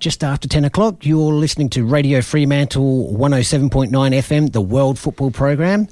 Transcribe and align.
Just 0.00 0.24
after 0.24 0.48
10 0.48 0.64
o'clock. 0.64 1.04
You're 1.04 1.34
listening 1.34 1.68
to 1.70 1.84
Radio 1.84 2.22
Fremantle 2.22 3.12
107.9 3.12 3.90
FM, 3.90 4.50
the 4.50 4.62
World 4.62 4.98
Football 4.98 5.30
Program. 5.30 5.88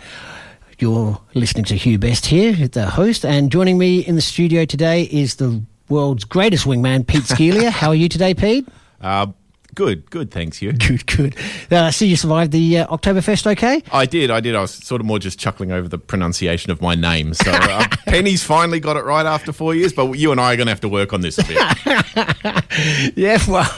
You're 0.79 1.21
listening 1.35 1.67
to 1.67 1.77
Hugh 1.77 1.99
Best 1.99 2.25
here, 2.25 2.55
the 2.69 2.87
host, 2.87 3.27
and 3.27 3.53
joining 3.53 3.77
me 3.77 3.99
in 4.01 4.15
the 4.15 4.23
studio 4.23 4.65
today 4.65 5.03
is 5.03 5.37
the 5.37 5.63
world's 5.91 6.25
greatest 6.25 6.65
wingman, 6.65 7.07
Pete 7.07 7.25
Szkiela. 7.25 7.69
How 7.71 7.89
are 7.89 7.95
you 7.95 8.09
today, 8.09 8.33
Pete? 8.33 8.67
Uh, 9.03 9.27
good, 9.79 10.11
good. 10.11 10.33
Thanks, 10.33 10.61
you. 10.61 10.73
Good, 10.89 11.07
good. 11.07 11.37
Uh, 11.71 11.85
I 11.85 11.91
see 11.91 12.09
you 12.09 12.17
survived 12.17 12.51
the 12.51 12.79
uh, 12.79 12.97
Oktoberfest 12.97 13.47
okay? 13.53 13.81
I 13.93 14.07
did, 14.07 14.29
I 14.31 14.41
did. 14.41 14.57
I 14.57 14.61
was 14.63 14.73
sort 14.73 15.01
of 15.01 15.07
more 15.07 15.21
just 15.21 15.39
chuckling 15.39 15.71
over 15.71 15.87
the 15.87 15.99
pronunciation 15.99 16.73
of 16.73 16.83
my 16.83 16.97
name. 16.97 17.33
So 17.33 17.53
uh, 17.53 17.87
Penny's 18.07 18.43
finally 18.43 18.81
got 18.81 18.97
it 18.97 19.05
right 19.05 19.25
after 19.25 19.53
four 19.53 19.77
years, 19.77 19.93
but 19.93 20.13
you 20.15 20.33
and 20.33 20.41
I 20.41 20.53
are 20.53 20.57
going 20.57 20.67
to 20.67 20.73
have 20.73 20.81
to 20.81 20.89
work 20.89 21.13
on 21.13 21.21
this 21.21 21.39
a 21.39 21.45
bit. 21.45 21.57
yeah, 23.17 23.39
well, 23.47 23.71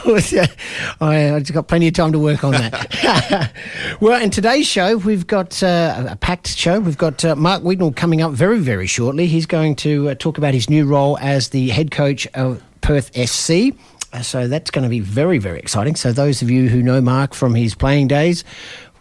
I, 1.01 1.35
I've 1.35 1.53
got 1.53 1.67
plenty 1.67 1.87
of 1.87 1.93
time 1.93 2.13
to 2.13 2.19
work 2.19 2.43
on 2.43 2.53
that. 2.53 3.53
well, 4.01 4.19
in 4.19 4.31
today's 4.31 4.65
show, 4.65 4.97
we've 4.97 5.27
got 5.27 5.61
uh, 5.61 6.07
a 6.09 6.15
packed 6.15 6.47
show. 6.47 6.79
We've 6.79 6.97
got 6.97 7.23
uh, 7.23 7.35
Marc 7.35 7.61
Wignall 7.61 7.95
coming 7.95 8.21
up 8.23 8.31
very, 8.31 8.59
very 8.59 8.87
shortly. 8.87 9.27
He's 9.27 9.45
going 9.45 9.75
to 9.77 10.09
uh, 10.09 10.15
talk 10.15 10.39
about 10.39 10.55
his 10.55 10.67
new 10.67 10.87
role 10.87 11.19
as 11.19 11.49
the 11.49 11.69
head 11.69 11.91
coach 11.91 12.25
of 12.33 12.63
Perth 12.81 13.11
SC. 13.15 13.75
Uh, 14.13 14.21
So 14.21 14.47
that's 14.47 14.71
going 14.71 14.83
to 14.83 14.89
be 14.89 14.99
very, 14.99 15.37
very 15.39 15.59
exciting. 15.59 15.95
So 15.95 16.11
those 16.11 16.41
of 16.41 16.49
you 16.49 16.69
who 16.69 16.81
know 16.81 17.01
Marc 17.01 17.33
from 17.33 17.55
his 17.55 17.75
playing 17.75 18.07
days 18.07 18.43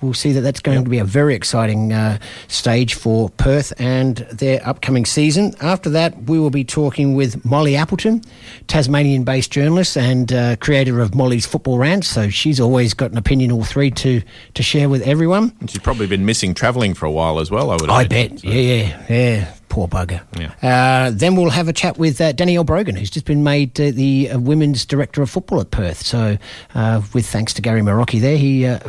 will 0.00 0.14
see 0.14 0.32
that 0.32 0.40
that's 0.40 0.60
going 0.60 0.82
to 0.82 0.88
be 0.88 0.98
a 0.98 1.04
very 1.04 1.34
exciting 1.34 1.92
uh, 1.92 2.16
stage 2.48 2.94
for 2.94 3.28
Perth 3.36 3.70
and 3.78 4.16
their 4.32 4.66
upcoming 4.66 5.04
season. 5.04 5.52
After 5.60 5.90
that, 5.90 6.22
we 6.22 6.38
will 6.38 6.48
be 6.48 6.64
talking 6.64 7.14
with 7.16 7.44
Molly 7.44 7.76
Appleton, 7.76 8.22
Tasmanian-based 8.66 9.50
journalist 9.50 9.98
and 9.98 10.32
uh, 10.32 10.56
creator 10.56 11.00
of 11.00 11.14
Molly's 11.14 11.44
Football 11.44 11.76
Rants. 11.78 12.08
So 12.08 12.30
she's 12.30 12.60
always 12.60 12.94
got 12.94 13.10
an 13.10 13.18
opinion, 13.18 13.52
all 13.52 13.64
three, 13.64 13.90
to 13.90 14.22
to 14.54 14.62
share 14.62 14.88
with 14.88 15.02
everyone. 15.02 15.52
And 15.60 15.70
She's 15.70 15.82
probably 15.82 16.06
been 16.06 16.24
missing 16.24 16.54
travelling 16.54 16.94
for 16.94 17.04
a 17.04 17.10
while 17.12 17.38
as 17.38 17.50
well, 17.50 17.70
I 17.70 17.76
would 17.76 17.90
I 17.90 18.02
imagine. 18.04 18.36
bet. 18.36 18.44
Yeah, 18.44 18.54
yeah, 18.60 19.06
yeah. 19.10 19.54
Poor 19.70 19.86
bugger. 19.86 20.20
Yeah. 20.36 21.06
Uh, 21.06 21.12
then 21.14 21.36
we'll 21.36 21.50
have 21.50 21.68
a 21.68 21.72
chat 21.72 21.96
with 21.96 22.20
uh, 22.20 22.32
Danielle 22.32 22.64
Brogan, 22.64 22.96
who's 22.96 23.08
just 23.08 23.24
been 23.24 23.44
made 23.44 23.80
uh, 23.80 23.92
the 23.92 24.30
uh, 24.30 24.38
women's 24.38 24.84
director 24.84 25.22
of 25.22 25.30
football 25.30 25.60
at 25.60 25.70
Perth. 25.70 26.04
So, 26.04 26.36
uh, 26.74 27.02
with 27.14 27.24
thanks 27.24 27.54
to 27.54 27.62
Gary 27.62 27.80
Marocchi 27.80 28.20
there, 28.20 28.36
he. 28.36 28.66
Uh, 28.66 28.80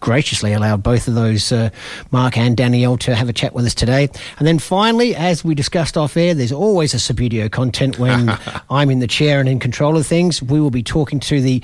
Graciously 0.00 0.52
allowed 0.52 0.82
both 0.82 1.08
of 1.08 1.14
those, 1.14 1.50
uh, 1.50 1.70
Marc 2.10 2.36
and 2.36 2.58
Danielle, 2.58 2.98
to 2.98 3.14
have 3.14 3.30
a 3.30 3.32
chat 3.32 3.54
with 3.54 3.64
us 3.64 3.74
today. 3.74 4.10
And 4.36 4.46
then 4.46 4.58
finally, 4.58 5.16
as 5.16 5.42
we 5.42 5.54
discussed 5.54 5.96
off 5.96 6.18
air, 6.18 6.34
there's 6.34 6.52
always 6.52 6.92
a 6.92 6.98
Subbuteo 6.98 7.50
content 7.50 7.98
when 7.98 8.38
I'm 8.70 8.90
in 8.90 8.98
the 8.98 9.06
chair 9.06 9.40
and 9.40 9.48
in 9.48 9.58
control 9.58 9.96
of 9.96 10.06
things. 10.06 10.42
We 10.42 10.60
will 10.60 10.70
be 10.70 10.82
talking 10.82 11.20
to 11.20 11.40
the 11.40 11.62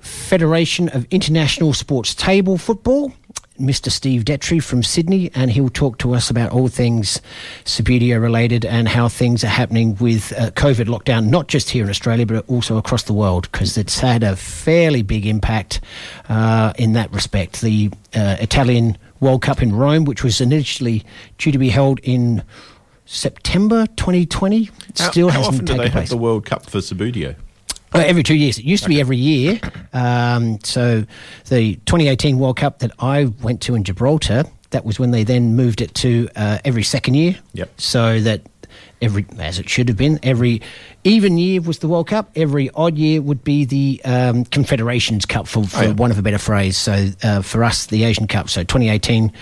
Federation 0.00 0.88
of 0.88 1.06
International 1.12 1.72
Sports 1.72 2.12
Table 2.16 2.58
Football, 2.58 3.12
Mr. 3.58 3.90
Steve 3.90 4.24
Dettre 4.24 4.60
from 4.62 4.82
Sydney, 4.82 5.30
and 5.34 5.50
he'll 5.50 5.68
talk 5.68 5.98
to 5.98 6.12
us 6.12 6.28
about 6.28 6.50
all 6.50 6.68
things 6.68 7.20
Subbuteo 7.64 8.20
related 8.20 8.64
and 8.64 8.88
how 8.88 9.08
things 9.08 9.44
are 9.44 9.48
happening 9.48 9.94
with 9.96 10.32
uh, 10.32 10.50
COVID 10.52 10.86
lockdown, 10.86 11.28
not 11.28 11.46
just 11.46 11.70
here 11.70 11.84
in 11.84 11.90
Australia, 11.90 12.26
but 12.26 12.44
also 12.48 12.76
across 12.78 13.04
the 13.04 13.12
world, 13.12 13.50
because 13.52 13.78
it's 13.78 14.00
had 14.00 14.24
a 14.24 14.34
fairly 14.34 15.02
big 15.02 15.24
impact 15.24 15.80
uh, 16.28 16.72
in 16.78 16.94
that 16.94 17.12
respect. 17.12 17.60
The 17.60 17.90
uh, 18.14 18.36
Italian 18.40 18.98
World 19.20 19.42
Cup 19.42 19.62
in 19.62 19.74
Rome, 19.74 20.04
which 20.04 20.24
was 20.24 20.40
initially 20.40 21.04
due 21.38 21.52
to 21.52 21.58
be 21.58 21.68
held 21.68 22.00
in 22.02 22.42
September 23.06 23.86
2020, 23.96 24.64
How, 24.64 25.10
still 25.10 25.28
how 25.28 25.38
hasn't 25.38 25.54
often 25.54 25.64
do 25.66 25.72
taken 25.74 25.84
they 25.84 25.90
place. 25.90 26.08
have 26.08 26.18
the 26.18 26.22
World 26.22 26.44
Cup 26.44 26.68
for 26.68 26.78
Subbuteo? 26.78 27.36
Every 27.94 28.22
two 28.22 28.34
years. 28.34 28.58
It 28.58 28.64
used 28.64 28.82
to 28.84 28.88
be 28.88 29.00
every 29.00 29.16
year. 29.16 29.60
Um, 29.92 30.58
so 30.64 31.04
the 31.48 31.76
2018 31.86 32.38
World 32.38 32.56
Cup 32.56 32.80
that 32.80 32.90
I 32.98 33.26
went 33.42 33.60
to 33.62 33.74
in 33.74 33.84
Gibraltar, 33.84 34.44
that 34.70 34.84
was 34.84 34.98
when 34.98 35.12
they 35.12 35.22
then 35.22 35.54
moved 35.54 35.80
it 35.80 35.94
to 35.96 36.28
uh, 36.34 36.58
every 36.64 36.82
second 36.82 37.14
year. 37.14 37.36
Yep. 37.52 37.80
So 37.80 38.18
that 38.20 38.42
every, 39.00 39.24
as 39.38 39.58
it 39.60 39.68
should 39.68 39.88
have 39.88 39.96
been, 39.96 40.18
every 40.24 40.60
even 41.04 41.38
year 41.38 41.60
was 41.60 41.78
the 41.78 41.86
World 41.88 42.08
Cup. 42.08 42.30
Every 42.34 42.68
odd 42.74 42.98
year 42.98 43.22
would 43.22 43.44
be 43.44 43.64
the 43.64 44.00
um, 44.04 44.44
Confederations 44.46 45.24
Cup, 45.26 45.46
for, 45.46 45.64
for 45.64 45.78
Oh, 45.78 45.82
yeah. 45.82 45.92
want 45.92 46.12
of 46.12 46.18
a 46.18 46.22
better 46.22 46.38
phrase. 46.38 46.76
So 46.76 47.10
uh, 47.22 47.42
for 47.42 47.62
us, 47.62 47.86
the 47.86 48.02
Asian 48.04 48.26
Cup. 48.26 48.48
So 48.48 48.62
2018 48.64 49.32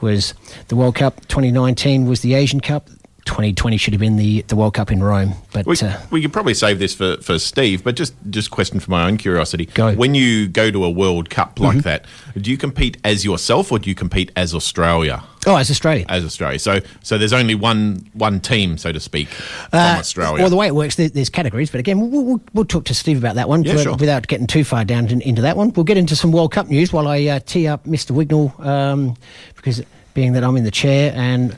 was 0.00 0.34
the 0.68 0.74
World 0.76 0.96
Cup. 0.96 1.20
2019 1.28 2.06
was 2.06 2.22
the 2.22 2.34
Asian 2.34 2.60
Cup. 2.60 2.88
2020 3.30 3.76
should 3.76 3.92
have 3.92 4.00
been 4.00 4.16
the, 4.16 4.42
the 4.48 4.56
World 4.56 4.74
Cup 4.74 4.90
in 4.90 5.00
Rome. 5.02 5.34
But 5.52 5.64
We, 5.64 5.76
uh, 5.80 5.96
we 6.10 6.20
could 6.20 6.32
probably 6.32 6.52
save 6.52 6.80
this 6.80 6.94
for, 6.94 7.16
for 7.18 7.38
Steve, 7.38 7.84
but 7.84 7.94
just 7.94 8.12
just 8.28 8.50
question 8.50 8.80
for 8.80 8.90
my 8.90 9.06
own 9.06 9.18
curiosity. 9.18 9.66
Go. 9.66 9.86
Mm-hmm. 9.90 9.98
When 9.98 10.14
you 10.16 10.48
go 10.48 10.70
to 10.72 10.84
a 10.84 10.90
World 10.90 11.30
Cup 11.30 11.60
like 11.60 11.84
that, 11.84 12.06
do 12.36 12.50
you 12.50 12.56
compete 12.58 12.96
as 13.04 13.24
yourself 13.24 13.70
or 13.70 13.78
do 13.78 13.88
you 13.88 13.94
compete 13.94 14.32
as 14.34 14.52
Australia? 14.52 15.22
oh, 15.46 15.56
as 15.56 15.70
Australia. 15.70 16.04
As 16.08 16.24
Australia, 16.24 16.58
so 16.58 16.80
so 17.02 17.16
there's 17.16 17.32
only 17.32 17.54
one 17.54 18.04
one 18.14 18.40
team, 18.40 18.76
so 18.76 18.90
to 18.92 19.00
speak, 19.00 19.28
from 19.28 19.78
Uh, 19.78 19.96
Australia. 19.98 20.42
Well, 20.42 20.50
the 20.50 20.56
way 20.56 20.66
it 20.66 20.74
works, 20.74 20.96
there's 20.96 21.30
categories, 21.30 21.70
but 21.70 21.78
again, 21.78 22.00
we'll, 22.00 22.24
we'll, 22.24 22.40
we'll 22.52 22.64
talk 22.64 22.84
to 22.86 22.94
Steve 22.94 23.16
about 23.16 23.36
that 23.36 23.48
one 23.48 23.62
Yeah, 23.62 23.74
but 23.74 23.82
sure. 23.84 23.96
without 23.96 24.26
getting 24.26 24.48
too 24.48 24.64
far 24.64 24.84
down 24.84 25.06
in, 25.08 25.20
into 25.22 25.42
that 25.42 25.56
one. 25.56 25.72
We'll 25.74 25.84
get 25.84 25.96
into 25.96 26.16
some 26.16 26.32
World 26.32 26.52
Cup 26.52 26.68
news 26.68 26.92
while 26.92 27.06
I 27.06 27.24
uh, 27.26 27.38
tee 27.40 27.68
up 27.68 27.84
Mr. 27.84 28.10
Wignall, 28.10 28.58
um, 28.66 29.16
because 29.56 29.82
being 30.14 30.32
that 30.32 30.42
I'm 30.42 30.56
in 30.56 30.64
the 30.64 30.70
chair 30.72 31.12
and 31.14 31.56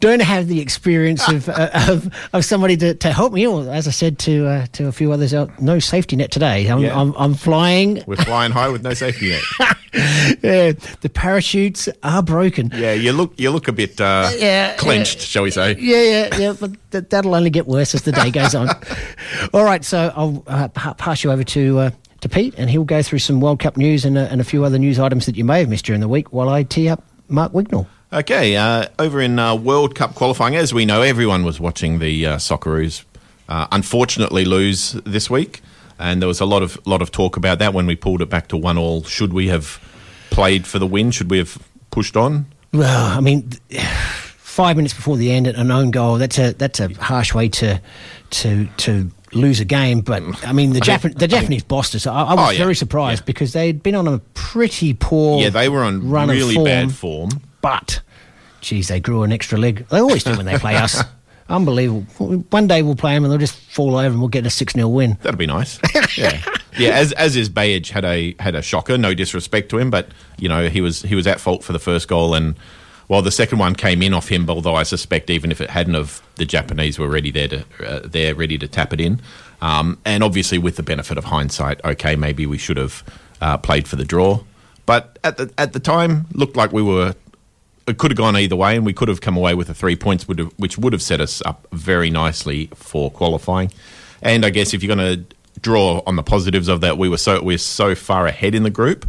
don't 0.00 0.20
have 0.20 0.46
the 0.48 0.60
experience 0.60 1.26
of, 1.28 1.48
uh, 1.50 1.70
of 1.88 2.12
of 2.32 2.44
somebody 2.44 2.76
to, 2.78 2.94
to 2.94 3.12
help 3.12 3.32
me. 3.32 3.46
Or 3.46 3.68
as 3.70 3.88
I 3.88 3.90
said 3.92 4.18
to 4.20 4.46
uh, 4.46 4.66
to 4.72 4.86
a 4.88 4.92
few 4.92 5.12
others, 5.12 5.32
uh, 5.34 5.46
no 5.60 5.78
safety 5.78 6.16
net 6.16 6.30
today. 6.30 6.66
I'm, 6.68 6.80
Yeah. 6.80 6.98
I'm, 7.00 7.14
I'm 7.16 7.34
flying. 7.34 8.02
We're 8.06 8.16
flying 8.16 8.52
high 8.52 8.68
with 8.68 8.82
no 8.82 8.94
safety 8.94 9.30
net. 9.30 9.42
Yeah, 10.42 10.72
the 11.00 11.08
parachutes 11.08 11.88
are 12.02 12.22
broken. 12.22 12.70
Yeah, 12.74 12.92
you 12.92 13.12
look 13.12 13.32
you 13.38 13.50
look 13.50 13.66
a 13.66 13.72
bit 13.72 13.98
uh, 13.98 14.30
Yeah, 14.36 14.74
clenched, 14.76 15.20
shall 15.20 15.42
we 15.42 15.50
say? 15.50 15.74
Yeah, 15.78 16.02
yeah, 16.02 16.36
yeah, 16.38 16.54
but 16.60 16.72
th- 16.90 17.04
that'll 17.08 17.34
only 17.34 17.48
get 17.48 17.66
worse 17.66 17.94
as 17.94 18.02
the 18.02 18.12
day 18.12 18.30
goes 18.30 18.54
on. 18.54 18.68
All 19.54 19.64
right, 19.64 19.82
so 19.82 20.12
I'll 20.14 20.44
uh, 20.48 20.68
pass 20.68 21.24
you 21.24 21.30
over 21.32 21.44
to 21.44 21.78
uh, 21.78 21.90
to 22.20 22.28
Pete, 22.28 22.54
and 22.58 22.68
he'll 22.68 22.84
go 22.84 23.02
through 23.02 23.20
some 23.20 23.40
World 23.40 23.58
Cup 23.60 23.78
news 23.78 24.04
and, 24.04 24.18
uh, 24.18 24.28
and 24.30 24.38
a 24.40 24.44
few 24.44 24.64
other 24.64 24.78
news 24.78 24.98
items 24.98 25.24
that 25.26 25.36
you 25.36 25.44
may 25.46 25.60
have 25.60 25.70
missed 25.70 25.86
during 25.86 26.02
the 26.02 26.08
week 26.08 26.30
while 26.30 26.50
I 26.50 26.62
tee 26.64 26.90
up 26.90 27.02
Marc 27.28 27.52
Wignall. 27.52 27.86
Okay, 28.12 28.56
uh, 28.56 28.86
over 28.98 29.20
in 29.20 29.38
uh, 29.38 29.54
World 29.56 29.94
Cup 29.94 30.14
qualifying, 30.14 30.54
as 30.54 30.72
we 30.72 30.84
know, 30.84 31.02
everyone 31.02 31.44
was 31.44 31.58
watching 31.58 31.98
the 31.98 32.24
uh, 32.26 32.36
Socceroos 32.36 33.04
uh, 33.48 33.66
unfortunately 33.72 34.44
lose 34.44 34.92
this 35.04 35.28
week, 35.28 35.60
and 35.98 36.22
there 36.22 36.28
was 36.28 36.40
a 36.40 36.44
lot 36.46 36.62
of 36.62 36.78
lot 36.86 37.02
of 37.02 37.10
talk 37.10 37.36
about 37.36 37.58
that 37.58 37.74
when 37.74 37.86
we 37.86 37.96
pulled 37.96 38.22
it 38.22 38.30
back 38.30 38.48
to 38.48 38.56
one 38.56 38.78
all. 38.78 39.02
Should 39.02 39.32
we 39.32 39.48
have 39.48 39.80
played 40.30 40.66
for 40.66 40.78
the 40.78 40.86
win? 40.86 41.10
Should 41.10 41.30
we 41.30 41.38
have 41.38 41.58
pushed 41.90 42.16
on? 42.16 42.46
Well, 42.72 43.06
I 43.16 43.20
mean, 43.20 43.50
five 44.38 44.76
minutes 44.76 44.94
before 44.94 45.16
the 45.16 45.32
end, 45.32 45.48
an 45.48 45.70
own 45.72 45.90
goal. 45.90 46.16
That's 46.16 46.38
a 46.38 46.52
that's 46.52 46.78
a 46.78 46.88
harsh 46.94 47.34
way 47.34 47.48
to 47.48 47.80
to 48.30 48.66
to 48.76 49.10
lose 49.32 49.58
a 49.58 49.64
game. 49.64 50.00
But 50.00 50.22
I 50.46 50.52
mean, 50.52 50.72
the 50.72 50.80
Japan, 50.80 51.12
the 51.16 51.26
Japanese 51.28 51.64
bossed 51.64 51.96
us. 51.96 52.06
I, 52.06 52.22
I 52.22 52.34
was 52.34 52.48
Oh, 52.48 52.50
yeah, 52.52 52.58
very 52.58 52.76
surprised 52.76 53.22
yeah. 53.22 53.26
because 53.26 53.52
they'd 53.52 53.82
been 53.82 53.96
on 53.96 54.06
a 54.06 54.18
pretty 54.34 54.94
poor 54.94 55.42
Yeah, 55.42 55.50
they 55.50 55.68
were 55.68 55.82
on 55.82 56.08
run 56.08 56.28
really 56.28 56.56
bad 56.56 56.92
form. 56.94 57.30
But, 57.66 58.00
geez, 58.60 58.86
they 58.86 59.00
grew 59.00 59.24
an 59.24 59.32
extra 59.32 59.58
leg. 59.58 59.88
They 59.88 59.98
always 59.98 60.22
do 60.22 60.36
when 60.36 60.46
they 60.46 60.56
play 60.56 60.76
us. 60.76 61.02
Unbelievable. 61.48 62.02
One 62.50 62.68
day 62.68 62.82
we'll 62.82 62.94
play 62.94 63.14
them 63.14 63.24
and 63.24 63.32
they'll 63.32 63.40
just 63.40 63.58
fall 63.58 63.96
over 63.96 64.06
and 64.06 64.20
we'll 64.20 64.28
get 64.28 64.46
a 64.46 64.50
6 64.50 64.72
0 64.74 64.86
win. 64.86 65.18
That'd 65.22 65.36
be 65.36 65.46
nice. 65.46 65.80
Yeah, 66.16 66.40
yeah. 66.78 66.90
As 66.90 67.12
Aziz 67.16 67.48
Behich 67.48 67.90
had 67.90 68.04
a 68.04 68.36
had 68.38 68.54
a 68.54 68.62
shocker. 68.62 68.96
No 68.96 69.14
disrespect 69.14 69.68
to 69.70 69.78
him, 69.78 69.90
but 69.90 70.08
you 70.38 70.48
know 70.48 70.68
he 70.68 70.80
was 70.80 71.02
he 71.02 71.14
was 71.14 71.26
at 71.26 71.40
fault 71.40 71.64
for 71.64 71.72
the 71.72 71.78
first 71.78 72.08
goal, 72.08 72.34
and 72.34 72.56
while 73.08 73.20
the 73.20 73.30
second 73.30 73.58
one 73.58 73.74
came 73.74 74.00
in 74.02 74.14
off 74.14 74.28
him, 74.28 74.48
although 74.48 74.76
I 74.76 74.84
suspect 74.84 75.28
even 75.28 75.50
if 75.50 75.60
it 75.60 75.70
hadn't 75.70 75.96
of 75.96 76.22
the 76.36 76.46
Japanese 76.46 76.98
were 76.98 77.08
ready 77.08 77.30
there 77.30 77.48
to 77.48 77.64
uh, 77.84 78.00
there 78.04 78.34
ready 78.34 78.56
to 78.58 78.68
tap 78.68 78.92
it 78.92 79.00
in, 79.00 79.20
um, 79.60 79.98
and 80.04 80.22
obviously 80.22 80.58
with 80.58 80.76
the 80.76 80.82
benefit 80.82 81.18
of 81.18 81.24
hindsight, 81.24 81.84
okay, 81.84 82.16
maybe 82.16 82.46
we 82.46 82.58
should 82.58 82.76
have 82.76 83.04
uh, 83.40 83.58
played 83.58 83.86
for 83.86 83.96
the 83.96 84.04
draw, 84.04 84.40
but 84.86 85.18
at 85.22 85.36
the 85.36 85.52
at 85.58 85.74
the 85.74 85.80
time 85.80 86.26
looked 86.32 86.56
like 86.56 86.72
we 86.72 86.82
were 86.82 87.14
it 87.86 87.98
could 87.98 88.10
have 88.10 88.18
gone 88.18 88.36
either 88.36 88.56
way, 88.56 88.76
and 88.76 88.84
we 88.84 88.92
could 88.92 89.08
have 89.08 89.20
come 89.20 89.36
away 89.36 89.54
with 89.54 89.68
the 89.68 89.74
three 89.74 89.96
points, 89.96 90.26
would 90.26 90.38
have, 90.38 90.52
which 90.56 90.76
would 90.78 90.92
have 90.92 91.02
set 91.02 91.20
us 91.20 91.42
up 91.44 91.66
very 91.72 92.10
nicely 92.10 92.68
for 92.74 93.10
qualifying. 93.10 93.70
And 94.22 94.44
I 94.44 94.50
guess 94.50 94.74
if 94.74 94.82
you're 94.82 94.94
going 94.94 95.26
to 95.26 95.36
draw 95.60 96.02
on 96.06 96.16
the 96.16 96.22
positives 96.22 96.68
of 96.68 96.80
that, 96.80 96.98
we 96.98 97.08
were 97.08 97.18
so 97.18 97.42
we're 97.42 97.58
so 97.58 97.94
far 97.94 98.26
ahead 98.26 98.54
in 98.54 98.62
the 98.62 98.70
group 98.70 99.06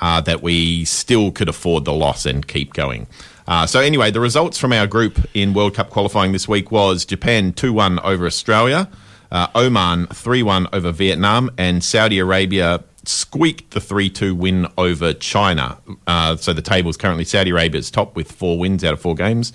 uh, 0.00 0.20
that 0.22 0.42
we 0.42 0.84
still 0.84 1.30
could 1.30 1.48
afford 1.48 1.84
the 1.84 1.92
loss 1.92 2.24
and 2.26 2.46
keep 2.46 2.72
going. 2.72 3.06
Uh, 3.46 3.66
so 3.66 3.80
anyway, 3.80 4.10
the 4.10 4.20
results 4.20 4.58
from 4.58 4.72
our 4.72 4.86
group 4.86 5.18
in 5.34 5.52
World 5.52 5.74
Cup 5.74 5.90
qualifying 5.90 6.32
this 6.32 6.48
week 6.48 6.70
was 6.70 7.04
Japan 7.04 7.52
two 7.52 7.72
one 7.72 7.98
over 8.00 8.24
Australia, 8.24 8.88
uh, 9.30 9.48
Oman 9.54 10.06
three 10.06 10.42
one 10.42 10.66
over 10.72 10.92
Vietnam, 10.92 11.50
and 11.58 11.84
Saudi 11.84 12.18
Arabia 12.18 12.82
squeaked 13.04 13.72
the 13.72 13.80
three 13.80 14.10
two 14.10 14.34
win 14.34 14.66
over 14.78 15.12
China. 15.12 15.78
Uh, 16.06 16.36
so 16.36 16.52
the 16.52 16.62
table 16.62 16.90
is 16.90 16.96
currently 16.96 17.24
Saudi 17.24 17.50
Arabia's 17.50 17.90
top 17.90 18.14
with 18.16 18.30
four 18.30 18.58
wins 18.58 18.84
out 18.84 18.92
of 18.92 19.00
four 19.00 19.14
games. 19.14 19.52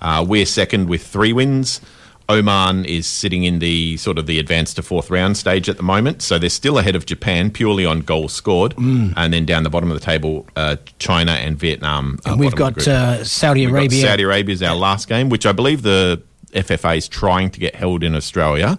Uh, 0.00 0.24
we're 0.26 0.46
second 0.46 0.88
with 0.88 1.06
three 1.06 1.32
wins. 1.32 1.80
Oman 2.28 2.84
is 2.86 3.06
sitting 3.06 3.44
in 3.44 3.60
the 3.60 3.96
sort 3.98 4.18
of 4.18 4.26
the 4.26 4.40
advanced 4.40 4.76
to 4.76 4.82
fourth 4.82 5.10
round 5.10 5.36
stage 5.36 5.68
at 5.68 5.76
the 5.76 5.84
moment, 5.84 6.22
so 6.22 6.38
they're 6.38 6.50
still 6.50 6.76
ahead 6.76 6.96
of 6.96 7.06
Japan 7.06 7.50
purely 7.52 7.86
on 7.86 8.00
goals 8.00 8.32
scored, 8.32 8.74
and 8.76 9.32
then 9.32 9.44
down 9.44 9.62
the 9.62 9.70
bottom 9.70 9.92
of 9.92 9.98
the 9.98 10.04
table, 10.04 10.44
uh, 10.56 10.76
China 10.98 11.32
and 11.32 11.56
Vietnam. 11.56 12.18
And 12.24 12.40
we've 12.40 12.54
got 12.54 12.86
uh, 12.88 13.22
Saudi 13.22 13.60
We've 13.60 13.70
got 13.70 13.78
Arabia. 13.78 14.02
Saudi 14.02 14.22
Arabia 14.24 14.52
is 14.54 14.62
our 14.62 14.74
last 14.74 15.08
game, 15.08 15.28
which 15.28 15.46
I 15.46 15.52
believe 15.52 15.82
the 15.82 16.20
FFA 16.50 16.96
is 16.96 17.06
trying 17.06 17.50
to 17.50 17.60
get 17.60 17.76
held 17.76 18.02
in 18.02 18.16
Australia. 18.16 18.78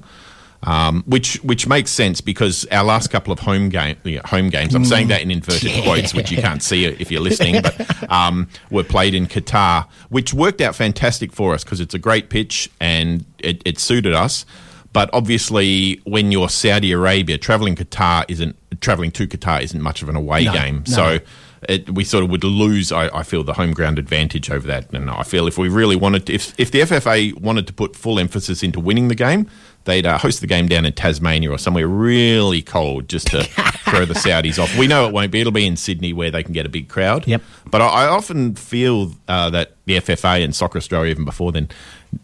Um, 0.67 1.03
which 1.07 1.35
which 1.43 1.65
makes 1.65 1.91
sense 1.91 2.19
because 2.19 2.65
our 2.73 2.83
last 2.83 3.09
couple 3.09 3.31
of 3.31 3.39
home 3.39 3.69
game 3.69 3.95
yeah, 4.03 4.19
home 4.25 4.49
games 4.49 4.75
I'm 4.75 4.83
saying 4.83 5.07
that 5.07 5.21
in 5.21 5.31
inverted 5.31 5.71
quotes 5.83 6.13
which 6.13 6.29
you 6.29 6.41
can't 6.41 6.61
see 6.61 6.83
if 6.83 7.09
you're 7.09 7.21
listening 7.21 7.61
but 7.61 8.11
um, 8.11 8.49
were 8.69 8.83
played 8.83 9.13
in 9.15 9.27
Qatar 9.27 9.87
which 10.09 10.33
worked 10.33 10.59
out 10.59 10.75
fantastic 10.75 11.31
for 11.31 11.53
us 11.53 11.63
because 11.63 11.79
it's 11.79 11.93
a 11.93 11.99
great 11.99 12.29
pitch 12.29 12.69
and 12.81 13.23
it, 13.39 13.61
it 13.65 13.79
suited 13.79 14.13
us. 14.13 14.45
But 14.91 15.09
obviously 15.13 16.01
when 16.03 16.33
you're 16.33 16.49
Saudi 16.49 16.91
Arabia 16.91 17.37
traveling 17.37 17.75
Qatar 17.77 18.25
isn't 18.27 18.57
traveling 18.81 19.11
to 19.11 19.25
Qatar 19.25 19.61
isn't 19.61 19.81
much 19.81 20.01
of 20.01 20.09
an 20.09 20.17
away 20.17 20.43
No, 20.43 20.51
game. 20.53 20.83
no. 20.89 20.93
so 20.93 21.19
it, 21.67 21.89
we 21.89 22.03
sort 22.03 22.23
of 22.23 22.29
would 22.31 22.43
lose, 22.43 22.91
I, 22.91 23.07
I 23.17 23.23
feel, 23.23 23.43
the 23.43 23.53
home 23.53 23.71
ground 23.71 23.99
advantage 23.99 24.49
over 24.49 24.65
that. 24.67 24.91
And 24.93 25.09
I 25.09 25.23
feel 25.23 25.47
if 25.47 25.57
we 25.57 25.69
really 25.69 25.95
wanted 25.95 26.25
to, 26.27 26.33
if, 26.33 26.57
if 26.59 26.71
the 26.71 26.81
FFA 26.81 27.39
wanted 27.39 27.67
to 27.67 27.73
put 27.73 27.95
full 27.95 28.19
emphasis 28.19 28.63
into 28.63 28.79
winning 28.79 29.09
the 29.09 29.15
game, 29.15 29.49
they'd 29.83 30.05
uh, 30.05 30.17
host 30.17 30.41
the 30.41 30.47
game 30.47 30.67
down 30.67 30.85
in 30.85 30.93
Tasmania 30.93 31.51
or 31.51 31.57
somewhere 31.57 31.87
really 31.87 32.61
cold 32.61 33.09
just 33.09 33.27
to 33.27 33.43
throw 33.89 34.05
the 34.05 34.13
Saudis 34.13 34.61
off. 34.61 34.77
We 34.77 34.87
know 34.87 35.07
it 35.07 35.13
won't 35.13 35.31
be. 35.31 35.41
It'll 35.41 35.51
be 35.51 35.65
in 35.65 35.77
Sydney 35.77 36.13
where 36.13 36.31
they 36.31 36.43
can 36.43 36.53
get 36.53 36.65
a 36.65 36.69
big 36.69 36.87
crowd. 36.87 37.27
Yep. 37.27 37.41
But 37.69 37.81
I, 37.81 37.87
I 37.87 38.07
often 38.07 38.55
feel 38.55 39.13
uh, 39.27 39.49
that 39.49 39.75
the 39.85 39.97
FFA 39.97 40.43
and 40.43 40.55
Soccer 40.55 40.77
Australia, 40.77 41.11
even 41.11 41.25
before 41.25 41.51
then, 41.51 41.69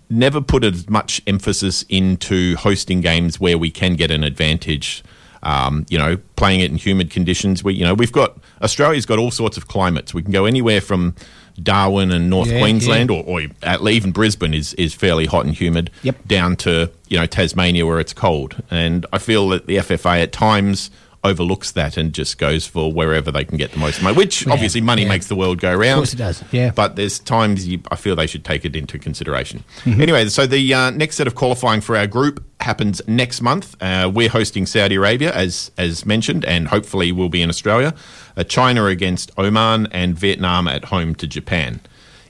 never 0.10 0.40
put 0.42 0.64
as 0.64 0.90
much 0.90 1.22
emphasis 1.28 1.84
into 1.90 2.56
hosting 2.58 3.02
games 3.02 3.40
where 3.40 3.58
we 3.58 3.72
can 3.72 3.96
get 3.96 4.12
an 4.12 4.24
advantage. 4.24 5.04
Um, 5.44 5.86
you 5.90 5.98
know, 5.98 6.18
playing 6.38 6.62
it 6.62 6.72
in 6.72 6.78
humid 6.78 7.12
conditions. 7.12 7.64
We, 7.66 7.74
you 7.74 7.84
know, 7.84 7.94
we've 7.94 8.14
got 8.14 8.38
Australia's 8.62 9.06
got 9.06 9.20
all 9.20 9.30
sorts 9.30 9.58
of 9.58 9.68
climates. 9.68 10.14
We 10.14 10.24
can 10.24 10.32
go 10.32 10.46
anywhere 10.46 10.80
from 10.80 11.16
Darwin 11.62 12.12
and 12.12 12.30
North 12.30 12.50
Yeah, 12.50 12.60
Queensland, 12.60 13.12
or, 13.12 13.24
or 13.26 13.42
at, 13.62 13.82
even 13.82 14.12
Brisbane 14.12 14.54
is 14.54 14.74
is 14.76 14.94
fairly 14.94 15.26
hot 15.26 15.46
and 15.46 15.54
humid. 15.54 15.92
Yep. 16.04 16.28
Down 16.28 16.56
to 16.58 16.90
you 17.10 17.18
know 17.20 17.26
Tasmania 17.26 17.86
where 17.86 18.00
it's 18.00 18.14
cold, 18.14 18.56
and 18.72 19.06
I 19.12 19.18
feel 19.18 19.50
that 19.50 19.68
the 19.68 19.78
FFA 19.78 20.24
at 20.24 20.32
times 20.32 20.90
overlooks 21.24 21.72
that 21.72 21.98
and 21.98 22.14
just 22.14 22.38
goes 22.38 22.68
for 22.68 22.92
wherever 22.92 23.32
they 23.32 23.46
can 23.46 23.58
get 23.58 23.72
the 23.72 23.80
most 23.80 24.02
money. 24.02 24.16
Which 24.16 24.48
obviously 24.48 24.82
money 24.82 25.04
yeah. 25.04 25.10
makes 25.10 25.28
the 25.28 25.36
world 25.36 25.60
go 25.60 25.74
round. 25.74 25.94
Of 25.94 25.98
course 25.98 26.14
it 26.14 26.18
does, 26.18 26.44
yeah. 26.52 26.72
But 26.72 26.96
there's 26.96 27.20
times 27.20 27.68
you, 27.68 27.82
I 27.92 27.96
feel 27.96 28.16
they 28.16 28.28
should 28.28 28.44
take 28.44 28.66
it 28.66 28.76
into 28.76 29.00
consideration. 29.00 29.64
Mm-hmm. 29.84 30.02
Anyway, 30.02 30.28
so 30.30 30.46
the 30.46 30.74
uh, 30.74 30.90
next 30.92 31.16
set 31.16 31.28
of 31.28 31.36
qualifying 31.36 31.82
for 31.82 31.96
our 31.96 32.08
group 32.08 32.44
happens 32.60 33.02
next 33.08 33.42
month. 33.42 33.76
Uh, 33.82 34.12
we're 34.14 34.30
hosting 34.30 34.66
Saudi 34.66 34.96
Arabia, 34.96 35.32
as 35.34 35.72
as 35.78 36.06
mentioned, 36.06 36.46
and 36.46 36.68
hopefully 36.68 37.12
we'll 37.12 37.30
be 37.30 37.42
in 37.42 37.50
Australia. 37.50 37.94
Uh, 38.36 38.44
China 38.44 38.86
against 38.86 39.32
Oman 39.38 39.88
and 39.92 40.18
Vietnam 40.18 40.68
at 40.68 40.86
home 40.86 41.16
to 41.16 41.28
Japan. 41.28 41.80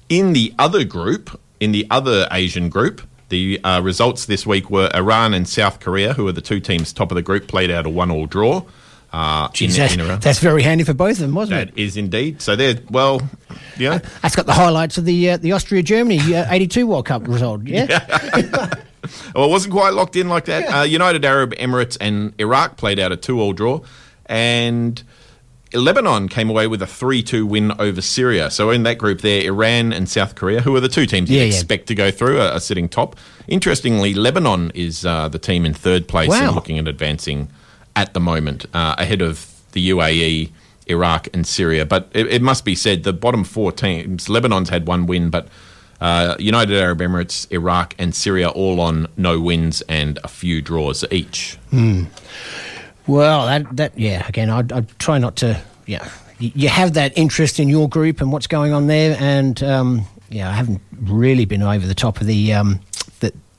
In 0.09 0.33
the 0.33 0.53
other 0.59 0.83
group, 0.83 1.39
in 1.59 1.71
the 1.71 1.87
other 1.89 2.27
Asian 2.31 2.69
group, 2.69 3.01
the 3.29 3.59
uh, 3.63 3.81
results 3.81 4.25
this 4.25 4.45
week 4.45 4.69
were 4.69 4.91
Iran 4.93 5.33
and 5.33 5.47
South 5.47 5.79
Korea, 5.79 6.13
who 6.13 6.27
are 6.27 6.31
the 6.31 6.41
two 6.41 6.59
teams 6.59 6.93
top 6.93 7.09
of 7.09 7.15
the 7.15 7.21
group, 7.21 7.47
played 7.47 7.71
out 7.71 7.85
a 7.85 7.89
one-all 7.89 8.27
draw. 8.27 8.63
Uh, 9.13 9.47
in, 9.61 9.69
Jeez, 9.69 9.77
that's, 9.77 9.93
in 9.93 9.99
Iran. 10.01 10.19
that's 10.21 10.39
very 10.39 10.63
handy 10.63 10.83
for 10.83 10.95
both 10.95 11.11
of 11.17 11.19
them, 11.19 11.35
wasn't 11.35 11.59
it? 11.61 11.75
That 11.75 11.79
is 11.81 11.97
indeed. 11.97 12.41
So 12.41 12.55
they're 12.55 12.79
well, 12.89 13.21
yeah. 13.77 13.99
That's 14.23 14.35
got 14.35 14.47
the 14.47 14.53
highlights 14.53 14.97
of 14.97 15.05
the 15.05 15.29
uh, 15.29 15.37
the 15.37 15.51
Austria 15.51 15.83
Germany 15.83 16.17
uh, 16.35 16.51
82 16.51 16.87
World 16.87 17.05
Cup 17.05 17.27
result. 17.27 17.63
Yeah. 17.67 18.69
Well, 19.35 19.45
it 19.45 19.49
wasn't 19.49 19.73
quite 19.73 19.93
locked 19.93 20.15
in 20.15 20.29
like 20.29 20.45
that. 20.45 20.63
Uh, 20.73 20.83
United 20.83 21.25
Arab 21.25 21.53
Emirates 21.55 21.97
and 21.99 22.33
Iraq 22.39 22.77
played 22.77 22.99
out 22.99 23.11
a 23.11 23.17
two-all 23.17 23.51
draw, 23.51 23.81
and 24.27 25.03
Lebanon 25.73 26.29
came 26.29 26.49
away 26.49 26.67
with 26.67 26.81
a 26.81 26.87
three-two 26.87 27.45
win 27.45 27.73
over 27.79 27.99
Syria. 28.01 28.49
So 28.49 28.69
in 28.69 28.83
that 28.83 28.97
group 28.97 29.19
there, 29.19 29.43
Iran 29.43 29.91
and 29.91 30.07
South 30.07 30.35
Korea, 30.35 30.61
who 30.61 30.73
are 30.77 30.79
the 30.79 30.87
two 30.87 31.05
teams 31.05 31.29
you 31.29 31.37
Yeah, 31.37 31.43
yeah. 31.43 31.49
expect 31.49 31.87
to 31.87 31.95
go 31.95 32.11
through, 32.11 32.39
are, 32.39 32.49
are 32.51 32.59
sitting 32.61 32.87
top. 32.87 33.17
Interestingly, 33.47 34.13
Lebanon 34.13 34.71
is 34.73 35.05
uh, 35.05 35.27
the 35.27 35.39
team 35.39 35.65
in 35.65 35.73
third 35.73 36.07
place 36.07 36.29
Wow. 36.29 36.47
and 36.47 36.55
looking 36.55 36.79
at 36.79 36.87
advancing 36.87 37.49
at 37.95 38.13
the 38.13 38.19
moment, 38.19 38.65
uh, 38.73 38.95
ahead 38.97 39.21
of 39.21 39.49
the 39.71 39.89
UAE. 39.89 40.51
Iraq 40.87 41.29
and 41.33 41.47
Syria, 41.47 41.85
but 41.85 42.09
it, 42.13 42.27
it 42.27 42.41
must 42.41 42.65
be 42.65 42.75
said 42.75 43.03
the 43.03 43.13
bottom 43.13 43.45
four 43.45 43.71
teams. 43.71 44.27
Lebanon's 44.27 44.67
had 44.67 44.85
one 44.85 45.05
win, 45.05 45.29
but 45.29 45.47
uh, 46.01 46.35
United 46.37 46.77
Arab 46.77 46.99
Emirates, 46.99 47.49
Iraq, 47.51 47.95
and 47.97 48.13
Syria 48.13 48.49
all 48.49 48.81
on 48.81 49.07
no 49.15 49.39
wins 49.39 49.81
and 49.87 50.19
a 50.25 50.27
few 50.27 50.61
draws 50.61 51.05
each. 51.09 51.57
Well, 53.07 53.45
that 53.45 53.75
that 53.77 53.97
yeah. 53.97 54.27
Again, 54.27 54.49
I'd, 54.49 54.73
I'd 54.73 54.99
try 54.99 55.17
not 55.17 55.37
to. 55.37 55.61
Yeah, 55.85 56.09
you, 56.39 56.51
you 56.53 56.69
have 56.69 56.93
that 56.93 57.17
interest 57.17 57.59
in 57.59 57.69
your 57.69 57.87
group 57.87 58.19
and 58.19 58.31
what's 58.31 58.47
going 58.47 58.73
on 58.73 58.87
there, 58.87 59.15
and 59.19 59.63
um, 59.63 60.05
yeah, 60.29 60.49
I 60.49 60.53
haven't 60.53 60.81
really 61.01 61.45
been 61.45 61.61
over 61.63 61.87
the 61.87 61.95
top 61.95 62.19
of 62.19 62.27
the 62.27 62.53
um, 62.53 62.81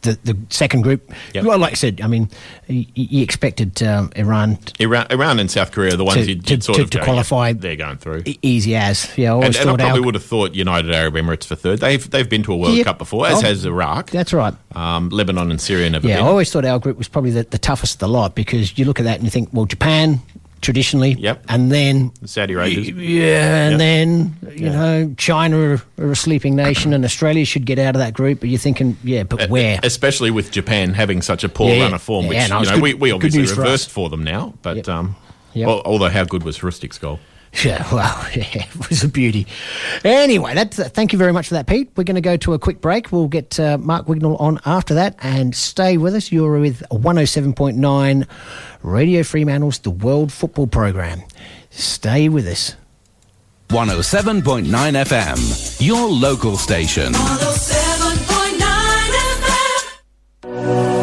the, 0.04 0.18
the, 0.24 0.36
second 0.50 0.82
group. 0.82 1.12
Yep. 1.34 1.44
Well, 1.44 1.58
like 1.58 1.72
I 1.72 1.74
said, 1.74 2.00
I 2.00 2.06
mean, 2.06 2.28
you, 2.68 2.86
you 2.94 3.22
expected 3.22 3.82
um, 3.82 4.10
Iran 4.16 4.58
Iran, 4.78 5.06
Iran 5.10 5.40
and 5.40 5.50
South 5.50 5.72
Korea 5.72 5.94
are 5.94 5.96
the 5.96 6.04
ones 6.04 6.26
To- 6.26 6.34
to- 6.36 6.60
sort 6.62 6.76
to- 6.76 6.82
of 6.84 6.90
to 6.90 7.00
qualify- 7.02 7.52
they're 7.52 7.76
going 7.76 7.96
through. 7.98 8.22
easy 8.42 8.76
as. 8.76 9.10
Yeah, 9.18 9.34
I 9.34 9.46
And, 9.46 9.56
and 9.56 9.70
I 9.70 9.76
probably 9.76 10.00
our, 10.00 10.02
would 10.02 10.14
have 10.14 10.24
thought 10.24 10.54
United 10.54 10.92
Arab 10.94 11.14
Emirates 11.14 11.44
for 11.44 11.56
third. 11.56 11.80
They've 11.80 12.08
they've 12.10 12.28
been 12.28 12.42
to 12.44 12.52
a 12.52 12.56
World 12.56 12.76
Yep. 12.76 12.86
Cup 12.86 12.98
before, 12.98 13.26
as 13.26 13.38
Oh, 13.38 13.46
has 13.46 13.64
Iraq. 13.64 14.10
That's 14.10 14.32
right. 14.32 14.54
Um, 14.74 15.08
Lebanon 15.08 15.50
and 15.50 15.60
Syria 15.60 15.90
never 15.90 16.06
Yeah, 16.06 16.18
I 16.18 16.22
always 16.22 16.50
thought 16.52 16.64
our 16.64 16.78
group 16.78 16.96
was 16.98 17.08
probably 17.08 17.30
the, 17.30 17.44
the 17.44 17.58
toughest 17.58 17.94
of 17.94 17.98
the 18.00 18.08
lot 18.08 18.34
because 18.34 18.78
you 18.78 18.84
look 18.84 19.00
at 19.00 19.04
that 19.04 19.16
and 19.16 19.24
you 19.24 19.30
think, 19.30 19.48
well, 19.52 19.64
Japan 19.66 20.20
traditionally, 20.64 21.12
Yep. 21.18 21.44
and 21.48 21.70
then 21.70 22.10
Saudi 22.24 22.54
Arabia. 22.54 22.80
yeah, 22.94 23.62
and 23.68 23.72
Yep. 23.72 23.78
then 23.78 24.36
you 24.56 24.70
know 24.70 25.14
China 25.16 25.58
are, 25.98 26.10
a 26.10 26.16
sleeping 26.16 26.56
nation, 26.56 26.92
and 26.92 27.04
Australia 27.04 27.44
should 27.44 27.66
get 27.66 27.78
out 27.78 27.94
of 27.94 28.00
that 28.00 28.14
group. 28.14 28.40
But 28.40 28.48
you're 28.48 28.58
thinking, 28.58 28.96
yeah, 29.04 29.22
but 29.24 29.48
where? 29.50 29.78
Especially 29.82 30.30
with 30.30 30.50
Japan 30.50 30.94
having 30.94 31.22
such 31.22 31.44
a 31.44 31.48
poor 31.48 31.68
Yeah, 31.70 31.82
run 31.84 31.94
of 31.94 32.02
form, 32.02 32.26
which 32.26 32.36
yeah, 32.36 32.46
no, 32.48 32.60
you 32.60 32.66
know 32.66 32.72
good- 32.74 32.82
we, 32.82 32.94
we 32.94 33.10
obviously 33.12 33.40
news 33.42 33.52
for 33.52 33.60
reversed 33.60 33.90
for, 33.90 34.08
them 34.10 34.24
now. 34.24 34.54
But 34.62 34.76
Yep. 34.78 34.88
um, 34.88 35.16
Yep. 35.52 35.68
al- 35.68 35.82
although 35.84 36.08
how 36.08 36.24
good 36.24 36.42
was 36.42 36.58
Hrustic's 36.58 36.98
goal? 36.98 37.20
Yeah, 37.62 37.86
well, 37.92 38.26
yeah, 38.34 38.64
it 38.64 38.88
was 38.88 39.04
a 39.04 39.08
beauty. 39.08 39.46
Anyway, 40.04 40.54
that's, 40.54 40.78
uh, 40.78 40.88
thank 40.88 41.12
you 41.12 41.18
very 41.18 41.32
much 41.32 41.48
for 41.48 41.54
that, 41.54 41.66
Pete. 41.66 41.90
We're 41.96 42.04
going 42.04 42.14
to 42.16 42.20
go 42.20 42.36
to 42.38 42.54
a 42.54 42.58
quick 42.58 42.80
break. 42.80 43.12
We'll 43.12 43.28
get 43.28 43.60
uh, 43.60 43.78
Marc 43.78 44.06
Wignall 44.06 44.40
on 44.40 44.58
after 44.66 44.94
that 44.94 45.16
and 45.20 45.54
stay 45.54 45.96
with 45.96 46.14
us. 46.14 46.32
You're 46.32 46.58
with 46.58 46.82
107.9 46.90 48.26
Radio 48.82 49.22
Fremantle's 49.22 49.78
The 49.78 49.90
World 49.90 50.32
Football 50.32 50.66
Program. 50.66 51.22
Stay 51.70 52.28
with 52.28 52.46
us. 52.46 52.74
107.9 53.70 54.64
FM, 54.64 55.84
your 55.84 56.08
local 56.08 56.56
station. 56.56 57.12
107.9 57.12 58.58
FM. 60.42 60.93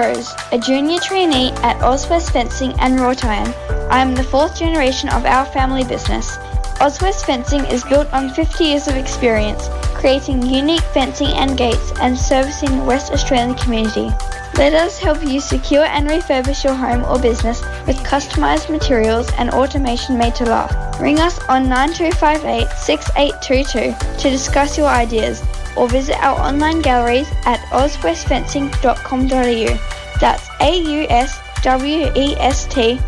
Rose, 0.00 0.34
a 0.50 0.58
junior 0.58 0.98
trainee 0.98 1.50
at 1.62 1.76
Auswest 1.80 2.32
Fencing 2.32 2.72
and 2.80 2.98
Wrought 2.98 3.22
Iron. 3.22 3.52
I 3.90 4.00
am 4.00 4.14
the 4.14 4.24
fourth 4.24 4.58
generation 4.58 5.10
of 5.10 5.26
our 5.26 5.44
family 5.44 5.84
business. 5.84 6.38
Auswest 6.80 7.26
Fencing 7.26 7.66
is 7.66 7.84
built 7.84 8.10
on 8.14 8.30
50 8.30 8.64
years 8.64 8.88
of 8.88 8.96
experience, 8.96 9.68
creating 9.94 10.40
unique 10.46 10.88
fencing 10.94 11.28
and 11.36 11.58
gates 11.58 11.92
and 12.00 12.16
servicing 12.16 12.78
the 12.78 12.84
West 12.84 13.12
Australian 13.12 13.54
community. 13.56 14.08
Let 14.54 14.72
us 14.72 14.98
help 14.98 15.22
you 15.22 15.38
secure 15.38 15.84
and 15.84 16.08
refurbish 16.08 16.64
your 16.64 16.74
home 16.74 17.04
or 17.04 17.18
business 17.18 17.60
with 17.86 17.96
customized 17.98 18.70
materials 18.70 19.30
and 19.36 19.50
automation 19.50 20.16
made 20.16 20.34
to 20.36 20.46
last. 20.46 20.98
Ring 20.98 21.18
us 21.18 21.38
on 21.50 21.68
9258 21.68 22.68
6822 22.70 24.18
to 24.18 24.30
discuss 24.30 24.78
your 24.78 24.88
ideas 24.88 25.42
or 25.76 25.88
visit 25.88 26.16
our 26.22 26.38
online 26.38 26.80
galleries 26.80 27.28
at 27.44 27.58
auswestfencing.com.au. 27.70 29.78
That's 30.20 30.48
A-U-S-W-E-S-T 30.60 31.56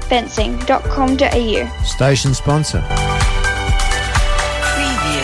fencing.com.au. 0.08 1.84
Station 1.84 2.34
sponsor. 2.34 2.80
Preview. 4.62 5.22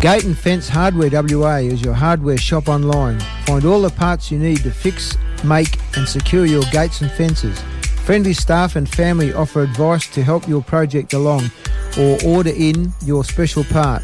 Gate 0.00 0.24
and 0.24 0.36
Fence 0.36 0.68
Hardware 0.68 1.08
WA 1.10 1.56
is 1.56 1.82
your 1.82 1.94
hardware 1.94 2.36
shop 2.36 2.68
online. 2.68 3.18
Find 3.46 3.64
all 3.64 3.80
the 3.82 3.90
parts 3.90 4.30
you 4.30 4.38
need 4.38 4.58
to 4.64 4.70
fix, 4.70 5.16
make, 5.44 5.78
and 5.96 6.06
secure 6.08 6.46
your 6.46 6.62
gates 6.72 7.00
and 7.00 7.10
fences. 7.12 7.60
Friendly 8.06 8.34
staff 8.34 8.76
and 8.76 8.88
family 8.88 9.32
offer 9.32 9.62
advice 9.62 10.06
to 10.14 10.22
help 10.22 10.46
your 10.46 10.62
project 10.62 11.12
along 11.12 11.50
or 11.98 12.16
order 12.24 12.52
in 12.54 12.92
your 13.04 13.24
special 13.24 13.64
part. 13.64 14.00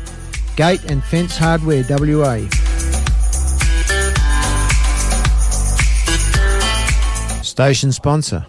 Gate 0.56 0.82
and 0.86 1.04
Fence 1.04 1.36
Hardware 1.38 1.84
WA. 1.88 2.38
Station 7.42 7.92
sponsor. 7.92 8.44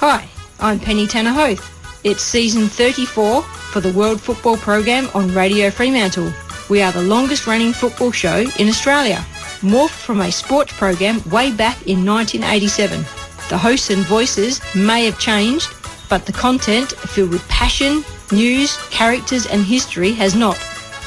Hi, 0.00 0.26
I'm 0.60 0.80
Penny 0.80 1.06
Tanner 1.06 1.32
Hoth. 1.32 2.00
It's 2.04 2.22
season 2.22 2.68
34 2.68 3.42
for 3.42 3.80
the 3.80 3.92
World 3.92 4.18
Football 4.18 4.56
Program 4.56 5.10
on 5.12 5.34
Radio 5.34 5.68
Fremantle. 5.68 6.32
We 6.70 6.80
are 6.80 6.92
the 6.92 7.02
longest 7.02 7.46
running 7.46 7.74
football 7.74 8.12
show 8.12 8.46
in 8.58 8.68
Australia, 8.68 9.22
morphed 9.60 9.90
from 9.90 10.20
a 10.20 10.32
sports 10.32 10.72
program 10.72 11.22
way 11.30 11.52
back 11.52 11.86
in 11.86 12.04
1987. 12.04 13.00
The 13.48 13.58
hosts 13.58 13.90
and 13.90 14.02
voices 14.04 14.60
may 14.74 15.04
have 15.04 15.18
changed, 15.18 15.68
but 16.08 16.26
the 16.26 16.32
content 16.32 16.92
filled 16.92 17.30
with 17.30 17.48
passion, 17.48 18.04
news, 18.32 18.76
characters 18.90 19.46
and 19.46 19.64
history 19.64 20.12
has 20.12 20.34
not. 20.34 20.58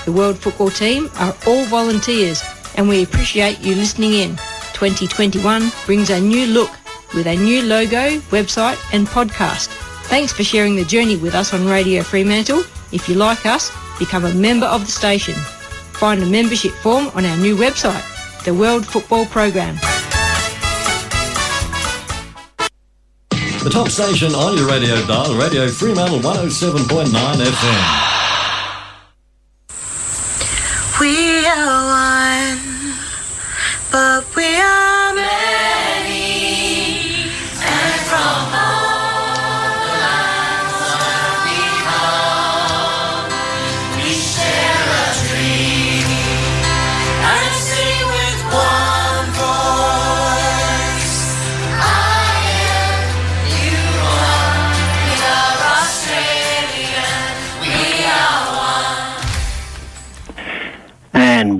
The 0.05 0.12
World 0.12 0.38
Football 0.38 0.72
team 0.72 1.10
are 1.17 1.36
all 1.46 1.65
volunteers 1.65 2.43
and 2.75 2.88
we 2.88 3.03
appreciate 3.03 3.60
you 3.60 3.75
listening 3.75 4.13
in. 4.13 4.29
2021 4.74 5.72
brings 5.86 6.10
a 6.10 6.20
new 6.20 6.48
look 6.48 6.72
with 7.13 7.27
a 7.27 7.36
new 7.36 7.62
logo, 7.62 8.17
website 8.31 8.79
and 8.93 9.08
podcast. 9.08 9.67
Thanks 10.05 10.34
for 10.34 10.43
sharing 10.43 10.75
the 10.75 10.86
journey 10.86 11.17
with 11.17 11.36
us 11.36 11.53
on 11.53 11.65
Radio 11.65 12.03
Fremantle. 12.03 12.63
If 12.91 13.08
you 13.08 13.15
like 13.15 13.46
us, 13.46 13.72
become 14.00 14.25
a 14.25 14.34
member 14.34 14.65
of 14.65 14.86
the 14.86 14.91
station. 14.91 15.36
Find 15.93 16.22
a 16.24 16.25
membership 16.25 16.72
form 16.72 17.10
on 17.13 17.25
our 17.25 17.38
new 17.38 17.55
website, 17.55 18.01
the 18.43 18.53
World 18.53 18.86
Football 18.86 19.25
Program. 19.27 19.75
The 23.63 23.69
top 23.69 23.89
station 23.89 24.33
on 24.33 24.57
your 24.57 24.67
radio 24.67 25.05
dial, 25.05 25.36
Radio 25.36 25.67
Fremantle 25.67 26.19
107.9 26.19 27.05
FM. 27.36 28.10
We 31.00 31.45
are 31.45 31.86
one, 31.88 32.95
but 33.91 34.36
we 34.36 34.55
are 34.55 35.13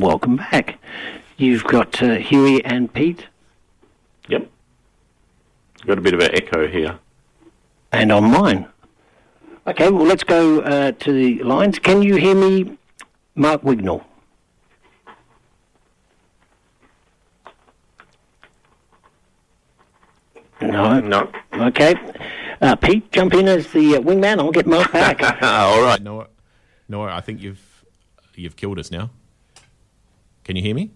And 0.01 0.08
welcome 0.08 0.38
back. 0.38 0.79
You've 1.38 1.63
got 1.63 2.01
uh, 2.01 2.15
Huey 2.15 2.65
and 2.65 2.91
Pete, 2.91 3.27
Yep. 4.29 4.50
Got 5.86 6.00
a 6.00 6.01
bit 6.01 6.15
of 6.15 6.20
an 6.22 6.34
echo 6.34 6.67
here. 6.67 6.98
and 7.91 8.12
on 8.12 8.31
mine. 8.31 8.67
Okay, 9.67 9.91
well, 9.91 10.08
let's 10.08 10.24
go 10.24 10.62
uh, 10.62 10.93
to 10.93 11.13
the 11.13 11.43
lines. 11.43 11.77
Can 11.77 12.01
you 12.01 12.15
hear 12.15 12.34
me, 12.34 12.79
Marc 13.36 13.62
Wignall? 13.62 14.03
No. 20.62 21.00
No. 21.00 21.31
Okay. 21.53 21.96
Uh, 22.62 22.75
Pete, 22.75 23.12
jump 23.12 23.34
in 23.34 23.48
as 23.48 23.72
the 23.72 23.96
uh, 23.96 24.00
wingman. 24.00 24.39
I'll 24.39 24.51
get 24.51 24.67
Marc 24.67 24.91
back. 24.91 25.22
All 25.43 25.81
right. 25.81 26.01
No, 26.01 26.27
no. 26.88 27.03
I 27.03 27.22
think 27.22 27.41
you've 27.41 27.84
you've 28.36 28.55
killed 28.55 28.77
us 28.79 28.91
now. 28.91 29.10
Can 30.51 30.58
you 30.58 30.63
hear 30.63 30.75
me? 30.75 30.91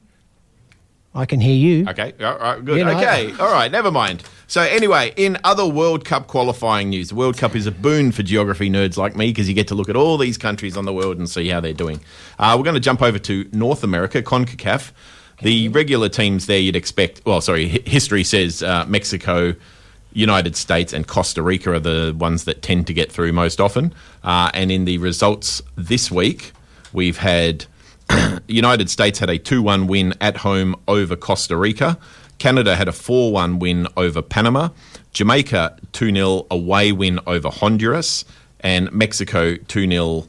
I 1.14 1.26
can 1.26 1.40
hear 1.40 1.56
you. 1.56 1.88
Okay. 1.88 2.14
All 2.20 2.38
right. 2.38 2.66
Good. 2.66 2.78
You 2.78 2.84
know, 2.84 2.98
okay. 2.98 3.34
All 3.40 3.50
right. 3.50 3.72
Never 3.72 3.90
mind. 3.90 4.22
So 4.48 4.60
anyway, 4.60 5.14
in 5.16 5.38
other 5.46 5.66
World 5.66 6.04
Cup 6.04 6.28
qualifying 6.28 6.90
news, 6.90 7.08
the 7.08 7.16
World 7.16 7.38
Cup 7.38 7.56
is 7.56 7.66
a 7.66 7.72
boon 7.72 8.12
for 8.12 8.22
geography 8.22 8.70
nerds 8.70 8.98
like 8.98 9.16
me 9.16 9.28
because 9.28 9.48
you 9.48 9.56
get 9.56 9.70
to 9.70 9.76
look 9.76 9.88
at 9.88 9.96
all 9.96 10.18
these 10.18 10.38
countries 10.38 10.76
on 10.76 10.84
the 10.84 10.92
world 10.92 11.18
and 11.18 11.30
see 11.30 11.48
how 11.48 11.62
they're 11.62 11.72
doing. 11.72 12.02
Uh, 12.38 12.56
we're 12.58 12.66
going 12.66 12.74
to 12.74 12.82
jump 12.82 13.02
over 13.02 13.18
to 13.18 13.50
North 13.54 13.82
America, 13.82 14.22
CONCACAF. 14.22 14.92
The 15.42 15.70
regular 15.70 16.10
teams 16.10 16.48
there 16.48 16.60
you'd 16.60 16.76
expect. 16.76 17.22
Well, 17.26 17.40
sorry, 17.40 17.70
hi- 17.70 17.80
history 17.86 18.26
says 18.26 18.62
uh, 18.62 18.84
Mexico. 18.86 19.56
United 20.12 20.58
States 20.58 20.92
and 20.92 21.08
Costa 21.08 21.42
Rica 21.42 21.72
are 21.72 21.80
the 21.80 22.14
ones 22.18 22.44
that 22.44 22.62
tend 22.62 22.88
to 22.88 22.94
get 22.94 23.10
through 23.10 23.32
most 23.32 23.62
often. 23.62 23.94
Uh, 24.22 24.52
and 24.54 24.70
in 24.70 24.84
the 24.84 24.98
results 24.98 25.62
this 25.78 26.12
week, 26.12 26.52
we've 26.92 27.18
had 27.18 27.66
United 28.48 28.90
States 28.90 29.20
had 29.20 29.30
a 29.30 29.38
2 29.38 29.62
1 29.62 29.88
win 29.88 30.14
at 30.22 30.38
home 30.38 30.76
over 30.88 31.16
Costa 31.16 31.58
Rica. 31.58 31.98
Canada 32.38 32.76
had 32.76 32.88
a 32.88 32.92
4 32.92 33.32
1 33.32 33.60
win 33.60 33.88
over 33.98 34.22
Panama. 34.22 34.70
Jamaica 35.14 35.78
2 35.94 36.14
0 36.14 36.46
away 36.52 36.92
win 36.92 37.20
over 37.28 37.50
Honduras. 37.50 38.26
And 38.60 38.92
Mexico 38.92 39.56
2 39.56 39.90
0 39.90 40.28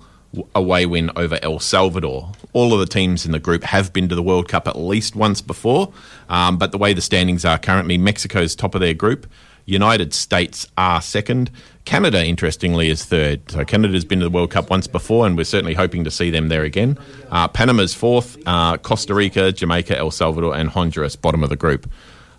away 0.55 0.87
win 0.87 1.11
over 1.17 1.39
El 1.43 1.59
Salvador. 1.59 2.33
All 2.53 2.73
of 2.73 2.81
the 2.81 2.87
teams 2.87 3.25
in 3.25 3.33
the 3.33 3.39
group 3.39 3.65
have 3.65 3.93
been 3.93 4.09
to 4.09 4.15
the 4.15 4.23
World 4.23 4.49
Cup 4.49 4.69
at 4.69 4.77
least 4.77 5.17
once 5.17 5.41
before, 5.41 5.93
um, 6.29 6.59
but 6.59 6.73
the 6.73 6.79
way 6.79 6.93
the 6.93 7.01
standings 7.01 7.45
are 7.45 7.59
currently, 7.59 7.99
Mexico's 7.99 8.55
top 8.55 8.75
of 8.75 8.81
their 8.81 8.95
group. 8.95 9.27
United 9.65 10.15
States 10.15 10.69
are 10.79 11.01
second. 11.03 11.51
Canada, 11.87 12.23
interestingly, 12.27 12.91
is 12.91 13.05
third. 13.05 13.49
So 13.51 13.65
Canada's 13.65 14.05
been 14.05 14.19
to 14.19 14.25
the 14.25 14.31
World 14.31 14.51
Cup 14.51 14.71
once 14.71 14.87
before, 14.89 15.25
and 15.25 15.37
we're 15.37 15.45
certainly 15.45 15.73
hoping 15.73 16.05
to 16.05 16.11
see 16.11 16.31
them 16.31 16.49
there 16.49 16.65
again. 16.65 16.99
Uh, 17.31 17.49
Panama's 17.49 17.95
fourth. 17.95 18.37
Uh, 18.45 18.77
Costa 18.77 19.15
Rica, 19.15 19.53
Jamaica, 19.53 19.97
El 19.97 20.11
Salvador, 20.11 20.55
and 20.55 20.69
Honduras, 20.69 21.15
bottom 21.17 21.43
of 21.45 21.49
the 21.49 21.57
group. 21.57 21.89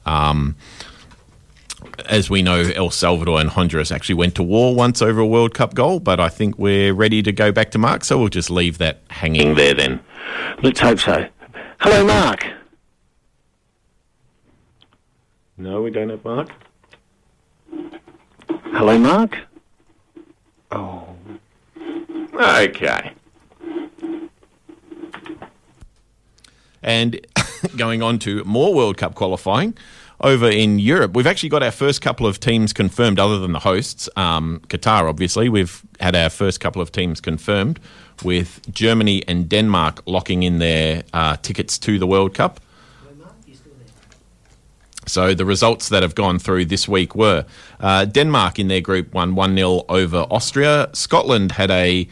Um, 0.05 0.57
as 2.07 2.29
we 2.29 2.41
know, 2.41 2.59
El 2.75 2.91
Salvador 2.91 3.39
and 3.39 3.49
Honduras 3.49 3.89
actually 3.89 4.15
went 4.15 4.35
to 4.35 4.43
war 4.43 4.75
once 4.75 5.01
over 5.01 5.21
a 5.21 5.25
World 5.25 5.53
Cup 5.53 5.73
goal, 5.73 6.01
but 6.01 6.19
I 6.19 6.27
think 6.27 6.59
we're 6.59 6.93
ready 6.93 7.23
to 7.23 7.31
go 7.31 7.51
back 7.53 7.71
to 7.71 7.77
Marc, 7.77 8.03
so 8.03 8.17
we'll 8.17 8.27
just 8.27 8.49
leave 8.49 8.77
that 8.79 9.01
hanging 9.09 9.55
there 9.55 9.73
then. 9.73 10.01
Let's 10.61 10.81
hope 10.81 10.99
so. 10.99 11.25
Hello, 11.79 12.05
Marc. 12.05 12.45
No, 15.55 15.81
we 15.81 15.89
don't 15.89 16.09
have 16.09 16.23
Marc. 16.25 16.49
Hello, 18.49 18.97
Marc. 18.97 19.37
Oh. 20.71 21.07
Okay. 22.33 23.13
And 26.83 27.19
going 27.77 28.01
on 28.01 28.19
to 28.19 28.43
more 28.43 28.73
World 28.73 28.97
Cup 28.97 29.15
qualifying 29.15 29.75
over 30.21 30.49
in 30.49 30.79
Europe, 30.79 31.15
we've 31.15 31.27
actually 31.27 31.49
got 31.49 31.61
our 31.61 31.71
first 31.71 32.01
couple 32.01 32.25
of 32.25 32.39
teams 32.39 32.73
confirmed, 32.73 33.19
other 33.19 33.37
than 33.39 33.51
the 33.51 33.59
hosts. 33.59 34.09
Um, 34.15 34.61
Qatar, 34.67 35.07
obviously, 35.07 35.47
we've 35.49 35.83
had 35.99 36.15
our 36.15 36.29
first 36.29 36.59
couple 36.59 36.81
of 36.81 36.91
teams 36.91 37.21
confirmed, 37.21 37.79
with 38.23 38.61
Germany 38.73 39.23
and 39.27 39.47
Denmark 39.47 40.01
locking 40.07 40.43
in 40.43 40.57
their 40.59 41.03
uh, 41.13 41.37
tickets 41.37 41.77
to 41.79 41.99
the 41.99 42.07
World 42.07 42.33
Cup. 42.33 42.59
So 45.07 45.33
the 45.33 45.45
results 45.45 45.89
that 45.89 46.03
have 46.03 46.15
gone 46.15 46.39
through 46.39 46.65
this 46.65 46.87
week 46.87 47.15
were 47.15 47.45
uh, 47.79 48.05
Denmark 48.05 48.59
in 48.59 48.67
their 48.67 48.81
group 48.81 49.13
won 49.13 49.35
1 49.35 49.55
0 49.55 49.83
over 49.89 50.25
Austria. 50.29 50.89
Scotland 50.93 51.53
had 51.53 51.71
a 51.71 52.07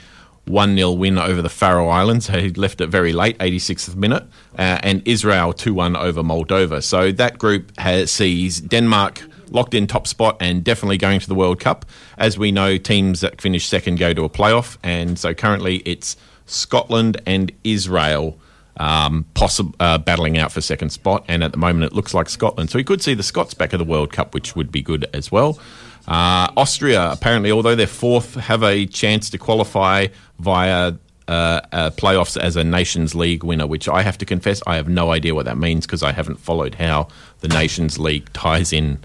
1 0.45 0.75
0 0.75 0.91
win 0.91 1.17
over 1.17 1.41
the 1.41 1.49
Faroe 1.49 1.89
Islands. 1.89 2.27
They 2.35 2.49
left 2.51 2.81
it 2.81 2.87
very 2.87 3.13
late, 3.13 3.37
86th 3.39 3.95
minute. 3.95 4.23
Uh, 4.57 4.79
and 4.83 5.01
Israel 5.07 5.53
2 5.53 5.73
1 5.73 5.95
over 5.95 6.23
Moldova. 6.23 6.83
So 6.83 7.11
that 7.11 7.37
group 7.37 7.77
has, 7.77 8.11
sees 8.11 8.61
Denmark 8.61 9.21
locked 9.49 9.73
in 9.73 9.87
top 9.87 10.07
spot 10.07 10.37
and 10.39 10.63
definitely 10.63 10.97
going 10.97 11.19
to 11.19 11.27
the 11.27 11.35
World 11.35 11.59
Cup. 11.59 11.85
As 12.17 12.37
we 12.37 12.51
know, 12.51 12.77
teams 12.77 13.21
that 13.21 13.41
finish 13.41 13.67
second 13.67 13.99
go 13.99 14.13
to 14.13 14.23
a 14.23 14.29
playoff. 14.29 14.77
And 14.83 15.19
so 15.19 15.33
currently 15.33 15.77
it's 15.85 16.17
Scotland 16.45 17.21
and 17.25 17.51
Israel 17.63 18.39
um, 18.77 19.25
possi- 19.35 19.73
uh, 19.79 19.97
battling 19.97 20.37
out 20.37 20.51
for 20.51 20.61
second 20.61 20.89
spot, 20.91 21.23
and 21.27 21.43
at 21.43 21.51
the 21.51 21.57
moment 21.57 21.91
it 21.91 21.95
looks 21.95 22.13
like 22.13 22.29
Scotland. 22.29 22.69
So 22.69 22.77
we 22.77 22.83
could 22.83 23.01
see 23.01 23.13
the 23.13 23.23
Scots 23.23 23.53
back 23.53 23.73
at 23.73 23.77
the 23.77 23.83
World 23.85 24.11
Cup, 24.11 24.33
which 24.33 24.55
would 24.55 24.71
be 24.71 24.81
good 24.81 25.05
as 25.13 25.31
well. 25.31 25.59
Uh, 26.07 26.51
Austria, 26.55 27.11
apparently, 27.11 27.51
although 27.51 27.75
they're 27.75 27.87
fourth, 27.87 28.35
have 28.35 28.61
a 28.63 28.85
chance 28.85 29.29
to 29.31 29.37
qualify 29.37 30.07
via 30.39 30.93
uh, 31.27 31.61
uh, 31.71 31.89
playoffs 31.91 32.37
as 32.39 32.55
a 32.55 32.63
Nations 32.63 33.15
League 33.15 33.43
winner, 33.43 33.65
which 33.65 33.89
I 33.89 34.03
have 34.03 34.17
to 34.19 34.25
confess 34.25 34.61
I 34.67 34.75
have 34.75 34.87
no 34.87 35.11
idea 35.11 35.33
what 35.33 35.45
that 35.45 35.57
means 35.57 35.87
because 35.87 36.03
I 36.03 36.11
haven't 36.11 36.37
followed 36.39 36.75
how 36.75 37.07
the 37.39 37.47
Nations 37.47 37.97
League 37.97 38.31
ties 38.33 38.71
in 38.71 38.99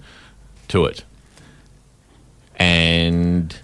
to 0.67 0.85
it. 0.85 1.03
And 2.57 3.57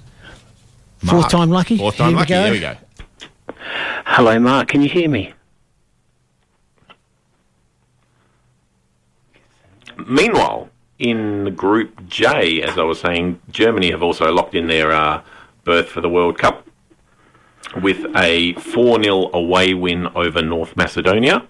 Fourth 1.05 1.29
time 1.29 1.51
lucky. 1.51 1.77
Fourth 1.77 1.97
time 1.97 2.15
Here 2.15 2.15
we 2.15 2.19
lucky. 2.21 2.33
go. 2.33 2.43
Here 2.43 2.51
we 2.53 2.59
go. 2.59 2.75
Hello, 4.05 4.39
Marc. 4.39 4.67
Can 4.69 4.81
you 4.81 4.89
hear 4.89 5.07
me? 5.07 5.33
Meanwhile, 10.05 10.69
in 10.99 11.55
Group 11.55 12.07
J, 12.07 12.61
as 12.61 12.77
I 12.77 12.83
was 12.83 12.99
saying, 12.99 13.39
Germany 13.49 13.91
have 13.91 14.03
also 14.03 14.31
locked 14.31 14.55
in 14.55 14.67
their 14.67 14.91
uh, 14.91 15.23
berth 15.63 15.89
for 15.89 16.01
the 16.01 16.09
World 16.09 16.37
Cup 16.37 16.67
with 17.81 18.05
a 18.15 18.53
4 18.53 19.03
0 19.03 19.29
away 19.33 19.73
win 19.73 20.07
over 20.15 20.41
North 20.41 20.75
Macedonia, 20.75 21.45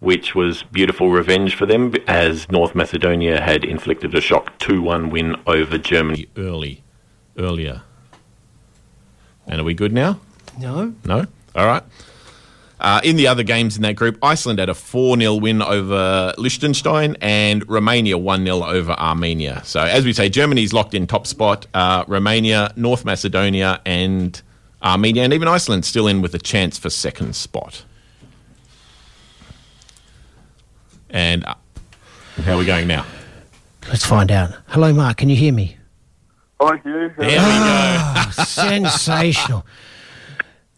which 0.00 0.34
was 0.34 0.62
beautiful 0.64 1.10
revenge 1.10 1.54
for 1.54 1.66
them 1.66 1.94
as 2.06 2.50
North 2.50 2.74
Macedonia 2.74 3.40
had 3.40 3.64
inflicted 3.64 4.14
a 4.14 4.20
shock 4.20 4.58
2 4.58 4.82
1 4.82 5.10
win 5.10 5.36
over 5.46 5.78
Germany 5.78 6.26
early, 6.36 6.82
earlier. 7.38 7.82
And 9.46 9.60
are 9.60 9.64
we 9.64 9.74
good 9.74 9.92
now? 9.92 10.20
No. 10.58 10.94
No? 11.04 11.26
All 11.54 11.66
right. 11.66 11.82
Uh, 12.82 13.00
in 13.04 13.14
the 13.14 13.28
other 13.28 13.44
games 13.44 13.76
in 13.76 13.82
that 13.82 13.94
group, 13.94 14.18
Iceland 14.24 14.58
had 14.58 14.68
a 14.68 14.74
4 14.74 15.16
0 15.16 15.36
win 15.36 15.62
over 15.62 16.34
Liechtenstein 16.36 17.16
and 17.20 17.66
Romania 17.68 18.18
1 18.18 18.44
0 18.44 18.64
over 18.64 18.92
Armenia. 18.92 19.62
So, 19.64 19.80
as 19.80 20.04
we 20.04 20.12
say, 20.12 20.28
Germany's 20.28 20.72
locked 20.72 20.92
in 20.92 21.06
top 21.06 21.28
spot. 21.28 21.68
Uh, 21.72 22.02
Romania, 22.08 22.72
North 22.74 23.04
Macedonia, 23.04 23.80
and 23.86 24.42
Armenia, 24.82 25.22
and 25.22 25.32
even 25.32 25.46
Iceland 25.46 25.84
still 25.84 26.08
in 26.08 26.22
with 26.22 26.34
a 26.34 26.40
chance 26.40 26.76
for 26.76 26.90
second 26.90 27.36
spot. 27.36 27.84
And 31.08 31.44
uh, 31.44 31.54
how 32.42 32.54
are 32.54 32.58
we 32.58 32.64
going 32.64 32.88
now? 32.88 33.06
Let's 33.86 34.04
find 34.04 34.32
out. 34.32 34.56
Hello, 34.66 34.92
Marc. 34.92 35.18
Can 35.18 35.28
you 35.28 35.36
hear 35.36 35.52
me? 35.52 35.76
Hi, 36.60 36.78
Hugh. 36.78 37.12
There 37.16 37.28
we 37.28 37.34
go. 37.34 37.38
Ah, 37.38 38.32
sensational. 38.44 39.64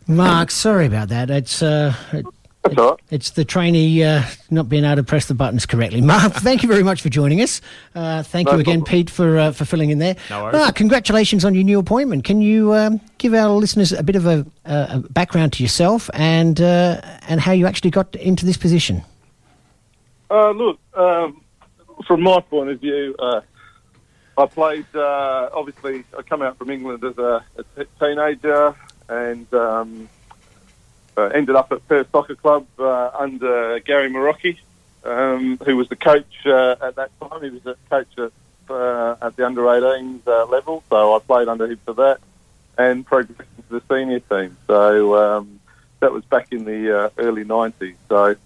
Marc, 0.06 0.50
sorry 0.50 0.86
about 0.86 1.08
that. 1.08 1.30
It's 1.30 1.62
uh, 1.62 1.94
it- 2.12 2.26
That's 2.62 2.78
all 2.78 2.90
right. 2.92 3.00
it's 3.10 3.30
the 3.30 3.44
trainee 3.44 4.02
uh, 4.04 4.22
not 4.50 4.68
being 4.68 4.84
able 4.84 4.96
to 4.96 5.02
press 5.02 5.26
the 5.26 5.34
buttons 5.34 5.66
correctly. 5.66 6.00
Marc, 6.00 6.32
thank 6.48 6.62
you 6.62 6.68
very 6.68 6.82
much 6.82 7.00
for 7.02 7.08
joining 7.08 7.40
us. 7.40 7.60
Uh, 7.94 8.22
thank 8.22 8.46
No 8.46 8.54
you 8.54 8.60
again, 8.60 8.80
problem. 8.80 8.90
Pete, 8.90 9.10
for 9.10 9.38
uh, 9.38 9.52
for 9.52 9.64
filling 9.64 9.90
in 9.90 9.98
there. 9.98 10.16
No 10.30 10.44
worries. 10.44 10.54
Marc, 10.54 10.74
congratulations 10.74 11.44
on 11.44 11.54
your 11.54 11.64
new 11.64 11.78
appointment. 11.78 12.24
Can 12.24 12.40
you 12.42 12.72
um, 12.74 13.00
give 13.18 13.34
our 13.34 13.48
listeners 13.50 13.92
a 13.92 14.02
bit 14.02 14.16
of 14.16 14.26
a, 14.26 14.46
a 14.64 14.74
a 14.90 14.98
background 15.10 15.52
to 15.54 15.62
yourself 15.62 16.08
and 16.14 16.60
uh, 16.60 17.00
and 17.28 17.40
how 17.40 17.52
you 17.52 17.66
actually 17.66 17.90
got 17.90 18.14
into 18.16 18.44
this 18.46 18.56
position? 18.56 19.02
Uh, 20.30 20.50
look, 20.50 20.78
um, 20.94 21.40
from 22.06 22.22
my 22.22 22.40
point 22.40 22.70
of 22.70 22.80
view, 22.80 23.14
uh, 23.18 23.40
I 24.36 24.46
played. 24.46 24.86
Uh, 24.94 25.48
obviously, 25.54 26.04
I 26.18 26.22
come 26.22 26.42
out 26.42 26.56
from 26.58 26.70
England 26.70 27.04
as 27.04 27.16
a 27.18 27.44
teenager 28.00 28.74
and 29.08 29.52
um, 29.54 30.08
uh, 31.16 31.22
ended 31.26 31.56
up 31.56 31.70
at 31.72 31.86
Perth 31.88 32.08
Soccer 32.10 32.34
Club 32.34 32.66
uh, 32.78 33.10
under 33.18 33.80
Gary 33.80 34.10
Marocchi, 34.10 34.58
um, 35.04 35.58
who 35.64 35.76
was 35.76 35.88
the 35.88 35.96
coach 35.96 36.46
uh, 36.46 36.76
at 36.80 36.96
that 36.96 37.10
time. 37.20 37.42
He 37.42 37.50
was 37.50 37.66
a 37.66 37.76
coach 37.90 38.18
at, 38.18 38.32
uh, 38.70 39.16
at 39.20 39.36
the 39.36 39.46
under 39.46 39.62
18s 39.62 40.26
uh, 40.26 40.46
level, 40.46 40.82
so 40.88 41.16
I 41.16 41.18
played 41.20 41.48
under 41.48 41.66
him 41.66 41.78
for 41.84 41.94
that 41.94 42.20
and 42.76 43.06
progressed 43.06 43.40
into 43.56 43.80
the 43.80 43.82
senior 43.88 44.20
team. 44.20 44.56
So 44.66 45.14
um, 45.16 45.60
that 46.00 46.12
was 46.12 46.24
back 46.24 46.48
in 46.52 46.64
the 46.64 47.04
uh, 47.04 47.10
early 47.18 47.44
90s. 47.44 47.94
So 48.08 48.36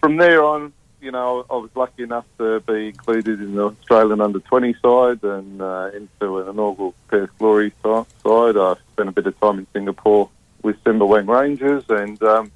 from 0.00 0.16
there 0.16 0.42
on, 0.42 0.72
you 1.02 1.10
know, 1.10 1.44
I 1.50 1.54
was 1.54 1.70
lucky 1.74 2.04
enough 2.04 2.24
to 2.38 2.60
be 2.60 2.88
included 2.88 3.40
in 3.40 3.56
the 3.56 3.64
Australian 3.64 4.20
under 4.20 4.38
20 4.38 4.74
side 4.74 5.22
and 5.24 5.60
uh, 5.60 5.90
into 5.92 6.38
an 6.38 6.48
inaugural 6.48 6.94
Perth 7.08 7.36
Glory 7.38 7.72
side. 7.82 8.06
I 8.24 8.74
spent 8.92 9.08
a 9.08 9.12
bit 9.12 9.26
of 9.26 9.38
time 9.40 9.58
in 9.58 9.66
Singapore 9.72 10.30
with 10.62 10.82
Sembawang 10.84 11.26
Rangers 11.26 11.84
and, 11.88 12.22
um, 12.22 12.52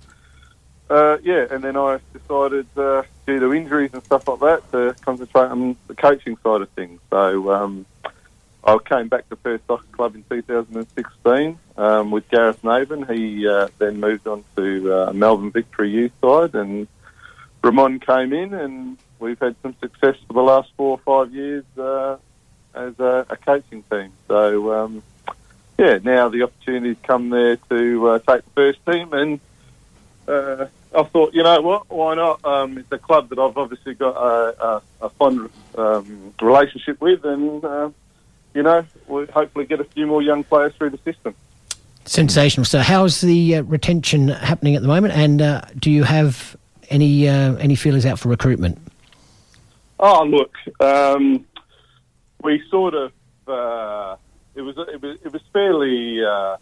uh, 0.89 1.19
yeah, 1.25 1.47
and 1.51 1.65
then 1.65 1.77
I 1.77 1.99
decided, 2.13 2.67
uh, 2.77 3.03
due 3.27 3.41
to 3.41 3.53
injuries 3.53 3.91
and 3.93 4.05
stuff 4.05 4.29
like 4.29 4.39
that, 4.41 4.73
to 4.73 4.95
concentrate 5.01 5.49
on 5.49 5.77
the 5.89 5.97
coaching 5.97 6.37
side 6.45 6.61
of 6.61 6.69
things. 6.71 7.01
So 7.11 7.53
um, 7.53 7.85
I 8.63 8.79
came 8.79 9.09
back 9.09 9.29
to 9.31 9.37
Perth 9.37 9.63
Soccer 9.67 9.87
Club 9.91 10.15
in 10.15 10.25
2016 10.31 11.59
um, 11.77 12.11
with 12.13 12.29
Gareth 12.29 12.63
Naven. 12.63 13.13
He 13.13 13.49
uh, 13.49 13.67
then 13.79 13.99
moved 13.99 14.29
on 14.29 14.45
to 14.55 14.93
uh, 14.93 15.13
Melbourne 15.13 15.51
Victory 15.51 15.91
Youth 15.91 16.13
side 16.23 16.55
and 16.55 16.87
Ramon 17.63 18.01
came 18.01 18.33
in, 18.33 18.55
and 18.55 18.99
we've 19.19 19.39
had 19.39 19.57
some 19.63 19.75
success 19.81 20.17
for 20.27 20.33
the 20.33 20.43
last 20.43 20.71
four 20.77 20.91
or 20.91 20.99
five 20.99 21.35
years 21.35 21.65
uh, 21.79 22.17
as 22.75 22.99
a, 22.99 23.27
a 23.29 23.37
coaching 23.37 23.83
team. 23.91 24.13
So, 24.29 24.73
um, 24.73 25.03
yeah, 25.79 25.99
now 26.03 26.29
the 26.29 26.43
opportunity's 26.43 26.97
come 27.03 27.31
there 27.31 27.57
to 27.57 28.09
uh, 28.09 28.19
take 28.21 28.45
the 28.45 28.51
first 28.55 28.85
team, 28.87 29.13
and 29.13 29.41
uh, 30.29 30.67
I 30.95 31.03
thought, 31.05 31.35
you 31.35 31.43
know 31.43 31.61
what, 31.61 31.91
why 31.91 32.15
not? 32.15 32.45
Um, 32.45 32.79
it's 32.79 32.91
a 32.93 32.99
club 32.99 33.29
that 33.31 33.39
I've 33.39 33.57
obviously 33.57 33.95
got 33.95 34.17
a, 34.17 34.65
a, 34.65 34.83
a 35.03 35.09
fond 35.11 35.51
um, 35.77 36.35
relationship 36.41 37.01
with, 37.01 37.25
and 37.25 37.65
uh, 37.65 37.91
you 38.55 38.63
know, 38.63 38.85
we'll 39.07 39.27
hopefully 39.27 39.67
get 39.67 39.81
a 39.81 39.85
few 39.85 40.07
more 40.07 40.23
young 40.23 40.43
players 40.43 40.73
through 40.75 40.91
the 40.91 40.99
system. 40.99 41.35
Sensational. 42.07 42.65
So, 42.65 42.81
how's 42.81 43.21
the 43.21 43.57
uh, 43.57 43.63
retention 43.65 44.29
happening 44.29 44.77
at 44.77 44.83
the 44.83 44.89
moment? 44.89 45.15
And 45.15 45.43
uh, 45.43 45.63
do 45.79 45.91
you 45.91 46.05
have 46.05 46.57
any 46.91 47.29
uh, 47.29 47.55
any 47.57 47.75
feelers 47.75 48.07
out 48.07 48.19
for 48.19 48.29
recruitment? 48.29 48.79
Oh, 49.99 50.25
look, 50.25 50.55
um, 50.81 51.47
we 52.43 52.63
sort 52.69 52.95
of 52.95 53.13
uh, 53.49 54.17
it 54.55 54.63
was 54.63 54.77
it 54.79 55.01
was 55.01 55.19
it 55.25 55.33
was 55.33 55.43
fairly 55.53 56.25
uh, 56.25 56.57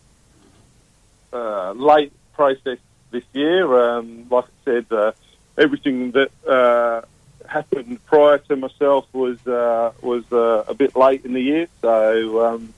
uh, 1.32 1.72
late 1.72 2.12
process 2.32 2.78
this 3.10 3.24
year. 3.32 3.96
Um, 3.96 4.26
like 4.30 4.44
I 4.44 4.64
said, 4.64 4.86
uh, 4.90 5.12
everything 5.58 6.12
that 6.12 6.30
uh, 6.46 7.02
happened 7.46 8.04
prior 8.06 8.38
to 8.38 8.56
myself 8.56 9.06
was 9.12 9.38
was 9.44 10.24
a 10.32 10.74
bit 10.74 10.96
late 10.96 11.24
in 11.24 11.32
the 11.32 11.42
year, 11.42 11.68
so 11.82 12.44
um, 12.46 12.74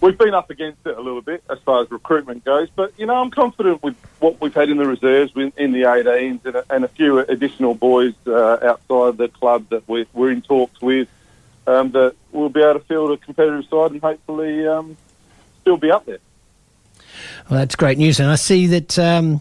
we've 0.00 0.18
been 0.18 0.34
up 0.34 0.50
against 0.50 0.86
it 0.86 0.96
a 0.96 1.00
little 1.00 1.22
bit 1.22 1.42
as 1.50 1.58
far 1.60 1.82
as 1.82 1.90
recruitment 1.90 2.44
goes. 2.44 2.68
But 2.74 2.98
you 2.98 3.06
know, 3.06 3.14
I'm 3.14 3.30
confident 3.30 3.82
with 3.82 3.96
what 4.20 4.40
we've 4.40 4.54
had 4.54 4.68
in 4.70 4.76
the 4.76 4.86
reserves 4.86 5.32
in, 5.36 5.52
in 5.56 5.72
the 5.72 5.82
18s 5.82 6.44
and 6.44 6.56
a, 6.56 6.64
and 6.70 6.84
a 6.84 6.88
few 6.88 7.18
additional 7.18 7.74
boys 7.74 8.14
uh, 8.26 8.58
outside 8.62 9.16
the 9.16 9.28
club 9.28 9.68
that 9.70 9.88
we're, 9.88 10.06
we're 10.12 10.30
in 10.30 10.42
talks 10.42 10.80
with. 10.80 11.08
Um, 11.68 11.90
that 11.92 12.14
we'll 12.30 12.48
be 12.48 12.62
able 12.62 12.74
to 12.74 12.80
field 12.86 13.10
a 13.10 13.16
competitive 13.16 13.64
side 13.68 13.90
and 13.90 14.00
hopefully 14.00 14.68
um, 14.68 14.96
still 15.62 15.76
be 15.76 15.90
up 15.90 16.06
there. 16.06 16.20
Well, 17.50 17.58
that's 17.58 17.74
great 17.74 17.98
news. 17.98 18.20
And 18.20 18.30
I 18.30 18.36
see 18.36 18.68
that 18.68 18.96
um, 19.00 19.40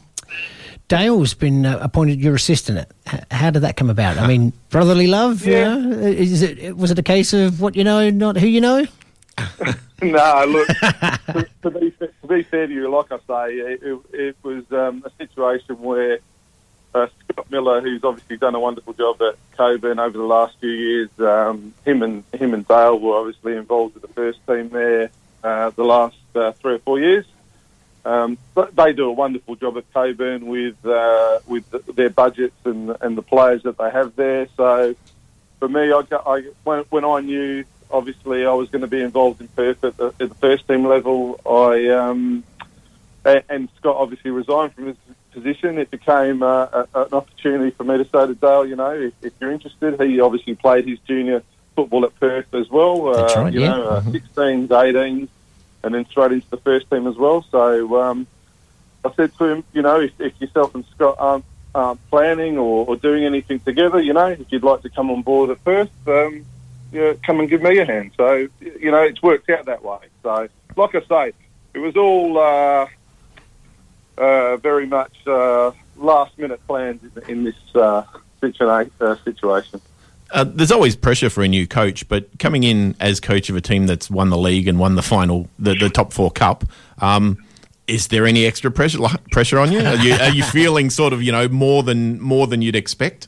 Dale's 0.87 1.35
been 1.35 1.67
uh, 1.67 1.77
appointed 1.81 2.19
your 2.19 2.33
assistant. 2.33 2.87
How 3.29 3.51
did 3.51 3.61
that 3.61 3.75
come 3.75 3.91
about? 3.91 4.17
I 4.17 4.25
mean, 4.25 4.53
brotherly 4.71 5.05
love. 5.05 5.45
Yeah. 5.45 5.75
You 5.75 5.85
know? 5.85 5.99
Is 5.99 6.41
it 6.41 6.75
was 6.75 6.89
it 6.89 6.97
a 6.97 7.03
case 7.03 7.33
of 7.33 7.61
what 7.61 7.75
you 7.75 7.83
know, 7.83 8.09
not 8.09 8.37
who 8.37 8.47
you 8.47 8.61
know? 8.61 8.87
no, 10.01 10.45
look, 10.47 10.67
to, 10.77 11.47
to, 11.61 11.71
be, 11.71 11.91
to 11.91 12.27
be 12.27 12.43
fair 12.43 12.67
to 12.67 12.73
you, 12.73 12.89
like 12.89 13.11
I 13.11 13.17
say, 13.17 13.55
it, 13.55 13.83
it, 13.83 13.99
it 14.13 14.35
was 14.43 14.71
um, 14.71 15.03
a 15.05 15.09
situation 15.17 15.79
where 15.81 16.19
uh, 16.93 17.07
Scott 17.31 17.51
Miller, 17.51 17.81
who's 17.81 18.03
obviously 18.03 18.37
done 18.37 18.55
a 18.55 18.59
wonderful 18.59 18.93
job 18.93 19.21
at 19.21 19.35
Cockburn 19.57 19.99
over 19.99 20.17
the 20.17 20.23
last 20.23 20.57
few 20.59 20.69
years, 20.69 21.09
um, 21.19 21.73
him 21.83 22.01
and 22.03 22.23
him 22.33 22.53
and 22.53 22.67
Dale 22.67 22.97
were 22.97 23.17
obviously 23.17 23.55
involved 23.57 23.95
with 23.95 24.03
the 24.03 24.13
first 24.13 24.39
team 24.47 24.69
there 24.69 25.09
uh, 25.43 25.69
the 25.71 25.83
last 25.83 26.17
uh, 26.35 26.51
three 26.53 26.75
or 26.75 26.79
four 26.79 26.99
years. 26.99 27.25
Um, 28.03 28.37
but 28.53 28.75
they 28.75 28.93
do 28.93 29.09
a 29.09 29.11
wonderful 29.11 29.55
job 29.55 29.77
at 29.77 29.91
Cockburn 29.93 30.45
with 30.45 30.83
uh, 30.85 31.39
with 31.47 31.69
the, 31.71 31.79
their 31.93 32.09
budgets 32.09 32.55
and 32.63 32.95
and 33.01 33.17
the 33.17 33.21
players 33.21 33.63
that 33.63 33.77
they 33.77 33.89
have 33.89 34.15
there. 34.15 34.47
So 34.55 34.95
for 35.59 35.67
me, 35.67 35.91
I, 35.91 36.03
I 36.11 36.43
when, 36.63 36.83
when 36.89 37.05
I 37.05 37.21
knew 37.21 37.63
obviously 37.91 38.45
I 38.45 38.53
was 38.53 38.69
going 38.69 38.81
to 38.81 38.87
be 38.87 39.01
involved 39.01 39.41
in 39.41 39.47
Perth 39.49 39.83
at 39.83 39.97
the, 39.97 40.07
at 40.19 40.29
the 40.29 40.35
first 40.35 40.67
team 40.67 40.85
level, 40.85 41.39
I 41.45 41.89
um, 41.89 42.43
and 43.25 43.69
Scott 43.77 43.95
obviously 43.97 44.31
resigned 44.31 44.73
from 44.73 44.87
his 44.87 44.97
position. 45.31 45.77
It 45.77 45.91
became 45.91 46.43
uh, 46.43 46.65
a, 46.65 46.87
an 46.95 47.13
opportunity 47.13 47.71
for 47.71 47.83
me 47.83 47.97
to 47.97 48.05
say 48.05 48.27
to 48.27 48.35
Dale, 48.35 48.65
you 48.65 48.75
know, 48.75 48.91
if, 48.91 49.13
if 49.21 49.33
you're 49.39 49.51
interested, 49.51 49.99
he 50.01 50.19
obviously 50.19 50.55
played 50.55 50.87
his 50.87 50.99
junior 50.99 51.43
football 51.75 52.05
at 52.05 52.17
Perth 52.19 52.53
as 52.53 52.69
well. 52.69 53.07
Uh, 53.07 53.33
right, 53.35 53.53
you 53.53 53.61
yeah. 53.61 53.69
know, 53.69 53.83
uh, 53.87 54.01
16s, 54.01 54.67
18s, 54.67 55.27
and 55.83 55.93
then 55.93 56.05
straight 56.09 56.31
into 56.31 56.49
the 56.49 56.57
first 56.57 56.89
team 56.89 57.07
as 57.07 57.15
well. 57.15 57.45
So 57.51 58.01
um, 58.01 58.27
I 59.03 59.13
said 59.13 59.35
to 59.37 59.45
him, 59.45 59.63
you 59.73 59.81
know, 59.81 59.99
if, 59.99 60.19
if 60.19 60.39
yourself 60.39 60.73
and 60.75 60.85
Scott 60.95 61.15
aren't, 61.19 61.45
aren't 61.73 62.09
planning 62.09 62.57
or, 62.57 62.85
or 62.87 62.95
doing 62.95 63.25
anything 63.25 63.59
together, 63.59 63.99
you 63.99 64.13
know, 64.13 64.27
if 64.27 64.51
you'd 64.51 64.63
like 64.63 64.81
to 64.83 64.89
come 64.89 65.11
on 65.11 65.21
board 65.21 65.49
at 65.49 65.63
Perth, 65.63 65.89
um, 66.07 66.45
yeah, 66.95 67.13
come 67.25 67.41
and 67.41 67.49
give 67.49 67.62
me 67.62 67.77
a 67.77 67.86
hand. 67.86 68.12
So, 68.15 68.47
you 68.62 68.89
know, 68.89 69.01
it's 69.01 69.21
worked 69.21 69.49
out 69.49 69.65
that 69.65 69.84
way. 69.84 69.99
So, 70.23 70.47
like 70.77 70.95
I 70.95 71.01
say, 71.01 71.34
it 71.73 71.79
was 71.79 71.97
all 71.97 72.38
uh, 72.38 72.88
uh, 74.17 74.58
very 74.58 74.86
much 74.86 75.12
uh, 75.27 75.71
last 75.97 76.38
minute 76.38 76.65
plans 76.67 77.01
in, 77.03 77.29
in 77.29 77.43
this 77.43 77.75
uh, 77.75 78.03
situa- 78.41 78.89
uh, 79.01 79.17
situation. 79.25 79.81
Uh, 80.31 80.45
there's 80.45 80.71
always 80.71 80.95
pressure 80.95 81.29
for 81.29 81.43
a 81.43 81.47
new 81.49 81.67
coach, 81.67 82.08
but 82.08 82.39
coming 82.39 82.63
in 82.63 82.95
as 83.01 83.19
coach 83.19 83.49
of 83.49 83.58
a 83.58 83.62
team 83.62 83.88
that's 83.88 84.10
won 84.10 84.29
the 84.29 84.38
league 84.38 84.67
and 84.67 84.79
won 84.79 84.95
the 84.95 85.03
final, 85.03 85.49
the, 85.60 85.75
the 85.75 85.89
top 85.89 86.13
four 86.13 86.31
cup, 86.31 86.63
um, 86.99 87.38
is 87.88 88.08
there 88.08 88.25
any 88.25 88.45
extra 88.45 88.71
pressure 88.71 88.99
pressure 89.31 89.60
on 89.60 89.71
you? 89.71 89.79
Are 89.79 89.95
you 89.95 90.13
are 90.13 90.31
you 90.31 90.43
feeling 90.58 90.89
sort 90.89 91.13
of 91.13 91.21
you 91.21 91.31
know 91.31 91.47
more 91.47 91.84
than 91.84 92.19
more 92.19 92.47
than 92.47 92.63
you'd 92.63 92.75
expect? 92.75 93.27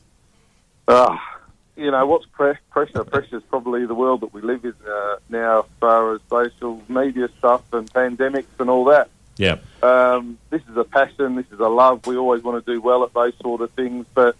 Ah, 0.88 1.37
you 1.78 1.92
know, 1.92 2.06
what's 2.06 2.26
pre- 2.26 2.58
pressure? 2.72 3.04
Pressure 3.04 3.38
is 3.38 3.44
probably 3.44 3.86
the 3.86 3.94
world 3.94 4.22
that 4.22 4.34
we 4.34 4.42
live 4.42 4.66
in 4.66 4.74
uh, 4.88 5.18
now 5.30 5.60
as 5.60 5.66
far 5.80 6.14
as 6.14 6.22
social 6.30 6.82
media 6.90 7.30
stuff 7.38 7.62
and 7.72 7.92
pandemics 7.94 8.46
and 8.60 8.70
all 8.70 8.86
that. 8.86 9.10
Yeah, 9.38 9.58
Um, 9.84 10.40
this 10.50 10.64
is 10.68 10.76
a 10.78 10.84
passion. 10.84 11.36
This 11.36 11.46
is 11.52 11.60
a 11.60 11.68
love. 11.68 12.08
We 12.08 12.18
always 12.18 12.42
want 12.42 12.66
to 12.66 12.74
do 12.74 12.82
well 12.82 13.04
at 13.04 13.14
those 13.14 13.38
sort 13.38 13.62
of 13.62 13.70
things. 13.72 14.08
But 14.16 14.36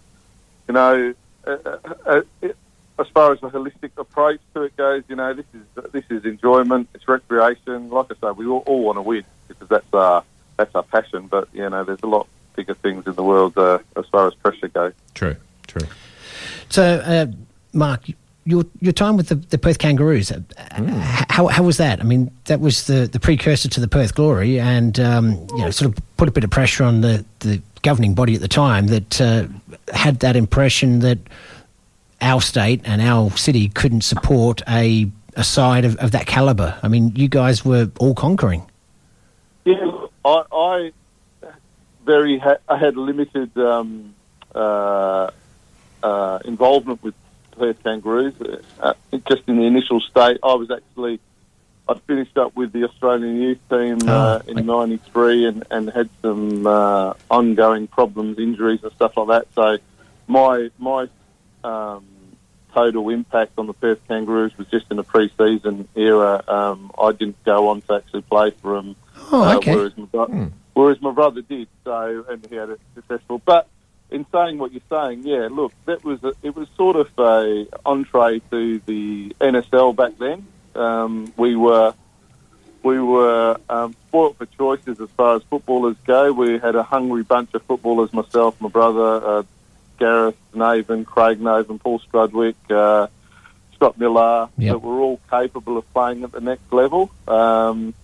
you 0.66 0.74
know, 0.74 1.14
uh, 1.46 1.50
uh, 1.64 1.78
uh, 2.04 2.20
it, 2.42 2.56
as 2.98 3.06
far 3.08 3.32
as 3.32 3.38
a 3.38 3.48
holistic 3.48 3.92
approach 3.96 4.40
to 4.54 4.62
it 4.62 4.76
goes, 4.76 5.04
you 5.08 5.14
know, 5.14 5.32
this 5.34 5.46
is 5.54 5.90
this 5.92 6.04
is 6.10 6.24
enjoyment. 6.24 6.88
It's 6.94 7.06
recreation. 7.06 7.90
Like 7.90 8.06
I 8.10 8.14
say, 8.28 8.32
we 8.32 8.46
all, 8.46 8.64
all 8.66 8.82
want 8.82 8.96
to 8.96 9.02
win 9.02 9.24
because 9.46 9.68
that's 9.68 9.94
our 9.94 10.24
that's 10.56 10.74
our 10.74 10.82
passion. 10.82 11.28
But 11.28 11.48
you 11.52 11.70
know, 11.70 11.84
there's 11.84 12.02
a 12.02 12.08
lot 12.08 12.26
bigger 12.56 12.74
things 12.74 13.06
in 13.06 13.14
the 13.14 13.22
world 13.22 13.56
uh, 13.56 13.78
as 13.96 14.06
far 14.06 14.26
as 14.26 14.34
pressure 14.34 14.66
goes. 14.66 14.92
true, 15.14 15.36
true. 15.68 15.86
So, 16.68 16.82
uh, 16.82 17.26
Marc, 17.72 18.02
your 18.44 18.64
your 18.80 18.92
time 18.92 19.16
with 19.16 19.28
the, 19.28 19.34
the 19.36 19.58
Perth 19.58 19.78
Kangaroos, 19.78 20.32
uh, 20.32 20.40
h- 20.58 21.26
how 21.28 21.46
how 21.48 21.62
was 21.62 21.76
that? 21.76 22.00
I 22.00 22.04
mean, 22.04 22.30
that 22.46 22.60
was 22.60 22.86
the, 22.86 23.06
the 23.06 23.20
precursor 23.20 23.68
to 23.68 23.80
the 23.80 23.88
Perth 23.88 24.14
Glory, 24.14 24.58
and 24.58 24.98
um, 24.98 25.46
you 25.50 25.58
know, 25.58 25.70
sort 25.70 25.90
of 25.90 26.02
put 26.16 26.28
a 26.28 26.32
bit 26.32 26.44
of 26.44 26.50
pressure 26.50 26.84
on 26.84 27.00
the, 27.02 27.24
the 27.40 27.60
governing 27.82 28.14
body 28.14 28.34
at 28.34 28.40
the 28.40 28.48
time 28.48 28.86
that 28.88 29.20
uh, 29.20 29.46
had 29.92 30.20
that 30.20 30.34
impression 30.36 31.00
that 31.00 31.18
our 32.20 32.40
state 32.40 32.80
and 32.84 33.00
our 33.00 33.30
city 33.36 33.68
couldn't 33.68 34.00
support 34.02 34.62
a 34.68 35.10
a 35.36 35.44
side 35.44 35.84
of, 35.84 35.94
of 35.96 36.10
that 36.10 36.26
calibre. 36.26 36.76
I 36.82 36.88
mean, 36.88 37.12
you 37.14 37.28
guys 37.28 37.64
were 37.64 37.90
all 38.00 38.14
conquering. 38.14 38.64
Yeah, 39.64 40.06
I, 40.24 40.42
I 40.52 40.92
very 42.04 42.38
ha- 42.38 42.56
I 42.68 42.76
had 42.78 42.96
limited 42.96 43.56
um, 43.58 44.14
uh, 44.54 45.30
uh, 46.02 46.38
involvement 46.44 47.02
with 47.02 47.14
Perth 47.52 47.82
Kangaroos. 47.82 48.34
Uh, 48.80 48.94
just 49.28 49.42
in 49.48 49.56
the 49.56 49.64
initial 49.64 50.00
state, 50.00 50.38
I 50.42 50.54
was 50.54 50.70
actually 50.70 51.20
I'd 51.88 52.00
finished 52.02 52.36
up 52.36 52.54
with 52.54 52.72
the 52.72 52.84
Australian 52.84 53.40
youth 53.40 53.58
team 53.70 53.98
uh, 54.08 54.40
in 54.46 54.66
'93 54.66 55.46
and, 55.46 55.64
and 55.70 55.90
had 55.90 56.10
some 56.22 56.66
uh, 56.66 57.14
ongoing 57.30 57.86
problems, 57.86 58.38
injuries 58.38 58.80
and 58.82 58.92
stuff 58.92 59.16
like 59.16 59.28
that. 59.28 59.46
So 59.54 59.78
my 60.26 60.70
my 60.78 61.08
um, 61.64 62.04
total 62.74 63.08
impact 63.08 63.52
on 63.58 63.66
the 63.66 63.72
Perth 63.72 64.00
Kangaroos 64.06 64.56
was 64.58 64.66
just 64.68 64.86
in 64.90 64.98
the 64.98 65.02
pre-season 65.02 65.88
era. 65.96 66.44
Um, 66.46 66.92
I 67.00 67.12
didn't 67.12 67.42
go 67.44 67.68
on 67.68 67.80
to 67.82 67.94
actually 67.94 68.22
play 68.22 68.50
for 68.50 68.76
them, 68.76 68.94
Oh, 69.32 69.56
okay. 69.56 69.74
whereas 69.74 69.96
my 69.96 70.04
bro- 70.04 70.50
whereas 70.74 71.00
my 71.00 71.10
brother 71.12 71.40
did. 71.40 71.68
So 71.84 72.24
and 72.28 72.46
he 72.46 72.56
had 72.56 72.68
a 72.70 72.78
successful. 72.94 73.40
But 73.44 73.66
in 74.10 74.24
saying 74.32 74.58
what 74.58 74.72
you're 74.72 74.80
saying, 74.88 75.22
yeah, 75.24 75.48
look, 75.50 75.72
that 75.84 76.02
was 76.02 76.22
a, 76.24 76.32
it 76.42 76.56
was 76.56 76.68
sort 76.76 76.96
of 76.96 77.10
a 77.18 77.66
entree 77.84 78.40
to 78.50 78.78
the 78.86 79.34
NSL 79.40 79.94
back 79.94 80.16
then. 80.18 80.46
Um, 80.74 81.32
we 81.36 81.56
were 81.56 81.94
we 82.82 83.00
were 83.00 83.58
um, 83.68 83.94
spoilt 84.08 84.36
for 84.36 84.46
choices 84.46 85.00
as 85.00 85.10
far 85.10 85.36
as 85.36 85.42
footballers 85.44 85.96
go. 86.06 86.32
We 86.32 86.58
had 86.58 86.74
a 86.76 86.82
hungry 86.82 87.22
bunch 87.22 87.52
of 87.54 87.62
footballers, 87.64 88.12
myself, 88.12 88.60
my 88.60 88.68
brother, 88.68 89.26
uh, 89.26 89.42
Gareth 89.98 90.36
Naven, 90.54 91.04
Craig 91.04 91.40
Naven, 91.40 91.80
Paul 91.80 92.00
Strudwick, 92.00 92.54
uh, 92.70 93.08
Scott 93.74 93.98
Miller, 93.98 94.48
Yep. 94.58 94.72
that 94.72 94.78
were 94.78 95.00
all 95.00 95.20
capable 95.28 95.76
of 95.76 95.92
playing 95.92 96.22
at 96.22 96.32
the 96.32 96.40
next 96.40 96.72
level. 96.72 97.10
Um, 97.26 97.94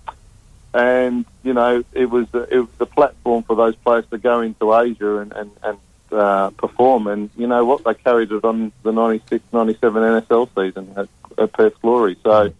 and, 0.74 1.24
you 1.44 1.54
know, 1.54 1.84
it 1.92 2.06
was, 2.10 2.28
the, 2.30 2.42
it 2.52 2.58
was 2.58 2.68
the 2.78 2.86
platform 2.86 3.44
for 3.44 3.54
those 3.54 3.76
players 3.76 4.04
to 4.10 4.18
go 4.18 4.40
into 4.40 4.74
Asia 4.74 5.18
and, 5.18 5.32
and, 5.32 5.50
and 5.62 5.78
uh, 6.12 6.50
perform. 6.50 7.06
And, 7.06 7.30
you 7.36 7.46
know 7.46 7.64
what, 7.64 7.84
they 7.84 7.94
carried 7.94 8.32
it 8.32 8.44
on 8.44 8.72
the 8.82 8.92
96 8.92 9.44
97 9.52 10.02
NSL 10.02 10.48
season 10.54 10.92
at, 10.96 11.08
at 11.38 11.52
Perth 11.52 11.80
Glory. 11.80 12.16
So, 12.22 12.52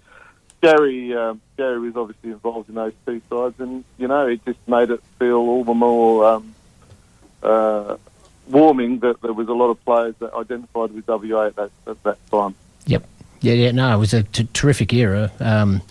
Gary, 0.60 1.14
um, 1.14 1.40
Gary 1.58 1.78
was 1.78 1.96
obviously 1.96 2.30
involved 2.30 2.70
in 2.70 2.76
those 2.76 2.94
two 3.04 3.20
sides, 3.28 3.54
and 3.58 3.84
you 3.98 4.08
know 4.08 4.26
it 4.26 4.42
just 4.46 4.58
made 4.66 4.90
it 4.90 5.02
feel 5.18 5.36
all 5.36 5.62
the 5.62 5.74
more 5.74 6.24
um, 6.24 6.54
uh, 7.42 7.98
warming 8.48 9.00
that 9.00 9.20
there 9.20 9.34
was 9.34 9.48
a 9.48 9.52
lot 9.52 9.68
of 9.68 9.84
players 9.84 10.14
that 10.20 10.32
identified 10.32 10.90
with 10.92 11.06
WA 11.06 11.48
at 11.48 11.56
that 11.56 11.70
at 11.86 12.02
that 12.04 12.30
time. 12.30 12.54
Yep. 12.86 13.06
Yeah, 13.42 13.52
yeah. 13.52 13.70
No, 13.72 13.94
it 13.94 13.98
was 13.98 14.14
a 14.14 14.22
t- 14.22 14.48
terrific 14.54 14.94
era. 14.94 15.30
Um, 15.38 15.82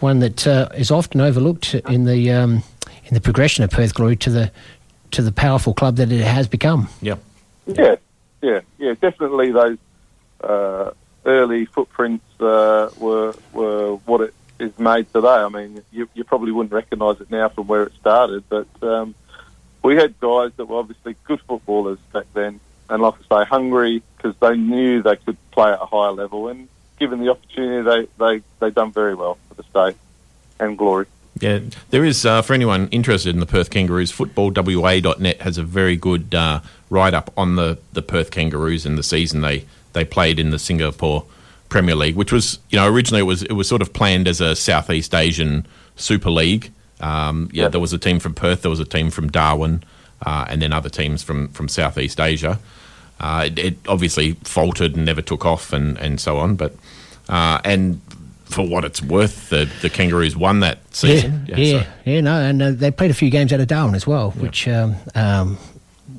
one 0.00 0.20
that 0.20 0.46
uh, 0.46 0.70
is 0.74 0.90
often 0.90 1.20
overlooked 1.20 1.74
in 1.74 2.04
the 2.04 2.32
um, 2.32 2.62
in 3.04 3.12
the 3.12 3.20
progression 3.20 3.64
of 3.64 3.70
Perth 3.70 3.94
Glory 3.94 4.16
to 4.16 4.30
the 4.30 4.50
to 5.12 5.22
the 5.22 5.32
powerful 5.32 5.74
club 5.74 5.96
that 5.96 6.12
it 6.12 6.24
has 6.24 6.48
become. 6.48 6.88
Yep. 7.02 7.22
Yeah, 7.66 7.96
yeah, 8.42 8.60
yeah. 8.78 8.94
Definitely, 9.00 9.52
those 9.52 9.78
uh, 10.40 10.90
early 11.24 11.66
footprints 11.66 12.24
uh, 12.40 12.90
were 12.98 13.34
were 13.52 13.96
what 14.06 14.20
it 14.20 14.34
is 14.58 14.78
made 14.78 15.12
today. 15.12 15.28
I 15.28 15.48
mean, 15.48 15.82
you, 15.92 16.08
you 16.14 16.24
probably 16.24 16.52
wouldn't 16.52 16.72
recognise 16.72 17.20
it 17.20 17.30
now 17.30 17.48
from 17.48 17.66
where 17.66 17.84
it 17.84 17.92
started, 18.00 18.44
but 18.48 18.68
um, 18.82 19.14
we 19.82 19.96
had 19.96 20.18
guys 20.20 20.52
that 20.56 20.66
were 20.66 20.78
obviously 20.78 21.16
good 21.24 21.40
footballers 21.42 21.98
back 22.12 22.26
then, 22.34 22.60
and 22.88 23.02
like 23.02 23.14
I 23.30 23.42
say, 23.42 23.48
hungry 23.48 24.02
because 24.16 24.36
they 24.40 24.56
knew 24.56 25.02
they 25.02 25.16
could 25.16 25.36
play 25.50 25.72
at 25.72 25.80
a 25.80 25.86
higher 25.86 26.12
level, 26.12 26.48
and 26.48 26.68
given 26.98 27.20
the 27.20 27.30
opportunity, 27.30 27.82
they 27.82 28.08
they 28.18 28.42
they 28.60 28.70
done 28.70 28.92
very 28.92 29.14
well 29.14 29.38
for 29.48 29.54
the 29.54 29.62
state 29.64 29.96
and 30.58 30.78
glory. 30.78 31.06
Yeah, 31.40 31.60
there 31.90 32.04
is, 32.04 32.24
uh, 32.24 32.40
for 32.40 32.54
anyone 32.54 32.88
interested 32.88 33.34
in 33.34 33.40
the 33.40 33.46
Perth 33.46 33.68
Kangaroos, 33.68 34.10
footballwa.net 34.10 35.40
has 35.42 35.58
a 35.58 35.62
very 35.62 35.94
good 35.94 36.34
uh, 36.34 36.60
write 36.88 37.12
up 37.12 37.30
on 37.36 37.56
the, 37.56 37.78
the 37.92 38.00
Perth 38.00 38.30
Kangaroos 38.30 38.86
and 38.86 38.96
the 38.96 39.02
season 39.02 39.42
they, 39.42 39.66
they 39.92 40.04
played 40.04 40.38
in 40.38 40.50
the 40.50 40.58
Singapore 40.58 41.26
Premier 41.68 41.94
League, 41.94 42.16
which 42.16 42.32
was, 42.32 42.58
you 42.70 42.78
know, 42.78 42.88
originally 42.88 43.20
it 43.20 43.24
was, 43.24 43.42
it 43.42 43.52
was 43.52 43.68
sort 43.68 43.82
of 43.82 43.92
planned 43.92 44.26
as 44.26 44.40
a 44.40 44.56
Southeast 44.56 45.14
Asian 45.14 45.66
Super 45.96 46.30
League. 46.30 46.72
Um, 47.00 47.50
yeah, 47.52 47.68
there 47.68 47.80
was 47.80 47.92
a 47.92 47.98
team 47.98 48.18
from 48.18 48.32
Perth, 48.32 48.62
there 48.62 48.70
was 48.70 48.80
a 48.80 48.86
team 48.86 49.10
from 49.10 49.28
Darwin, 49.28 49.82
uh, 50.24 50.46
and 50.48 50.62
then 50.62 50.72
other 50.72 50.88
teams 50.88 51.22
from, 51.22 51.48
from 51.48 51.68
Southeast 51.68 52.18
Asia. 52.18 52.58
Uh, 53.20 53.44
it, 53.46 53.58
it 53.58 53.76
obviously 53.88 54.32
faltered 54.44 54.96
and 54.96 55.04
never 55.04 55.20
took 55.20 55.44
off 55.44 55.74
and, 55.74 55.98
and 55.98 56.18
so 56.18 56.38
on, 56.38 56.56
but 56.56 56.74
uh, 57.28 57.60
and 57.64 58.00
for 58.46 58.66
what 58.66 58.84
it's 58.84 59.02
worth, 59.02 59.50
the, 59.50 59.68
the 59.82 59.90
Kangaroos 59.90 60.36
won 60.36 60.60
that 60.60 60.78
season. 60.94 61.44
Yeah, 61.48 61.56
yeah, 61.56 61.82
so- 61.82 61.88
yeah, 62.04 62.20
no, 62.20 62.40
and 62.40 62.62
uh, 62.62 62.70
they 62.72 62.90
played 62.90 63.10
a 63.10 63.14
few 63.14 63.28
games 63.30 63.52
out 63.52 63.60
of 63.60 63.66
Darwin 63.68 63.94
as 63.94 64.06
well, 64.06 64.30
which 64.32 64.66
um, 64.68 64.96
um, 65.14 65.58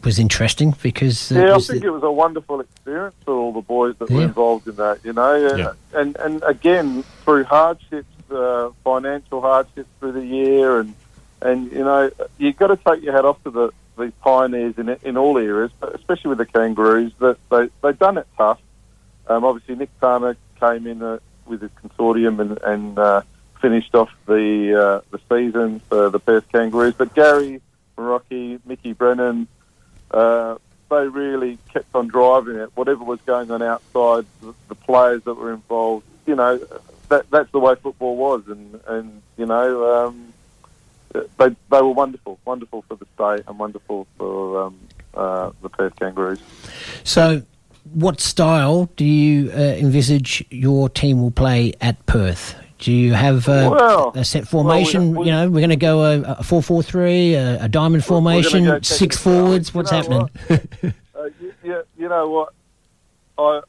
was 0.04 0.20
interesting 0.20 0.76
because 0.84 1.32
uh, 1.32 1.40
Yeah, 1.40 1.56
I 1.56 1.60
think 1.60 1.82
the- 1.82 1.88
it 1.88 1.92
was 1.92 2.04
a 2.04 2.12
wonderful 2.12 2.60
experience 2.60 3.16
for 3.26 3.34
all 3.34 3.54
the 3.54 3.62
boys 3.62 3.96
that 4.00 4.10
were 4.12 4.24
involved 4.24 4.68
in 4.68 4.76
that. 4.76 5.00
You 5.04 5.14
know, 5.14 5.56
Yeah. 5.56 5.74
and 6.00 6.16
and 6.18 6.44
again 6.44 7.04
through 7.24 7.46
hardships, 7.46 8.08
uh, 8.32 8.70
financial 8.84 9.42
hardships 9.42 9.90
through 10.00 10.12
the 10.14 10.26
year, 10.26 10.80
and 10.80 10.94
and 11.42 11.72
you 11.72 11.80
know 11.84 12.12
you've 12.38 12.58
got 12.58 12.68
to 12.68 12.78
take 12.78 13.04
your 13.04 13.14
hat 13.14 13.26
off 13.26 13.42
to 13.46 13.50
the 13.52 13.72
these 13.98 14.12
pioneers 14.22 14.78
in 14.78 14.90
in 15.04 15.18
all 15.18 15.38
areas, 15.38 15.72
but 15.80 15.96
especially 15.96 16.30
with 16.30 16.38
the 16.40 16.46
Kangaroos 16.46 17.14
that 17.20 17.38
they 17.50 17.70
they've 17.82 17.98
done 17.98 18.18
it 18.18 18.28
tough. 18.38 18.60
Um, 19.28 19.44
obviously, 19.44 19.76
Nick 19.76 19.90
Turner 20.00 20.36
came 20.60 20.88
in 20.88 21.02
uh, 21.02 21.20
with 21.48 21.62
his 21.62 21.72
consortium 21.84 22.40
and, 22.40 22.60
and 22.64 23.00
uh, 23.00 23.22
finished 23.62 23.96
off 23.96 24.10
the 24.26 24.76
uh, 24.80 25.02
the 25.12 25.20
season 25.30 25.80
for 25.90 26.10
the 26.10 26.20
Perth 26.20 26.50
Kangaroos. 26.52 26.96
But 26.96 27.14
Gary 27.14 27.62
Marocchi, 27.98 28.60
Mickey 28.66 28.94
Brennan, 28.94 29.48
uh, 30.12 30.58
they 30.90 31.08
really 31.08 31.58
kept 31.74 31.94
on 31.96 32.08
driving 32.08 32.56
it. 32.58 32.70
Whatever 32.76 33.04
was 33.04 33.20
going 33.22 33.52
on 33.52 33.62
outside, 33.62 34.26
the, 34.42 34.54
the 34.68 34.76
players 34.76 35.24
that 35.24 35.34
were 35.34 35.54
involved, 35.54 36.06
you 36.26 36.36
know, 36.36 36.60
that 37.10 37.30
that's 37.30 37.52
the 37.52 37.60
way 37.60 37.76
football 37.76 38.16
was, 38.16 38.44
and 38.48 38.80
and 38.88 39.22
you 39.38 39.46
know, 39.46 40.06
um, 40.08 40.34
they 41.14 41.50
they 41.50 41.82
were 41.82 41.92
wonderful, 41.92 42.40
wonderful 42.46 42.84
for 42.84 42.96
the 42.96 43.06
state 43.16 43.46
and 43.48 43.60
wonderful 43.60 44.08
for 44.18 44.64
um, 44.64 44.80
uh, 45.14 45.52
the 45.62 45.70
Perth 45.70 45.96
Kangaroos. 45.98 46.40
So, 47.04 47.42
what 47.94 48.20
style 48.22 48.90
do 48.96 49.06
you 49.06 49.52
uh, 49.52 49.56
envisage 49.56 50.44
your 50.50 50.90
team 50.90 51.22
will 51.22 51.32
play 51.32 51.74
at 51.82 52.04
Perth? 52.06 52.56
Do 52.80 52.92
you 52.94 53.14
have 53.14 53.48
uh, 53.50 53.70
Well, 53.72 54.12
a 54.16 54.24
set 54.24 54.52
well, 54.54 54.64
we- 54.64 54.70
formation? 54.70 55.16
we- 55.16 55.26
you 55.28 55.32
know, 55.32 55.50
we're 55.50 55.62
going 55.62 55.70
to 55.72 55.76
go 55.76 56.04
a, 56.04 56.22
a 56.22 56.44
four-four-three, 56.44 57.34
a, 57.34 57.64
a 57.64 57.68
diamond 57.70 58.04
We're- 58.08 58.22
we're 58.22 58.42
gonna 58.42 58.42
formation, 58.44 58.66
go 58.66 58.80
six 58.82 59.18
forwards. 59.18 59.70
You 59.70 59.78
What's 59.78 59.92
know 59.92 59.98
happening? 59.98 60.94
Uh, 61.16 61.30
you, 61.42 61.54
you, 61.64 61.84
you 61.98 62.10
know 62.10 62.30
what? 62.30 62.54
I, 63.40 63.62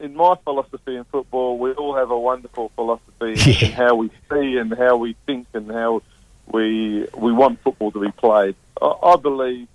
in 0.00 0.14
my 0.16 0.34
philosophy 0.44 0.96
in 0.96 1.04
football, 1.04 1.58
we 1.58 1.72
all 1.72 1.94
have 1.96 2.10
a 2.10 2.18
wonderful 2.18 2.70
philosophy 2.74 3.34
in, 3.60 3.66
in 3.68 3.72
how 3.72 3.94
we 3.94 4.10
see 4.32 4.56
and 4.56 4.72
how 4.76 4.96
we 4.96 5.14
think 5.26 5.46
and 5.54 5.70
how 5.70 6.02
we 6.50 7.06
we 7.16 7.32
want 7.32 7.60
football 7.62 7.92
to 7.92 8.00
be 8.00 8.10
played. 8.12 8.56
I, 8.82 8.86
I 8.86 9.16
believe 9.16 9.68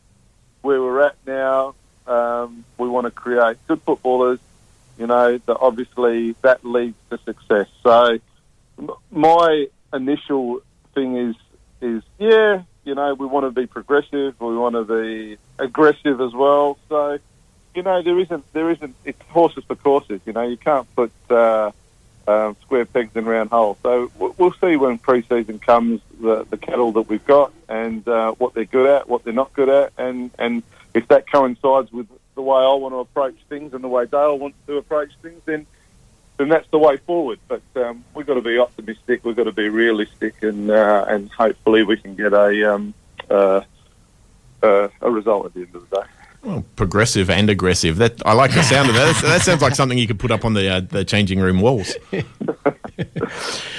where 0.62 0.82
we're 0.82 1.02
at 1.02 1.16
now, 1.28 1.76
um, 2.08 2.66
we 2.78 2.88
want 2.88 3.06
to 3.06 3.12
create 3.12 3.58
good 3.68 3.82
footballers. 3.82 4.40
You 4.98 5.08
know, 5.08 5.38
that 5.38 5.58
obviously 5.60 6.36
that 6.42 6.64
leads 6.64 6.98
to 7.10 7.18
success. 7.20 7.68
So, 7.82 8.20
my 9.12 9.68
initial 9.92 10.62
thing 10.94 11.18
is 11.18 11.36
is 11.82 12.04
yeah, 12.20 12.64
you 12.84 12.96
know, 12.96 13.14
we 13.14 13.26
want 13.26 13.46
to 13.46 13.52
be 13.52 13.68
progressive, 13.68 14.40
we 14.40 14.58
want 14.58 14.76
to 14.76 14.84
be 14.84 15.38
aggressive 15.58 16.22
as 16.22 16.34
well. 16.34 16.78
So, 16.90 17.20
you 17.76 17.82
know, 17.82 18.02
there 18.02 18.20
isn't 18.20 18.54
there 18.54 18.70
isn't 18.72 18.96
it's 19.04 19.22
horses 19.30 19.64
for 19.66 19.76
courses. 19.76 20.22
You 20.26 20.34
know, 20.34 20.44
you 20.44 20.58
can't 20.58 20.88
put 20.96 21.12
uh, 21.30 21.72
um, 22.28 22.56
square 22.62 22.86
pegs 22.86 23.16
in 23.16 23.26
round 23.26 23.50
holes. 23.50 23.78
So 23.84 24.12
we'll 24.18 24.54
see 24.54 24.76
when 24.76 24.98
pre-season 24.98 25.60
comes 25.60 26.02
the, 26.20 26.46
the 26.50 26.58
cattle 26.58 26.92
that 26.94 27.04
we've 27.04 27.26
got 27.26 27.52
and 27.68 28.08
uh, 28.08 28.32
what 28.34 28.54
they're 28.54 28.66
good 28.66 28.88
at, 28.88 29.10
what 29.10 29.24
they're 29.24 29.34
not 29.34 29.54
good 29.54 29.70
at, 29.70 29.94
and 29.98 30.32
and 30.38 30.64
if 30.94 31.08
that 31.08 31.30
coincides 31.32 31.92
with 31.92 32.08
the 32.36 32.42
way 32.42 32.58
I 32.58 32.74
want 32.74 32.94
to 32.94 33.00
approach 33.00 33.36
things 33.50 33.74
and 33.74 33.84
the 33.84 33.88
way 33.88 34.06
Dale 34.06 34.38
wants 34.38 34.58
to 34.68 34.78
approach 34.78 35.12
things, 35.22 35.42
then 35.46 35.66
then 36.38 36.50
that's 36.50 36.68
the 36.72 36.80
way 36.80 36.98
forward. 36.98 37.40
But 37.48 37.62
um, 37.76 38.04
we've 38.16 38.26
got 38.26 38.36
to 38.36 38.42
be 38.42 38.58
optimistic. 38.58 39.24
We've 39.24 39.36
got 39.36 39.44
to 39.44 39.52
be 39.52 39.70
realistic, 39.70 40.42
and 40.42 40.70
uh, 40.70 41.06
and 41.08 41.32
hopefully 41.32 41.84
we 41.84 41.98
can 41.98 42.16
get 42.16 42.34
a 42.34 42.74
um, 42.74 42.94
uh, 43.30 43.62
uh, 44.62 44.88
a 45.02 45.12
result 45.12 45.48
at 45.48 45.54
the 45.54 45.62
end 45.62 45.76
of 45.76 45.90
the 45.90 45.98
day. 45.98 46.08
Well, 46.44 46.66
progressive 46.76 47.30
and 47.30 47.50
aggressive. 47.50 47.98
That 47.98 48.22
I 48.26 48.34
like 48.34 48.54
the 48.54 48.64
sound 48.64 48.90
of 48.90 48.96
that. 48.96 49.16
That 49.22 49.42
sounds 49.42 49.62
like 49.62 49.76
something 49.76 49.98
you 49.98 50.08
could 50.08 50.20
put 50.20 50.32
up 50.32 50.44
on 50.44 50.54
the 50.54 50.68
uh, 50.68 50.80
the 50.82 51.06
changing 51.06 51.40
room 51.40 51.62
walls. 51.62 51.96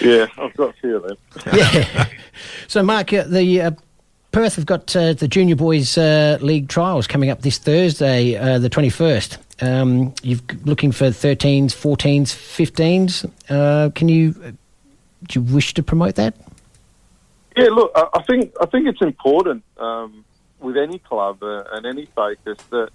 Yeah, 0.01 0.27
I've 0.37 0.55
got 0.55 0.71
a 0.71 0.73
few 0.75 0.97
of 0.97 1.03
them. 1.05 1.17
yeah. 1.55 2.09
So, 2.67 2.83
Marc, 2.83 3.13
uh, 3.13 3.25
the 3.25 3.61
uh, 3.63 3.71
Perth 4.35 4.57
have 4.57 4.67
got 4.67 4.97
uh, 4.97 5.13
the 5.13 5.29
Junior 5.29 5.55
Boys 5.55 5.97
uh, 5.97 6.39
League 6.41 6.69
trials 6.69 7.07
coming 7.07 7.31
up 7.31 7.43
this 7.43 7.57
Thursday, 7.57 8.35
uh, 8.35 8.59
the 8.59 8.69
21st. 8.69 9.39
Um, 9.63 10.13
you're 10.25 10.41
looking 10.65 10.91
for 10.91 11.05
13s, 11.05 11.67
14s, 11.67 12.35
15s. 12.35 13.31
Uh, 13.49 13.91
can 13.91 14.09
you, 14.09 14.33
do 14.33 15.39
you 15.39 15.41
wish 15.41 15.73
to 15.75 15.85
promote 15.85 16.17
that? 16.17 16.35
Yeah, 17.57 17.69
look, 17.69 17.93
I, 17.95 18.25
think 18.25 18.53
I 18.61 18.67
think 18.67 18.89
it's 18.89 19.01
important 19.03 19.63
um, 19.79 20.25
with 20.59 20.77
any 20.77 20.99
club 20.99 21.41
uh, 21.45 21.63
and 21.71 21.87
any 21.87 22.07
focus 22.07 22.59
that 22.71 22.91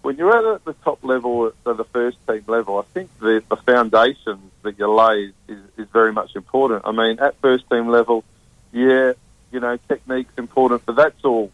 when 0.00 0.16
you're 0.16 0.34
at 0.34 0.64
the 0.64 0.72
top 0.82 1.04
level, 1.04 1.52
at 1.66 1.76
the 1.76 1.84
first 1.84 2.16
team 2.26 2.44
level, 2.46 2.78
I 2.78 2.84
think 2.94 3.10
the, 3.18 3.42
the 3.50 3.56
foundation 3.56 4.50
that 4.62 4.78
you 4.78 4.90
lay 4.90 5.34
is, 5.46 5.58
is 5.76 5.88
very 5.92 6.14
much 6.14 6.34
important. 6.36 6.86
I 6.86 6.92
mean, 6.92 7.18
at 7.18 7.38
first 7.42 7.68
team 7.68 7.88
level, 7.88 8.24
yeah, 8.72 9.12
you 9.52 9.60
know, 9.60 9.78
technique's 9.88 10.36
important, 10.38 10.84
but 10.86 10.96
that's 10.96 11.24
all. 11.24 11.50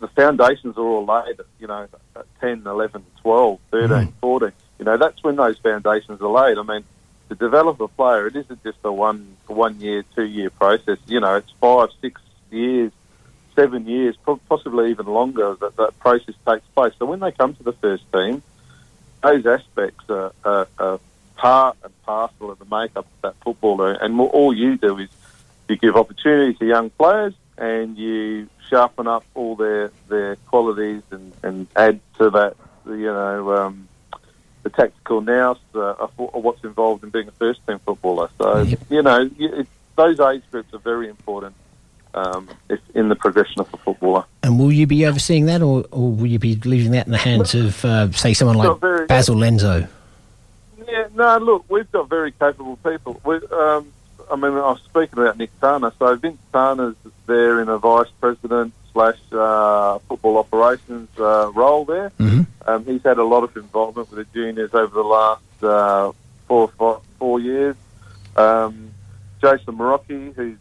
The 0.00 0.08
foundations 0.08 0.76
are 0.76 0.84
all 0.84 1.04
laid, 1.04 1.38
at, 1.38 1.46
you 1.60 1.68
know, 1.68 1.86
at 2.16 2.26
10, 2.40 2.66
11, 2.66 3.04
12, 3.22 3.60
13, 3.70 3.88
mm. 3.88 4.12
14. 4.20 4.52
You 4.78 4.84
know, 4.84 4.96
that's 4.96 5.22
when 5.22 5.36
those 5.36 5.58
foundations 5.58 6.20
are 6.20 6.28
laid. 6.28 6.58
I 6.58 6.62
mean, 6.62 6.84
to 7.28 7.34
develop 7.36 7.80
a 7.80 7.88
player, 7.88 8.26
it 8.26 8.36
isn't 8.36 8.62
just 8.64 8.78
a 8.84 8.92
one 8.92 9.36
one 9.46 9.80
year, 9.80 10.04
two 10.14 10.24
year 10.24 10.50
process. 10.50 10.98
You 11.06 11.20
know, 11.20 11.36
it's 11.36 11.50
five, 11.60 11.90
six 12.00 12.20
years, 12.50 12.90
seven 13.54 13.86
years, 13.86 14.16
possibly 14.48 14.90
even 14.90 15.06
longer 15.06 15.56
that 15.60 15.76
that 15.76 15.98
process 16.00 16.34
takes 16.46 16.66
place. 16.74 16.92
So 16.98 17.06
when 17.06 17.20
they 17.20 17.32
come 17.32 17.54
to 17.54 17.62
the 17.62 17.72
first 17.72 18.10
team, 18.12 18.42
those 19.22 19.46
aspects 19.46 20.04
are, 20.10 20.32
are, 20.44 20.68
are 20.78 21.00
part 21.36 21.76
and 21.82 22.02
parcel 22.02 22.50
of 22.50 22.58
the 22.58 22.64
makeup 22.64 23.06
of 23.06 23.22
that 23.22 23.34
footballer. 23.42 23.92
And 23.92 24.20
all 24.20 24.52
you 24.52 24.76
do 24.76 24.98
is 24.98 25.08
you 25.68 25.76
give 25.76 25.96
opportunity 25.96 26.54
to 26.54 26.66
young 26.66 26.90
players 26.90 27.34
and 27.58 27.96
you 27.96 28.48
sharpen 28.68 29.06
up 29.06 29.24
all 29.34 29.56
their 29.56 29.90
their 30.08 30.36
qualities 30.36 31.02
and, 31.10 31.32
and 31.42 31.66
add 31.76 32.00
to 32.18 32.30
that, 32.30 32.56
you 32.86 33.04
know. 33.04 33.56
Um, 33.56 33.88
the 34.62 34.70
tactical 34.70 35.20
nous 35.20 35.58
uh, 35.74 35.80
of 35.98 36.12
what's 36.16 36.62
involved 36.62 37.02
in 37.02 37.10
being 37.10 37.26
a 37.26 37.32
first 37.32 37.60
team 37.66 37.80
footballer. 37.80 38.28
So 38.38 38.64
you 38.90 39.02
know, 39.02 39.28
it, 39.38 39.66
those 39.96 40.20
age 40.20 40.42
groups 40.52 40.72
are 40.72 40.78
very 40.78 41.08
important 41.08 41.54
um, 42.14 42.48
if, 42.68 42.80
in 42.94 43.08
the 43.08 43.16
progression 43.16 43.60
of 43.60 43.72
a 43.74 43.76
footballer. 43.78 44.24
And 44.42 44.58
will 44.58 44.72
you 44.72 44.86
be 44.86 45.06
overseeing 45.06 45.46
that, 45.46 45.62
or, 45.62 45.84
or 45.90 46.12
will 46.12 46.26
you 46.26 46.38
be 46.38 46.54
leaving 46.56 46.92
that 46.92 47.06
in 47.06 47.12
the 47.12 47.18
hands 47.18 47.54
of, 47.54 47.84
uh, 47.84 48.10
say, 48.12 48.34
someone 48.34 48.56
like 48.56 48.78
very- 48.78 49.06
Basil 49.06 49.36
Lenzo? 49.36 49.88
Yeah, 50.86 51.08
no, 51.14 51.38
look, 51.38 51.64
we've 51.68 51.90
got 51.90 52.08
very 52.08 52.32
capable 52.32 52.76
people. 52.76 53.20
We, 53.24 53.36
um, 53.50 53.90
I 54.30 54.36
mean, 54.36 54.52
I 54.52 54.72
was 54.72 54.80
speaking 54.84 55.18
about 55.18 55.38
Nick 55.38 55.50
Turner. 55.60 55.92
So 55.98 56.14
Vince 56.16 56.40
Turner's 56.52 56.96
there 57.26 57.60
in 57.60 57.68
a 57.68 57.78
vice 57.78 58.10
president 58.20 58.72
slash 58.92 59.18
uh, 59.32 59.98
football 60.00 60.38
operations 60.38 61.08
uh, 61.18 61.50
role 61.52 61.84
there. 61.84 62.10
Mhm. 62.18 62.46
Um, 62.66 62.84
he's 62.84 63.02
had 63.02 63.18
a 63.18 63.24
lot 63.24 63.42
of 63.44 63.56
involvement 63.56 64.10
with 64.10 64.18
the 64.26 64.32
juniors 64.34 64.72
over 64.74 64.94
the 64.94 65.02
last 65.02 65.42
uh, 65.62 66.12
four, 66.46 66.68
four, 66.68 67.00
four 67.18 67.40
years. 67.40 67.76
Um, 68.36 68.90
Jason 69.40 69.76
Marocchi, 69.76 70.34
who's 70.34 70.58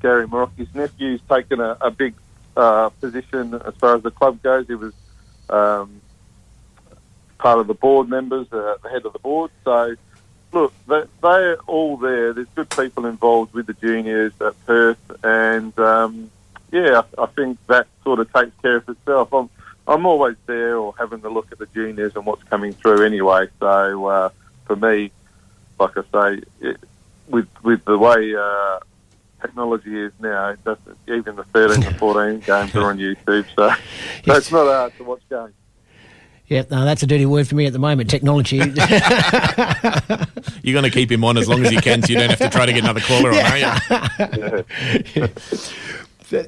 Gary 0.00 0.26
Marocchi's 0.26 0.74
nephew, 0.74 1.12
has 1.12 1.20
taken 1.28 1.60
a, 1.60 1.76
a 1.80 1.90
big 1.90 2.14
uh, 2.56 2.88
position 3.00 3.54
as 3.54 3.74
far 3.74 3.96
as 3.96 4.02
the 4.02 4.10
club 4.10 4.42
goes. 4.42 4.66
He 4.66 4.74
was 4.74 4.94
um, 5.50 6.00
part 7.38 7.58
of 7.58 7.66
the 7.66 7.74
board 7.74 8.08
members, 8.08 8.46
uh, 8.52 8.76
the 8.82 8.88
head 8.88 9.04
of 9.04 9.12
the 9.12 9.18
board. 9.18 9.50
So, 9.64 9.96
look, 10.52 10.72
they, 10.86 11.02
they're 11.22 11.56
all 11.62 11.96
there. 11.96 12.32
There's 12.32 12.48
good 12.54 12.70
people 12.70 13.06
involved 13.06 13.54
with 13.54 13.66
the 13.66 13.74
juniors 13.74 14.32
at 14.40 14.54
Perth, 14.66 15.24
and 15.24 15.76
um, 15.78 16.30
yeah, 16.70 17.02
I, 17.18 17.22
I 17.22 17.26
think 17.26 17.58
that 17.68 17.86
sort 18.04 18.20
of 18.20 18.32
takes 18.32 18.52
care 18.60 18.76
of 18.76 18.88
itself. 18.88 19.32
I'm, 19.32 19.50
I'm 19.86 20.06
always 20.06 20.36
there 20.46 20.76
or 20.76 20.94
having 20.98 21.24
a 21.24 21.28
look 21.28 21.50
at 21.52 21.58
the 21.58 21.66
juniors 21.66 22.14
and 22.14 22.24
what's 22.24 22.44
coming 22.44 22.72
through 22.72 23.04
anyway. 23.04 23.48
So, 23.60 24.06
uh, 24.06 24.30
for 24.64 24.76
me, 24.76 25.10
like 25.78 25.92
I 25.96 26.02
say, 26.12 26.42
it, 26.60 26.76
with 27.28 27.48
with 27.62 27.84
the 27.84 27.98
way 27.98 28.34
uh, 28.34 28.78
technology 29.40 29.98
is 29.98 30.12
now, 30.20 30.54
even 31.08 31.36
the 31.36 31.44
13 31.52 31.84
and 31.84 31.96
14 31.98 32.40
games 32.46 32.74
are 32.74 32.90
on 32.90 32.98
YouTube, 32.98 33.46
so, 33.56 33.70
so 34.24 34.36
it's 34.36 34.52
not 34.52 34.66
hard 34.66 34.96
to 34.96 35.04
watch 35.04 35.22
games. 35.28 35.54
Yeah, 36.46 36.64
no, 36.70 36.84
that's 36.84 37.02
a 37.02 37.06
dirty 37.06 37.24
word 37.24 37.48
for 37.48 37.54
me 37.54 37.66
at 37.66 37.72
the 37.72 37.78
moment. 37.78 38.10
Technology. 38.10 38.58
You're 40.62 40.74
going 40.80 40.90
to 40.90 40.96
keep 40.96 41.10
him 41.10 41.24
on 41.24 41.36
as 41.38 41.48
long 41.48 41.64
as 41.64 41.72
you 41.72 41.80
can, 41.80 42.02
so 42.02 42.12
you 42.12 42.18
don't 42.18 42.30
have 42.30 42.38
to 42.38 42.50
try 42.50 42.66
to 42.66 42.72
get 42.72 42.82
another 42.84 43.00
caller 43.00 43.30
on, 43.30 43.38
are 43.38 43.58
you? 43.58 45.28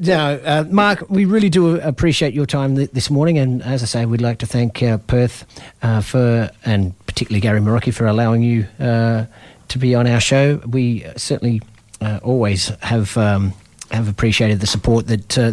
No, 0.01 0.41
uh, 0.45 0.65
Marc, 0.71 1.11
we 1.11 1.27
really 1.27 1.51
do 1.51 1.79
appreciate 1.79 2.33
your 2.33 2.47
time 2.47 2.75
th- 2.75 2.93
this 2.93 3.11
morning, 3.11 3.37
and 3.37 3.63
as 3.63 3.83
I 3.83 3.87
say, 3.87 4.07
we'd 4.07 4.23
like 4.23 4.39
to 4.39 4.47
thank 4.47 4.83
uh, 4.83 4.97
Perth 4.97 5.45
uh, 5.83 6.01
for, 6.01 6.51
and 6.65 6.95
particularly 7.07 7.41
Gary 7.41 7.61
Marocchi 7.61 7.93
for 7.93 8.07
allowing 8.07 8.43
you 8.43 8.67
uh, 8.81 9.27
to 9.69 9.79
be 9.79 9.95
on 9.95 10.07
our 10.07 10.21
show. 10.21 10.57
We 10.67 11.05
certainly 11.17 11.61
uh, 12.01 12.19
always 12.23 12.69
have 12.81 13.15
um, 13.19 13.53
have 13.91 14.09
appreciated 14.09 14.61
the 14.61 14.67
support 14.67 15.07
that 15.09 15.39
uh, 15.39 15.53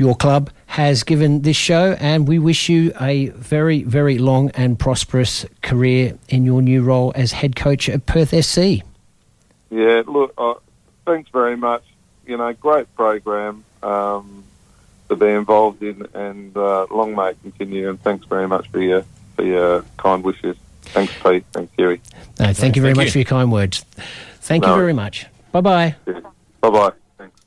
your 0.00 0.16
club 0.16 0.50
has 0.64 1.02
given 1.02 1.42
this 1.42 1.58
show, 1.58 1.94
and 2.00 2.26
we 2.26 2.38
wish 2.38 2.70
you 2.70 2.90
a 2.98 3.28
very, 3.28 3.82
very 3.82 4.16
long 4.16 4.50
and 4.52 4.78
prosperous 4.78 5.44
career 5.60 6.16
in 6.30 6.46
your 6.46 6.62
new 6.62 6.82
role 6.82 7.12
as 7.14 7.32
head 7.32 7.54
coach 7.54 7.86
at 7.86 8.06
Perth 8.06 8.30
SC. 8.42 8.82
Yeah, 9.68 10.02
look, 10.06 10.32
uh, 10.38 10.54
thanks 11.04 11.28
very 11.28 11.54
much. 11.54 11.84
You 12.26 12.38
know, 12.38 12.50
great 12.54 12.92
program 12.96 13.62
um, 13.82 14.42
to 15.10 15.16
be 15.16 15.26
involved 15.26 15.82
in, 15.82 16.06
and 16.14 16.56
uh, 16.56 16.86
long 16.90 17.14
may 17.14 17.32
it 17.32 17.42
continue. 17.42 17.90
And 17.90 18.02
thanks 18.02 18.24
very 18.24 18.48
much 18.48 18.68
for 18.70 18.80
your 18.80 19.04
for 19.36 19.44
your 19.44 19.84
kind 19.98 20.24
wishes. 20.24 20.56
Thanks, 20.80 21.12
Pete. 21.22 21.44
Thanks, 21.52 21.72
Gary. 21.76 22.00
No, 22.38 22.54
thank 22.54 22.74
you 22.74 22.80
very 22.80 22.94
Thank 22.94 22.96
much 22.96 23.06
you. 23.06 23.12
for 23.12 23.18
your 23.18 23.24
kind 23.26 23.52
words. 23.52 23.84
Thank 24.40 24.64
you 24.64 24.74
very 24.74 24.94
much. 24.94 25.26
Bye 25.52 25.60
bye. 25.60 25.94
Bye 26.62 26.70
bye. 26.70 26.92
Thanks. 27.18 27.38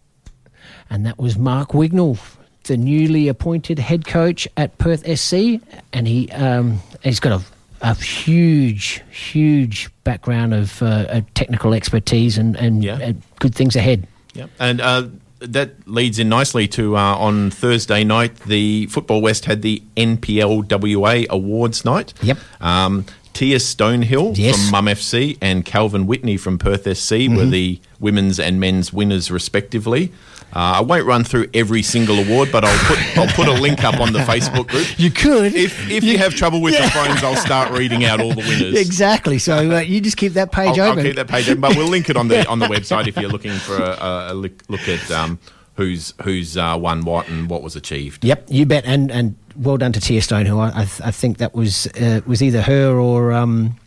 And 0.91 1.03
that 1.07 1.17
was 1.17 1.35
Marc 1.35 1.69
Wignall, 1.69 2.19
the 2.63 2.78
newly 2.78 3.28
appointed 3.28 3.80
head 3.80 4.06
coach 4.06 4.47
at 4.58 4.78
Perth 4.78 5.06
SC, 5.19 5.60
and 5.91 6.08
he 6.08 6.30
um, 6.32 6.80
he's 7.04 7.19
got 7.19 7.41
a, 7.41 7.45
a 7.82 7.95
huge, 7.95 9.02
huge 9.12 9.89
background 10.04 10.54
of 10.54 10.82
uh, 10.82 11.21
technical 11.36 11.73
expertise 11.73 12.38
and 12.38 12.56
and, 12.56 12.84
and 12.86 13.21
good 13.39 13.54
things 13.56 13.76
ahead. 13.76 14.08
Yep. 14.34 14.49
And 14.60 14.82
uh, 14.82 15.08
that 15.39 15.71
leads 15.88 16.19
in 16.19 16.30
nicely 16.30 16.67
to 16.69 16.95
uh, 16.97 17.15
on 17.17 17.52
Thursday 17.52 18.04
night, 18.04 18.36
the 18.41 18.86
Football 18.88 19.21
West 19.21 19.45
had 19.45 19.62
the 19.62 19.84
NPLWA 19.97 21.28
Awards 21.30 21.86
night. 21.86 22.13
Yep. 22.21 22.38
Um, 22.62 23.06
Tia 23.34 23.58
Stonehill 23.58 24.38
Yes. 24.38 24.56
from 24.62 24.71
Mum 24.71 24.86
FC 24.86 25.38
and 25.41 25.65
Calvin 25.65 26.06
Whitney 26.06 26.38
from 26.38 26.60
Perth 26.60 26.86
SC 26.97 27.12
were 27.30 27.45
Mhm. 27.45 27.49
the 27.52 27.80
women's 27.99 28.39
and 28.39 28.60
men's 28.60 28.93
winners 28.93 29.32
respectively. 29.32 30.12
Uh, 30.55 30.77
I 30.77 30.81
won't 30.81 31.07
run 31.07 31.23
through 31.23 31.47
every 31.55 31.81
single 31.81 32.19
award, 32.19 32.49
but 32.51 32.63
I'll 32.63 32.85
put 32.85 33.17
I'll 33.17 33.33
put 33.33 33.47
a 33.47 33.59
link 33.59 33.83
up 33.83 33.99
on 33.99 34.13
the 34.13 34.19
Facebook 34.19 34.67
group. 34.67 34.87
You 34.97 35.09
could. 35.09 35.55
If 35.55 35.89
if 35.89 36.03
you, 36.03 36.19
have 36.19 36.35
trouble 36.35 36.61
with 36.61 36.77
the 36.77 36.87
phones, 36.89 37.23
I'll 37.23 37.35
start 37.35 37.71
reading 37.71 38.05
out 38.05 38.21
all 38.21 38.29
the 38.29 38.41
winners. 38.41 38.79
Exactly. 38.79 39.39
So 39.39 39.77
uh, 39.77 39.79
you 39.79 39.99
just 39.99 40.17
keep 40.17 40.33
that 40.33 40.51
page 40.51 40.77
I'll, 40.77 40.85
I'll 40.85 40.91
open. 40.91 41.05
keep 41.05 41.15
that 41.15 41.27
page 41.27 41.49
open, 41.49 41.61
but 41.61 41.75
we'll 41.75 41.87
link 41.87 42.09
it 42.09 42.15
on 42.17 42.27
the 42.27 42.47
on 42.47 42.59
the 42.59 42.67
website 42.67 43.07
if 43.07 43.17
you're 43.17 43.31
looking 43.31 43.53
for 43.53 43.77
a, 43.77 43.97
a, 43.99 44.31
a 44.31 44.33
look, 44.33 44.51
look 44.69 44.87
at 44.87 45.09
um, 45.09 45.39
who's 45.75 46.13
who's 46.23 46.55
uh, 46.55 46.77
won 46.79 47.03
what 47.03 47.27
and 47.27 47.49
what 47.49 47.63
was 47.63 47.75
achieved. 47.75 48.23
Yep, 48.23 48.45
you 48.49 48.65
bet. 48.67 48.85
And 48.85 49.11
and 49.11 49.35
well 49.55 49.77
done 49.77 49.93
to 49.93 49.99
Tia 49.99 50.21
Stone, 50.21 50.45
who 50.45 50.59
I 50.59 50.69
I, 50.69 50.85
th- 50.85 51.01
I 51.03 51.11
think 51.11 51.39
that 51.39 51.55
was 51.55 51.87
uh, 51.87 52.21
was 52.27 52.43
either 52.43 52.61
her 52.61 52.99
or. 52.99 53.33
Um, 53.33 53.77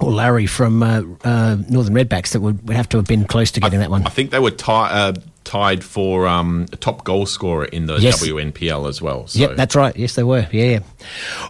or 0.00 0.12
Larry 0.12 0.46
from 0.46 0.82
uh, 0.82 1.02
uh, 1.24 1.56
Northern 1.68 1.94
Redbacks 1.94 2.30
that 2.32 2.40
would, 2.40 2.66
would 2.68 2.76
have 2.76 2.88
to 2.90 2.96
have 2.98 3.06
been 3.06 3.24
close 3.26 3.50
to 3.52 3.60
getting 3.60 3.80
that 3.80 3.90
one. 3.90 4.06
I 4.06 4.10
think 4.10 4.30
they 4.30 4.38
were 4.38 4.50
ti- 4.50 4.64
uh, 4.68 5.12
tied 5.46 5.84
for 5.84 6.26
um, 6.26 6.66
top 6.80 7.04
goal 7.04 7.24
scorer 7.24 7.64
in 7.66 7.86
the 7.86 7.96
Yes. 7.98 8.22
WNPL 8.22 8.88
as 8.88 9.00
well. 9.00 9.26
So. 9.28 9.38
Yep, 9.38 9.56
that's 9.56 9.76
right. 9.76 9.96
Yes, 9.96 10.14
they 10.16 10.24
were. 10.24 10.46
Yeah. 10.52 10.64
yeah. 10.64 10.78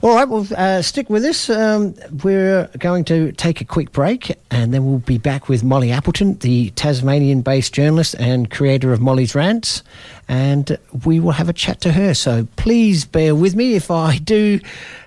All 0.02 0.14
right. 0.14 0.28
Well, 0.28 0.46
uh, 0.54 0.82
stick 0.82 1.08
with 1.10 1.24
us. 1.24 1.48
Um, 1.50 1.94
we're 2.22 2.68
going 2.78 3.04
to 3.06 3.32
take 3.32 3.60
a 3.60 3.64
quick 3.64 3.90
break, 3.92 4.36
and 4.50 4.72
then 4.72 4.84
we'll 4.86 4.98
be 5.00 5.18
back 5.18 5.48
with 5.48 5.64
Molly 5.64 5.90
Appleton, 5.90 6.34
the 6.38 6.70
Tasmanian-based 6.70 7.72
journalist 7.72 8.14
and 8.18 8.50
creator 8.50 8.92
of 8.92 9.00
Molly's 9.00 9.34
Rants, 9.34 9.82
and 10.28 10.76
we 11.06 11.18
will 11.18 11.32
have 11.32 11.48
a 11.48 11.54
chat 11.54 11.80
to 11.80 11.92
her. 11.92 12.12
So 12.12 12.46
please 12.56 13.06
bear 13.06 13.34
with 13.34 13.56
me 13.56 13.74
if 13.76 13.90
I 13.90 14.18
do 14.18 14.60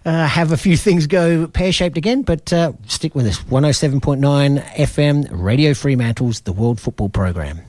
uh, 0.04 0.26
have 0.26 0.52
a 0.52 0.58
few 0.58 0.76
things 0.76 1.06
go 1.06 1.46
pear-shaped 1.48 1.98
again. 1.98 2.24
But 2.24 2.52
uh, 2.52 2.74
stick 2.88 3.14
with 3.14 3.28
us. 3.28 3.38
107.9 3.44 4.64
FM, 4.64 5.28
Radio 5.32 5.74
Fremantle's 5.76 6.42
The 6.42 6.54
World 6.54 6.80
Football 6.82 7.10
Program. 7.10 7.62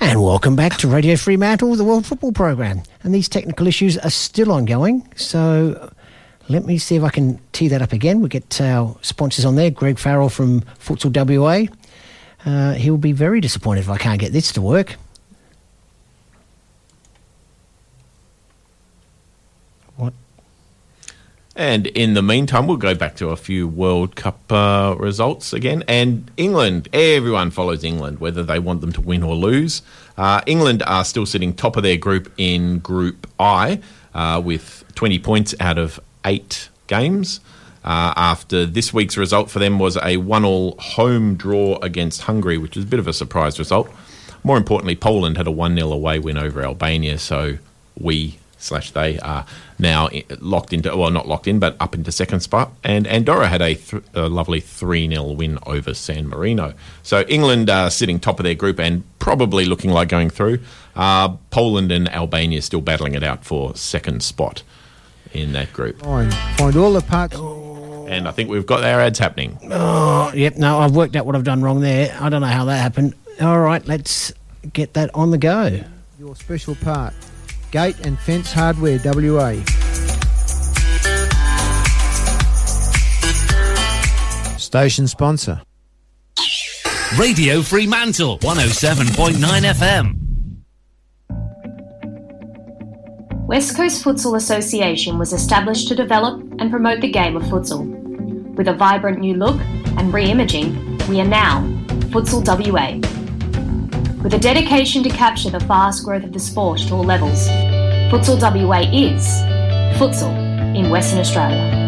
And 0.00 0.21
welcome 0.32 0.56
back 0.56 0.78
to 0.78 0.88
Radio 0.88 1.14
Fremantle, 1.14 1.76
the 1.76 1.84
World 1.84 2.06
Football 2.06 2.32
Program. 2.32 2.82
And 3.02 3.14
these 3.14 3.28
technical 3.28 3.66
issues 3.66 3.98
are 3.98 4.08
still 4.08 4.50
ongoing. 4.50 5.06
So 5.14 5.92
let 6.48 6.64
me 6.64 6.78
see 6.78 6.96
if 6.96 7.02
I 7.02 7.10
can 7.10 7.38
tee 7.52 7.68
that 7.68 7.82
up 7.82 7.92
again. 7.92 8.20
We'll 8.20 8.30
get 8.30 8.58
our 8.58 8.96
sponsors 9.02 9.44
on 9.44 9.56
there. 9.56 9.70
Greg 9.70 9.98
Farrell 9.98 10.30
from 10.30 10.62
Futsal 10.80 11.12
WA. 11.12 11.70
Uh, 12.46 12.72
he'll 12.72 12.96
be 12.96 13.12
very 13.12 13.42
disappointed 13.42 13.80
if 13.80 13.90
I 13.90 13.98
can't 13.98 14.18
get 14.18 14.32
this 14.32 14.52
to 14.52 14.62
work. 14.62 14.96
What? 19.96 20.14
And 21.54 21.88
in 21.88 22.14
the 22.14 22.22
meantime, 22.22 22.66
we'll 22.66 22.78
go 22.78 22.94
back 22.94 23.16
to 23.16 23.28
a 23.28 23.36
few 23.36 23.68
World 23.68 24.16
Cup 24.16 24.50
uh, 24.50 24.96
results 24.98 25.52
again. 25.52 25.84
And 25.86 26.30
England, 26.38 26.88
everyone 26.94 27.50
follows 27.50 27.84
England, 27.84 28.18
whether 28.18 28.42
they 28.42 28.58
want 28.58 28.80
them 28.80 28.92
to 28.92 29.02
win 29.02 29.22
or 29.22 29.34
lose. 29.34 29.82
Uh, 30.16 30.40
England 30.46 30.82
are 30.86 31.04
still 31.04 31.26
sitting 31.26 31.54
top 31.54 31.76
of 31.76 31.82
their 31.82 31.96
group 31.96 32.32
in 32.36 32.78
Group 32.78 33.26
I 33.38 33.80
uh, 34.14 34.40
with 34.44 34.84
20 34.94 35.18
points 35.18 35.54
out 35.60 35.78
of 35.78 36.00
eight 36.24 36.68
games. 36.86 37.40
Uh, 37.84 38.14
after 38.16 38.64
this 38.64 38.94
week's 38.94 39.16
result 39.16 39.50
for 39.50 39.58
them 39.58 39.78
was 39.78 39.96
a 39.96 40.16
one-all 40.16 40.76
home 40.78 41.34
draw 41.34 41.78
against 41.82 42.22
Hungary, 42.22 42.56
which 42.56 42.76
is 42.76 42.84
a 42.84 42.86
bit 42.86 43.00
of 43.00 43.08
a 43.08 43.12
surprise 43.12 43.58
result. 43.58 43.90
More 44.44 44.56
importantly, 44.56 44.94
Poland 44.94 45.36
had 45.36 45.48
a 45.48 45.50
1-0 45.50 45.92
away 45.92 46.18
win 46.18 46.36
over 46.36 46.62
Albania, 46.62 47.18
so 47.18 47.58
we 47.98 48.38
slash 48.62 48.92
they 48.92 49.18
are 49.18 49.44
now 49.78 50.08
locked 50.38 50.72
into 50.72 50.96
well 50.96 51.10
not 51.10 51.26
locked 51.26 51.48
in 51.48 51.58
but 51.58 51.76
up 51.80 51.94
into 51.94 52.12
second 52.12 52.40
spot 52.40 52.72
and 52.84 53.06
Andorra 53.06 53.48
had 53.48 53.60
a, 53.60 53.74
th- 53.74 54.02
a 54.14 54.28
lovely 54.28 54.60
3-0 54.60 55.36
win 55.36 55.58
over 55.66 55.92
San 55.94 56.28
Marino 56.28 56.72
so 57.02 57.22
England 57.22 57.68
uh, 57.68 57.90
sitting 57.90 58.20
top 58.20 58.38
of 58.38 58.44
their 58.44 58.54
group 58.54 58.78
and 58.78 59.02
probably 59.22 59.64
looking 59.64 59.90
like 59.92 60.08
going 60.08 60.28
through 60.28 60.58
uh, 60.96 61.28
Poland 61.50 61.92
and 61.92 62.08
Albania 62.08 62.60
still 62.60 62.80
battling 62.80 63.14
it 63.14 63.22
out 63.22 63.44
for 63.44 63.72
second 63.76 64.20
spot 64.22 64.64
in 65.32 65.52
that 65.52 65.72
group 65.72 66.00
Find, 66.02 66.34
find 66.58 66.76
all 66.76 66.92
the 66.92 67.00
parts. 67.02 67.36
and 67.36 68.26
I 68.26 68.32
think 68.32 68.50
we've 68.50 68.66
got 68.66 68.82
our 68.82 69.00
ads 69.00 69.20
happening 69.20 69.58
Oh, 69.70 70.32
yep. 70.34 70.56
No, 70.56 70.80
I've 70.80 70.96
worked 70.96 71.14
out 71.14 71.24
what 71.24 71.36
I've 71.36 71.44
done 71.44 71.62
wrong 71.62 71.80
there. 71.80 72.16
I 72.20 72.28
don't 72.30 72.40
know 72.40 72.48
how 72.48 72.64
that 72.64 72.78
happened. 72.78 73.14
All 73.40 73.60
right, 73.60 73.86
let's 73.86 74.32
get 74.72 74.94
that 74.94 75.08
on 75.14 75.30
the 75.30 75.38
go. 75.38 75.80
Your 76.18 76.34
special 76.34 76.74
part. 76.74 77.14
Gate 77.70 77.98
and 78.04 78.18
Fence 78.18 78.52
Hardware 78.52 78.98
WA. 79.04 79.54
Station 84.58 85.06
sponsor. 85.06 85.62
Radio 87.18 87.60
Fremantle 87.60 88.38
107.9 88.38 89.34
FM. 89.36 90.16
West 93.46 93.76
Coast 93.76 94.02
Futsal 94.02 94.36
Association 94.36 95.18
was 95.18 95.34
established 95.34 95.88
to 95.88 95.94
develop 95.94 96.40
and 96.58 96.70
promote 96.70 97.02
the 97.02 97.10
game 97.10 97.36
of 97.36 97.42
futsal. 97.42 97.86
With 98.54 98.66
a 98.68 98.72
vibrant 98.72 99.18
new 99.18 99.34
look 99.34 99.60
and 99.98 100.12
re-imaging, 100.12 100.96
we 101.06 101.20
are 101.20 101.26
now 101.26 101.60
Futsal 102.08 102.42
WA. 102.46 102.96
With 104.22 104.32
a 104.32 104.38
dedication 104.38 105.02
to 105.02 105.10
capture 105.10 105.50
the 105.50 105.60
fast 105.60 106.04
growth 106.04 106.24
of 106.24 106.32
the 106.32 106.40
sport 106.40 106.80
at 106.80 106.92
all 106.92 107.04
levels, 107.04 107.46
Futsal 108.10 108.40
WA 108.40 108.80
is 108.90 109.26
futsal 109.98 110.34
in 110.74 110.88
Western 110.88 111.18
Australia. 111.18 111.81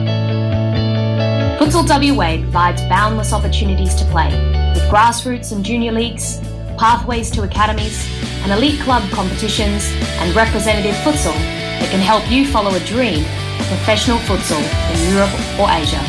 Futsal 1.59 1.87
WA 1.87 2.43
provides 2.43 2.83
boundless 2.83 3.33
opportunities 3.33 3.95
to 3.95 4.05
play, 4.07 4.29
with 4.75 4.83
grassroots 4.91 5.53
and 5.53 5.65
junior 5.65 5.93
leagues, 5.93 6.41
pathways 6.77 7.31
to 7.31 7.43
academies, 7.43 8.09
and 8.43 8.51
elite 8.51 8.81
club 8.81 9.09
competitions, 9.13 9.89
and 10.19 10.35
representative 10.35 10.97
futsal 10.97 11.33
that 11.79 11.89
can 11.91 12.01
help 12.01 12.29
you 12.29 12.45
follow 12.45 12.75
a 12.75 12.81
dream 12.81 13.23
of 13.61 13.67
professional 13.69 14.19
futsal 14.27 14.59
in 14.59 15.15
Europe 15.15 15.31
or 15.59 15.71
Asia. 15.71 16.03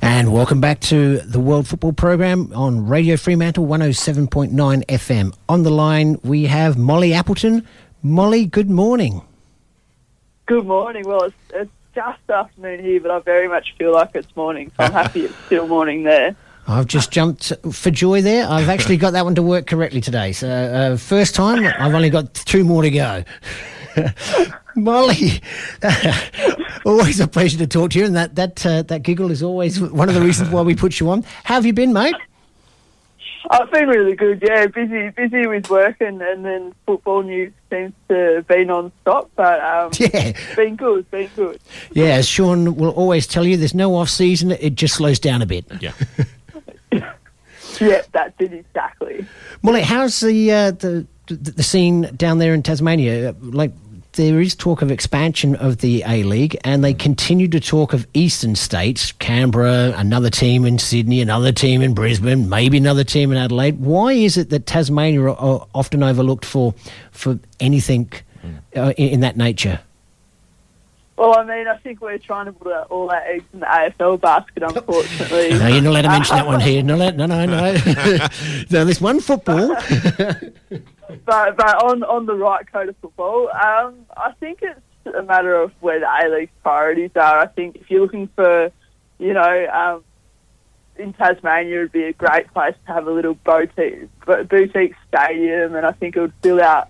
And 0.00 0.32
welcome 0.32 0.60
back 0.60 0.80
to 0.80 1.18
the 1.18 1.40
World 1.40 1.66
Football 1.66 1.92
Program 1.92 2.52
on 2.54 2.86
Radio 2.86 3.16
Fremantle 3.16 3.66
107.9 3.66 4.84
FM. 4.86 5.34
On 5.48 5.62
the 5.62 5.70
line, 5.70 6.18
we 6.22 6.44
have 6.44 6.76
Molly 6.76 7.12
Appleton. 7.12 7.66
Molly, 8.02 8.46
good 8.46 8.70
morning. 8.70 9.22
Good 10.46 10.66
morning. 10.66 11.04
Well, 11.06 11.22
it's, 11.22 11.34
it's 11.54 11.70
just 11.94 12.30
afternoon 12.30 12.84
here, 12.84 13.00
but 13.00 13.10
I 13.10 13.18
very 13.20 13.48
much 13.48 13.74
feel 13.78 13.92
like 13.92 14.10
it's 14.14 14.34
morning, 14.36 14.70
so 14.76 14.84
I'm 14.84 14.92
happy 14.92 15.24
it's 15.24 15.36
still 15.46 15.66
morning 15.66 16.02
there. 16.02 16.36
I've 16.66 16.86
just 16.86 17.10
jumped 17.10 17.52
for 17.72 17.90
joy 17.90 18.22
there. 18.22 18.48
I've 18.48 18.70
actually 18.70 18.96
got 18.96 19.12
that 19.12 19.24
one 19.24 19.34
to 19.34 19.42
work 19.42 19.66
correctly 19.66 20.00
today. 20.00 20.32
So, 20.32 20.48
uh, 20.48 20.96
first 20.96 21.34
time, 21.34 21.62
I've 21.78 21.94
only 21.94 22.08
got 22.08 22.32
two 22.32 22.64
more 22.64 22.82
to 22.82 22.90
go. 22.90 23.24
Molly, 24.76 25.42
always 26.86 27.20
a 27.20 27.28
pleasure 27.28 27.58
to 27.58 27.66
talk 27.66 27.90
to 27.92 27.98
you, 27.98 28.06
and 28.06 28.16
that 28.16 28.34
that 28.36 28.64
uh, 28.66 28.82
that 28.82 29.02
giggle 29.02 29.30
is 29.30 29.42
always 29.42 29.80
one 29.80 30.08
of 30.08 30.14
the 30.14 30.20
reasons 30.20 30.50
why 30.50 30.62
we 30.62 30.74
put 30.74 30.98
you 30.98 31.10
on. 31.10 31.22
How 31.44 31.54
have 31.54 31.66
you 31.66 31.72
been, 31.72 31.92
mate? 31.92 32.16
I've 33.50 33.70
been 33.70 33.88
really 33.88 34.14
good, 34.16 34.42
yeah. 34.46 34.66
Busy, 34.66 35.10
busy 35.10 35.46
with 35.46 35.68
work, 35.68 36.00
and, 36.00 36.20
and 36.22 36.44
then 36.44 36.74
football 36.86 37.22
news 37.22 37.52
seems 37.70 37.92
to 38.08 38.44
be 38.48 38.64
non-stop. 38.64 39.30
But 39.36 39.60
um, 39.60 39.90
Yeah. 39.98 40.32
been 40.56 40.76
good, 40.76 41.10
been 41.10 41.30
good. 41.36 41.60
Yeah, 41.92 42.14
as 42.16 42.26
Sean 42.28 42.74
will 42.76 42.90
always 42.92 43.26
tell 43.26 43.44
you, 43.46 43.56
there's 43.56 43.74
no 43.74 43.94
off 43.96 44.08
season. 44.08 44.52
It 44.52 44.74
just 44.76 44.94
slows 44.94 45.18
down 45.18 45.42
a 45.42 45.46
bit. 45.46 45.66
Yeah. 45.80 45.92
Yeah, 47.80 48.02
that's 48.12 48.34
it 48.38 48.52
exactly. 48.52 49.26
Molly, 49.62 49.82
how's 49.82 50.20
the, 50.20 50.52
uh, 50.52 50.70
the 50.70 51.06
the 51.26 51.34
the 51.34 51.62
scene 51.64 52.02
down 52.16 52.38
there 52.38 52.54
in 52.54 52.62
Tasmania? 52.62 53.30
Uh, 53.30 53.32
Like, 53.40 53.72
there 54.14 54.40
is 54.40 54.54
talk 54.54 54.82
of 54.82 54.90
expansion 54.90 55.56
of 55.56 55.78
the 55.78 56.02
A 56.06 56.22
League, 56.22 56.56
and 56.64 56.82
they 56.82 56.94
continue 56.94 57.48
to 57.48 57.60
talk 57.60 57.92
of 57.92 58.06
eastern 58.14 58.54
states, 58.54 59.12
Canberra, 59.12 59.92
another 59.96 60.30
team 60.30 60.64
in 60.64 60.78
Sydney, 60.78 61.20
another 61.20 61.52
team 61.52 61.82
in 61.82 61.94
Brisbane, 61.94 62.48
maybe 62.48 62.78
another 62.78 63.04
team 63.04 63.32
in 63.32 63.38
Adelaide. 63.38 63.78
Why 63.80 64.12
is 64.12 64.36
it 64.36 64.50
that 64.50 64.66
Tasmania 64.66 65.22
are, 65.22 65.66
often 65.74 66.02
overlooked 66.02 66.44
for 66.44 66.74
for 67.10 67.38
anything 67.60 68.12
uh, 68.76 68.92
in, 68.96 69.08
in 69.08 69.20
that 69.20 69.36
nature? 69.36 69.80
Well, 71.16 71.38
I 71.38 71.44
mean, 71.44 71.68
I 71.68 71.76
think 71.76 72.00
we're 72.00 72.18
trying 72.18 72.46
to 72.46 72.52
put 72.52 72.72
all 72.90 73.08
our 73.10 73.22
eggs 73.22 73.44
in 73.52 73.60
the 73.60 73.66
AFL 73.66 74.20
basket, 74.20 74.64
unfortunately. 74.64 75.50
No, 75.58 75.68
you're 75.68 75.80
not 75.80 75.90
allowed 75.90 76.02
to 76.02 76.08
mention 76.18 76.36
that 76.36 76.46
one 76.46 76.60
here. 76.60 76.82
No, 76.82 76.96
no, 76.96 77.10
no, 77.10 77.26
no. 77.26 77.46
no. 77.46 77.72
no 78.70 78.84
there's 78.84 79.00
one 79.00 79.20
football. 79.20 79.68
but 81.24 81.56
but 81.56 81.82
on 81.84 82.02
on 82.02 82.26
the 82.26 82.34
right 82.34 82.70
code 82.70 82.88
of 82.88 82.96
football, 82.96 83.48
um, 83.50 84.06
I 84.16 84.32
think 84.40 84.62
it's 84.62 84.80
a 85.16 85.22
matter 85.22 85.54
of 85.54 85.70
where 85.80 86.00
the 86.00 86.06
A 86.06 86.28
League's 86.28 86.52
priorities 86.62 87.12
are. 87.14 87.38
I 87.38 87.46
think 87.46 87.76
if 87.76 87.90
you're 87.90 88.00
looking 88.00 88.28
for, 88.34 88.72
you 89.18 89.34
know, 89.34 89.66
um, 89.72 90.04
in 90.96 91.12
Tasmania, 91.12 91.76
it'd 91.76 91.92
be 91.92 92.04
a 92.04 92.12
great 92.12 92.52
place 92.52 92.74
to 92.86 92.92
have 92.92 93.06
a 93.06 93.12
little 93.12 93.34
boutique 93.34 94.08
boutique 94.26 94.94
stadium, 95.08 95.76
and 95.76 95.86
I 95.86 95.92
think 95.92 96.16
it 96.16 96.20
would 96.20 96.34
fill 96.42 96.60
out 96.60 96.88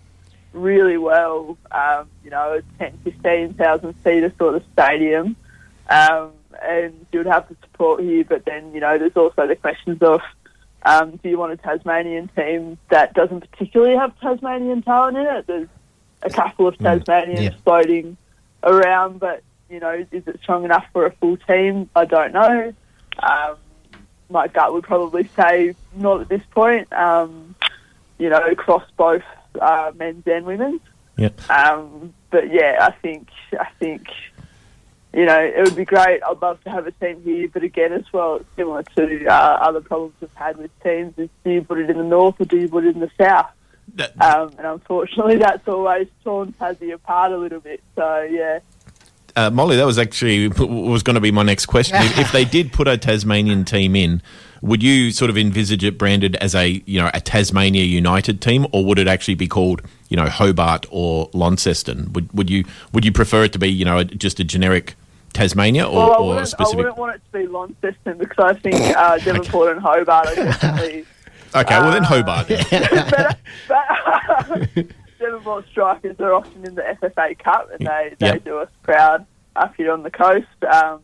really 0.54 0.96
well. 0.96 1.58
Um, 1.70 2.08
you 2.22 2.30
know, 2.30 2.60
a 2.60 2.62
10, 2.78 2.98
15,000 3.04 3.94
seater 4.02 4.32
sort 4.38 4.54
of 4.54 4.62
stadium, 4.72 5.36
um, 5.90 6.32
and 6.62 7.06
you 7.12 7.20
would 7.20 7.26
have 7.26 7.48
the 7.48 7.56
support 7.62 8.02
here. 8.02 8.24
But 8.24 8.44
then, 8.44 8.72
you 8.72 8.80
know, 8.80 8.96
there's 8.96 9.16
also 9.16 9.46
the 9.46 9.56
questions 9.56 10.00
of 10.00 10.20
um, 10.84 11.16
do 11.22 11.28
you 11.28 11.38
want 11.38 11.52
a 11.52 11.56
Tasmanian 11.56 12.28
team 12.36 12.78
that 12.90 13.14
doesn't 13.14 13.50
particularly 13.50 13.96
have 13.96 14.18
Tasmanian 14.20 14.82
talent 14.82 15.16
in 15.16 15.26
it? 15.26 15.46
There's 15.46 15.68
a 16.22 16.30
couple 16.30 16.66
of 16.66 16.78
Tasmanians 16.78 17.40
yeah. 17.40 17.50
floating 17.64 18.16
around, 18.62 19.18
but 19.20 19.42
you 19.70 19.80
know, 19.80 19.92
is 19.92 20.26
it 20.26 20.38
strong 20.42 20.64
enough 20.64 20.86
for 20.92 21.06
a 21.06 21.12
full 21.12 21.36
team? 21.36 21.88
I 21.96 22.04
don't 22.04 22.32
know. 22.32 22.72
Um, 23.18 23.56
my 24.30 24.48
gut 24.48 24.72
would 24.72 24.84
probably 24.84 25.28
say 25.36 25.74
not 25.94 26.20
at 26.20 26.28
this 26.28 26.42
point. 26.50 26.92
Um, 26.92 27.54
you 28.18 28.28
know, 28.28 28.42
across 28.46 28.84
both 28.96 29.24
uh, 29.60 29.92
men's 29.96 30.26
and 30.26 30.44
women's. 30.44 30.80
Yep. 31.16 31.50
Um, 31.50 32.14
but 32.30 32.52
yeah, 32.52 32.78
I 32.80 32.90
think 32.90 33.28
I 33.52 33.68
think 33.78 34.08
you 35.12 35.24
know 35.24 35.40
it 35.40 35.62
would 35.62 35.76
be 35.76 35.84
great. 35.84 36.22
I'd 36.22 36.42
love 36.42 36.62
to 36.64 36.70
have 36.70 36.86
a 36.86 36.92
team 36.92 37.22
here, 37.22 37.48
but 37.48 37.62
again, 37.62 37.92
as 37.92 38.04
well, 38.12 38.36
it's 38.36 38.48
similar 38.56 38.82
to 38.82 39.26
uh, 39.26 39.58
other 39.62 39.80
problems 39.80 40.14
we've 40.20 40.30
had 40.34 40.56
with 40.56 40.70
teams: 40.82 41.14
is 41.16 41.28
do 41.44 41.50
you 41.52 41.62
put 41.62 41.78
it 41.78 41.90
in 41.90 41.96
the 41.96 42.04
north 42.04 42.40
or 42.40 42.44
do 42.44 42.58
you 42.58 42.68
put 42.68 42.84
it 42.84 42.94
in 42.94 43.00
the 43.00 43.10
south? 43.20 43.50
Um, 44.20 44.52
and 44.58 44.66
unfortunately, 44.66 45.36
that's 45.38 45.66
always 45.68 46.08
torn 46.24 46.52
Tassie 46.52 46.92
apart 46.92 47.32
a 47.32 47.38
little 47.38 47.60
bit. 47.60 47.82
So 47.94 48.22
yeah. 48.22 48.60
Uh, 49.36 49.50
Molly, 49.50 49.76
that 49.76 49.84
was 49.84 49.98
actually 49.98 50.48
was 50.58 51.02
going 51.02 51.14
to 51.14 51.20
be 51.20 51.32
my 51.32 51.42
next 51.42 51.66
question. 51.66 51.96
if, 52.00 52.18
if 52.18 52.32
they 52.32 52.44
did 52.44 52.72
put 52.72 52.86
a 52.86 52.96
Tasmanian 52.96 53.64
team 53.64 53.96
in, 53.96 54.22
would 54.64 54.82
you 54.82 55.10
sort 55.10 55.30
of 55.30 55.36
envisage 55.38 55.84
it 55.84 55.98
branded 55.98 56.36
as 56.36 56.54
a 56.54 56.82
you 56.86 57.00
know 57.00 57.10
a 57.14 57.20
Tasmania 57.20 57.84
United 57.84 58.40
team, 58.40 58.66
or 58.72 58.84
would 58.84 58.98
it 58.98 59.06
actually 59.06 59.34
be 59.34 59.46
called 59.46 59.82
you 60.08 60.16
know 60.16 60.26
Hobart 60.26 60.86
or 60.90 61.28
Launceston? 61.32 62.12
Would 62.12 62.32
would 62.32 62.50
you 62.50 62.64
would 62.92 63.04
you 63.04 63.12
prefer 63.12 63.44
it 63.44 63.52
to 63.52 63.58
be 63.58 63.68
you 63.68 63.84
know 63.84 63.98
a, 63.98 64.04
just 64.04 64.40
a 64.40 64.44
generic 64.44 64.94
Tasmania 65.34 65.84
or, 65.86 65.94
well, 65.94 66.12
I 66.12 66.16
or 66.16 66.26
wouldn't, 66.28 66.54
I 66.60 66.76
wouldn't 66.76 66.96
want 66.96 67.16
it 67.16 67.22
to 67.32 67.38
be 67.38 67.46
Launceston 67.46 68.18
because 68.18 68.38
I 68.38 68.54
think 68.60 68.76
uh, 68.96 69.18
Devonport 69.24 69.72
and 69.72 69.80
Hobart 69.80 70.28
are 70.28 70.34
definitely 70.36 71.04
Okay, 71.56 71.78
well 71.78 71.92
then 71.92 72.02
Hobart. 72.02 72.50
Uh, 72.50 72.56
Hobart. 73.68 74.68
then. 74.74 74.94
Devonport 75.18 75.66
strikers 75.70 76.18
are 76.20 76.34
often 76.34 76.64
in 76.66 76.74
the 76.74 76.82
FFA 76.82 77.38
Cup 77.38 77.70
and 77.72 77.86
they, 77.86 78.14
they 78.18 78.26
Yep. 78.26 78.44
do 78.44 78.58
us 78.58 78.68
proud 78.82 79.24
up 79.56 79.74
here 79.76 79.92
on 79.92 80.02
the 80.02 80.10
coast. 80.10 80.46
Um, 80.68 81.00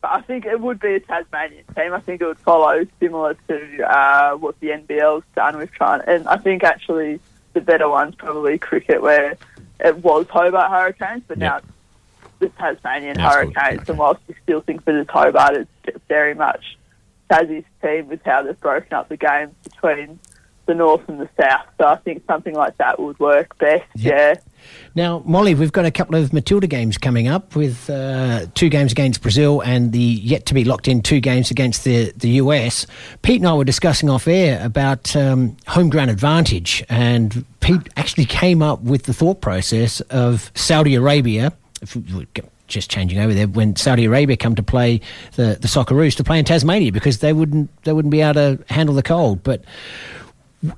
but 0.00 0.10
I 0.10 0.20
think 0.22 0.46
it 0.46 0.60
would 0.60 0.80
be 0.80 0.94
a 0.94 1.00
Tasmanian 1.00 1.64
team. 1.76 1.92
I 1.92 2.00
think 2.00 2.20
it 2.22 2.26
would 2.26 2.38
follow 2.38 2.86
similar 2.98 3.34
to 3.48 3.82
uh, 3.82 4.36
what 4.36 4.58
the 4.60 4.68
NBL's 4.68 5.24
done 5.34 5.58
with 5.58 5.70
trying. 5.72 6.02
And 6.06 6.26
I 6.26 6.38
think 6.38 6.64
actually 6.64 7.20
the 7.52 7.60
better 7.60 7.88
one's 7.88 8.14
probably 8.14 8.58
cricket 8.58 9.02
where 9.02 9.36
it 9.78 9.96
was 9.98 10.26
Hobart 10.28 10.70
Hurricanes, 10.70 11.24
but 11.28 11.38
now 11.38 11.58
it's 11.58 11.66
the 12.38 12.48
Tasmanian 12.50 13.18
Now 13.18 13.30
Hurricanes. 13.30 13.88
And 13.88 13.98
whilst 13.98 14.22
you 14.28 14.34
still 14.42 14.60
think 14.62 14.84
that 14.86 14.94
it's 14.94 15.10
Hobart, 15.10 15.68
it's 15.84 15.98
very 16.08 16.34
much 16.34 16.78
Tassie's 17.30 17.64
team 17.82 18.08
with 18.08 18.22
how 18.24 18.42
they've 18.42 18.58
broken 18.58 18.94
up 18.94 19.08
the 19.08 19.16
games 19.16 19.54
between 19.64 20.18
the 20.66 20.74
north 20.74 21.06
and 21.08 21.20
the 21.20 21.28
south. 21.38 21.66
So 21.78 21.86
I 21.86 21.96
think 21.96 22.24
something 22.26 22.54
like 22.54 22.78
that 22.78 22.98
would 22.98 23.18
work 23.18 23.58
best. 23.58 23.84
Yeah. 23.96 24.36
Now, 24.94 25.22
Molly, 25.24 25.54
we've 25.54 25.72
got 25.72 25.84
a 25.84 25.90
couple 25.90 26.16
of 26.16 26.32
Matilda 26.32 26.66
games 26.66 26.98
coming 26.98 27.28
up 27.28 27.54
with 27.54 27.88
uh, 27.88 28.46
two 28.54 28.68
games 28.68 28.90
against 28.90 29.22
Brazil 29.22 29.60
and 29.60 29.92
the 29.92 29.98
yet 30.00 30.46
to 30.46 30.54
be 30.54 30.64
locked 30.64 30.88
in 30.88 31.00
two 31.00 31.20
games 31.20 31.50
against 31.50 31.84
the, 31.84 32.12
the 32.16 32.30
US. 32.30 32.86
Pete 33.22 33.40
and 33.40 33.46
I 33.46 33.54
were 33.54 33.64
discussing 33.64 34.10
off 34.10 34.26
air 34.26 34.64
about 34.64 35.14
um, 35.14 35.56
home 35.68 35.90
ground 35.90 36.10
advantage, 36.10 36.84
and 36.88 37.44
Pete 37.60 37.88
actually 37.96 38.24
came 38.24 38.62
up 38.62 38.82
with 38.82 39.04
the 39.04 39.14
thought 39.14 39.40
process 39.40 40.00
of 40.02 40.50
Saudi 40.54 40.96
Arabia. 40.96 41.52
Just 42.66 42.90
changing 42.90 43.18
over 43.18 43.34
there 43.34 43.48
when 43.48 43.76
Saudi 43.76 44.04
Arabia 44.04 44.36
come 44.36 44.54
to 44.54 44.62
play 44.62 45.00
the 45.34 45.56
the 45.60 45.66
Socceroos 45.66 46.16
to 46.16 46.24
play 46.24 46.38
in 46.38 46.44
Tasmania 46.44 46.92
because 46.92 47.18
they 47.18 47.32
wouldn't 47.32 47.70
they 47.84 47.92
wouldn't 47.92 48.12
be 48.12 48.20
able 48.20 48.34
to 48.34 48.64
handle 48.72 48.94
the 48.94 49.02
cold. 49.02 49.42
But 49.42 49.64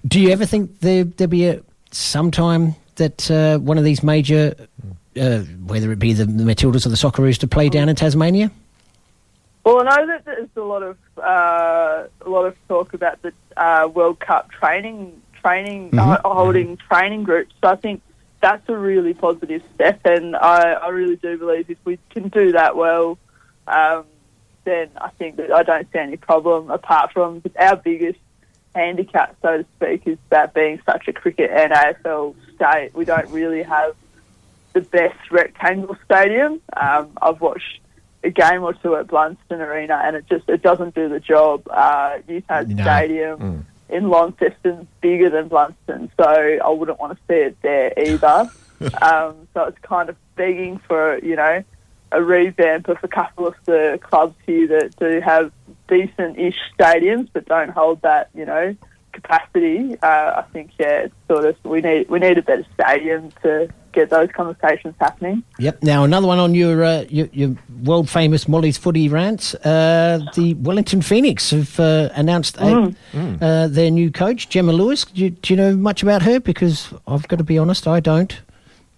do 0.07 0.21
you 0.21 0.31
ever 0.31 0.47
think 0.47 0.81
there 0.81 1.05
there 1.05 1.29
be 1.29 1.47
a 1.49 1.61
sometime 1.91 2.75
that 2.97 3.31
uh, 3.31 3.59
one 3.59 3.79
of 3.79 3.85
these 3.85 4.03
major, 4.03 4.55
uh, 5.21 5.39
whether 5.67 5.93
it 5.93 5.99
be 5.99 6.13
the, 6.13 6.25
the 6.25 6.45
Matildas 6.45 6.87
or 6.87 6.89
the 6.89 6.97
Socceroos, 6.97 7.39
to 7.39 7.49
play 7.49 7.69
down 7.69 7.89
in 7.89 7.97
Tasmania? 7.97 8.51
Well, 9.65 9.81
I 9.81 9.97
know 9.97 10.07
that 10.07 10.25
there's 10.25 10.49
a 10.57 10.61
lot 10.61 10.83
of 10.83 10.97
uh, 11.19 12.05
a 12.21 12.29
lot 12.29 12.47
of 12.47 12.57
talk 12.69 12.95
about 12.95 13.23
the 13.23 13.33
uh, 13.57 13.87
World 13.87 14.19
Cup 14.19 14.51
training 14.51 15.23
training 15.41 15.97
uh, 15.99 16.21
holding 16.25 16.77
training 16.77 17.23
groups. 17.23 17.55
So 17.63 17.71
I 17.71 17.77
think 17.77 18.03
that's 18.41 18.69
a 18.69 18.77
really 18.77 19.15
positive 19.15 19.63
step, 19.75 20.01
and 20.05 20.35
I, 20.35 20.73
I 20.73 20.89
really 20.89 21.17
do 21.17 21.39
believe 21.39 21.71
if 21.71 21.79
we 21.85 21.99
can 22.11 22.29
do 22.29 22.53
that 22.53 22.77
well, 22.77 23.19
um, 23.69 24.05
then 24.65 24.91
I 24.97 25.11
think 25.11 25.37
that 25.37 25.53
I 25.53 25.63
don't 25.63 25.87
see 25.93 25.99
any 25.99 26.17
problem 26.17 26.71
apart 26.71 27.13
from 27.13 27.43
our 27.57 27.77
biggest 27.77 28.19
handicap, 28.75 29.37
so 29.43 29.59
to 29.59 29.67
speak, 29.77 30.07
is 30.07 30.19
that 30.31 30.55
being 30.55 30.81
such 30.85 31.09
a 31.09 31.13
cricket 31.13 31.51
and 31.51 31.73
AFL 31.73 32.35
state, 32.55 32.91
we 32.95 33.05
don't 33.05 33.29
really 33.31 33.63
have 33.63 33.95
the 34.73 34.81
best 34.81 35.31
rectangle 35.31 35.97
stadium. 36.05 36.61
Um, 36.75 37.11
I've 37.21 37.41
watched 37.41 37.81
a 38.25 38.31
game 38.31 38.63
or 38.63 38.73
two 38.75 38.97
at 38.97 39.07
Blundstone 39.07 39.61
Arena, 39.61 40.01
and 40.05 40.17
it 40.17 40.27
just 40.29 40.49
it 40.49 40.63
doesn't 40.63 40.95
do 40.95 41.09
the 41.09 41.21
job. 41.21 41.67
Uh, 41.69 42.19
Newtown 42.29 42.69
No. 42.69 42.83
Stadium 42.83 43.67
in 43.89 44.09
Launceston's 44.09 44.87
bigger 45.01 45.29
than 45.29 45.49
Blundstone, 45.49 46.11
so 46.19 46.25
I 46.25 46.69
wouldn't 46.71 46.99
want 46.99 47.19
to 47.19 47.25
see 47.29 47.41
it 47.41 47.57
there 47.63 47.93
either. 47.99 48.51
um, 49.03 49.49
so 49.55 49.65
it's 49.65 49.79
kind 49.83 50.09
of 50.09 50.17
begging 50.35 50.79
for 50.79 51.19
you 51.19 51.37
know 51.37 51.63
a 52.11 52.23
revamp 52.23 52.89
of 52.89 52.99
a 53.03 53.09
couple 53.09 53.47
of 53.47 53.55
the 53.65 53.99
clubs 54.03 54.35
here 54.47 54.67
that 54.67 54.97
do 54.97 55.21
have 55.21 55.51
decent-ish 55.89 56.59
stadiums 56.79 57.29
but 57.33 57.45
don't 57.47 57.71
hold 57.71 58.01
that 58.03 58.31
you 58.35 58.45
know 58.47 58.75
capacity. 59.13 59.97
Uh, 60.03 60.33
I 60.37 60.45
think 60.53 60.73
yeah, 60.79 61.05
it's 61.05 61.15
sort 61.29 61.45
of 61.45 61.57
we 61.65 61.81
need 61.81 62.09
we 62.09 62.19
need 62.19 62.39
a 62.39 62.43
better 62.43 62.67
stadium 62.75 63.31
to 63.43 63.69
get 63.93 64.09
those 64.11 64.31
conversations 64.33 64.95
happening. 64.99 65.43
Yep. 65.59 65.83
Now 65.83 66.05
another 66.05 66.27
one 66.27 66.39
on 66.39 66.55
your 66.55 66.83
uh, 66.83 67.05
your, 67.09 67.29
your 67.33 67.55
world 67.85 68.09
famous 68.09 68.49
Molly's 68.49 68.79
footy 68.79 69.09
rants. 69.09 69.55
Uh, 69.55 70.21
the 70.35 70.55
Wellington 70.55 71.03
Phoenix 71.03 71.51
have 71.51 71.79
uh, 71.79 72.09
announced 72.15 72.57
a, 72.57 72.95
Mm. 73.13 73.43
Uh, 73.43 73.69
their 73.69 73.91
new 73.91 74.11
coach 74.11 74.49
Gemma 74.49 74.73
Lewis. 74.73 75.05
Do 75.05 75.21
you, 75.21 75.31
do 75.31 75.53
you 75.53 75.57
know 75.57 75.77
much 75.77 76.03
about 76.03 76.23
her? 76.23 76.41
Because 76.41 76.93
I've 77.07 77.29
got 77.29 77.37
to 77.37 77.45
be 77.45 77.59
honest, 77.59 77.87
I 77.87 78.01
don't. 78.01 78.41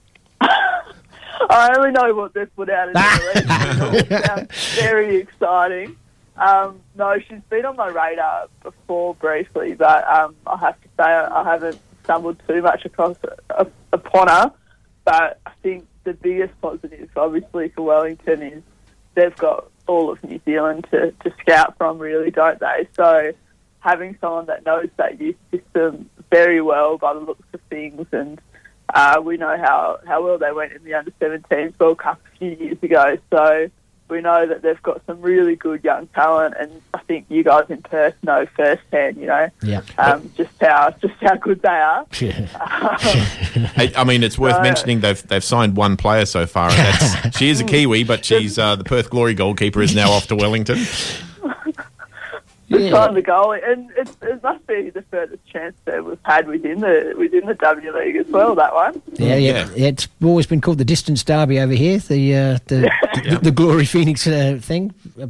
I 0.41 1.75
only 1.77 1.91
know 1.91 2.15
what 2.15 2.33
they've 2.33 2.55
put 2.55 2.71
out 2.71 2.89
in 2.89 2.95
the. 2.95 4.25
Sounds 4.27 4.75
very 4.77 5.17
exciting. 5.17 5.97
Um, 6.37 6.81
no, 6.97 7.17
she's 7.19 7.41
been 7.49 7.65
on 7.65 7.77
my 7.77 7.89
radar 7.89 8.49
before 8.63 9.15
briefly, 9.15 9.75
but 9.75 10.07
um, 10.09 10.35
I 10.47 10.57
have 10.59 10.81
to 10.81 10.89
say 10.97 11.05
I, 11.05 11.45
haven't 11.45 11.79
stumbled 12.03 12.43
too 12.49 12.61
much 12.61 12.85
across 12.85 13.17
uh, 13.51 13.65
upon 13.93 14.29
her. 14.29 14.53
But 15.05 15.41
I 15.47 15.53
think 15.63 15.87
the 16.05 16.15
biggest 16.15 16.61
positive, 16.61 17.11
obviously, 17.17 17.69
for 17.69 17.83
Wellington 17.83 18.43
is 18.43 18.63
they've 19.15 19.37
got 19.37 19.71
all 19.87 20.11
of 20.11 20.23
New 20.25 20.41
Zealand 20.45 20.87
to, 20.91 21.13
to 21.13 21.35
scout 21.41 21.77
from, 21.77 21.99
really, 21.99 22.31
don't 22.31 22.59
they? 22.59 22.89
So 22.97 23.33
having 23.81 24.17
someone 24.21 24.47
that 24.47 24.65
knows 24.65 24.89
that 24.97 25.21
youth 25.21 25.37
system 25.51 26.09
very 26.31 26.61
well 26.61 26.97
by 26.97 27.13
the 27.13 27.21
looks 27.21 27.47
of 27.53 27.61
things 27.69 28.07
and 28.13 28.41
uh, 28.93 29.21
we 29.23 29.37
know 29.37 29.57
how, 29.59 29.99
how 30.07 30.25
well 30.25 30.39
they 30.39 30.53
went 30.53 30.73
in 30.73 30.83
the 30.85 30.95
under 30.95 31.11
17s 31.21 31.79
World 31.79 31.99
Cup 31.99 32.21
a 32.35 32.39
few 32.39 32.51
years 32.51 32.79
ago. 32.83 33.19
So 33.31 33.71
we 34.09 34.21
know 34.21 34.47
that 34.47 34.63
they've 34.63 34.83
got 34.83 35.01
some 35.07 35.21
really 35.23 35.57
good 35.57 35.83
young 35.83 36.07
talent, 36.09 36.55
and 36.59 36.83
I 36.93 36.99
think 36.99 37.27
you 37.31 37.43
guys 37.43 37.65
in 37.71 37.81
Perth 37.83 38.15
know 38.23 38.47
firsthand, 38.57 39.17
you 39.17 39.27
know, 39.27 39.49
Yeah. 39.63 39.81
um, 39.99 40.31
just 40.37 40.51
how 40.61 40.91
just 41.01 41.15
how 41.21 41.37
good 41.37 41.63
they 41.63 41.69
are. 41.69 42.07
Hey, 43.75 43.93
I 43.97 44.05
mean, 44.05 44.23
it's 44.23 44.39
worth 44.39 44.57
No. 44.57 44.63
mentioning 44.63 45.01
they've 45.01 45.23
they've 45.29 45.43
signed 45.45 45.77
one 45.77 45.97
player 45.97 46.27
so 46.27 46.47
far. 46.47 46.71
And 46.71 46.79
that's, 46.79 47.39
she 47.39 47.49
is 47.49 47.61
a 47.61 47.65
Kiwi, 47.65 48.05
but 48.05 48.25
she's 48.25 48.59
uh, 48.59 48.77
the 48.77 48.85
Perth 48.85 49.11
Glory 49.11 49.35
goalkeeper 49.35 49.81
is 49.83 49.95
now 49.95 50.11
off 50.11 50.27
to 50.29 50.37
Wellington. 50.37 50.79
Just 52.71 52.89
trying 52.91 53.15
the 53.15 53.23
goalie, 53.23 53.61
and 53.71 53.91
it, 53.93 54.09
it 54.23 54.43
must 54.43 54.67
be 54.67 54.91
the 54.91 55.03
furthest 55.03 55.45
chance 55.47 55.77
that 55.85 56.05
we've 56.05 56.19
had 56.23 56.47
within 56.49 56.81
the 56.81 57.15
within 57.19 57.47
the 57.47 57.55
W 57.55 57.97
League 57.97 58.17
as 58.17 58.27
well. 58.29 58.55
That 58.55 58.75
one. 58.75 59.03
Yeah, 59.15 59.37
yeah, 59.37 59.69
It's 59.77 60.09
always 60.23 60.47
been 60.47 60.61
called 60.61 60.79
the 60.79 60.85
distance 60.85 61.23
derby 61.23 61.61
over 61.61 61.75
here. 61.75 61.99
The 61.99 62.35
uh, 62.35 62.59
the, 62.67 62.91
the, 63.29 63.39
the 63.43 63.51
Glory 63.51 63.85
Phoenix 63.85 64.27
uh, 64.27 64.59
thing. 64.61 64.95
Uh, 65.21 65.27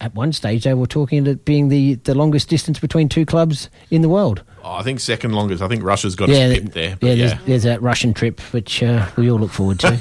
At 0.00 0.14
one 0.16 0.32
stage, 0.32 0.64
they 0.64 0.74
were 0.74 0.88
talking 0.88 1.26
it 1.28 1.44
being 1.44 1.68
the, 1.68 1.94
the 1.94 2.14
longest 2.14 2.48
distance 2.48 2.80
between 2.80 3.08
two 3.08 3.24
clubs 3.24 3.68
in 3.90 4.02
the 4.02 4.08
world. 4.08 4.42
Oh, 4.64 4.74
I 4.74 4.82
think 4.82 4.98
second 4.98 5.32
longest. 5.32 5.62
I 5.62 5.68
think 5.68 5.84
Russia's 5.84 6.16
got 6.16 6.28
yeah, 6.28 6.46
a 6.46 6.48
th- 6.48 6.62
pip 6.64 6.72
there. 6.72 6.88
yeah, 6.88 6.94
but 7.00 7.16
there's, 7.18 7.34
there's 7.46 7.62
that 7.64 7.82
Russian 7.82 8.12
trip, 8.12 8.40
which 8.52 8.82
uh, 8.82 9.06
we 9.16 9.30
all 9.30 9.38
look 9.38 9.52
forward 9.52 9.78
to. 9.80 9.92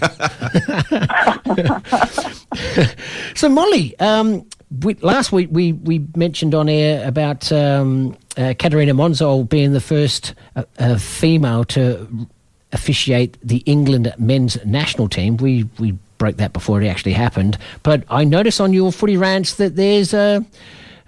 so, 3.35 3.49
Molly, 3.49 3.99
um, 3.99 4.45
we, 4.79 4.95
last 4.95 5.31
week 5.31 5.49
we, 5.51 5.73
we 5.73 6.05
mentioned 6.15 6.55
on 6.55 6.69
air 6.69 7.05
about 7.07 7.51
um, 7.51 8.17
uh, 8.37 8.53
Kateryna 8.53 8.95
Monzul 8.95 9.47
being 9.47 9.73
the 9.73 9.81
first 9.81 10.33
uh, 10.55 10.63
uh, 10.79 10.97
female 10.97 11.63
to 11.65 12.27
officiate 12.71 13.37
the 13.43 13.57
England 13.65 14.13
men's 14.17 14.63
national 14.65 15.09
team. 15.09 15.37
We 15.37 15.69
we 15.77 15.97
broke 16.17 16.37
that 16.37 16.53
before 16.53 16.81
it 16.81 16.87
actually 16.87 17.13
happened. 17.13 17.57
But 17.83 18.03
I 18.09 18.23
notice 18.23 18.59
on 18.59 18.73
your 18.73 18.91
footy 18.91 19.17
rants 19.17 19.55
that 19.55 19.75
there's 19.75 20.13
a, 20.13 20.45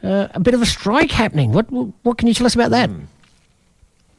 uh, 0.04 0.28
a 0.34 0.40
bit 0.40 0.54
of 0.54 0.62
a 0.62 0.66
strike 0.66 1.12
happening. 1.12 1.54
What 1.54 1.72
what 1.72 2.18
can 2.18 2.28
you 2.28 2.34
tell 2.34 2.46
us 2.46 2.56
about 2.56 2.72
that? 2.72 2.90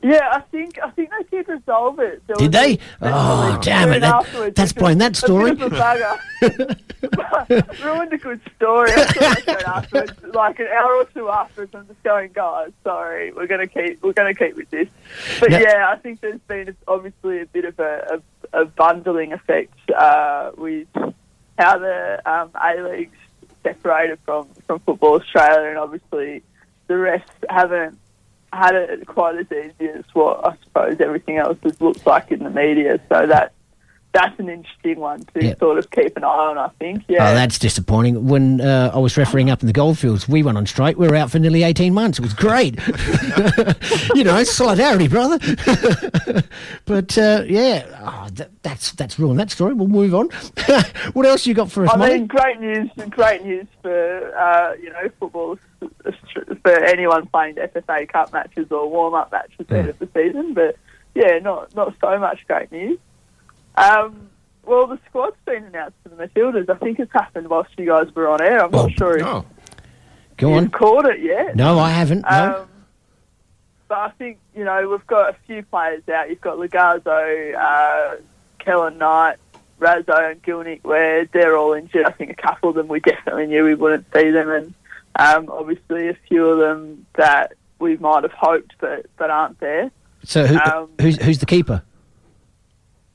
Yeah, 0.07 0.29
I 0.33 0.41
think 0.41 0.79
I 0.85 0.91
think 0.91 1.09
they 1.11 1.39
did 1.39 1.49
resolve 1.49 1.99
it. 1.99 2.23
There 2.27 2.37
Did 2.37 2.53
they? 2.53 2.79
Oh, 3.01 3.59
damn 3.63 3.91
it, 3.91 4.01
that- 4.01 4.15
afterwards, 4.17 4.55
that's 4.55 4.75
was 4.75 4.97
that 4.99 5.17
story. 5.17 5.53
A 5.53 5.55
bit 5.55 5.67
of 5.67 5.73
a 5.73 5.77
bugger. 5.77 6.19
Ruined 7.85 8.13
a 8.13 8.19
good 8.19 8.41
story. 8.57 8.91
I 8.93 9.07
saw 9.07 9.33
it 9.33 9.47
going 9.47 9.65
afterwards, 9.65 10.13
like 10.35 10.59
an 10.59 10.67
hour 10.67 10.95
or 10.97 11.05
two 11.07 11.31
afterwards. 11.31 11.75
I'm 11.75 11.87
just 11.87 12.03
going, 12.03 12.33
guys, 12.35 12.71
sorry, 12.83 13.33
we're 13.33 13.47
gonna 13.47 13.67
keep 13.67 14.03
we're 14.03 14.13
gonna 14.13 14.35
keep 14.35 14.57
with 14.57 14.69
this. 14.71 14.89
But 15.41 15.51
Yeah. 15.53 15.61
yeah, 15.61 15.89
I 15.91 15.97
think 15.97 16.21
there's 16.21 16.41
been 16.49 16.77
obviously 16.87 17.41
a 17.41 17.47
bit 17.47 17.65
of 17.65 17.79
a, 17.79 18.21
a, 18.53 18.61
a 18.61 18.65
bundling 18.67 19.33
effect 19.33 19.73
uh, 19.91 20.51
with 20.57 20.87
how 21.59 21.79
the 21.79 22.21
um, 22.31 22.51
A 22.63 22.75
League's 22.83 23.17
separated 23.63 24.19
from, 24.27 24.49
from 24.67 24.81
Football 24.81 25.15
Australia, 25.21 25.71
and 25.71 25.79
obviously 25.79 26.43
the 26.89 26.97
rest 26.99 27.31
haven't 27.49 27.99
had 28.55 28.75
it 28.75 29.07
quite 29.07 29.37
as 29.37 29.47
easy 29.51 29.89
as 29.91 30.05
what 30.13 30.47
I 30.47 30.57
suppose 30.65 31.01
everything 31.01 31.39
else 31.39 31.59
has 31.63 31.81
looked 31.81 32.07
like 32.07 32.31
in 32.31 32.43
the 32.43 32.51
media. 32.51 33.01
So 33.09 33.27
that 33.27 33.53
that's 34.15 34.39
an 34.39 34.49
interesting 34.49 35.01
one 35.01 35.21
to 35.35 35.45
Yeah. 35.45 35.57
sort 35.57 35.77
of 35.77 35.91
keep 35.91 36.17
an 36.17 36.25
eye 36.25 36.29
on. 36.29 36.57
I 36.57 36.69
think. 36.79 37.03
Yeah. 37.09 37.29
Oh, 37.31 37.35
that's 37.35 37.59
disappointing. 37.59 38.27
When 38.27 38.61
uh, 38.61 38.93
I 38.95 38.99
was 38.99 39.17
refereeing 39.19 39.51
up 39.51 39.61
in 39.63 39.67
the 39.67 39.73
goldfields, 39.73 40.29
we 40.29 40.43
went 40.43 40.57
on 40.57 40.65
strike. 40.67 40.97
We 40.97 41.09
were 41.09 41.17
out 41.17 41.31
for 41.31 41.39
nearly 41.41 41.65
18 41.65 41.93
months. 41.93 42.19
It 42.19 42.23
was 42.23 42.33
great. 42.33 42.79
you 44.15 44.25
know, 44.25 44.43
solidarity, 44.45 45.09
brother. 45.09 45.39
but 46.87 47.19
uh, 47.19 47.43
yeah, 47.47 47.85
oh, 48.03 48.29
that, 48.35 48.51
that's 48.63 48.93
that's 48.93 49.19
ruined 49.19 49.39
that 49.41 49.51
story. 49.51 49.75
We'll 49.75 49.89
move 49.89 50.15
on. 50.15 50.29
what 51.13 51.27
else 51.27 51.47
you 51.47 51.55
got 51.55 51.71
for 51.71 51.85
us, 51.85 51.91
I 51.93 51.97
Molly? 51.97 52.15
mean, 52.15 52.27
great 52.27 52.61
news! 52.61 52.91
Great 53.11 53.45
news 53.45 53.67
for 53.83 54.37
uh, 54.37 54.75
you 54.81 54.91
know 54.91 55.09
football 55.19 55.59
for 56.63 56.85
anyone 56.85 57.27
playing 57.27 57.57
FFA 57.57 58.09
Cup 58.09 58.33
matches 58.33 58.67
or 58.71 58.89
warm 58.89 59.15
up 59.15 59.33
matches 59.33 59.57
at 59.59 59.69
the 59.69 59.79
end 59.79 59.89
of 59.89 59.99
the 59.99 60.09
season. 60.15 60.55
But 60.55 60.77
yeah, 61.15 61.39
not 61.41 61.75
not 61.75 61.95
so 62.01 62.19
much 62.19 62.47
great 62.47 62.71
news. 62.73 62.99
Um, 63.77 64.31
well, 64.65 64.87
the 64.87 64.99
squad's 65.09 65.37
been 65.45 65.65
announced 65.65 65.97
for 66.03 66.09
the 66.11 66.17
Matildas. 66.17 66.69
I 66.71 66.75
think 66.77 66.99
it's 66.99 67.13
happened 67.13 67.49
whilst 67.49 67.71
you 67.79 67.87
guys 67.87 68.15
were 68.15 68.29
on 68.29 68.41
air. 68.41 68.65
I'm 68.65 68.71
not 68.71 68.93
sure 68.93 69.17
if 69.17 69.25
Go 69.25 69.45
you've 70.49 70.57
on. 70.57 70.71
caught 70.71 71.07
it 71.07 71.21
yet. 71.21 71.55
No, 71.57 71.79
I 71.79 71.91
haven't. 71.91 72.23
No. 72.23 72.61
Um, 72.63 72.69
but 73.89 73.99
I 73.99 74.11
think, 74.11 74.39
you 74.57 74.65
know, 74.65 74.89
we've 74.89 75.07
got 75.07 75.31
a 75.31 75.37
few 75.47 75.63
players 75.65 76.03
out. 76.09 76.31
You've 76.31 76.41
got 76.41 76.57
Logarzo, 76.59 77.55
uh, 77.55 78.17
Kellen 78.59 78.97
Knight, 78.99 79.37
Raso 79.79 80.31
and 80.31 80.43
Gielnik, 80.43 80.83
where 80.83 81.27
they're 81.27 81.57
all 81.57 81.75
injured. 81.75 82.07
I 82.07 82.11
think 82.13 82.31
a 82.31 82.35
couple 82.35 82.71
of 82.71 82.75
them 82.77 82.89
we 82.89 83.01
definitely 83.01 83.47
knew 83.47 83.65
we 83.65 83.75
wouldn't 83.75 84.07
see 84.15 84.31
them. 84.31 84.49
And 84.51 84.75
um, 85.17 85.51
obviously 85.51 86.09
a 86.09 86.15
few 86.29 86.47
of 86.47 86.59
them 86.59 87.07
that 87.15 87.53
we 87.79 87.97
might 87.99 88.23
have 88.23 88.33
hoped 88.33 88.75
but, 88.81 89.07
but 89.19 89.31
aren't 89.31 89.61
there. 89.61 89.91
so 90.25 90.47
who, 90.47 90.59
um, 90.59 90.89
who's 91.01 91.23
who's 91.23 91.39
the 91.39 91.47
keeper? 91.47 91.83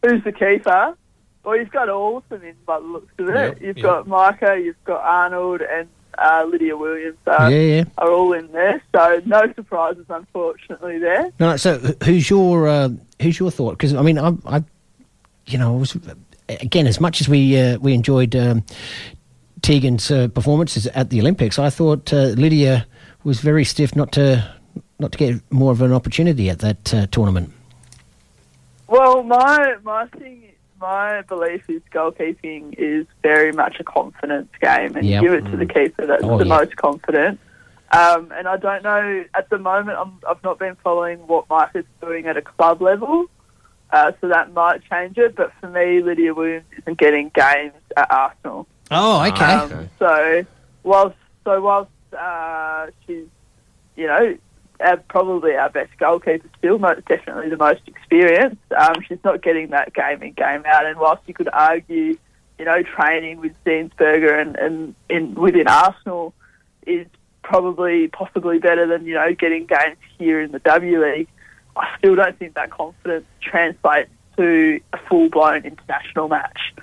Who's 0.04 0.24
the 0.24 0.32
keeper? 0.32 0.96
Well, 1.44 1.58
you've 1.58 1.72
got 1.72 1.90
all 1.90 2.18
of 2.18 2.30
them 2.30 2.44
in 2.44 2.56
by 2.66 2.80
the 2.80 2.86
looks 2.86 3.14
of 3.18 3.30
it. 3.30 3.34
Yep, 3.34 3.62
you've 3.62 3.78
yep. 3.78 3.84
got 3.84 4.08
Micah, 4.08 4.60
you've 4.62 4.84
got 4.84 5.02
Arnold, 5.02 5.62
and 5.62 5.88
uh, 6.18 6.46
Lydia 6.50 6.76
Williams 6.76 7.18
are, 7.28 7.50
Yeah, 7.52 7.76
yeah. 7.78 7.84
are 7.98 8.12
all 8.12 8.34
in 8.34 8.52
there. 8.52 8.82
So 8.94 9.22
no 9.26 9.52
surprises, 9.54 10.06
unfortunately, 10.10 11.00
there. 11.00 11.32
No, 11.40 11.56
so 11.58 11.78
who's 12.04 12.30
your 12.30 12.68
uh, 12.68 12.90
who's 13.22 13.40
your 13.40 13.52
thought? 13.52 13.72
Because 13.72 13.94
I 13.94 14.02
mean, 14.02 14.18
I, 14.18 14.34
I, 14.46 14.64
you 15.48 15.58
know, 15.58 15.76
I 15.76 15.78
was 15.80 15.98
again 16.50 16.88
as 16.88 17.00
much 17.00 17.22
as 17.22 17.30
we 17.30 17.58
uh, 17.58 17.78
we 17.80 17.94
enjoyed 17.94 18.36
um, 18.36 18.64
Teagan's 19.62 20.12
uh, 20.12 20.28
performances 20.30 20.88
at 20.88 21.10
the 21.10 21.20
Olympics, 21.20 21.60
I 21.60 21.70
thought 21.70 22.14
uh, 22.14 22.34
Lydia 22.38 22.86
was 23.24 23.40
very 23.40 23.66
stiff 23.66 23.96
not 23.96 24.12
to 24.14 24.50
not 25.00 25.12
to 25.14 25.18
get 25.18 25.52
more 25.52 25.72
of 25.72 25.82
an 25.82 25.94
opportunity 25.94 26.50
at 26.50 26.60
that 26.60 26.94
uh, 26.94 27.08
tournament. 27.08 27.54
Well, 28.90 29.24
my 29.24 29.76
my 29.84 30.08
thing, 30.08 30.52
my 30.82 31.22
belief 31.22 31.70
is 31.70 31.82
goalkeeping 31.94 32.74
is 32.78 33.06
very 33.22 33.52
much 33.52 33.80
a 33.80 33.84
confidence 33.84 34.50
game, 34.60 34.96
and 34.96 35.06
Yep. 35.06 35.22
give 35.22 35.34
it 35.34 35.46
to 35.52 35.58
the 35.58 35.66
keeper 35.66 36.08
that's 36.08 36.24
Oh, 36.24 36.38
the 36.40 36.46
yeah. 36.46 36.58
most 36.58 36.76
confident. 36.76 37.40
Um, 37.92 38.32
and 38.36 38.48
I 38.48 38.58
don't 38.58 38.84
know 38.84 39.26
at 39.36 39.50
the 39.50 39.58
moment. 39.60 39.98
I'm, 40.00 40.14
I've 40.28 40.44
not 40.44 40.58
been 40.60 40.76
following 40.84 41.20
what 41.28 41.46
Mike 41.50 41.72
is 41.76 41.86
doing 42.02 42.26
at 42.28 42.38
a 42.38 42.42
club 42.42 42.82
level, 42.82 43.26
uh, 43.92 44.12
so 44.22 44.28
that 44.30 44.54
might 44.54 44.82
change 44.90 45.18
it. 45.18 45.36
But 45.36 45.52
for 45.60 45.68
me, 45.70 46.02
Lydia 46.02 46.34
Williams 46.34 46.66
isn't 46.80 46.98
getting 46.98 47.30
games 47.34 47.74
at 47.98 48.12
Arsenal. 48.12 48.68
Oh, 48.92 49.24
okay. 49.28 49.54
Um, 49.54 49.90
so 50.00 50.46
whilst 50.84 51.16
so 51.44 51.62
whilst 51.62 51.92
uh, 52.18 52.88
she's 53.06 53.26
you 53.96 54.08
know 54.08 54.36
our, 54.80 54.98
probably 54.98 55.56
our 55.56 55.70
best 55.70 55.92
goalkeeper 55.98 56.48
still, 56.58 56.80
most 56.80 57.06
definitely 57.06 57.50
the 57.50 57.58
most 57.58 57.82
experienced, 57.88 58.62
um, 58.78 58.96
she's 59.08 59.24
not 59.24 59.42
getting 59.42 59.70
that 59.70 59.94
game 59.94 60.24
in 60.24 60.34
game 60.34 60.64
out. 60.66 60.86
And 60.86 61.00
whilst 61.00 61.24
you 61.28 61.34
could 61.34 61.50
argue, 61.52 62.18
you 62.58 62.66
know, 62.66 62.82
training 62.84 63.40
with 63.40 63.54
Zinsberger 63.66 64.40
and 64.40 64.56
and 64.56 64.96
in 65.10 65.36
within 65.36 65.68
Arsenal 65.68 66.34
is 66.86 67.08
probably 67.44 68.08
possibly 68.08 68.60
better 68.60 68.86
than 68.86 69.06
you 69.06 69.16
know 69.16 69.34
getting 69.34 69.66
games 69.66 69.98
here 70.18 70.42
in 70.42 70.52
the 70.52 70.60
W 70.60 71.04
League. 71.04 71.28
I 71.76 71.88
still 71.98 72.16
don't 72.16 72.38
think 72.38 72.56
that 72.56 72.72
confidence 72.72 73.26
translates 73.42 74.12
to 74.38 74.80
a 74.94 74.98
full 75.08 75.30
blown 75.30 75.66
international 75.66 76.28
match. 76.28 76.74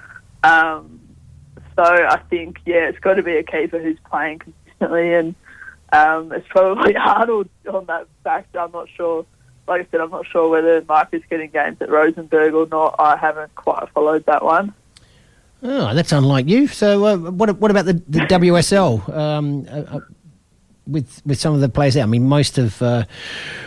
Um, 0.43 1.01
so 1.77 1.85
I 1.85 2.21
think, 2.31 2.59
yeah, 2.65 2.89
it's 2.89 2.99
got 2.99 3.15
to 3.15 3.23
be 3.23 3.37
a 3.37 3.43
keeper 3.43 3.79
who's 3.79 3.99
playing 4.11 4.39
consistently, 4.39 5.13
and 5.13 5.35
um, 5.93 6.33
it's 6.33 6.47
probably 6.49 6.97
Arnold 6.97 7.49
on 7.73 7.87
that 7.87 8.07
fact. 8.25 8.57
I'm 8.57 8.73
not 8.73 8.89
sure. 8.97 9.27
Like 9.69 9.83
I 9.83 9.91
said, 9.91 10.01
I'm 10.01 10.11
not 10.11 10.27
sure 10.27 10.49
whether 10.49 10.85
Mark 10.85 11.09
is 11.13 11.23
getting 11.29 11.51
games 11.51 11.79
at 11.81 11.89
Rosengård 11.89 12.55
or 12.55 12.69
not. 12.69 12.97
I 12.99 13.17
haven't 13.17 13.55
quite 13.57 13.89
followed 13.91 14.25
that 14.27 14.45
one. 14.45 14.73
Oh, 15.63 15.95
that's 15.95 16.13
unlike 16.13 16.47
you. 16.49 16.69
So, 16.69 17.05
uh, 17.07 17.17
what 17.17 17.59
what 17.59 17.71
about 17.71 17.87
the, 17.87 17.95
the 17.95 18.21
WSL? 18.21 19.09
Um, 19.15 19.67
uh, 19.69 19.97
uh, 19.97 20.01
with 20.87 21.21
with 21.27 21.41
some 21.41 21.55
of 21.55 21.61
the 21.61 21.69
players 21.69 21.95
there, 21.95 22.05
I 22.05 22.07
mean, 22.07 22.29
most 22.29 22.59
of 22.59 22.81
uh, 22.81 23.05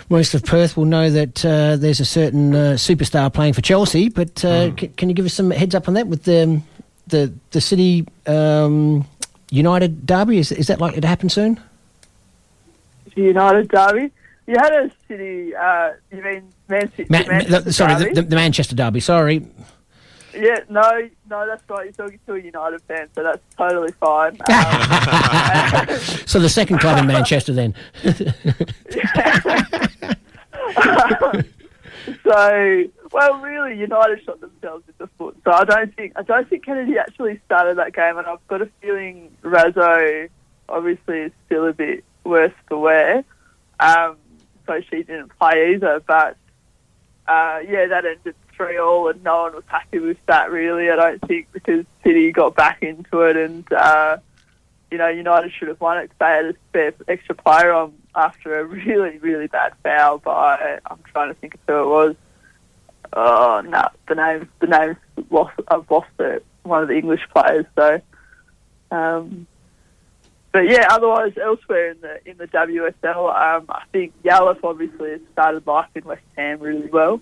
most 0.07 0.34
of 0.34 0.45
Perth 0.45 0.78
will 0.78 0.86
know 0.86 1.09
that 1.09 1.43
uh, 1.43 1.76
there's 1.76 1.99
a 1.99 2.05
certain 2.05 2.55
uh, 2.55 2.74
superstar 2.76 3.34
playing 3.34 3.53
for 3.53 3.61
Chelsea. 3.61 4.07
But 4.09 4.45
uh, 4.45 4.76
c- 4.78 4.88
can 4.89 5.09
you 5.09 5.15
give 5.15 5.26
us 5.26 5.34
some 5.34 5.51
heads 5.51 5.76
up 5.76 5.88
on 5.88 5.95
that 5.95 6.07
with 6.07 6.24
the 6.24 6.61
the 7.07 7.34
the 7.51 7.59
City 7.59 8.07
um, 8.28 9.05
United 9.49 10.05
derby? 10.05 10.38
Is 10.38 10.51
is 10.51 10.67
that 10.67 10.80
likely 10.80 11.01
to 11.01 11.07
happen 11.07 11.28
soon? 11.28 11.59
The 13.16 13.22
United 13.24 13.68
derby. 13.70 14.12
You 14.47 14.55
had 14.57 14.74
a 14.74 14.91
city. 15.07 15.55
Uh, 15.55 15.91
you 16.12 16.24
mean 16.24 16.49
Man? 16.68 16.91
Ma- 17.10 17.24
Manchester 17.28 17.72
sorry, 17.72 17.93
derby? 17.95 18.14
the, 18.14 18.22
the, 18.22 18.28
the 18.30 18.36
Manchester 18.36 18.76
derby. 18.76 18.99
Sorry. 18.99 19.45
Yeah, 20.34 20.60
no, 20.70 21.10
no, 21.30 21.47
that's 21.47 21.64
right. 21.70 21.86
You're 21.86 21.93
talking 21.93 22.20
to 22.28 22.34
a 22.34 22.39
United 22.39 22.82
fan, 22.84 23.07
so 23.16 23.24
that's 23.24 23.41
totally 23.57 23.91
fine. 23.93 24.38
Um, 24.49 25.99
So 26.26 26.39
the 26.39 26.49
second 26.49 26.80
club 26.80 26.99
in 26.99 27.07
Manchester, 27.07 27.53
then. 27.53 27.74
so, 32.24 32.84
well, 33.12 33.41
really, 33.41 33.78
United 33.78 34.24
shot 34.24 34.39
themselves 34.41 34.84
in 34.88 34.93
the 34.99 35.07
foot. 35.18 35.38
So 35.43 35.51
I 35.51 35.64
don't 35.64 35.95
think 35.95 36.14
I 36.16 36.22
don't 36.24 36.47
think 36.49 36.66
Kennedy 36.66 36.97
actually 36.97 37.39
started 37.45 37.78
that 37.78 37.93
game, 37.93 38.18
and 38.18 38.28
I've 38.28 38.45
got 38.47 38.62
a 38.62 38.70
feeling 38.82 39.32
Raso 39.43 40.30
obviously 40.68 41.20
is 41.20 41.32
still 41.47 41.68
a 41.68 41.74
bit 41.74 42.03
worse 42.24 42.53
for 42.67 42.78
wear. 42.78 43.24
Um, 43.80 44.17
so 44.67 44.82
she 44.89 45.03
didn't 45.03 45.38
play 45.39 45.74
either, 45.74 46.01
but 46.05 46.38
uh, 47.28 47.59
yeah, 47.67 47.88
that 47.88 48.05
ended 48.05 48.36
three 48.55 48.78
all, 48.78 49.07
and 49.09 49.24
no 49.24 49.43
one 49.43 49.55
was 49.55 49.63
happy 49.67 49.99
with 49.99 50.17
that. 50.28 50.51
Really, 50.51 50.89
I 50.89 50.95
don't 50.95 51.22
think 51.28 51.47
because 51.51 51.86
City 52.03 52.32
got 52.32 52.55
back 52.55 52.84
into 52.84 53.22
it, 53.22 53.38
and 53.38 53.72
uh, 53.72 54.17
you 54.91 54.97
know 54.97 55.07
United 55.07 55.51
should 55.53 55.67
have 55.67 55.80
won 55.80 55.97
it 55.99 56.11
they 56.20 56.26
had 56.26 56.45
a 56.45 56.53
spare 56.70 56.93
extra 57.07 57.36
player 57.36 57.72
on 57.72 57.93
after 58.15 58.59
a 58.59 58.65
really 58.65 59.17
really 59.20 59.47
bad 59.47 59.74
foul 59.84 60.17
by 60.17 60.80
I'm 60.86 60.99
trying 61.11 61.30
to 61.30 61.39
think 61.39 61.55
of 61.55 61.59
who 61.67 61.82
it 61.82 61.88
was. 61.88 62.15
Oh 63.13 63.61
no, 63.65 63.89
the 64.07 64.15
name 64.15 64.49
the 64.59 64.67
name's 64.67 64.97
lost. 65.30 65.59
I've 65.67 65.89
lost 65.89 66.09
it. 66.20 66.45
One 66.63 66.84
of 66.84 66.89
the 66.89 66.95
English 66.95 67.22
players. 67.34 67.65
So, 67.76 68.01
um, 68.91 69.47
but 70.52 70.68
yeah, 70.68 70.88
otherwise 70.89 71.34
elsewhere 71.41 71.91
in 71.91 72.02
the 72.02 72.30
in 72.30 72.38
the 72.38 72.47
WSL, 72.47 73.58
um, 73.58 73.66
I 73.70 73.84
think 73.91 74.14
Yallop 74.24 74.60
obviously 74.64 75.12
has 75.12 75.22
started 75.34 75.66
life 75.68 75.89
in 75.95 76.04
West 76.04 76.22
Ham 76.38 76.60
really 76.60 76.88
well. 76.88 77.22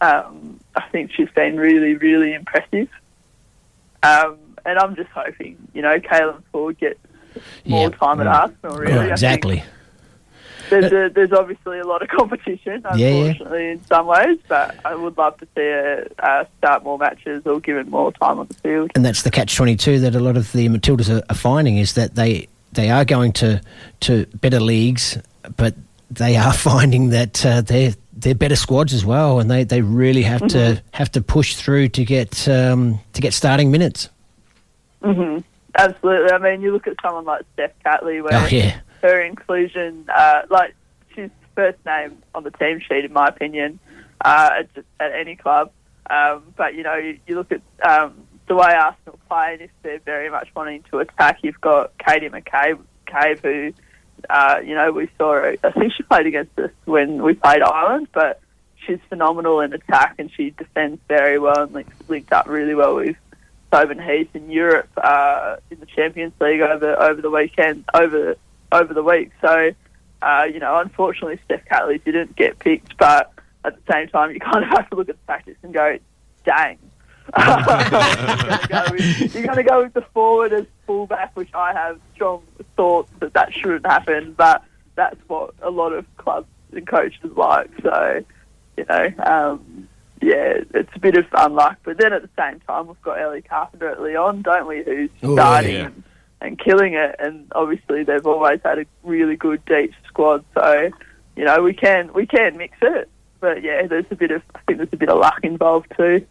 Um, 0.00 0.58
I 0.74 0.82
think 0.90 1.12
she's 1.12 1.28
been 1.30 1.56
really 1.58 1.94
really 1.94 2.32
impressive. 2.34 2.88
Um, 4.02 4.38
and 4.64 4.78
I'm 4.78 4.96
just 4.96 5.10
hoping, 5.10 5.56
you 5.74 5.82
know, 5.82 5.98
Caitlin 5.98 6.42
Foord 6.52 6.78
gets 6.78 6.98
more 7.66 7.90
Yeah. 7.90 7.96
time 7.96 8.20
at. 8.20 8.26
Arsenal. 8.26 8.76
Really, 8.78 8.92
think 8.94 9.10
exactly. 9.10 9.62
There's 10.70 10.92
a, 10.92 11.12
there's 11.14 11.32
obviously 11.32 11.78
a 11.78 11.84
lot 11.86 12.00
of 12.02 12.08
competition, 12.08 12.82
Yeah, 12.84 12.96
yeah. 12.96 13.06
unfortunately, 13.08 13.70
in 13.72 13.84
some 13.86 14.06
ways. 14.06 14.38
But 14.48 14.76
I 14.84 14.94
would 14.94 15.18
love 15.18 15.36
to 15.38 15.44
see 15.54 15.60
her 15.62 16.06
uh, 16.18 16.44
start 16.58 16.82
more 16.84 16.96
matches 16.98 17.42
or 17.46 17.60
given 17.60 17.90
more 17.90 18.12
time 18.12 18.38
on 18.38 18.46
the 18.46 18.54
field. 18.54 18.90
and 18.94 19.04
that's 19.04 19.22
the 19.22 19.30
catch 19.30 19.54
twenty 19.56 19.76
two 19.76 19.98
that 20.00 20.14
a 20.14 20.20
lot 20.20 20.36
of 20.36 20.50
the 20.52 20.68
Matildas 20.68 21.14
are, 21.14 21.22
are 21.28 21.34
finding 21.36 21.76
is 21.76 21.94
that 21.94 22.14
they 22.14 22.48
they 22.72 22.88
are 22.90 23.04
going 23.04 23.32
to 23.34 23.60
to 24.00 24.24
better 24.40 24.60
leagues, 24.60 25.18
but 25.56 25.74
they 26.10 26.36
are 26.36 26.52
finding 26.70 27.10
that 27.10 27.44
uh, 27.44 27.60
they're 27.60 27.92
they're 28.12 28.34
better 28.34 28.56
squads 28.56 28.92
as 28.92 29.04
well, 29.04 29.40
and 29.40 29.50
they, 29.50 29.64
they 29.64 29.80
really 29.82 30.22
have 30.22 30.40
to 30.48 30.58
Mhm. 30.58 30.80
have 30.92 31.10
to 31.12 31.22
push 31.22 31.54
through 31.56 31.88
to 31.88 32.04
get 32.04 32.46
um, 32.48 33.00
to 33.14 33.20
get 33.20 33.32
starting 33.34 33.70
minutes. 33.70 34.08
hmm 35.02 35.38
Absolutely. 35.76 36.32
I 36.32 36.38
mean, 36.38 36.62
you 36.62 36.72
look 36.72 36.88
at 36.88 36.96
someone 37.00 37.24
like 37.24 37.44
Steph 37.54 37.70
Catley, 37.86 38.20
where 38.22 38.34
Oh 38.34 38.46
yeah, 38.46 38.80
her 39.02 39.20
inclusion, 39.20 40.06
uh, 40.14 40.42
like 40.50 40.74
she's 41.14 41.30
first 41.54 41.78
name 41.84 42.22
on 42.34 42.44
the 42.44 42.50
team 42.50 42.80
sheet, 42.80 43.04
in 43.04 43.12
my 43.12 43.28
opinion, 43.28 43.78
uh, 44.24 44.50
at, 44.60 44.84
at 44.98 45.12
any 45.12 45.36
club. 45.36 45.72
Um, 46.08 46.42
but 46.56 46.74
you 46.74 46.82
know, 46.82 46.96
you, 46.96 47.18
you 47.26 47.36
look 47.36 47.52
at 47.52 47.62
um, 47.82 48.26
the 48.48 48.54
way 48.56 48.72
Arsenal 48.72 49.18
play, 49.28 49.52
and 49.54 49.62
if 49.62 49.70
they're 49.82 50.00
very 50.00 50.30
much 50.30 50.48
wanting 50.54 50.82
to 50.90 50.98
attack, 50.98 51.38
you've 51.42 51.60
got 51.60 51.92
Katie 51.98 52.28
McCabe, 52.28 52.80
who 53.42 53.72
uh, 54.28 54.60
you 54.64 54.74
know 54.74 54.92
we 54.92 55.08
saw. 55.16 55.40
I 55.40 55.70
think 55.70 55.92
she 55.96 56.02
played 56.02 56.26
against 56.26 56.58
us 56.58 56.70
when 56.84 57.22
we 57.22 57.34
played 57.34 57.62
Ireland, 57.62 58.08
but 58.12 58.40
she's 58.86 58.98
phenomenal 59.08 59.60
in 59.60 59.72
attack, 59.72 60.16
and 60.18 60.30
she 60.32 60.50
defends 60.50 61.00
very 61.08 61.38
well 61.38 61.62
and 61.62 61.72
links, 61.72 61.94
linked 62.08 62.32
up 62.32 62.48
really 62.48 62.74
well 62.74 62.96
with 62.96 63.16
Tobin 63.70 63.98
Heath 63.98 64.34
in 64.34 64.50
Europe 64.50 64.90
uh, 64.96 65.56
in 65.70 65.78
the 65.78 65.86
Champions 65.86 66.32
League 66.40 66.60
over 66.60 67.00
over 67.00 67.22
the 67.22 67.30
weekend 67.30 67.84
over 67.94 68.36
over 68.72 68.94
the 68.94 69.02
week. 69.02 69.30
So, 69.40 69.70
uh, 70.22 70.46
you 70.52 70.58
know, 70.60 70.76
unfortunately, 70.78 71.38
Steph 71.44 71.64
Catley 71.64 72.02
didn't 72.04 72.36
get 72.36 72.58
picked, 72.58 72.96
but 72.98 73.32
at 73.64 73.74
the 73.76 73.92
same 73.92 74.08
time, 74.08 74.32
you 74.32 74.40
kind 74.40 74.64
of 74.64 74.70
have 74.70 74.88
to 74.90 74.96
look 74.96 75.08
at 75.08 75.16
the 75.26 75.32
tactics 75.32 75.58
and 75.62 75.72
go, 75.72 75.98
dang. 76.44 76.78
You're 79.32 79.44
going 79.44 79.56
to 79.56 79.62
go 79.62 79.82
with 79.82 79.92
the 79.94 80.04
forward 80.12 80.52
as 80.52 80.66
fullback, 80.86 81.36
which 81.36 81.52
I 81.54 81.72
have 81.72 82.00
strong 82.14 82.42
thoughts 82.76 83.10
that 83.20 83.34
that 83.34 83.52
shouldn't 83.52 83.86
happen, 83.86 84.34
but 84.36 84.64
that's 84.96 85.16
what 85.28 85.54
a 85.62 85.70
lot 85.70 85.92
of 85.92 86.04
clubs 86.16 86.48
and 86.72 86.86
coaches 86.86 87.30
like. 87.36 87.70
So, 87.82 88.24
you 88.76 88.84
know, 88.88 89.12
um, 89.24 89.88
yeah, 90.20 90.58
it's 90.74 90.90
a 90.94 90.98
bit 90.98 91.16
of 91.16 91.26
unluck. 91.30 91.76
But 91.84 91.98
then 91.98 92.12
at 92.12 92.22
the 92.22 92.30
same 92.38 92.60
time, 92.60 92.88
we've 92.88 93.00
got 93.02 93.20
Ellie 93.20 93.42
Carpenter 93.42 93.88
at 93.88 94.00
Lyon, 94.00 94.42
don't 94.42 94.66
we, 94.66 94.82
who's 94.82 95.10
Oh, 95.22 95.34
starting 95.34 95.74
yeah. 95.74 95.88
And, 96.40 96.58
killing 96.58 96.94
it. 96.94 97.16
And 97.18 97.46
obviously, 97.54 98.02
they've 98.04 98.26
always 98.26 98.60
had 98.64 98.78
a 98.78 98.86
really 99.02 99.36
good 99.36 99.64
deep 99.66 99.92
squad. 100.06 100.44
So, 100.54 100.90
you 101.36 101.44
know, 101.44 101.62
we 101.62 101.74
can 101.74 102.12
we 102.14 102.26
can 102.26 102.56
mix 102.56 102.76
it. 102.82 103.08
But 103.40 103.62
yeah, 103.62 103.86
there's 103.86 104.06
a 104.10 104.16
bit 104.16 104.30
of 104.30 104.42
I 104.54 104.60
think 104.66 104.78
there's 104.78 104.88
a 104.92 104.96
bit 104.96 105.08
of 105.08 105.18
luck 105.18 105.40
involved 105.42 105.92
too. 105.96 106.26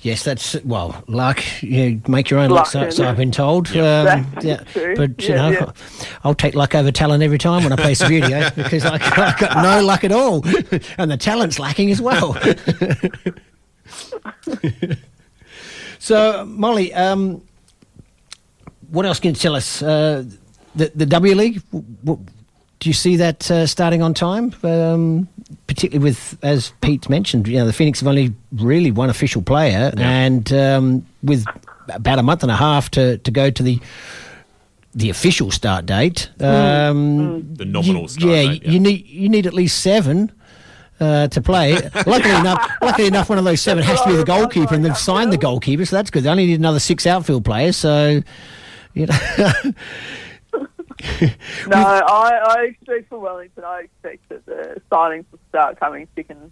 yes, 0.00 0.22
that's 0.24 0.62
well, 0.64 1.02
luck. 1.08 1.42
You 1.62 2.00
make 2.08 2.28
your 2.30 2.40
own 2.40 2.50
luck, 2.50 2.74
Luck, 2.74 2.92
so, 2.92 3.08
I've 3.08 3.16
been 3.16 3.30
told. 3.32 3.70
Yeah. 3.74 4.24
Um, 4.26 4.38
yeah, 4.42 4.56
true. 4.64 4.94
but 4.96 5.22
you 5.22 5.28
Yeah, 5.34 5.36
know, 5.36 5.50
yeah. 5.50 5.72
I'll 6.24 6.34
take 6.34 6.54
luck 6.54 6.74
over 6.74 6.90
talent 6.92 7.22
every 7.22 7.38
time 7.38 7.62
when 7.64 7.72
I 7.72 7.76
play 7.76 7.92
Subbuteo 7.94 8.54
because 8.62 8.84
I, 8.84 8.94
I've 8.94 9.38
got 9.38 9.62
no 9.62 9.82
luck 9.84 10.04
at 10.04 10.12
all, 10.12 10.44
and 10.98 11.10
the 11.10 11.16
talent's 11.16 11.58
lacking 11.58 11.90
as 11.90 12.00
well. 12.00 12.36
so, 15.98 16.44
Molly, 16.44 16.92
um, 16.94 17.42
what 18.94 19.04
else 19.06 19.20
can 19.20 19.30
you 19.30 19.36
tell 19.36 19.54
us? 19.56 19.82
Uh, 19.82 20.24
the 20.74 20.90
the 20.94 21.06
W 21.06 21.34
League. 21.34 21.62
w- 21.72 21.84
w- 22.04 22.24
do 22.80 22.90
you 22.90 22.94
see 22.94 23.16
that 23.16 23.50
uh, 23.50 23.66
starting 23.66 24.02
on 24.02 24.12
time? 24.14 24.54
Um, 24.62 25.28
particularly 25.66 26.04
with, 26.10 26.36
as 26.42 26.72
Pete 26.82 27.08
mentioned, 27.08 27.48
you 27.48 27.56
know, 27.58 27.66
the 27.66 27.72
Phoenix 27.72 28.00
have 28.00 28.08
only 28.08 28.34
really 28.52 28.90
one 28.90 29.08
official 29.10 29.40
player, 29.42 29.92
and 29.96 30.52
um, 30.52 31.06
with 31.22 31.44
about 31.88 32.18
a 32.18 32.22
month 32.22 32.42
and 32.42 32.50
a 32.52 32.56
half 32.56 32.90
to, 32.90 33.18
to 33.18 33.30
go 33.30 33.50
to 33.50 33.62
the 33.62 33.80
the 34.94 35.10
official 35.10 35.50
start 35.50 35.86
date. 35.86 36.28
Um, 36.40 37.54
The 37.54 37.64
nominal 37.64 38.02
you- 38.02 38.08
start 38.08 38.30
yeah, 38.30 38.42
date, 38.42 38.64
you 38.66 38.80
need 38.80 39.06
you 39.06 39.28
need 39.28 39.46
at 39.46 39.54
least 39.54 39.80
seven. 39.80 40.30
Uh, 41.00 41.26
to 41.26 41.40
play, 41.42 41.72
luckily 42.06 42.34
enough, 42.36 42.70
luckily 42.80 43.08
enough, 43.08 43.28
one 43.28 43.36
of 43.36 43.44
those 43.44 43.60
seven 43.60 43.82
has 43.82 44.00
to 44.02 44.08
be 44.10 44.14
the 44.14 44.24
goalkeeper, 44.24 44.74
and 44.76 44.84
they've 44.84 44.96
signed 44.96 45.32
the 45.32 45.36
goalkeeper, 45.36 45.84
so 45.84 45.96
that's 45.96 46.08
good. 46.08 46.22
They 46.22 46.30
only 46.30 46.46
need 46.46 46.58
another 46.60 46.78
six 46.78 47.04
outfield 47.04 47.44
players, 47.44 47.76
so 47.76 48.22
you 48.94 49.06
know. 49.06 49.72
No, 51.66 51.76
I, 51.76 52.40
I 52.46 52.62
expect 52.64 53.08
for 53.08 53.18
Wellington, 53.18 53.64
I 53.64 53.80
expect 53.80 54.28
that 54.28 54.46
the 54.46 54.80
signings 54.90 55.24
will 55.30 55.40
start 55.48 55.80
coming 55.80 56.06
thick 56.14 56.26
and, 56.28 56.50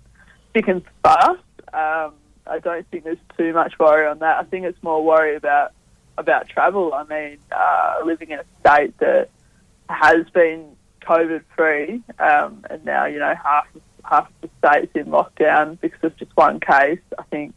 thick 0.52 0.68
and 0.68 0.82
fast. 1.02 1.38
Um, 1.72 2.14
I 2.46 2.58
don't 2.62 2.86
think 2.90 3.04
there's 3.04 3.18
too 3.38 3.52
much 3.52 3.78
worry 3.78 4.06
on 4.06 4.18
that. 4.20 4.38
I 4.38 4.44
think 4.44 4.64
it's 4.64 4.82
more 4.82 5.04
worry 5.04 5.36
about 5.36 5.72
about 6.18 6.48
travel. 6.48 6.92
I 6.92 7.04
mean, 7.04 7.38
uh, 7.50 7.96
living 8.04 8.30
in 8.30 8.40
a 8.40 8.44
state 8.60 8.98
that 8.98 9.30
has 9.88 10.28
been 10.30 10.76
COVID 11.02 11.42
free, 11.56 12.02
um, 12.18 12.64
and 12.68 12.84
now 12.84 13.06
you 13.06 13.18
know 13.18 13.34
half 13.42 13.66
half 14.04 14.28
the 14.40 14.50
state's 14.58 14.94
in 14.94 15.06
lockdown 15.06 15.80
because 15.80 16.02
of 16.02 16.16
just 16.16 16.36
one 16.36 16.60
case. 16.60 17.00
I 17.18 17.22
think 17.30 17.54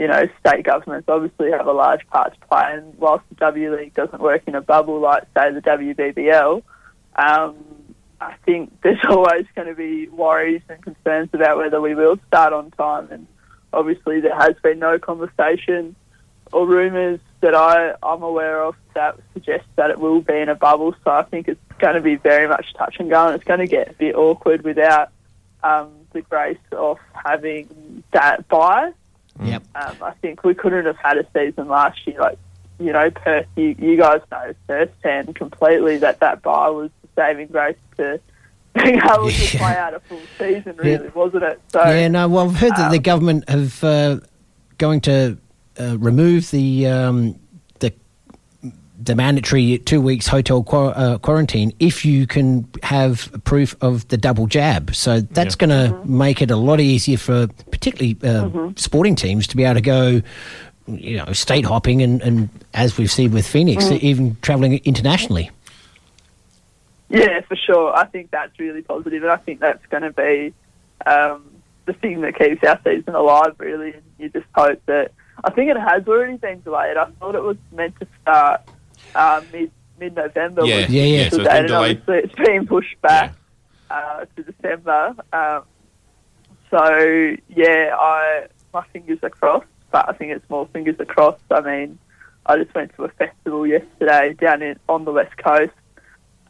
you 0.00 0.08
know 0.08 0.26
state 0.40 0.64
governments 0.64 1.08
obviously 1.08 1.50
have 1.50 1.66
a 1.66 1.72
large 1.72 2.06
part 2.08 2.32
to 2.32 2.46
play, 2.48 2.64
and 2.72 2.98
whilst 2.98 3.28
the 3.28 3.34
W 3.36 3.76
League 3.76 3.92
doesn't 3.94 4.20
work 4.20 4.42
in 4.46 4.54
a 4.54 4.62
bubble 4.62 4.98
like 4.98 5.24
say 5.36 5.52
the 5.52 5.60
WBBL, 5.60 6.62
um, 7.16 7.56
I 8.18 8.34
think 8.46 8.80
there's 8.82 9.04
always 9.08 9.44
going 9.54 9.68
to 9.68 9.74
be 9.74 10.08
worries 10.08 10.62
and 10.70 10.82
concerns 10.82 11.28
about 11.34 11.58
whether 11.58 11.80
we 11.82 11.94
will 11.94 12.18
start 12.28 12.54
on 12.54 12.70
time. 12.72 13.08
And 13.10 13.26
obviously, 13.74 14.20
there 14.20 14.34
has 14.34 14.56
been 14.62 14.78
no 14.78 14.98
conversation 14.98 15.94
or 16.50 16.66
rumours 16.66 17.20
that 17.42 17.54
I, 17.54 17.94
I'm 18.02 18.22
aware 18.22 18.62
of 18.62 18.76
that 18.94 19.18
suggest 19.34 19.64
that 19.76 19.90
it 19.90 19.98
will 19.98 20.22
be 20.22 20.38
in 20.38 20.48
a 20.48 20.54
bubble. 20.54 20.94
So 21.04 21.10
I 21.10 21.24
think 21.24 21.46
it's 21.46 21.60
going 21.78 21.94
to 21.94 22.00
be 22.00 22.16
very 22.16 22.48
much 22.48 22.72
touch 22.72 22.96
and 22.98 23.10
go, 23.10 23.26
and 23.26 23.34
it's 23.34 23.44
going 23.44 23.60
to 23.60 23.66
get 23.66 23.90
a 23.90 23.92
bit 23.92 24.14
awkward 24.14 24.62
without 24.62 25.10
um, 25.62 25.90
the 26.12 26.22
grace 26.22 26.58
of 26.72 26.98
having 27.12 28.02
that 28.12 28.48
bye. 28.48 28.92
Yep. 29.44 29.62
Um, 29.74 29.96
I 30.02 30.10
think 30.20 30.44
we 30.44 30.54
couldn't 30.54 30.86
have 30.86 30.96
had 30.96 31.18
a 31.18 31.26
season 31.32 31.68
last 31.68 32.06
year. 32.06 32.18
Like, 32.18 32.38
you 32.78 32.92
know, 32.92 33.10
Perth, 33.10 33.46
you, 33.56 33.74
you 33.78 33.96
guys 33.96 34.20
know 34.30 34.54
firsthand 34.66 35.34
completely 35.34 35.98
that 35.98 36.20
that 36.20 36.42
bye 36.42 36.70
was 36.70 36.90
the 37.02 37.08
saving 37.16 37.48
grace 37.48 37.76
to 37.96 38.20
being 38.74 38.98
able 38.98 39.30
to 39.30 39.58
play 39.58 39.76
out 39.76 39.94
a 39.94 40.00
full 40.00 40.20
season, 40.38 40.76
really, 40.76 41.08
wasn't 41.08 41.42
it? 41.42 41.60
So, 41.68 41.82
yeah, 41.84 42.08
no. 42.08 42.28
Well, 42.28 42.48
I've 42.48 42.56
heard 42.56 42.76
that 42.76 42.90
the 42.90 42.98
um, 42.98 43.02
government 43.02 43.48
have 43.48 43.82
uh, 43.82 44.20
going 44.78 45.00
to 45.02 45.38
uh, 45.78 45.98
remove 45.98 46.50
the 46.50 46.86
um, 46.86 47.32
the 47.32 47.39
the 49.02 49.14
mandatory 49.14 49.78
two 49.78 50.00
weeks 50.00 50.26
hotel 50.26 50.62
quar- 50.62 50.92
uh, 50.96 51.18
quarantine 51.18 51.72
if 51.78 52.04
you 52.04 52.26
can 52.26 52.68
have 52.82 53.30
proof 53.44 53.74
of 53.80 54.06
the 54.08 54.16
double 54.16 54.46
jab. 54.46 54.94
So 54.94 55.20
that's 55.20 55.54
going 55.54 55.70
to 55.70 55.98
make 56.04 56.42
it 56.42 56.50
a 56.50 56.56
lot 56.56 56.80
easier 56.80 57.16
for 57.18 57.46
particularly 57.70 58.16
uh, 58.22 58.72
sporting 58.76 59.14
teams 59.16 59.46
to 59.48 59.56
be 59.56 59.64
able 59.64 59.74
to 59.74 59.80
go. 59.80 60.22
You 60.86 61.18
know, 61.18 61.32
state 61.32 61.64
hopping, 61.64 62.02
and, 62.02 62.20
and 62.20 62.48
as 62.74 62.98
we've 62.98 63.10
seen 63.12 63.30
with 63.30 63.46
Phoenix, 63.46 63.84
Mm. 63.84 64.00
even 64.00 64.36
travelling 64.42 64.80
internationally. 64.84 65.50
Yeah, 67.08 67.40
for 67.42 67.54
sure. 67.56 67.94
I 67.96 68.06
think 68.06 68.30
that's 68.30 68.58
really 68.58 68.82
positive, 68.82 69.22
and 69.22 69.30
I 69.30 69.36
think 69.36 69.60
that's 69.60 69.84
going 69.86 70.02
to 70.02 70.10
be 70.10 70.52
um, 71.06 71.44
the 71.86 71.92
thing 71.92 72.20
that 72.22 72.36
keeps 72.36 72.64
our 72.64 72.80
season 72.84 73.14
alive. 73.14 73.54
Really, 73.58 73.92
and 73.92 74.02
you 74.18 74.28
just 74.30 74.46
hope 74.54 74.80
that. 74.86 75.12
I 75.44 75.50
think 75.50 75.70
it 75.70 75.76
has 75.78 76.06
already 76.08 76.36
been 76.36 76.60
delayed. 76.62 76.96
I 76.96 77.06
thought 77.20 77.34
it 77.34 77.42
was 77.42 77.56
meant 77.72 77.98
to 78.00 78.06
start 78.22 78.62
uh, 79.14 79.40
mid 79.52 79.70
mid 79.98 80.14
November. 80.14 80.64
Yeah, 80.64 80.86
yeah, 80.88 81.02
yeah. 81.04 81.28
So 81.30 81.36
it's 81.36 81.48
been 81.48 81.56
and 81.56 81.68
delayed. 81.68 81.98
obviously 81.98 82.16
it's 82.30 82.48
been 82.48 82.66
pushed 82.66 83.00
back 83.02 83.34
uh, 83.90 84.24
to 84.36 84.42
December. 84.42 85.14
Um, 85.32 85.62
so 86.70 87.34
yeah, 87.48 87.94
I 87.98 88.46
my 88.72 88.84
fingers 88.92 89.18
are 89.22 89.30
crossed, 89.30 89.66
but 89.90 90.08
I 90.08 90.12
think 90.12 90.32
it's 90.32 90.48
more 90.48 90.66
fingers 90.72 90.96
are 91.00 91.04
crossed. 91.04 91.42
I 91.50 91.60
mean, 91.60 91.98
I 92.46 92.56
just 92.56 92.74
went 92.74 92.94
to 92.96 93.04
a 93.04 93.08
festival 93.08 93.66
yesterday 93.66 94.34
down 94.34 94.62
in 94.62 94.78
on 94.88 95.04
the 95.04 95.12
west 95.12 95.36
coast, 95.36 95.72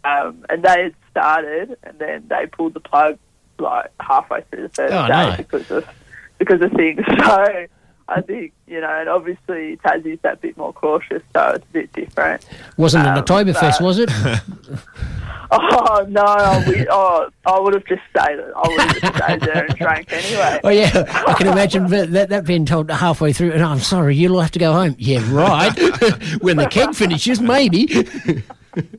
um, 0.04 0.44
and 0.48 0.62
they 0.62 0.82
had 0.84 0.94
started, 1.10 1.76
and 1.82 1.98
then 1.98 2.26
they 2.28 2.46
pulled 2.46 2.74
the 2.74 2.80
plug 2.80 3.18
like 3.58 3.90
halfway 4.00 4.42
through 4.50 4.62
the 4.62 4.68
first 4.70 4.92
Oh, 4.94 5.06
day 5.06 5.30
no. 5.30 5.36
because 5.36 5.70
of 5.70 5.86
because 6.38 6.60
of 6.62 6.72
things. 6.72 7.00
So 7.18 7.66
I 8.10 8.20
think 8.20 8.52
you 8.66 8.80
know, 8.80 8.90
and 8.90 9.08
obviously 9.08 9.76
Tassie's 9.78 10.18
that 10.22 10.40
bit 10.40 10.56
more 10.56 10.72
cautious, 10.72 11.22
so 11.32 11.52
it's 11.54 11.64
a 11.64 11.72
bit 11.72 11.92
different. 11.92 12.44
Wasn't 12.76 13.06
an 13.06 13.16
Um, 13.16 13.24
Oktoberfest, 13.24 13.78
but- 13.78 13.82
was 13.82 13.98
it? 13.98 14.10
Oh 15.52 16.06
no! 16.08 16.22
I, 16.22 16.64
we, 16.68 16.86
oh, 16.88 17.28
I 17.44 17.58
would 17.58 17.74
have 17.74 17.84
just 17.84 18.02
stayed. 18.10 18.38
I 18.38 18.68
would 18.68 18.80
have 18.80 19.00
just 19.00 19.16
stayed 19.16 19.40
there 19.40 19.64
and 19.64 19.74
drank 19.76 20.12
anyway. 20.12 20.60
Oh 20.64 20.68
yeah, 20.68 21.24
I 21.26 21.34
can 21.34 21.48
imagine 21.48 21.88
that, 21.88 22.12
that, 22.12 22.28
that 22.28 22.44
being 22.44 22.64
told 22.64 22.88
halfway 22.88 23.32
through. 23.32 23.50
And 23.50 23.62
I'm 23.64 23.80
sorry, 23.80 24.14
you'll 24.14 24.40
have 24.40 24.52
to 24.52 24.60
go 24.60 24.72
home. 24.72 24.94
Yeah, 24.96 25.20
right. 25.32 25.76
when 26.40 26.56
the 26.56 26.68
keg 26.70 26.94
finishes, 26.94 27.40
maybe. 27.40 28.06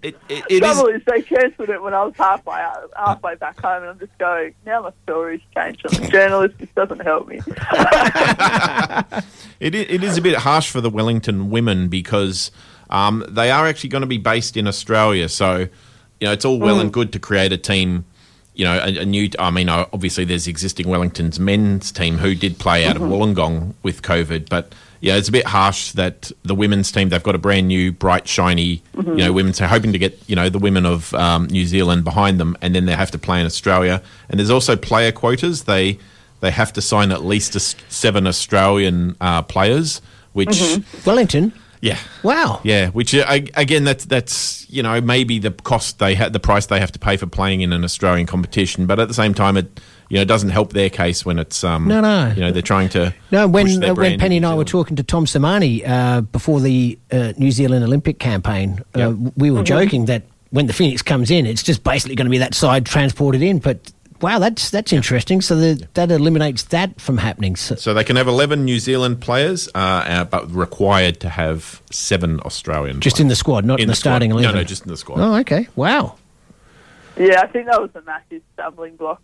It, 0.03 0.17
it, 0.27 0.43
the 0.49 0.59
trouble 0.59 0.87
is, 0.87 1.01
they 1.05 1.21
cancelled 1.21 1.69
it 1.69 1.81
when 1.81 1.93
I 1.93 2.03
was 2.03 2.13
halfway 2.17 2.61
halfway 2.95 3.35
back 3.35 3.59
home, 3.61 3.83
and 3.83 3.91
I'm 3.91 3.99
just 3.99 4.17
going. 4.17 4.53
Now 4.65 4.81
my 4.81 4.91
story's 5.03 5.41
changed. 5.55 5.85
I'm 5.89 6.03
a 6.03 6.07
journalist. 6.09 6.57
This 6.57 6.69
doesn't 6.75 6.99
help 7.01 7.27
me. 7.27 7.39
It, 9.59 9.75
it 9.75 10.03
is 10.03 10.17
a 10.17 10.21
bit 10.23 10.37
harsh 10.39 10.71
for 10.71 10.81
the 10.81 10.89
Wellington 10.89 11.51
women 11.51 11.87
because 11.87 12.49
um, 12.89 13.23
they 13.29 13.51
are 13.51 13.67
actually 13.67 13.89
going 13.91 14.01
to 14.01 14.07
be 14.07 14.17
based 14.17 14.57
in 14.57 14.65
Australia. 14.67 15.29
So, 15.29 15.59
you 16.19 16.27
know, 16.27 16.31
it's 16.31 16.45
all 16.45 16.57
well 16.59 16.77
Mm. 16.77 16.81
and 16.81 16.93
good 16.93 17.13
to 17.13 17.19
create 17.19 17.51
a 17.53 17.57
team. 17.57 18.05
You 18.55 18.65
know, 18.65 18.79
a, 18.79 19.01
a 19.01 19.05
new. 19.05 19.29
I 19.37 19.51
mean, 19.51 19.69
uh, 19.69 19.85
obviously, 19.93 20.25
there's 20.25 20.47
existing 20.47 20.87
Wellington's 20.87 21.39
men's 21.39 21.91
team 21.91 22.17
who 22.17 22.33
did 22.33 22.57
play 22.57 22.85
out 22.87 22.95
Mhm. 22.95 23.03
of 23.03 23.11
Wollongong 23.11 23.75
with 23.83 24.01
COVID, 24.01 24.49
but 24.49 24.73
yeah, 25.01 25.15
it's 25.17 25.27
a 25.29 25.31
bit 25.31 25.45
harsh 25.47 25.91
that 25.93 26.31
the 26.43 26.55
women's 26.55 26.91
team 26.91 27.09
they've 27.09 27.23
got 27.23 27.35
a 27.35 27.39
brand 27.39 27.67
new, 27.67 27.91
bright, 27.91 28.27
shiny, 28.27 28.81
Mhm. 28.95 29.17
you 29.17 29.25
know, 29.25 29.33
women. 29.33 29.53
So 29.53 29.65
hoping 29.67 29.91
to 29.93 29.99
get 29.99 30.17
you 30.27 30.35
know 30.35 30.47
the 30.49 30.59
women 30.59 30.85
of 30.85 31.13
um, 31.15 31.47
New 31.47 31.65
Zealand 31.65 32.03
behind 32.03 32.39
them, 32.39 32.55
and 32.61 32.73
then 32.75 32.85
they 32.85 32.93
have 32.95 33.11
to 33.11 33.17
play 33.17 33.39
in 33.39 33.45
Australia. 33.45 34.01
And 34.29 34.39
there's 34.39 34.51
also 34.51 34.75
player 34.75 35.11
quotas. 35.11 35.63
They 35.63 35.97
they 36.39 36.51
have 36.51 36.71
to 36.73 36.81
sign 36.81 37.11
at 37.11 37.23
least 37.25 37.55
a 37.55 37.57
s 37.57 37.75
seven 37.89 38.25
Australian 38.27 39.15
uh, 39.21 39.41
players, 39.43 40.01
which 40.33 40.49
Mm-hmm. 40.49 41.09
Wellington. 41.09 41.53
yeah. 41.81 41.97
Wow. 42.23 42.59
Yeah, 42.63 42.89
which 42.89 43.13
uh, 43.15 43.25
again, 43.55 43.83
that's 43.83 44.05
that's 44.05 44.65
you 44.69 44.83
know 44.83 45.01
maybe 45.01 45.39
the 45.39 45.51
cost 45.51 45.97
they 45.99 46.13
had, 46.15 46.31
the 46.33 46.39
price 46.39 46.67
they 46.67 46.79
have 46.79 46.91
to 46.91 46.99
pay 46.99 47.17
for 47.17 47.25
playing 47.27 47.61
in 47.61 47.73
an 47.73 47.83
Australian 47.83 48.27
competition, 48.27 48.85
but 48.85 48.99
at 48.99 49.07
the 49.07 49.13
same 49.15 49.33
time, 49.33 49.57
it 49.57 49.79
you 50.11 50.17
know 50.19 50.25
doesn't 50.25 50.49
help 50.49 50.73
their 50.73 50.89
case 50.89 51.25
when 51.25 51.39
it's 51.39 51.63
um 51.63 51.87
No, 51.87 52.01
no. 52.01 52.33
you 52.35 52.41
know 52.41 52.51
they're 52.51 52.61
trying 52.61 52.89
to 52.89 53.13
No, 53.31 53.47
push 53.47 53.53
when 53.53 53.79
their 53.79 53.91
uh, 53.91 53.95
when 53.95 54.19
Penny 54.19 54.37
and 54.37 54.45
I 54.45 54.53
were 54.55 54.65
talking 54.65 54.97
to 54.97 55.03
Tom 55.03 55.25
Sermanni 55.25 55.87
uh, 55.87 56.21
before 56.21 56.59
the 56.59 56.99
uh, 57.11 57.31
New 57.37 57.51
Zealand 57.51 57.83
Olympic 57.85 58.19
campaign, 58.19 58.81
uh, 58.93 59.13
we 59.37 59.49
were 59.51 59.61
Mhm. 59.61 59.65
joking 59.65 60.05
that 60.05 60.23
when 60.49 60.67
the 60.67 60.73
Phoenix 60.73 61.01
comes 61.01 61.31
in, 61.31 61.45
it's 61.45 61.63
just 61.63 61.81
basically 61.83 62.15
going 62.15 62.25
to 62.25 62.31
be 62.31 62.39
that 62.39 62.53
side 62.53 62.85
transported 62.85 63.41
in. 63.41 63.59
But 63.59 63.77
wow, 64.21 64.37
that's 64.37 64.69
that's 64.69 64.91
interesting. 64.91 65.39
So 65.39 65.55
the, 65.55 65.87
that 65.93 66.11
eliminates 66.11 66.63
that 66.75 66.99
from 66.99 67.17
happening. 67.17 67.55
So, 67.55 67.75
So 67.75 67.93
they 67.93 68.03
can 68.03 68.17
have 68.17 68.27
eleven 68.27 68.65
New 68.65 68.79
Zealand 68.79 69.21
players, 69.21 69.69
uh, 69.73 69.77
uh, 69.79 70.23
but 70.25 70.51
required 70.53 71.21
to 71.21 71.29
have 71.29 71.81
seven 71.89 72.41
Australian. 72.41 72.99
just 72.99 73.19
in 73.21 73.29
the 73.29 73.35
squad, 73.35 73.63
not 73.63 73.79
in, 73.79 73.87
the, 73.87 73.95
squad. 73.95 74.09
starting 74.11 74.31
No, 74.31 74.51
no, 74.51 74.63
just 74.65 74.83
in 74.83 74.89
the 74.89 74.97
squad. 74.97 75.21
Oh, 75.21 75.35
okay. 75.39 75.67
Wow. 75.77 76.15
Yeah, 77.17 77.41
I 77.41 77.47
think 77.47 77.67
that 77.67 77.81
was 77.81 77.91
a 77.95 78.01
massive 78.01 78.41
stumbling 78.53 78.95
block 78.95 79.21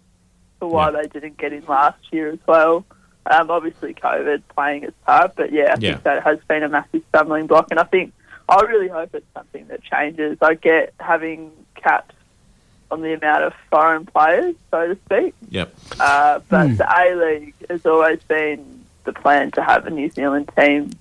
for 0.59 0.69
why 0.69 0.91
they 0.91 1.07
didn't 1.07 1.37
get 1.37 1.53
in 1.53 1.63
last 1.65 1.99
year 2.11 2.29
as 2.29 2.39
well. 2.47 2.85
Um, 3.29 3.51
obviously, 3.51 3.93
COVID 3.93 4.41
playing 4.55 4.83
its 4.83 4.95
part, 5.05 5.35
but 5.35 5.51
yeah, 5.51 5.73
I 5.73 5.77
Yeah. 5.79 5.91
think 5.93 6.03
that 6.03 6.23
has 6.23 6.39
been 6.47 6.63
a 6.63 6.69
massive 6.69 7.03
stumbling 7.09 7.47
block, 7.47 7.67
and 7.71 7.79
I 7.79 7.83
think 7.83 8.13
I 8.49 8.61
really 8.61 8.87
hope 8.87 9.13
it's 9.13 9.25
something 9.33 9.67
that 9.67 9.83
changes. 9.83 10.37
I 10.41 10.53
get 10.53 10.93
having 10.99 11.51
caps 11.75 12.15
on 12.89 13.01
the 13.01 13.13
amount 13.13 13.43
of 13.43 13.53
foreign 13.69 14.05
players, 14.05 14.55
so 14.71 14.87
to 14.87 14.97
speak, 15.05 15.35
Yep. 15.49 15.73
uh, 15.99 16.39
but 16.47 16.67
Hmm. 16.69 16.75
the 16.75 16.87
A 16.89 17.15
League 17.15 17.53
has 17.69 17.85
always 17.85 18.23
been 18.23 18.85
the 19.03 19.11
plan 19.11 19.51
to 19.51 19.61
have 19.61 19.85
a 19.85 19.89
New 19.89 20.09
Zealand 20.09 20.49
team. 20.57 20.91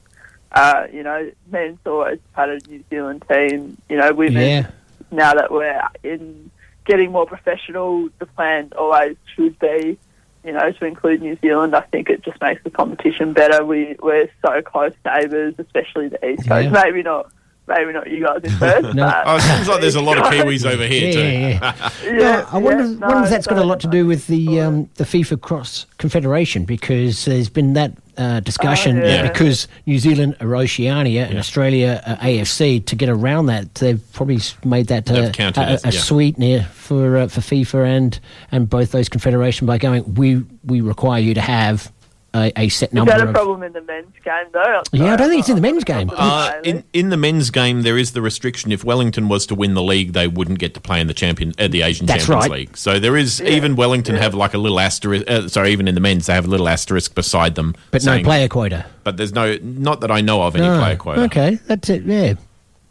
Uh, 0.50 0.86
you 0.92 1.04
know, 1.04 1.30
men's 1.50 1.78
always 1.86 2.18
had 2.32 2.48
a 2.48 2.59
New 2.68 2.82
Zealand 2.90 3.22
team. 3.30 3.76
You 3.88 3.98
know, 3.98 4.12
women 4.12 4.42
Yeah. 4.42 4.66
now 5.12 5.34
that 5.34 5.52
we're 5.52 5.80
in 6.02 6.50
getting 6.87 7.12
more 7.12 7.26
professional, 7.26 8.09
the 8.18 8.26
plan 8.26 8.72
always 8.78 9.16
should 9.34 9.59
be, 9.59 9.99
you 10.45 10.53
know, 10.53 10.70
to 10.72 10.84
include 10.84 11.20
New 11.22 11.37
Zealand. 11.43 11.74
I 11.76 11.80
think 11.82 12.09
it 12.09 12.22
just 12.24 12.41
makes 12.41 12.62
the 12.64 12.70
competition 12.70 13.32
better. 13.32 13.64
We 13.64 13.97
we're 14.03 14.30
so 14.45 14.62
close 14.62 14.93
neighbours, 15.05 15.55
especially 15.59 16.09
the 16.09 16.24
East 16.26 16.49
Coast. 16.49 16.64
Yeah. 16.72 16.82
Maybe 16.84 17.03
not 17.03 17.30
maybe 17.68 17.93
not 17.93 18.09
you 18.09 18.24
guys 18.24 18.41
in 18.45 18.53
Perth. 18.59 18.95
No. 18.95 19.07
but- 19.07 19.24
Oh, 19.26 19.37
it 19.37 19.41
seems 19.43 19.68
like 19.68 19.80
there's 19.80 19.97
a 19.97 20.01
lot 20.01 20.18
of 20.18 20.24
Kiwis 20.24 20.64
over 20.64 20.87
here 20.87 21.07
Yeah, 21.09 21.12
too. 21.12 21.20
yeah, 21.20 21.91
yeah, 22.05 22.12
No, 22.12 22.47
I 22.53 22.59
wonder, 22.59 22.84
yeah, 22.84 23.07
wonder 23.09 23.24
if 23.24 23.30
that's 23.30 23.47
got 23.49 23.59
a 23.59 23.64
lot 23.64 23.80
to 23.80 23.89
do 23.89 24.07
with 24.07 24.28
the 24.28 24.61
um, 24.61 24.89
the 24.95 25.05
FIFA 25.05 25.41
Cross 25.41 25.87
Confederation 25.99 26.64
because 26.64 27.24
there's 27.24 27.49
been 27.49 27.72
that 27.72 27.93
uh, 28.19 28.41
discussion 28.41 28.99
Oh, 29.03 29.07
yeah. 29.07 29.29
because 29.31 29.69
New 29.87 29.99
Zealand 29.99 30.37
are 30.41 30.57
Oceania 30.57 31.27
and 31.27 31.39
Australia 31.39 32.03
are 32.07 32.17
AFC 32.17 32.85
to 32.87 32.97
get 32.97 33.09
around 33.09 33.47
that 33.47 33.75
they've 33.77 34.01
probably 34.12 34.39
made 34.64 34.87
that 34.89 35.11
uh, 35.11 35.14
They've 35.14 35.57
a, 35.57 35.61
a 35.85 35.93
yeah. 35.93 36.01
sweetener 36.01 36.62
for 36.73 37.17
uh, 37.19 37.29
for 37.29 37.41
FIFA 37.41 37.87
and 37.87 38.21
and 38.53 38.69
both 38.71 38.93
those 38.93 39.09
confederations 39.09 39.67
by 39.67 39.79
going 39.79 40.14
we 40.14 40.43
we 40.64 40.81
require 40.81 41.21
you 41.21 41.35
to 41.35 41.41
have 41.41 41.93
a, 42.37 42.53
a 42.57 42.68
set 42.68 42.91
Is 42.91 42.95
number 42.95 43.12
that 43.12 43.20
a 43.22 43.28
of 43.28 43.34
problem 43.34 43.62
in 43.62 43.72
the 43.72 43.80
men's 43.82 44.12
game 44.24 44.45
though? 44.53 44.82
yeah 44.93 45.14
I 45.14 45.16
don't 45.16 45.28
think 45.30 45.41
it's 45.41 45.49
in 45.49 45.57
the 45.57 45.62
men's 45.62 45.84
game 45.84 46.11
Uh, 46.14 46.53
in 46.62 46.84
in 46.93 47.09
the 47.09 47.16
men's 47.16 47.51
game, 47.51 47.82
there 47.82 47.97
is 47.99 48.12
the 48.12 48.20
restriction. 48.22 48.70
If 48.72 48.84
Wellington 48.84 49.28
was 49.28 49.47
to 49.47 49.55
win 49.55 49.74
the 49.74 49.82
league, 49.82 50.12
they 50.12 50.28
wouldn't 50.28 50.59
get 50.59 50.74
to 50.74 50.80
play 50.80 51.01
in 51.01 51.07
the 51.07 51.14
champion, 51.14 51.55
uh, 51.59 51.68
the 51.68 51.82
Asian 51.82 52.07
That's 52.07 52.26
Champions 52.26 52.51
right. 52.51 52.59
League. 52.61 52.76
So 52.76 52.99
there 53.01 53.16
is 53.16 53.41
even 53.43 53.76
Wellington 53.76 54.16
have 54.16 54.34
like 54.34 54.55
a 54.55 54.59
little 54.59 54.78
asterisk. 54.80 55.24
Uh, 55.28 55.49
sorry, 55.49 55.72
even 55.72 55.89
in 55.89 55.95
the 55.95 56.01
men's, 56.01 56.26
they 56.26 56.34
have 56.34 56.45
a 56.47 56.51
little 56.51 56.68
asterisk 56.68 57.14
beside 57.14 57.55
them. 57.55 57.74
but 57.91 58.05
no 58.05 58.22
player 58.22 58.49
quota 58.49 58.84
But 59.05 59.16
there's 59.16 59.32
no, 59.32 59.57
not 59.62 60.01
that 60.03 60.11
I 60.11 60.20
know 60.20 60.43
of 60.43 60.55
any 60.57 60.66
No. 60.66 60.78
player 60.78 60.97
quota. 60.97 61.20
okay 61.22 61.55
that's 61.66 61.89
it 61.91 62.05
yeah 62.05 62.34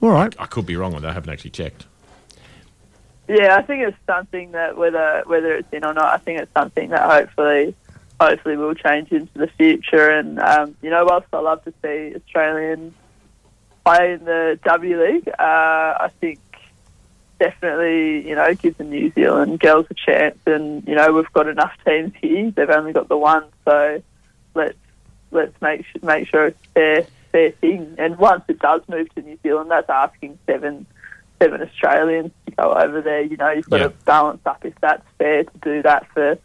all 0.01 0.09
right 0.11 0.35
I 0.39 0.45
could 0.45 0.65
be 0.65 0.75
wrong 0.75 0.93
with 0.93 1.03
that. 1.03 1.09
I 1.11 1.13
haven't 1.13 1.29
actually 1.31 1.51
checked. 1.51 1.85
Yeah, 3.27 3.55
I 3.55 3.63
think 3.63 3.81
it's 3.87 3.97
something 4.05 4.51
that 4.51 4.77
whether 4.77 5.23
whether 5.25 5.55
it's 5.55 5.67
in 5.73 5.83
or 5.83 5.93
not, 5.93 6.13
I 6.13 6.17
think 6.17 6.39
it's 6.41 6.51
something 6.53 6.89
that 6.89 7.01
hopefully 7.09 7.73
hopefully 8.19 8.57
will 8.57 8.73
change 8.73 9.11
into 9.11 9.37
the 9.37 9.47
future. 9.47 10.09
And 10.09 10.39
um, 10.39 10.75
you 10.81 10.89
know, 10.89 11.05
whilst 11.05 11.27
I 11.33 11.39
love 11.39 11.63
to 11.65 11.73
see 11.83 12.15
Australians 12.15 12.93
play 13.85 14.13
in 14.13 14.25
the 14.25 14.59
W 14.63 15.01
League, 15.03 15.27
uh, 15.27 15.41
I 15.41 16.09
think 16.19 16.39
definitely 17.39 18.27
you 18.27 18.35
know 18.35 18.53
gives 18.55 18.77
the 18.77 18.83
New 18.83 19.11
Zealand 19.11 19.59
girls 19.59 19.85
a 19.89 19.93
chance. 19.93 20.37
And 20.45 20.87
you 20.87 20.95
know, 20.95 21.11
we've 21.13 21.31
got 21.33 21.47
enough 21.47 21.73
teams 21.85 22.13
here; 22.21 22.51
they've 22.51 22.69
only 22.69 22.93
got 22.93 23.09
the 23.09 23.17
one, 23.17 23.45
so 23.65 24.01
let's 24.53 24.77
let's 25.31 25.59
make 25.61 25.85
make 26.03 26.27
sure 26.27 26.47
it's 26.47 26.59
fair 26.73 27.05
fair 27.31 27.51
thing. 27.51 27.95
And 27.97 28.17
once 28.17 28.43
it 28.47 28.59
does 28.59 28.81
move 28.87 29.13
to 29.15 29.21
New 29.21 29.37
Zealand, 29.43 29.71
that's 29.71 29.89
asking 29.89 30.39
seven 30.45 30.85
seven 31.41 31.61
Australians 31.61 32.31
to 32.45 32.51
go 32.53 32.71
over 32.71 33.01
there. 33.01 33.21
You 33.21 33.35
know, 33.35 33.49
you've 33.51 33.69
got 33.69 33.81
Yeah. 33.81 33.87
to 33.87 33.93
balance 34.05 34.41
up 34.45 34.63
if 34.63 34.73
that's 34.79 35.03
fair 35.17 35.43
to 35.43 35.57
do 35.61 35.81
that 35.81 36.07
for 36.13 36.37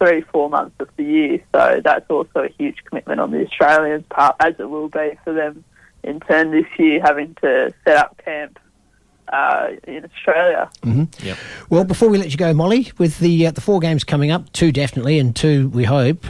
three, 0.00 0.22
four 0.22 0.48
months 0.48 0.74
of 0.80 0.88
the 0.96 1.04
year. 1.04 1.42
So 1.54 1.80
that's 1.84 2.08
also 2.10 2.40
a 2.40 2.48
huge 2.48 2.76
commitment 2.84 3.20
on 3.20 3.30
the 3.30 3.46
Australians' 3.46 4.04
part, 4.10 4.36
as 4.40 4.54
it 4.58 4.68
will 4.68 4.88
be 4.88 5.18
for 5.24 5.32
them 5.32 5.64
in 6.02 6.20
turn 6.20 6.50
this 6.50 6.66
year, 6.78 7.00
having 7.04 7.36
to 7.42 7.72
set 7.84 7.96
up 7.96 8.20
camp 8.24 8.58
uh, 9.32 9.68
in 9.86 10.04
Australia. 10.04 10.70
Yep. 11.22 11.38
Well, 11.68 11.84
before 11.84 12.08
we 12.08 12.18
let 12.18 12.30
you 12.30 12.36
go, 12.36 12.52
Molly, 12.54 12.92
with 12.98 13.18
the 13.18 13.46
uh, 13.46 13.50
the 13.50 13.60
four 13.60 13.80
games 13.80 14.04
coming 14.04 14.30
up, 14.30 14.50
two 14.52 14.72
definitely, 14.72 15.18
and 15.18 15.36
two 15.36 15.68
we 15.68 15.84
hope. 15.84 16.26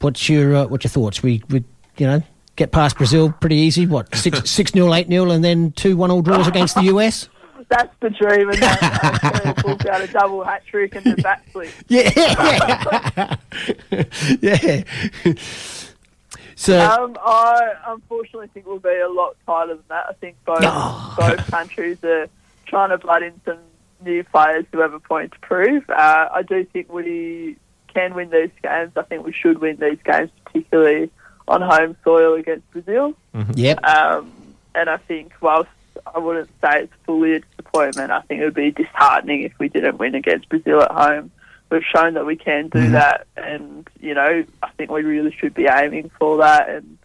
What's 0.00 0.28
your 0.28 0.54
uh, 0.54 0.66
what's 0.66 0.84
your 0.84 0.90
thoughts? 0.90 1.22
We 1.22 1.42
we 1.50 1.64
you 1.98 2.06
know 2.06 2.22
get 2.56 2.72
past 2.72 2.96
Brazil 2.96 3.32
pretty 3.40 3.56
easy. 3.56 3.86
What 3.86 4.14
six 4.14 4.50
six 4.50 4.74
nil, 4.74 4.94
eight 4.94 5.08
nil, 5.08 5.30
and 5.30 5.44
then 5.44 5.72
two 5.72 5.96
one 5.96 6.10
all 6.10 6.22
draws 6.22 6.48
against 6.48 6.74
the 6.74 6.84
US. 6.84 7.28
That's 7.70 7.94
the 8.00 8.10
dream, 8.10 8.50
and 8.50 8.58
that 8.58 9.62
we'll 9.64 9.76
got 9.76 10.02
a 10.02 10.06
double 10.08 10.42
hat 10.44 10.62
trick 10.66 10.96
and 10.96 11.04
the 11.04 11.22
back 11.22 11.44
flip. 11.50 11.70
Yeah, 11.88 12.10
yeah. 15.24 15.34
So 16.56 16.78
Um, 16.78 17.16
I 17.24 17.72
unfortunately 17.86 18.48
think 18.48 18.66
we'll 18.66 18.78
be 18.80 18.98
a 18.98 19.08
lot 19.08 19.36
tighter 19.46 19.74
than 19.76 19.84
that. 19.88 20.06
I 20.08 20.12
think 20.14 20.36
both 20.44 20.60
both 21.16 21.50
countries 21.50 22.02
are 22.04 22.28
trying 22.66 22.90
to 22.90 22.98
blood 22.98 23.22
in 23.22 23.40
some 23.44 23.58
new 24.04 24.24
players 24.24 24.64
who 24.72 24.80
have 24.80 24.92
a 24.92 25.00
point 25.00 25.32
to 25.32 25.38
prove. 25.38 25.88
Uh, 25.88 26.28
I 26.32 26.42
do 26.42 26.64
think 26.64 26.92
we 26.92 27.56
can 27.94 28.14
win 28.14 28.30
these 28.30 28.50
games. 28.62 28.92
I 28.96 29.02
think 29.02 29.24
we 29.24 29.32
should 29.32 29.58
win 29.58 29.76
these 29.76 29.98
games, 30.04 30.30
particularly 30.44 31.10
on 31.48 31.62
home 31.62 31.96
soil 32.04 32.34
against 32.34 32.70
Brazil. 32.72 33.14
yep. 33.54 33.82
Um, 33.84 34.30
and 34.74 34.88
I 34.90 34.98
think 34.98 35.32
whilst 35.40 35.70
I 36.06 36.18
wouldn't 36.18 36.50
say 36.62 36.82
it's 36.82 36.92
fully 37.04 37.34
a 37.34 37.40
disappointment, 37.40 38.10
I 38.10 38.20
think 38.22 38.40
it 38.40 38.44
would 38.44 38.54
be 38.54 38.70
disheartening 38.70 39.42
if 39.42 39.52
we 39.58 39.68
didn't 39.68 39.98
win 39.98 40.14
against 40.14 40.48
Brazil 40.48 40.82
at 40.82 40.90
home. 40.90 41.30
We've 41.70 41.84
shown 41.84 42.14
that 42.14 42.26
we 42.26 42.36
can 42.36 42.68
do 42.68 42.80
mm-hmm. 42.80 42.92
that, 42.92 43.26
and 43.36 43.88
you 44.00 44.14
know 44.14 44.44
I 44.62 44.70
think 44.70 44.90
we 44.90 45.02
really 45.02 45.32
should 45.32 45.54
be 45.54 45.66
aiming 45.66 46.10
for 46.18 46.38
that. 46.38 46.68
And 46.68 46.98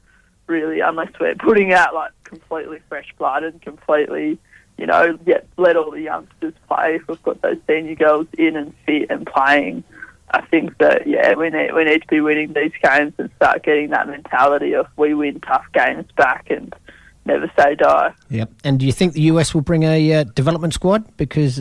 really, 0.47 0.79
unless 0.79 1.11
we're 1.19 1.35
putting 1.35 1.71
out 1.71 1.93
like 1.93 2.11
completely 2.23 2.79
fresh 2.89 3.13
blood 3.17 3.43
and 3.43 3.61
completely, 3.61 4.39
you 4.77 4.87
know, 4.87 5.17
yet 5.25 5.47
let 5.57 5.77
all 5.77 5.91
the 5.91 6.01
youngsters 6.01 6.53
play. 6.67 6.95
If 6.95 7.07
we've 7.07 7.21
got 7.23 7.41
those 7.41 7.59
senior 7.67 7.95
girls 7.95 8.27
in 8.37 8.55
and 8.55 8.73
fit 8.85 9.11
and 9.11 9.25
playing, 9.25 9.83
I 10.31 10.41
think 10.41 10.77
that 10.79 11.07
yeah, 11.07 11.35
we 11.35 11.49
need 11.49 11.73
we 11.73 11.85
need 11.85 12.01
to 12.01 12.07
be 12.07 12.21
winning 12.21 12.53
these 12.53 12.73
games 12.81 13.13
and 13.17 13.29
start 13.35 13.63
getting 13.63 13.91
that 13.91 14.07
mentality 14.07 14.73
of 14.73 14.87
we 14.97 15.13
win 15.13 15.39
tough 15.41 15.65
games 15.73 16.07
back 16.17 16.47
and 16.49 16.73
never 17.25 17.51
say 17.57 17.75
die. 17.75 18.13
Yep. 18.29 18.51
And 18.63 18.79
do 18.79 18.85
you 18.85 18.91
think 18.91 19.13
the 19.13 19.21
US 19.21 19.53
will 19.53 19.61
bring 19.61 19.83
a 19.83 20.13
uh, 20.13 20.23
development 20.23 20.73
squad? 20.73 21.15
Because, 21.17 21.59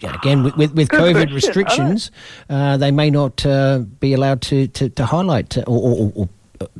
yeah, 0.00 0.14
again, 0.14 0.42
with, 0.44 0.56
with, 0.56 0.74
with 0.74 0.88
COVID 0.88 1.12
question. 1.12 1.34
restrictions, 1.34 2.10
uh, 2.48 2.76
they 2.76 2.90
may 2.90 3.10
not 3.10 3.44
uh, 3.44 3.78
be 4.00 4.12
allowed 4.12 4.42
to, 4.42 4.68
to, 4.68 4.88
to 4.90 5.06
highlight 5.06 5.56
or, 5.58 5.62
or, 5.66 6.12
or 6.14 6.28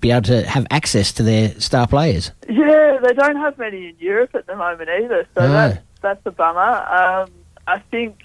be 0.01 0.11
able 0.11 0.23
to 0.23 0.47
have 0.47 0.67
access 0.71 1.13
to 1.13 1.23
their 1.23 1.59
star 1.61 1.87
players. 1.87 2.33
Yeah, 2.49 2.99
they 3.03 3.13
don't 3.13 3.37
have 3.37 3.59
many 3.59 3.89
in 3.89 3.97
Europe 3.99 4.35
at 4.35 4.47
the 4.47 4.57
moment 4.57 4.89
either, 4.89 5.27
so 5.35 5.43
No. 5.43 5.53
that's 5.53 5.79
that's 6.03 6.21
a 6.27 6.31
bummer. 6.31 6.61
Um, 6.61 7.31
I 7.67 7.81
think 7.91 8.19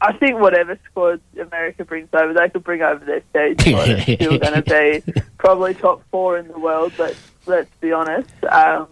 I 0.00 0.12
think 0.12 0.40
whatever 0.40 0.78
squad 0.90 1.20
America 1.40 1.84
brings 1.84 2.08
over, 2.12 2.32
they 2.32 2.48
could 2.48 2.64
bring 2.64 2.82
over 2.82 3.04
their 3.04 3.22
stage. 3.30 3.58
It's 3.66 4.22
still 4.22 4.38
going 4.38 4.62
to 4.62 5.02
be 5.04 5.22
probably 5.38 5.74
top 5.74 6.02
four 6.10 6.38
in 6.38 6.48
the 6.48 6.58
world. 6.58 6.92
Let's 6.98 7.18
let's 7.46 7.70
be 7.80 7.92
honest. 7.92 8.30
Um, 8.44 8.88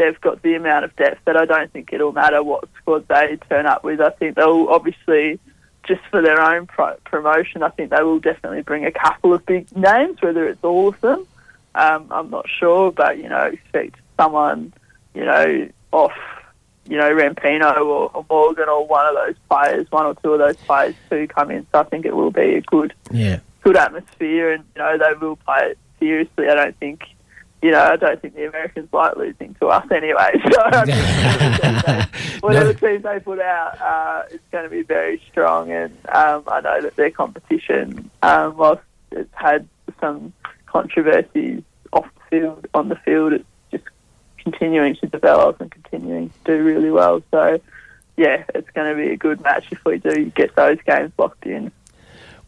they've 0.00 0.20
got 0.22 0.40
the 0.42 0.54
amount 0.54 0.86
of 0.86 0.96
depth 0.96 1.20
that 1.26 1.36
I 1.36 1.44
don't 1.44 1.70
think 1.70 1.92
it'll 1.92 2.12
matter 2.12 2.42
what 2.42 2.64
squad 2.78 3.06
they 3.08 3.38
turn 3.50 3.66
up 3.66 3.84
with. 3.84 4.00
I 4.00 4.08
think 4.10 4.34
they'll 4.34 4.66
obviously 4.70 5.38
just 5.84 6.00
for 6.10 6.22
their 6.22 6.40
own 6.40 6.66
pro- 6.66 6.96
promotion. 7.04 7.62
I 7.62 7.68
think 7.68 7.90
they 7.90 8.02
will 8.02 8.18
definitely 8.18 8.62
bring 8.62 8.86
a 8.86 8.92
couple 8.92 9.34
of 9.34 9.44
big 9.44 9.74
names, 9.76 10.20
whether 10.22 10.48
it's 10.48 10.64
all 10.64 10.88
of 10.88 11.00
them. 11.02 11.26
Um, 11.74 12.06
I'm 12.10 12.30
not 12.30 12.46
sure, 12.48 12.90
but 12.92 13.18
you 13.18 13.28
know, 13.28 13.42
expect 13.44 13.96
someone, 14.18 14.72
you 15.14 15.24
know, 15.24 15.68
off, 15.92 16.16
you 16.88 16.96
know, 16.96 17.10
Rapinoe 17.12 17.76
or, 17.76 18.10
or 18.14 18.24
Morgan 18.28 18.68
or 18.68 18.86
one 18.86 19.06
of 19.06 19.14
those 19.14 19.36
players, 19.50 19.86
one 19.90 20.06
or 20.06 20.14
two 20.22 20.32
of 20.32 20.38
those 20.38 20.56
players 20.56 20.94
to 21.10 21.26
come 21.28 21.50
in. 21.50 21.66
So 21.72 21.80
I 21.80 21.84
think 21.84 22.06
it 22.06 22.16
will 22.16 22.30
be 22.30 22.54
a 22.56 22.60
good, 22.62 22.94
Yeah. 23.10 23.40
good 23.62 23.76
atmosphere, 23.76 24.52
and 24.52 24.64
you 24.74 24.82
know, 24.82 24.96
they 24.96 25.12
will 25.20 25.36
play 25.36 25.60
it 25.72 25.78
seriously. 25.98 26.48
I 26.48 26.54
don't 26.54 26.76
think. 26.78 27.02
You 27.62 27.72
know, 27.72 27.80
I 27.80 27.96
don't 27.96 28.20
think 28.22 28.34
the 28.34 28.48
Americans 28.48 28.88
like 28.92 29.16
losing 29.16 29.54
to 29.60 29.66
us 29.66 29.86
anyway. 29.90 30.32
So 30.50 30.62
I 30.64 30.84
think 30.84 32.10
whatever 32.42 32.72
team 32.72 33.02
they 33.02 33.20
put 33.20 33.40
out, 33.40 33.80
uh, 33.80 34.22
it's 34.30 34.44
going 34.50 34.64
to 34.64 34.70
be 34.70 34.82
very 34.82 35.22
strong. 35.30 35.70
And 35.70 35.92
um, 36.08 36.44
I 36.46 36.60
know 36.60 36.80
that 36.80 36.96
their 36.96 37.10
competition, 37.10 38.10
um, 38.22 38.56
whilst 38.56 38.82
it's 39.10 39.28
had 39.34 39.68
some 40.00 40.32
controversies 40.66 41.62
off 41.92 42.06
the 42.14 42.38
field, 42.38 42.66
on 42.72 42.88
the 42.88 42.96
field, 42.96 43.34
it's 43.34 43.44
just 43.70 43.84
continuing 44.38 44.96
to 44.96 45.06
develop 45.06 45.60
and 45.60 45.70
continuing 45.70 46.30
to 46.30 46.36
do 46.44 46.64
really 46.64 46.90
well. 46.90 47.22
So, 47.30 47.60
yeah, 48.16 48.44
it's 48.54 48.70
going 48.70 48.90
to 48.90 48.96
be 48.96 49.12
a 49.12 49.16
good 49.16 49.42
match 49.42 49.66
if 49.70 49.84
we 49.84 49.98
do 49.98 50.26
get 50.26 50.54
those 50.56 50.78
games 50.86 51.12
locked 51.18 51.44
in. 51.44 51.72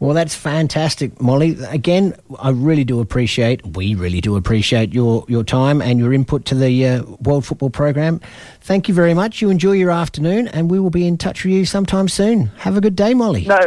Well, 0.03 0.13
that's 0.13 0.35
fantastic, 0.35 1.21
Molly. 1.21 1.57
Again, 1.69 2.13
I 2.37 2.49
really 2.49 2.83
do 2.83 2.99
appreciate, 2.99 3.65
we 3.65 3.95
really 3.95 4.19
do 4.19 4.35
appreciate 4.35 4.93
your, 4.93 5.23
your 5.29 5.45
time 5.45 5.81
and 5.81 5.97
your 5.97 6.11
input 6.11 6.43
to 6.47 6.55
the 6.55 6.85
uh, 6.85 7.03
World 7.21 7.45
Football 7.45 7.69
Program. 7.69 8.19
Thank 8.59 8.89
you 8.89 8.93
very 8.93 9.13
much. 9.13 9.41
You 9.41 9.49
enjoy 9.49 9.71
your 9.71 9.91
afternoon, 9.91 10.49
and 10.49 10.69
we 10.69 10.77
will 10.77 10.89
be 10.89 11.07
in 11.07 11.17
touch 11.17 11.45
with 11.45 11.53
you 11.53 11.65
sometime 11.65 12.09
soon. 12.09 12.47
Have 12.57 12.75
a 12.75 12.81
good 12.81 12.97
day, 12.97 13.13
Molly. 13.13 13.45
No, 13.45 13.57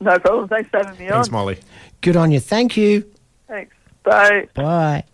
no 0.00 0.18
problem. 0.18 0.48
Thanks 0.48 0.70
for 0.70 0.78
having 0.78 0.98
me 0.98 1.10
Thanks, 1.10 1.28
on. 1.28 1.32
Molly. 1.32 1.58
Good 2.00 2.16
on 2.16 2.32
you. 2.32 2.40
Thank 2.40 2.78
you. 2.78 3.04
Thanks. 3.46 3.76
Bye. 4.04 4.48
Bye. 4.54 5.04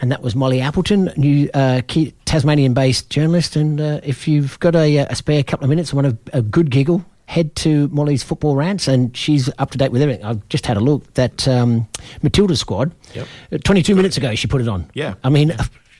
And 0.00 0.10
that 0.10 0.22
was 0.22 0.34
Molly 0.34 0.60
Appleton, 0.60 1.12
new 1.16 1.48
uh, 1.54 1.82
key- 1.86 2.14
Tasmanian-based 2.24 3.10
journalist. 3.10 3.54
And 3.54 3.80
uh, 3.80 4.00
if 4.02 4.26
you've 4.26 4.58
got 4.58 4.74
a, 4.74 4.96
a 4.96 5.14
spare 5.14 5.44
couple 5.44 5.66
of 5.66 5.70
minutes 5.70 5.92
and 5.92 6.02
want 6.02 6.18
a, 6.32 6.38
a 6.38 6.42
good 6.42 6.72
giggle, 6.72 7.04
head 7.26 7.54
to 7.56 7.88
Molly's 7.88 8.22
football 8.22 8.56
rants, 8.56 8.86
and 8.88 9.16
she's 9.16 9.50
up 9.58 9.70
to 9.70 9.78
date 9.78 9.92
with 9.92 10.02
everything. 10.02 10.24
I've 10.24 10.46
just 10.48 10.66
had 10.66 10.76
a 10.76 10.80
look. 10.80 11.12
That 11.14 11.46
um, 11.48 11.88
Matilda 12.22 12.56
squad. 12.56 12.92
Yep. 13.14 13.26
uh, 13.52 13.58
Twenty-two 13.64 13.94
minutes 13.94 14.16
ago, 14.16 14.34
she 14.34 14.46
put 14.46 14.60
it 14.60 14.68
on. 14.68 14.90
Yeah. 14.94 15.14
I 15.24 15.30
mean, 15.30 15.52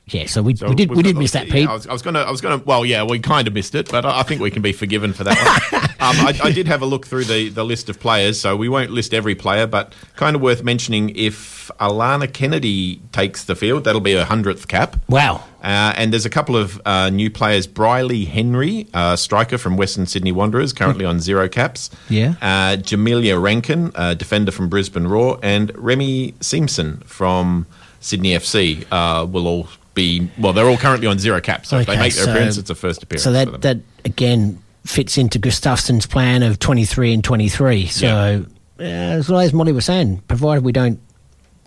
Yeah, 0.06 0.26
so 0.26 0.42
we, 0.42 0.54
So 0.54 0.68
we 0.68 0.74
did 0.74 0.90
we 0.90 1.02
did 1.02 1.16
miss 1.16 1.32
that, 1.32 1.46
yeah, 1.46 1.52
Pete. 1.54 1.68
I 1.68 1.72
was, 1.72 1.86
I 1.86 1.92
was 1.92 2.02
gonna, 2.02 2.20
I 2.20 2.30
was 2.30 2.42
gonna. 2.42 2.58
Well, 2.58 2.84
yeah, 2.84 3.04
we 3.04 3.18
kind 3.20 3.48
of 3.48 3.54
missed 3.54 3.74
it, 3.74 3.90
but 3.90 4.04
I, 4.04 4.20
I 4.20 4.22
think 4.22 4.42
we 4.42 4.50
can 4.50 4.60
be 4.60 4.72
forgiven 4.72 5.14
for 5.14 5.24
that 5.24 5.70
one. 5.72 5.82
um, 5.84 6.26
I, 6.26 6.38
I 6.44 6.52
did 6.52 6.66
have 6.66 6.82
a 6.82 6.86
look 6.86 7.06
through 7.06 7.24
the, 7.24 7.48
the 7.48 7.64
list 7.64 7.88
of 7.88 7.98
players, 7.98 8.38
so 8.38 8.54
we 8.54 8.68
won't 8.68 8.90
list 8.90 9.14
every 9.14 9.34
player, 9.34 9.66
but 9.66 9.94
kind 10.16 10.36
of 10.36 10.42
worth 10.42 10.62
mentioning 10.62 11.10
if 11.16 11.70
Alanna 11.80 12.30
Kennedy 12.30 13.00
takes 13.12 13.44
the 13.44 13.54
field, 13.56 13.84
that'll 13.84 14.02
be 14.02 14.12
her 14.12 14.24
hundredth 14.24 14.68
cap. 14.68 14.96
Wow. 15.08 15.42
Uh, 15.62 15.94
and 15.96 16.12
there's 16.12 16.26
a 16.26 16.30
couple 16.30 16.54
of 16.58 16.78
uh, 16.84 17.08
new 17.08 17.30
players. 17.30 17.66
Bryleeh 17.66 18.26
Henry, 18.26 18.86
uh, 18.92 19.16
striker 19.16 19.56
from 19.56 19.78
Western 19.78 20.04
Sydney 20.04 20.32
Wanderers, 20.32 20.74
currently 20.74 21.06
on 21.06 21.18
zero 21.20 21.48
caps. 21.48 21.88
Yeah. 22.10 22.34
Uh, 22.42 22.76
Jamilla 22.76 23.42
Rankin, 23.42 23.90
uh, 23.94 24.12
defender 24.12 24.52
from 24.52 24.68
Brisbane 24.68 25.06
Roar, 25.06 25.38
and 25.42 25.72
Remy 25.78 26.32
Siemsen 26.40 27.02
from 27.04 27.64
Sydney 28.00 28.32
FC 28.32 28.84
uh, 28.92 29.24
will 29.24 29.46
all 29.46 29.68
be, 29.94 30.28
well, 30.38 30.52
they're 30.52 30.68
all 30.68 30.76
currently 30.76 31.06
on 31.06 31.18
zero 31.18 31.40
cap, 31.40 31.64
So 31.66 31.78
if 31.78 31.86
they 31.86 31.96
make 31.96 32.14
their 32.14 32.24
so- 32.24 32.30
appearance, 32.32 32.58
it's 32.58 32.70
a 32.70 32.74
first 32.74 33.02
appearance. 33.02 33.22
So 33.24 33.30
for 33.30 33.50
that 33.50 33.62
that 33.62 33.78
again 34.04 34.58
fits 34.84 35.16
into 35.16 35.38
Gustavsson's 35.38 36.06
plan 36.06 36.42
of 36.42 36.58
twenty 36.58 36.84
three 36.84 37.12
and 37.14 37.22
twenty 37.24 37.48
three. 37.48 37.86
So 37.86 38.44
uh, 38.78 38.82
as 38.82 39.28
well 39.28 39.40
as 39.40 39.52
Molly 39.52 39.72
was 39.72 39.84
saying, 39.84 40.22
provided 40.28 40.64
we 40.64 40.72
don't 40.72 41.00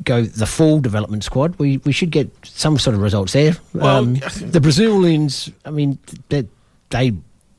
go 0.04 0.22
the 0.24 0.46
full 0.46 0.80
development 0.80 1.24
squad, 1.24 1.56
we, 1.58 1.78
we 1.80 1.92
should 1.92 2.12
get 2.12 2.30
some 2.44 2.78
sort 2.78 2.94
of 2.96 3.02
results 3.02 3.34
there. 3.34 3.56
Well, 3.74 3.96
um, 4.04 4.14
the 4.42 4.60
Brazilians, 4.62 5.50
I 5.66 5.72
mean, 5.72 5.98
they, 6.30 6.46
they 6.92 7.14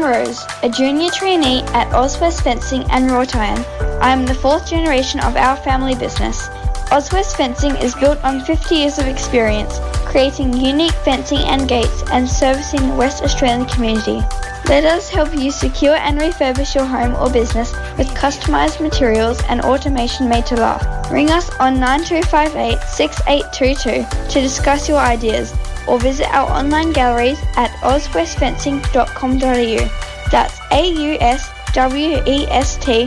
Rose, 0.01 0.45
a 0.63 0.69
junior 0.69 1.11
trainee 1.11 1.63
at 1.75 1.91
Auswest 1.91 2.43
Fencing 2.43 2.85
and 2.91 3.11
Wrought 3.11 3.35
Iron. 3.35 3.65
I 4.01 4.11
am 4.11 4.25
the 4.25 4.35
fourth 4.35 4.69
generation 4.69 5.21
of 5.21 5.37
our 5.37 5.57
family 5.57 5.95
business. 5.95 6.49
Auswest 6.91 7.37
Fencing 7.37 7.77
is 7.77 7.95
built 7.95 8.23
on 8.25 8.45
50 8.45 8.75
years 8.75 8.99
of 8.99 9.07
experience, 9.07 9.79
creating 10.07 10.53
unique 10.53 10.95
fencing 11.05 11.39
and 11.39 11.69
gates 11.69 12.03
and 12.13 12.29
servicing 12.29 12.89
the 12.89 12.95
West 12.95 13.23
Australian 13.23 13.67
community. 13.67 14.21
Let 14.67 14.85
us 14.85 15.11
help 15.11 15.37
you 15.37 15.51
secure 15.51 15.97
and 15.97 16.19
refurbish 16.19 16.75
your 16.75 16.87
home 16.87 17.15
or 17.17 17.31
business 17.31 17.73
with 17.99 18.09
customized 18.09 18.81
materials 18.81 19.43
and 19.49 19.61
automation 19.61 20.29
made 20.29 20.47
to 20.47 20.57
last. 20.57 21.11
Ring 21.11 21.31
us 21.31 21.51
on 21.61 21.79
9258 21.81 22.81
6822 22.89 24.31
to 24.31 24.41
discuss 24.41 24.89
your 24.89 24.99
ideas 24.99 25.53
or 25.87 25.99
visit 25.99 26.27
our 26.35 26.51
online 26.51 26.93
galleries 26.93 27.43
at 27.57 27.71
auswestfencing.com.au. 27.83 30.31
That's 30.31 30.59
A-U-S-W-E-S-T 30.73 31.09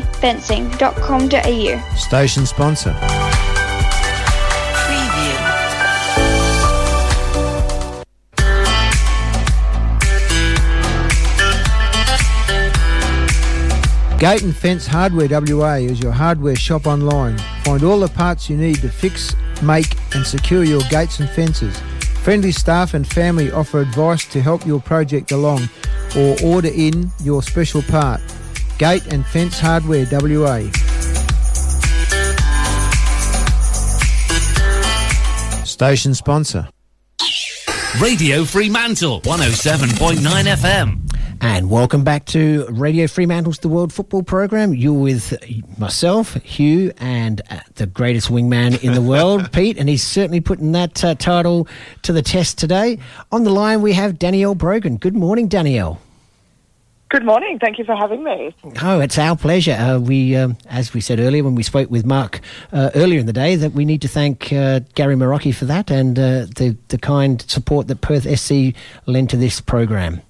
fencing.com.au. 0.02 1.96
Station 1.96 2.46
sponsor. 2.46 2.96
Gate 14.20 14.42
and 14.42 14.56
Fence 14.56 14.88
Hardware 14.88 15.28
WA 15.30 15.76
is 15.76 16.00
your 16.00 16.12
hardware 16.12 16.56
shop 16.56 16.88
online. 16.88 17.38
Find 17.64 17.84
all 17.84 18.00
the 18.00 18.08
parts 18.08 18.50
you 18.50 18.58
need 18.58 18.78
to 18.78 18.90
fix, 18.90 19.36
make, 19.62 19.96
and 20.16 20.26
secure 20.26 20.64
your 20.64 20.82
gates 20.90 21.20
and 21.20 21.30
fences. 21.30 21.80
Friendly 22.28 22.52
staff 22.52 22.94
and 22.94 23.08
family 23.08 23.54
offer 23.54 23.80
advice 23.80 24.26
to 24.34 24.42
help 24.42 24.66
your 24.66 24.82
project 24.82 25.32
along 25.32 25.70
or 26.18 26.36
order 26.44 26.68
in 26.68 27.10
your 27.24 27.42
special 27.42 27.82
part. 27.84 28.20
Gate 28.78 29.14
and 29.14 29.26
Fence 29.28 29.58
Hardware 29.58 30.06
WA. 30.12 30.70
Station 35.64 36.14
sponsor. 36.14 36.68
Radio 38.02 38.44
Fremantle 38.44 39.22
107.9 39.22 40.18
FM. 40.18 41.17
And 41.42 41.70
welcome 41.70 42.04
back 42.04 42.26
to 42.28 42.66
Radio 42.70 43.06
Fremantle's 43.06 43.60
The 43.60 43.68
World 43.68 43.94
Football 43.94 44.24
Program. 44.24 44.74
You're 44.74 44.94
with 44.94 45.38
myself, 45.78 46.34
Hugh, 46.36 46.92
and 46.98 47.42
uh, 47.50 47.60
the 47.76 47.86
greatest 47.86 48.30
wingman 48.30 48.84
in 48.84 48.94
the 48.94 49.02
world, 49.02 49.52
Pete, 49.52 49.78
and 49.78 49.88
he's 49.88 50.04
certainly 50.04 50.42
putting 50.42 50.72
that 50.72 51.04
uh, 51.04 51.16
title 51.16 51.68
to 52.04 52.14
the 52.14 52.22
test 52.22 52.58
today. 52.58 52.98
On 53.32 53.44
the 53.44 53.52
line, 53.52 53.82
we 53.82 53.94
have 53.94 54.18
Danielle 54.18 54.56
Brogan. 54.56 54.98
Good 54.98 55.16
morning, 55.16 55.48
Danielle. 55.48 56.02
Good 57.10 57.24
morning. 57.24 57.58
Thank 57.60 57.78
you 57.78 57.86
for 57.86 57.96
having 57.96 58.24
me. 58.24 58.54
Oh, 58.82 59.00
it's 59.00 59.18
our 59.18 59.38
pleasure. 59.38 59.74
Uh, 59.74 60.00
we, 60.00 60.36
um, 60.36 60.58
as 60.70 60.94
we 60.94 61.02
said 61.02 61.20
earlier 61.20 61.44
when 61.44 61.56
we 61.56 61.64
spoke 61.64 61.90
with 61.90 62.06
Marc 62.06 62.42
uh, 62.74 62.90
earlier 62.96 63.20
in 63.20 63.28
the 63.28 63.34
day, 63.34 63.56
that 63.56 63.72
we 63.72 63.86
need 63.86 64.02
to 64.02 64.10
thank 64.10 64.52
uh, 64.52 64.82
Gary 64.94 65.16
Marocchi 65.16 65.56
for 65.56 65.66
that 65.66 65.90
and 65.90 66.20
uh, 66.20 66.46
the 66.58 66.76
the 66.90 66.98
kind 66.98 67.42
support 67.44 67.88
that 67.88 68.02
Perth 68.02 68.24
SC 68.38 68.76
lent 69.06 69.30
to 69.30 69.38
this 69.38 69.62
program. 69.62 70.22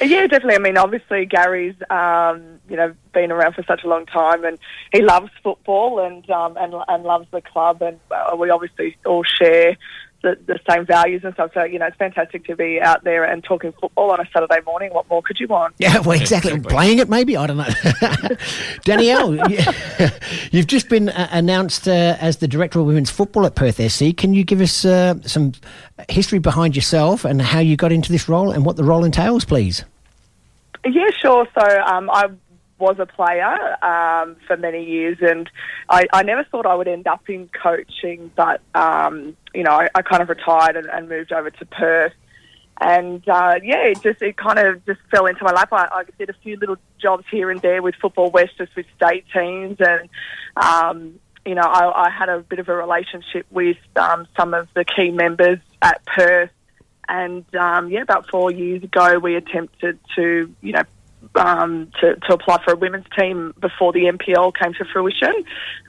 Yeah, 0.00 0.26
definitely. 0.26 0.54
I 0.54 0.58
mean, 0.58 0.78
obviously, 0.78 1.26
Gary's 1.26 1.74
um, 1.90 2.60
you 2.68 2.76
know 2.76 2.94
been 3.12 3.30
around 3.30 3.54
for 3.54 3.62
such 3.64 3.84
a 3.84 3.88
long 3.88 4.06
time, 4.06 4.44
and 4.44 4.58
he 4.92 5.02
loves 5.02 5.30
football 5.42 6.00
and 6.00 6.28
um, 6.30 6.56
and 6.56 6.74
and 6.88 7.04
loves 7.04 7.26
the 7.32 7.42
club, 7.42 7.82
and 7.82 7.98
uh, 8.10 8.34
we 8.36 8.50
obviously 8.50 8.96
all 9.04 9.24
share 9.24 9.76
the, 10.22 10.36
the 10.46 10.58
same 10.68 10.84
values 10.86 11.22
and 11.24 11.32
stuff. 11.34 11.50
So 11.54 11.64
you 11.64 11.78
know, 11.78 11.86
it's 11.86 11.96
fantastic 11.96 12.44
to 12.46 12.56
be 12.56 12.80
out 12.80 13.04
there 13.04 13.24
and 13.24 13.42
talking 13.42 13.72
football 13.80 14.10
on 14.10 14.20
a 14.20 14.28
Saturday 14.32 14.60
morning. 14.66 14.92
What 14.92 15.08
more 15.08 15.22
could 15.22 15.38
you 15.40 15.46
want? 15.46 15.74
Yeah, 15.78 15.98
well, 16.00 16.18
exactly. 16.20 16.58
Playing 16.60 16.98
it, 16.98 17.08
maybe 17.08 17.36
I 17.36 17.46
don't 17.46 17.56
know. 17.56 17.66
Danielle, 18.84 19.34
you- 19.50 19.58
you've 20.50 20.66
just 20.66 20.88
been 20.88 21.08
uh, 21.08 21.28
announced 21.30 21.88
uh, 21.88 22.16
as 22.20 22.38
the 22.38 22.48
director 22.48 22.80
of 22.80 22.86
women's 22.86 23.10
football 23.10 23.46
at 23.46 23.54
Perth 23.54 23.80
SC. 23.90 24.16
Can 24.16 24.34
you 24.34 24.44
give 24.44 24.60
us 24.60 24.84
uh, 24.84 25.14
some 25.22 25.52
history 26.08 26.38
behind 26.38 26.76
yourself 26.76 27.24
and 27.24 27.40
how 27.42 27.60
you 27.60 27.76
got 27.76 27.92
into 27.92 28.12
this 28.12 28.28
role 28.28 28.50
and 28.50 28.64
what 28.64 28.76
the 28.76 28.84
role 28.84 29.04
entails, 29.04 29.44
please? 29.44 29.84
Yeah, 30.84 31.10
sure. 31.20 31.46
So 31.58 31.80
um, 31.82 32.08
I 32.10 32.28
was 32.80 32.96
a 32.98 33.06
player 33.06 33.54
um, 33.84 34.36
for 34.46 34.56
many 34.56 34.84
years, 34.84 35.18
and 35.20 35.48
I, 35.88 36.06
I 36.12 36.22
never 36.22 36.44
thought 36.44 36.66
I 36.66 36.74
would 36.74 36.88
end 36.88 37.06
up 37.06 37.28
in 37.28 37.48
coaching. 37.62 38.30
But 38.34 38.60
um, 38.74 39.36
you 39.54 39.62
know, 39.62 39.72
I, 39.72 39.88
I 39.94 40.02
kind 40.02 40.22
of 40.22 40.28
retired 40.28 40.76
and, 40.76 40.86
and 40.86 41.08
moved 41.08 41.32
over 41.32 41.50
to 41.50 41.66
Perth, 41.66 42.12
and 42.80 43.26
uh, 43.28 43.54
yeah, 43.62 43.84
it 43.84 44.02
just 44.02 44.22
it 44.22 44.36
kind 44.36 44.58
of 44.58 44.84
just 44.86 45.00
fell 45.10 45.26
into 45.26 45.44
my 45.44 45.52
lap. 45.52 45.68
I, 45.72 45.88
I 45.92 46.04
did 46.18 46.30
a 46.30 46.34
few 46.42 46.56
little 46.56 46.76
jobs 47.00 47.24
here 47.30 47.50
and 47.50 47.60
there 47.60 47.82
with 47.82 47.94
Football 47.96 48.30
West, 48.30 48.58
just 48.58 48.74
with 48.74 48.86
state 48.96 49.24
teams, 49.32 49.76
and 49.80 50.08
um, 50.56 51.20
you 51.46 51.54
know, 51.54 51.62
I, 51.62 52.06
I 52.06 52.10
had 52.10 52.28
a 52.28 52.40
bit 52.40 52.58
of 52.58 52.68
a 52.68 52.74
relationship 52.74 53.46
with 53.50 53.78
um, 53.96 54.26
some 54.36 54.54
of 54.54 54.68
the 54.74 54.84
key 54.84 55.10
members 55.10 55.58
at 55.82 56.04
Perth. 56.06 56.50
And 57.08 57.44
um, 57.56 57.90
yeah, 57.90 58.02
about 58.02 58.30
four 58.30 58.52
years 58.52 58.84
ago, 58.84 59.18
we 59.18 59.34
attempted 59.34 59.98
to, 60.14 60.54
you 60.60 60.72
know, 60.72 60.82
um, 61.36 61.90
to, 62.00 62.16
to 62.16 62.34
apply 62.34 62.62
for 62.64 62.72
a 62.72 62.76
women's 62.76 63.06
team 63.18 63.54
before 63.60 63.92
the 63.92 64.04
NPL 64.04 64.52
came 64.60 64.74
to 64.74 64.84
fruition. 64.92 65.32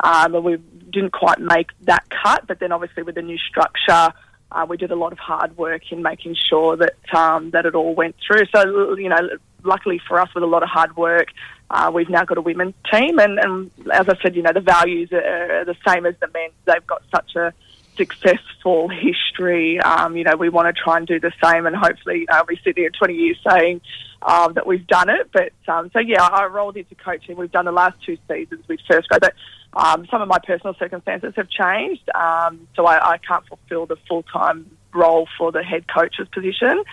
Um, 0.03 0.35
and 0.35 0.43
we 0.43 0.57
didn't 0.91 1.13
quite 1.13 1.39
make 1.39 1.69
that 1.81 2.03
cut, 2.09 2.47
but 2.47 2.59
then 2.59 2.71
obviously 2.71 3.03
with 3.03 3.15
the 3.15 3.21
new 3.21 3.37
structure, 3.37 4.13
uh, 4.51 4.65
we 4.67 4.77
did 4.77 4.91
a 4.91 4.95
lot 4.95 5.13
of 5.13 5.19
hard 5.19 5.57
work 5.57 5.91
in 5.91 6.01
making 6.01 6.35
sure 6.49 6.75
that 6.75 6.95
um, 7.15 7.51
that 7.51 7.65
it 7.65 7.73
all 7.73 7.95
went 7.95 8.15
through. 8.25 8.45
So 8.53 8.97
you 8.97 9.07
know, 9.07 9.29
luckily 9.63 10.01
for 10.07 10.19
us, 10.19 10.29
with 10.35 10.43
a 10.43 10.47
lot 10.47 10.63
of 10.63 10.69
hard 10.69 10.97
work, 10.97 11.27
uh, 11.69 11.89
we've 11.93 12.09
now 12.09 12.25
got 12.25 12.37
a 12.37 12.41
women's 12.41 12.73
team, 12.91 13.17
and, 13.17 13.39
and 13.39 13.71
as 13.93 14.09
I 14.09 14.15
said, 14.21 14.35
you 14.35 14.41
know, 14.41 14.51
the 14.53 14.59
values 14.59 15.09
are 15.13 15.63
the 15.63 15.75
same 15.87 16.05
as 16.05 16.15
the 16.19 16.27
men's. 16.33 16.53
They've 16.65 16.85
got 16.85 17.01
such 17.15 17.35
a 17.35 17.53
successful 18.01 18.89
history. 18.89 19.79
Um, 19.79 20.17
you 20.17 20.23
know, 20.23 20.35
we 20.35 20.49
want 20.49 20.75
to 20.75 20.81
try 20.81 20.97
and 20.97 21.05
do 21.05 21.19
the 21.19 21.31
same, 21.43 21.65
and 21.65 21.75
hopefully, 21.75 22.25
we 22.47 22.59
sit 22.63 22.77
here 22.77 22.87
in 22.87 22.93
20 22.93 23.13
years 23.13 23.37
saying 23.47 23.81
um, 24.23 24.53
that 24.53 24.65
we've 24.65 24.87
done 24.87 25.09
it. 25.09 25.29
But 25.31 25.53
um, 25.71 25.91
so 25.93 25.99
yeah, 25.99 26.23
I 26.23 26.45
rolled 26.45 26.77
into 26.77 26.95
coaching. 26.95 27.37
We've 27.37 27.51
done 27.51 27.65
the 27.65 27.71
last 27.71 27.97
two 28.05 28.17
seasons 28.27 28.67
with 28.67 28.79
first 28.89 29.07
grade, 29.09 29.21
but 29.21 29.33
um, 29.73 30.07
some 30.09 30.21
of 30.21 30.27
my 30.27 30.39
personal 30.45 30.75
circumstances 30.79 31.33
have 31.35 31.49
changed, 31.49 32.09
um, 32.15 32.67
so 32.75 32.85
I, 32.85 33.13
I 33.13 33.17
can't 33.17 33.45
fulfil 33.47 33.85
the 33.85 33.97
full 34.07 34.23
time 34.23 34.77
role 34.93 35.27
for 35.37 35.51
the 35.51 35.63
head 35.63 35.85
coach's 35.87 36.27
position. 36.33 36.83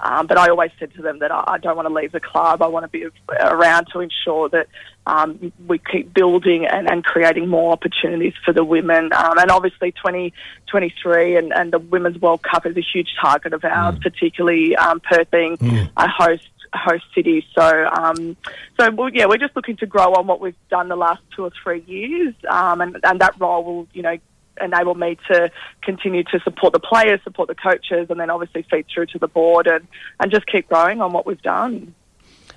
Um, 0.00 0.26
but 0.26 0.38
I 0.38 0.48
always 0.48 0.70
said 0.78 0.94
to 0.94 1.02
them 1.02 1.18
that 1.20 1.32
I, 1.32 1.44
I 1.46 1.58
don't 1.58 1.76
want 1.76 1.88
to 1.88 1.94
leave 1.94 2.12
the 2.12 2.20
club. 2.20 2.62
I 2.62 2.66
want 2.66 2.84
to 2.84 2.88
be 2.88 3.06
around 3.40 3.86
to 3.92 4.00
ensure 4.00 4.48
that 4.50 4.68
um, 5.06 5.52
we 5.66 5.78
keep 5.78 6.12
building 6.12 6.66
and, 6.66 6.88
and 6.88 7.04
creating 7.04 7.48
more 7.48 7.72
opportunities 7.72 8.34
for 8.44 8.52
the 8.52 8.64
women. 8.64 9.12
Um, 9.12 9.38
and 9.38 9.50
obviously, 9.50 9.92
2023 9.92 11.36
and, 11.36 11.52
and 11.52 11.72
the 11.72 11.78
Women's 11.78 12.20
World 12.20 12.42
Cup 12.42 12.66
is 12.66 12.76
a 12.76 12.82
huge 12.82 13.14
target 13.20 13.52
of 13.52 13.64
ours, 13.64 13.98
particularly 14.00 14.76
um, 14.76 15.00
Perth 15.00 15.30
being 15.30 15.56
a 15.96 16.08
host 16.08 16.48
host 16.74 17.04
city. 17.14 17.46
So, 17.54 17.86
um, 17.86 18.36
so 18.78 18.90
well, 18.90 19.08
yeah, 19.08 19.26
we're 19.26 19.38
just 19.38 19.56
looking 19.56 19.76
to 19.78 19.86
grow 19.86 20.12
on 20.14 20.26
what 20.26 20.40
we've 20.40 20.54
done 20.70 20.88
the 20.88 20.96
last 20.96 21.22
two 21.34 21.44
or 21.44 21.50
three 21.62 21.82
years, 21.86 22.34
um, 22.48 22.80
and, 22.80 22.98
and 23.02 23.20
that 23.20 23.34
role 23.40 23.64
will, 23.64 23.88
you 23.92 24.02
know, 24.02 24.18
enable 24.60 24.94
me 24.94 25.18
to 25.30 25.50
continue 25.82 26.24
to 26.24 26.40
support 26.40 26.72
the 26.72 26.80
players, 26.80 27.20
support 27.24 27.48
the 27.48 27.54
coaches, 27.54 28.08
and 28.10 28.18
then 28.20 28.30
obviously 28.30 28.62
feed 28.70 28.86
through 28.92 29.06
to 29.06 29.18
the 29.18 29.28
board 29.28 29.66
and, 29.66 29.86
and 30.20 30.30
just 30.30 30.46
keep 30.46 30.68
growing 30.68 31.00
on 31.00 31.12
what 31.12 31.26
we've 31.26 31.42
done. 31.42 31.94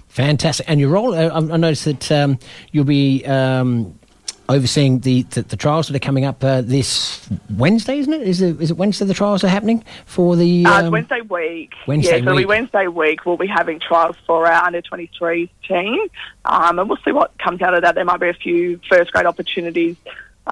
Fantastic. 0.08 0.70
And 0.70 0.80
your 0.80 0.90
role, 0.90 1.14
uh, 1.14 1.30
I 1.30 1.38
I 1.38 1.58
noticed 1.58 1.86
that 1.86 2.12
um, 2.12 2.38
you'll 2.72 2.84
be 2.84 3.26
um, 3.26 3.98
overseeing 4.52 5.00
the, 5.00 5.24
the, 5.24 5.44
the 5.44 5.56
trials 5.56 5.88
that 5.88 5.96
are 5.96 6.00
coming 6.00 6.26
up 6.26 6.44
uh, 6.44 6.62
this 6.62 7.30
Wednesday, 7.50 8.00
isn't 8.00 8.14
it? 8.14 8.22
Is 8.22 8.42
it, 8.42 8.62
is 8.62 8.72
it 8.72 8.78
Wednesday 8.78 9.06
the 9.06 9.14
trials 9.14 9.44
are 9.44 9.48
happening 9.48 9.84
for 10.06 10.36
the. 10.36 10.66
Uh, 10.66 10.80
it's 10.80 10.86
um, 10.86 10.92
Wednesday 10.92 11.22
week. 11.22 11.74
Wednesday 11.88 12.20
yeah, 12.20 12.26
so 12.26 12.32
we 12.32 12.42
week. 12.42 12.48
Wednesday 12.48 12.88
week 12.88 13.26
we'll 13.26 13.38
be 13.38 13.48
having 13.48 13.80
trials 13.80 14.18
for 14.28 14.48
our 14.48 14.66
under 14.66 14.82
23 14.82 15.50
team, 15.68 16.00
um, 16.46 16.80
and 16.80 16.90
we'll 16.90 17.00
see 17.06 17.12
what 17.12 17.38
comes 17.38 17.62
out 17.62 17.74
of 17.74 17.84
that. 17.84 17.96
There 17.96 18.06
might 18.06 18.20
be 18.20 18.30
a 18.30 18.34
few 18.34 18.80
first 18.90 19.12
grade 19.12 19.26
opportunities 19.26 19.96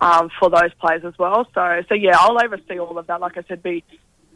um, 0.02 0.30
for 0.40 0.50
those 0.50 0.74
players 0.80 1.04
as 1.06 1.18
well. 1.18 1.48
So, 1.54 1.84
so 1.88 1.96
yeah, 1.96 2.16
I'll 2.18 2.42
oversee 2.44 2.80
all 2.80 2.98
of 2.98 3.08
that. 3.08 3.22
Like 3.22 3.38
I 3.38 3.44
said, 3.48 3.64
be 3.64 3.84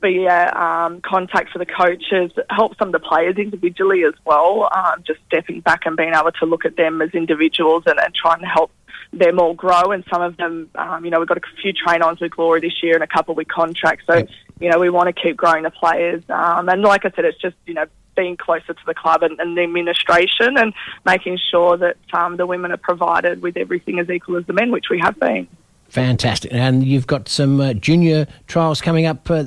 be 0.02 0.26
a 0.26 0.52
um, 0.54 1.02
contact 1.02 1.52
for 1.52 1.60
the 1.60 1.66
coaches, 1.66 2.32
help 2.50 2.78
some 2.78 2.90
of 2.90 2.92
the 2.92 3.00
players 3.00 3.38
individually 3.38 4.04
as 4.04 4.14
well. 4.26 4.70
Um, 4.76 5.02
just 5.08 5.22
stepping 5.28 5.62
back 5.62 5.86
and 5.86 5.96
being 5.96 6.14
able 6.14 6.34
to 6.34 6.46
look 6.46 6.66
at 6.66 6.76
them 6.76 7.02
as 7.02 7.12
individuals 7.12 7.84
and, 7.86 7.98
and 8.00 8.14
trying 8.14 8.42
to 8.42 8.46
help 8.46 8.72
them 9.14 9.40
all 9.40 9.54
grow. 9.54 9.92
And 9.92 10.04
some 10.12 10.22
of 10.22 10.36
them, 10.36 10.70
um, 10.76 11.06
you 11.06 11.12
know, 11.12 11.20
we've 11.20 11.28
got 11.28 11.38
a 11.38 11.42
few 11.62 11.72
train-ons 11.72 12.20
with 12.20 12.32
Glory 12.32 12.60
this 12.60 12.84
year 12.84 12.96
and 12.96 13.04
a 13.04 13.08
couple 13.08 13.34
with 13.34 13.48
contracts. 13.48 14.04
So, 14.06 14.28
you 14.60 14.70
know, 14.70 14.78
we 14.78 14.90
want 14.90 15.08
to 15.08 15.20
keep 15.20 15.38
growing 15.38 15.64
the 15.64 15.72
players. 15.72 16.22
Um, 16.30 16.68
and 16.68 16.82
like 16.82 17.06
I 17.06 17.12
said, 17.16 17.24
it's 17.24 17.40
just, 17.40 17.56
you 17.66 17.74
know, 17.74 17.86
being 18.16 18.38
closer 18.38 18.74
to 18.74 18.86
the 18.86 18.94
club 18.94 19.24
and, 19.24 19.40
and 19.40 19.58
the 19.58 19.62
administration 19.64 20.58
and 20.58 20.74
making 21.06 21.40
sure 21.52 21.78
that 21.78 21.98
um, 22.14 22.38
the 22.38 22.46
women 22.46 22.72
are 22.72 22.78
provided 22.78 23.42
with 23.42 23.58
everything 23.58 24.00
as 24.00 24.10
equal 24.10 24.38
as 24.38 24.46
the 24.46 24.54
men, 24.54 24.72
which 24.72 24.86
we 24.90 25.00
have 25.00 25.20
been. 25.20 25.48
Fantastic. 25.90 26.52
And 26.54 26.84
you've 26.84 27.08
got 27.08 27.30
some 27.30 27.62
uh, 27.62 27.74
junior 27.74 28.28
trials 28.48 28.82
coming 28.82 29.06
up. 29.06 29.30
Uh, 29.30 29.46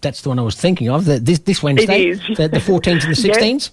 that's 0.00 0.22
the 0.22 0.28
one 0.28 0.38
I 0.38 0.42
was 0.42 0.54
thinking 0.54 0.88
of. 0.88 1.04
The, 1.04 1.18
this, 1.18 1.40
this 1.40 1.62
Wednesday, 1.62 2.10
is. 2.10 2.20
the, 2.36 2.48
the 2.48 2.58
14s 2.58 3.04
and 3.04 3.16
the 3.16 3.28
Yes. 3.28 3.70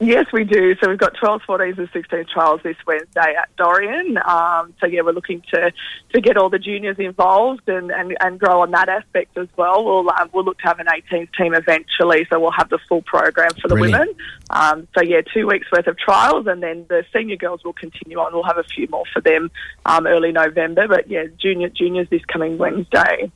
16s. 0.00 0.06
Yes, 0.06 0.26
we 0.32 0.44
do. 0.44 0.74
So 0.82 0.88
we've 0.88 0.98
got 0.98 1.14
12, 1.14 1.42
14s 1.48 1.78
and 1.78 1.88
16 1.92 2.26
trials 2.32 2.60
this 2.62 2.76
Wednesday 2.86 3.34
at 3.38 3.54
Dorrien. 3.56 4.16
Um, 4.26 4.74
so 4.80 4.86
yeah, 4.86 5.02
we're 5.02 5.12
looking 5.12 5.42
to, 5.52 5.72
to 6.12 6.20
get 6.20 6.36
all 6.36 6.50
the 6.50 6.58
juniors 6.58 6.98
involved 6.98 7.68
and, 7.68 7.90
and, 7.90 8.16
and 8.20 8.38
grow 8.38 8.62
on 8.62 8.70
that 8.72 8.88
aspect 8.88 9.36
as 9.38 9.48
well. 9.56 9.84
We'll, 9.84 10.10
um, 10.10 10.30
we'll 10.32 10.44
look 10.44 10.58
to 10.58 10.64
have 10.64 10.78
an 10.78 10.86
18th 10.86 11.34
team 11.36 11.54
eventually, 11.54 12.26
so 12.30 12.40
we'll 12.40 12.50
have 12.52 12.68
the 12.68 12.78
full 12.88 13.02
program 13.02 13.50
for 13.60 13.68
the 13.68 13.74
Brilliant. 13.74 14.00
women. 14.00 14.16
Um, 14.50 14.88
so 14.96 15.02
yeah, 15.02 15.20
two 15.32 15.46
weeks 15.46 15.66
worth 15.72 15.86
of 15.86 15.98
trials 15.98 16.46
and 16.46 16.62
then 16.62 16.86
the 16.88 17.04
senior 17.12 17.36
girls 17.36 17.64
will 17.64 17.72
continue 17.72 18.18
on. 18.18 18.32
We'll 18.32 18.42
have 18.44 18.58
a 18.58 18.64
few 18.64 18.86
more 18.88 19.04
for 19.12 19.20
them 19.20 19.50
um, 19.84 20.06
early 20.06 20.32
November, 20.32 20.88
but 20.88 21.08
yeah, 21.08 21.24
junior 21.38 21.68
juniors 21.68 22.08
this 22.10 22.24
coming 22.26 22.58
Wednesday. 22.58 23.30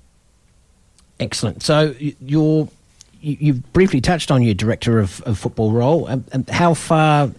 Excellent. 1.19 1.63
So 1.63 1.95
y- 2.01 2.17
you're, 2.21 2.69
you, 3.21 3.37
you've 3.41 3.73
briefly 3.73 4.01
touched 4.01 4.31
on 4.31 4.43
your 4.43 4.55
director 4.55 4.99
of, 4.99 5.21
of 5.23 5.39
football 5.39 5.73
role. 5.73 6.09
Um, 6.09 6.25
um, 6.33 6.45
how 6.49 6.75
far 6.75 7.31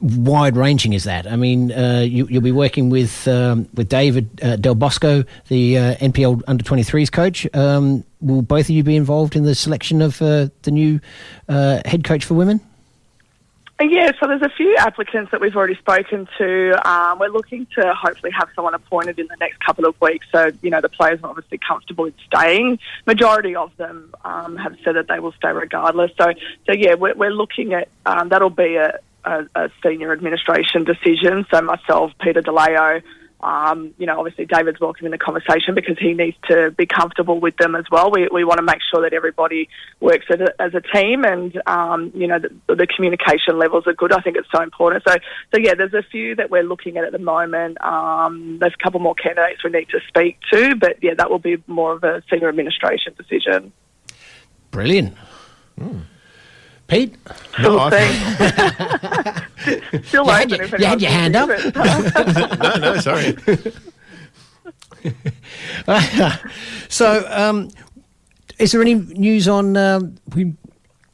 wide 0.00 0.56
ranging 0.56 0.92
is 0.92 1.04
that? 1.04 1.26
I 1.26 1.36
mean, 1.36 1.72
uh, 1.72 2.00
you, 2.00 2.26
you'll 2.28 2.42
be 2.42 2.52
working 2.52 2.90
with 2.90 3.26
um, 3.28 3.68
with 3.74 3.88
David 3.88 4.28
uh, 4.42 4.56
Del 4.56 4.74
Bosco, 4.74 5.24
the 5.48 5.78
uh, 5.78 5.94
NPL 5.96 6.42
under 6.46 6.64
23s 6.64 7.10
coach. 7.10 7.46
Um, 7.54 8.04
will 8.20 8.42
both 8.42 8.66
of 8.66 8.70
you 8.70 8.82
be 8.82 8.96
involved 8.96 9.36
in 9.36 9.44
the 9.44 9.54
selection 9.54 10.02
of 10.02 10.20
uh, 10.20 10.48
the 10.62 10.70
new 10.70 11.00
uh, 11.48 11.80
head 11.84 12.04
coach 12.04 12.24
for 12.24 12.34
women? 12.34 12.60
Yeah, 13.78 14.12
so 14.18 14.26
there's 14.26 14.40
a 14.40 14.48
few 14.56 14.74
applicants 14.78 15.32
that 15.32 15.40
we've 15.40 15.54
already 15.54 15.74
spoken 15.74 16.26
to. 16.38 16.88
Um, 16.90 17.18
we're 17.18 17.28
looking 17.28 17.66
to 17.74 17.92
hopefully 17.94 18.32
have 18.32 18.48
someone 18.54 18.72
appointed 18.72 19.18
in 19.18 19.26
the 19.26 19.36
next 19.38 19.58
couple 19.60 19.84
of 19.84 20.00
weeks. 20.00 20.26
So, 20.32 20.50
you 20.62 20.70
know, 20.70 20.80
the 20.80 20.88
players 20.88 21.20
are 21.22 21.28
obviously 21.28 21.58
comfortable 21.58 22.06
in 22.06 22.14
staying. 22.26 22.78
Majority 23.06 23.54
of 23.54 23.76
them 23.76 24.14
um, 24.24 24.56
have 24.56 24.76
said 24.82 24.96
that 24.96 25.08
they 25.08 25.20
will 25.20 25.32
stay 25.32 25.50
regardless. 25.52 26.10
So, 26.18 26.32
so 26.64 26.72
yeah, 26.72 26.94
we're, 26.94 27.14
we're 27.14 27.32
looking 27.32 27.74
at 27.74 27.88
um, 28.06 28.30
that'll 28.30 28.48
be 28.48 28.76
a, 28.76 28.98
a, 29.24 29.44
a 29.54 29.70
senior 29.82 30.10
administration 30.10 30.84
decision. 30.84 31.44
So 31.50 31.60
myself, 31.60 32.12
Peter 32.18 32.40
DeLeo, 32.40 33.02
um, 33.40 33.94
you 33.98 34.06
know, 34.06 34.18
obviously 34.18 34.46
David's 34.46 34.80
welcome 34.80 35.06
in 35.06 35.12
the 35.12 35.18
conversation 35.18 35.74
because 35.74 35.98
he 35.98 36.14
needs 36.14 36.36
to 36.48 36.70
be 36.70 36.86
comfortable 36.86 37.38
with 37.38 37.56
them 37.58 37.74
as 37.74 37.84
well. 37.90 38.10
We, 38.10 38.28
we 38.32 38.44
want 38.44 38.58
to 38.58 38.64
make 38.64 38.78
sure 38.90 39.02
that 39.02 39.12
everybody 39.12 39.68
works 40.00 40.24
as 40.30 40.40
a, 40.40 40.62
as 40.62 40.74
a 40.74 40.80
team 40.80 41.24
and, 41.24 41.60
um, 41.66 42.12
you 42.14 42.26
know, 42.26 42.38
the, 42.38 42.74
the 42.74 42.86
communication 42.86 43.58
levels 43.58 43.86
are 43.86 43.92
good. 43.92 44.12
I 44.12 44.20
think 44.20 44.36
it's 44.36 44.48
so 44.54 44.62
important. 44.62 45.04
So, 45.06 45.14
so 45.54 45.60
yeah, 45.60 45.74
there's 45.74 45.94
a 45.94 46.02
few 46.02 46.34
that 46.36 46.50
we're 46.50 46.62
looking 46.62 46.96
at 46.96 47.04
at 47.04 47.12
the 47.12 47.18
moment. 47.18 47.80
Um, 47.82 48.58
there's 48.58 48.74
a 48.78 48.82
couple 48.82 49.00
more 49.00 49.14
candidates 49.14 49.62
we 49.62 49.70
need 49.70 49.88
to 49.90 50.00
speak 50.08 50.38
to, 50.52 50.74
but 50.76 50.96
yeah, 51.02 51.14
that 51.14 51.30
will 51.30 51.38
be 51.38 51.62
more 51.66 51.92
of 51.92 52.04
a 52.04 52.22
senior 52.30 52.48
administration 52.48 53.14
decision. 53.16 53.72
Brilliant. 54.70 55.14
Pete? 56.88 57.14
No, 57.60 57.78
I- 57.80 59.42
Still 60.04 60.24
You 60.24 60.30
had 60.30 60.46
open 60.46 60.50
your- 60.50 60.62
if 60.64 60.78
you 60.78 60.86
had 60.86 61.00
your 61.02 61.10
hand 61.10 61.36
up. 61.36 61.48
no, 62.60 62.76
no, 62.76 63.00
sorry. 63.00 63.36
so, 66.88 67.26
um, 67.30 67.70
is 68.58 68.72
there 68.72 68.80
any 68.80 68.94
news 68.94 69.48
on? 69.48 69.76
Um, 69.76 70.16
we 70.34 70.54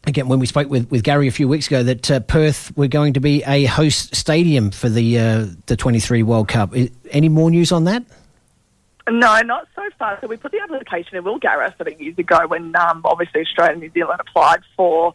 again 0.06 0.28
when 0.28 0.38
we 0.38 0.46
spoke 0.46 0.68
with, 0.68 0.90
with 0.90 1.02
Gary 1.02 1.28
a 1.28 1.32
few 1.32 1.48
weeks 1.48 1.66
ago 1.66 1.82
that 1.82 2.10
uh, 2.10 2.20
Perth 2.20 2.76
were 2.76 2.88
going 2.88 3.12
to 3.14 3.20
be 3.20 3.42
a 3.44 3.64
host 3.64 4.14
stadium 4.14 4.70
for 4.70 4.88
the 4.88 5.18
uh, 5.18 5.46
the 5.66 5.76
23 5.76 6.22
World 6.22 6.48
Cup. 6.48 6.70
I, 6.74 6.90
any 7.10 7.28
more 7.28 7.50
news 7.50 7.72
on 7.72 7.84
that? 7.84 8.04
No, 9.10 9.40
not 9.40 9.66
so 9.74 9.82
far. 9.98 10.18
So 10.20 10.28
we 10.28 10.36
put 10.36 10.52
the 10.52 10.60
application 10.60 11.16
in 11.16 11.24
Will 11.24 11.38
Gareth 11.38 11.74
I 11.80 11.84
think 11.84 12.00
years 12.00 12.18
ago 12.18 12.46
when 12.46 12.74
um, 12.76 13.02
obviously 13.04 13.40
Australia 13.40 13.72
and 13.72 13.80
New 13.80 13.90
Zealand 13.90 14.20
applied 14.20 14.60
for 14.76 15.14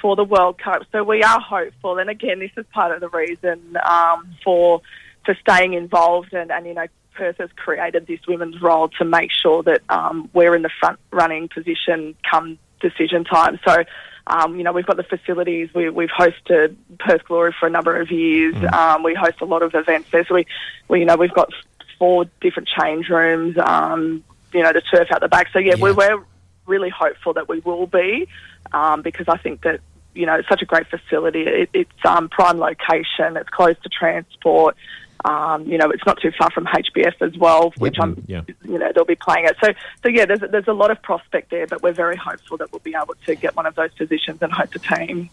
for 0.00 0.16
the 0.16 0.24
World 0.24 0.58
Cup. 0.58 0.82
So 0.92 1.04
we 1.04 1.22
are 1.22 1.40
hopeful, 1.40 1.98
and 1.98 2.08
again, 2.10 2.38
this 2.38 2.52
is 2.56 2.66
part 2.72 2.92
of 2.92 3.00
the 3.00 3.08
reason 3.08 3.76
um, 3.84 4.34
for 4.44 4.82
for 5.24 5.36
staying 5.40 5.74
involved, 5.74 6.32
and, 6.32 6.50
and 6.50 6.66
you 6.66 6.74
know. 6.74 6.86
Perth 7.12 7.38
has 7.38 7.50
created 7.56 8.06
this 8.06 8.20
women's 8.26 8.62
role 8.62 8.88
to 9.00 9.04
make 9.04 9.30
sure 9.32 9.62
that 9.64 9.82
um, 9.90 10.30
we're 10.32 10.54
in 10.54 10.62
the 10.62 10.70
front 10.80 10.98
running 11.10 11.48
position 11.48 12.14
come 12.30 12.56
decision 12.80 13.24
time. 13.24 13.58
So 13.66 13.82
Um, 14.26 14.56
you 14.56 14.64
know, 14.64 14.72
we've 14.72 14.86
got 14.86 14.96
the 14.96 15.02
facilities. 15.02 15.68
We, 15.74 15.90
we've 15.90 16.08
hosted 16.08 16.76
Perth 16.98 17.24
Glory 17.24 17.52
for 17.58 17.66
a 17.66 17.70
number 17.70 18.00
of 18.00 18.10
years. 18.10 18.54
Um, 18.72 19.02
we 19.02 19.12
host 19.14 19.40
a 19.40 19.44
lot 19.44 19.62
of 19.62 19.74
events 19.74 20.08
there. 20.12 20.24
So 20.24 20.34
we, 20.36 20.46
we, 20.88 21.00
you 21.00 21.04
know, 21.04 21.16
we've 21.16 21.34
got 21.34 21.50
four 21.98 22.26
different 22.40 22.68
change 22.68 23.08
rooms. 23.08 23.56
Um, 23.58 24.22
you 24.54 24.62
know, 24.62 24.72
the 24.72 24.82
turf 24.82 25.08
out 25.12 25.20
the 25.20 25.28
back. 25.28 25.48
So 25.52 25.58
yeah, 25.58 25.74
We're, 25.78 25.94
we're 25.94 26.24
really 26.66 26.90
hopeful 26.90 27.34
that 27.34 27.48
we 27.48 27.58
will 27.60 27.86
be 27.86 28.28
um, 28.72 29.02
because 29.02 29.26
I 29.28 29.36
think 29.36 29.62
that 29.62 29.80
you 30.14 30.26
know 30.26 30.34
it's 30.34 30.48
such 30.48 30.62
a 30.62 30.66
great 30.66 30.86
facility. 30.88 31.42
It, 31.42 31.70
it's 31.72 32.04
um, 32.04 32.28
prime 32.28 32.58
location. 32.58 33.36
It's 33.36 33.50
close 33.50 33.76
to 33.82 33.88
transport. 33.88 34.76
Um, 35.24 35.66
you 35.66 35.76
know, 35.76 35.90
it's 35.90 36.04
not 36.06 36.18
too 36.20 36.32
far 36.38 36.50
from 36.50 36.64
HBF 36.66 37.20
as 37.20 37.36
well, 37.36 37.74
which 37.76 37.96
I'm, 38.00 38.24
yeah. 38.26 38.40
you 38.64 38.78
know, 38.78 38.90
they'll 38.94 39.04
be 39.04 39.16
playing 39.16 39.44
it. 39.44 39.56
So, 39.62 39.74
so 40.02 40.08
yeah, 40.08 40.24
there's 40.24 40.40
there's 40.40 40.68
a 40.68 40.72
lot 40.72 40.90
of 40.90 41.02
prospect 41.02 41.50
there, 41.50 41.66
but 41.66 41.82
we're 41.82 41.92
very 41.92 42.16
hopeful 42.16 42.56
that 42.56 42.72
we'll 42.72 42.80
be 42.80 42.94
able 42.94 43.14
to 43.26 43.34
get 43.34 43.54
one 43.54 43.66
of 43.66 43.74
those 43.74 43.92
positions 43.94 44.40
and 44.40 44.52
host 44.52 44.76
a 44.76 44.78
team. 44.78 45.28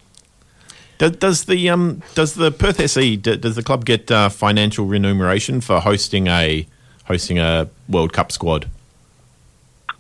Does, 0.98 1.12
does 1.12 1.46
the 1.46 1.70
um 1.70 2.02
does 2.16 2.34
the 2.34 2.52
Perth 2.52 2.78
SC 2.90 3.22
does 3.22 3.56
the 3.56 3.64
club 3.64 3.86
get 3.86 4.12
uh, 4.12 4.30
financial 4.30 4.86
remuneration 4.86 5.62
for 5.62 5.80
hosting 5.80 6.28
a 6.28 6.68
hosting 7.06 7.40
a 7.40 7.70
World 7.88 8.12
Cup 8.12 8.32
squad? 8.32 8.70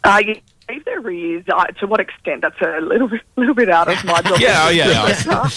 Uh, 0.03 0.21
yeah, 0.25 0.39
believe 0.67 0.85
there 0.85 1.09
is. 1.09 1.43
Uh, 1.47 1.65
to 1.79 1.87
what 1.87 1.99
extent? 1.99 2.41
That's 2.41 2.59
a 2.61 2.81
little 2.81 3.07
bit, 3.07 3.21
little 3.35 3.55
bit 3.55 3.69
out 3.69 3.87
of 3.87 4.03
my 4.05 4.21
job. 4.21 4.37
Yeah, 4.47 4.65
oh, 4.65 4.69
yeah, 4.69 5.49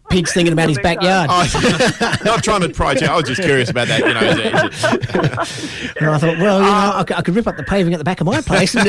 Pig's 0.10 0.32
thinking 0.32 0.52
about 0.52 0.68
his 0.68 0.78
backyard. 0.78 1.28
Not 2.24 2.44
trying 2.44 2.60
to 2.60 2.68
pry 2.68 2.92
you. 2.92 3.06
I 3.06 3.16
was 3.16 3.24
just 3.24 3.42
curious 3.42 3.70
about 3.70 3.88
that. 3.88 4.00
You 4.00 4.14
know, 4.14 4.20
is 4.20 4.38
it, 4.38 4.54
is 4.54 5.90
it, 5.90 5.96
And 6.00 6.10
I 6.10 6.18
thought, 6.18 6.38
well, 6.38 6.60
you 6.60 6.66
know, 6.66 6.92
I, 6.94 7.04
could, 7.04 7.16
I 7.16 7.22
could 7.22 7.34
rip 7.34 7.46
up 7.46 7.56
the 7.56 7.64
paving 7.64 7.92
at 7.92 7.98
the 7.98 8.04
back 8.04 8.20
of 8.20 8.26
my 8.26 8.40
place. 8.40 8.74
And 8.76 8.86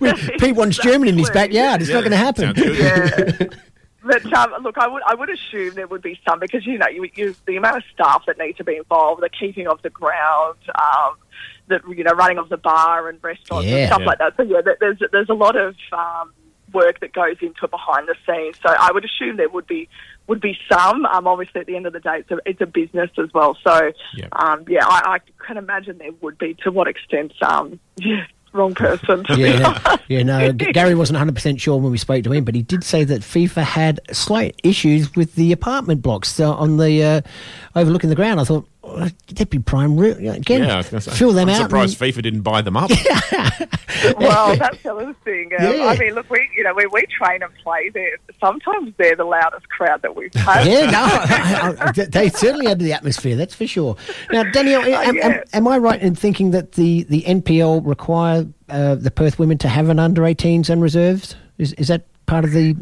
With 0.00 0.30
Pete 0.38 0.54
wants 0.54 0.78
German 0.78 1.08
in 1.08 1.18
his 1.18 1.30
backyard. 1.30 1.80
It's 1.80 1.90
not 1.90 2.00
going 2.00 2.10
to 2.10 2.16
happen. 2.16 2.54
Yeah. 2.56 3.46
But 4.08 4.32
um, 4.32 4.62
look, 4.62 4.78
I 4.78 4.86
would 4.88 5.02
I 5.06 5.14
would 5.14 5.28
assume 5.28 5.74
there 5.74 5.86
would 5.86 6.02
be 6.02 6.18
some 6.26 6.38
because 6.38 6.64
you 6.64 6.78
know 6.78 6.88
you, 6.88 7.10
you 7.14 7.34
the 7.46 7.56
amount 7.56 7.78
of 7.78 7.82
staff 7.92 8.24
that 8.26 8.38
need 8.38 8.56
to 8.56 8.64
be 8.64 8.76
involved, 8.76 9.22
the 9.22 9.28
keeping 9.28 9.66
of 9.66 9.82
the 9.82 9.90
ground, 9.90 10.56
um, 10.74 11.16
the 11.68 11.80
you 11.96 12.04
know 12.04 12.12
running 12.12 12.38
of 12.38 12.48
the 12.48 12.56
bar 12.56 13.08
and 13.08 13.22
restaurants 13.22 13.66
Yeah. 13.68 13.76
and 13.78 13.86
stuff 13.88 14.00
Yeah. 14.00 14.06
like 14.06 14.18
that. 14.18 14.36
So 14.36 14.42
yeah, 14.42 14.60
there's 14.80 14.98
there's 15.12 15.28
a 15.28 15.34
lot 15.34 15.56
of 15.56 15.74
um, 15.92 16.32
work 16.72 17.00
that 17.00 17.12
goes 17.12 17.36
into 17.40 17.64
it 17.64 17.70
behind 17.70 18.08
the 18.08 18.14
scenes. 18.26 18.56
So 18.62 18.68
I 18.76 18.90
would 18.92 19.04
assume 19.04 19.36
there 19.36 19.48
would 19.48 19.66
be 19.66 19.88
would 20.26 20.40
be 20.40 20.58
some. 20.70 21.06
Um, 21.06 21.26
obviously, 21.26 21.60
at 21.62 21.66
the 21.66 21.76
end 21.76 21.86
of 21.86 21.92
the 21.94 22.00
day, 22.00 22.18
it's 22.18 22.30
a, 22.30 22.38
it's 22.44 22.60
a 22.60 22.66
business 22.66 23.10
as 23.18 23.32
well. 23.32 23.56
So 23.64 23.92
um, 24.32 24.64
yeah, 24.68 24.84
I, 24.86 25.16
I 25.16 25.44
can 25.46 25.56
imagine 25.56 25.98
there 25.98 26.10
would 26.20 26.38
be. 26.38 26.54
To 26.64 26.70
what 26.70 26.86
extent? 26.88 27.32
Um, 27.42 27.80
yeah, 27.96 28.24
wrong 28.52 28.74
person. 28.74 29.24
Yeah, 29.36 29.96
yeah, 30.08 30.22
no. 30.22 30.52
Gary 30.52 30.94
wasn't 30.94 31.18
100% 31.18 31.60
sure 31.60 31.76
when 31.78 31.92
we 31.92 31.98
spoke 31.98 32.24
to 32.24 32.32
him, 32.32 32.44
but 32.44 32.54
he 32.54 32.62
did 32.62 32.82
say 32.82 33.04
that 33.04 33.20
FIFA 33.20 33.62
had 33.62 34.00
slight 34.12 34.58
issues 34.64 35.14
with 35.14 35.34
the 35.34 35.52
apartment 35.52 36.00
blocks 36.02 36.40
uh, 36.40 36.54
on 36.54 36.76
the 36.78 37.02
uh, 37.04 37.20
overlooking 37.76 38.08
the 38.10 38.16
ground. 38.16 38.40
I 38.40 38.44
thought, 38.44 38.66
oh, 38.90 39.08
that'd 39.28 39.50
be 39.50 39.58
prime. 39.58 39.96
Re- 39.96 40.28
again, 40.28 40.62
yeah, 40.62 40.74
I 40.74 40.76
was 40.78 40.88
going 40.88 41.00
to 41.02 41.10
say. 41.10 41.16
fill 41.16 41.32
them 41.32 41.48
I'm 41.48 41.54
out. 41.54 41.62
surprised 41.62 41.98
FIFA 41.98 42.22
didn't 42.22 42.40
buy 42.42 42.62
them 42.62 42.76
up. 42.76 42.90
well, 44.18 44.56
that's 44.56 44.82
the 44.82 44.92
other 44.94 45.14
thing. 45.24 45.50
Um, 45.58 45.64
Yeah. 45.64 45.86
I 45.86 45.96
mean, 45.98 46.14
look, 46.14 46.28
we 46.30 46.48
you 46.56 46.62
know 46.64 46.74
we, 46.74 46.86
we 46.86 47.04
train 47.06 47.42
and 47.42 47.52
play 47.62 47.90
there. 47.90 48.16
Sometimes 48.40 48.92
they're 48.96 49.16
the 49.16 49.24
loudest 49.24 49.68
crowd 49.68 50.02
that 50.02 50.14
we've 50.14 50.32
had. 50.34 50.66
yeah, 50.66 50.90
no, 50.90 50.98
I, 51.02 51.76
I, 51.88 51.92
they 51.92 52.28
certainly 52.30 52.66
add 52.66 52.78
to 52.78 52.84
the 52.84 52.92
atmosphere. 52.92 53.36
That's 53.36 53.54
for 53.54 53.66
sure. 53.66 53.96
Now, 54.30 54.44
Danielle, 54.44 54.82
am, 54.82 55.08
am, 55.08 55.16
yeah. 55.16 55.42
am 55.52 55.66
I 55.68 55.78
right 55.78 56.00
in 56.00 56.14
thinking 56.14 56.50
that 56.52 56.72
the, 56.72 57.04
the 57.04 57.22
NPL 57.22 57.86
require 57.86 58.46
uh, 58.68 58.94
the 58.94 59.10
Perth 59.10 59.38
women 59.38 59.58
to 59.58 59.68
have 59.68 59.88
an 59.88 59.98
under 59.98 60.22
18s 60.22 60.68
and 60.70 60.80
reserves? 60.82 61.34
Is 61.58 61.72
is 61.74 61.88
that 61.88 62.04
part 62.26 62.44
of 62.44 62.52
the 62.52 62.76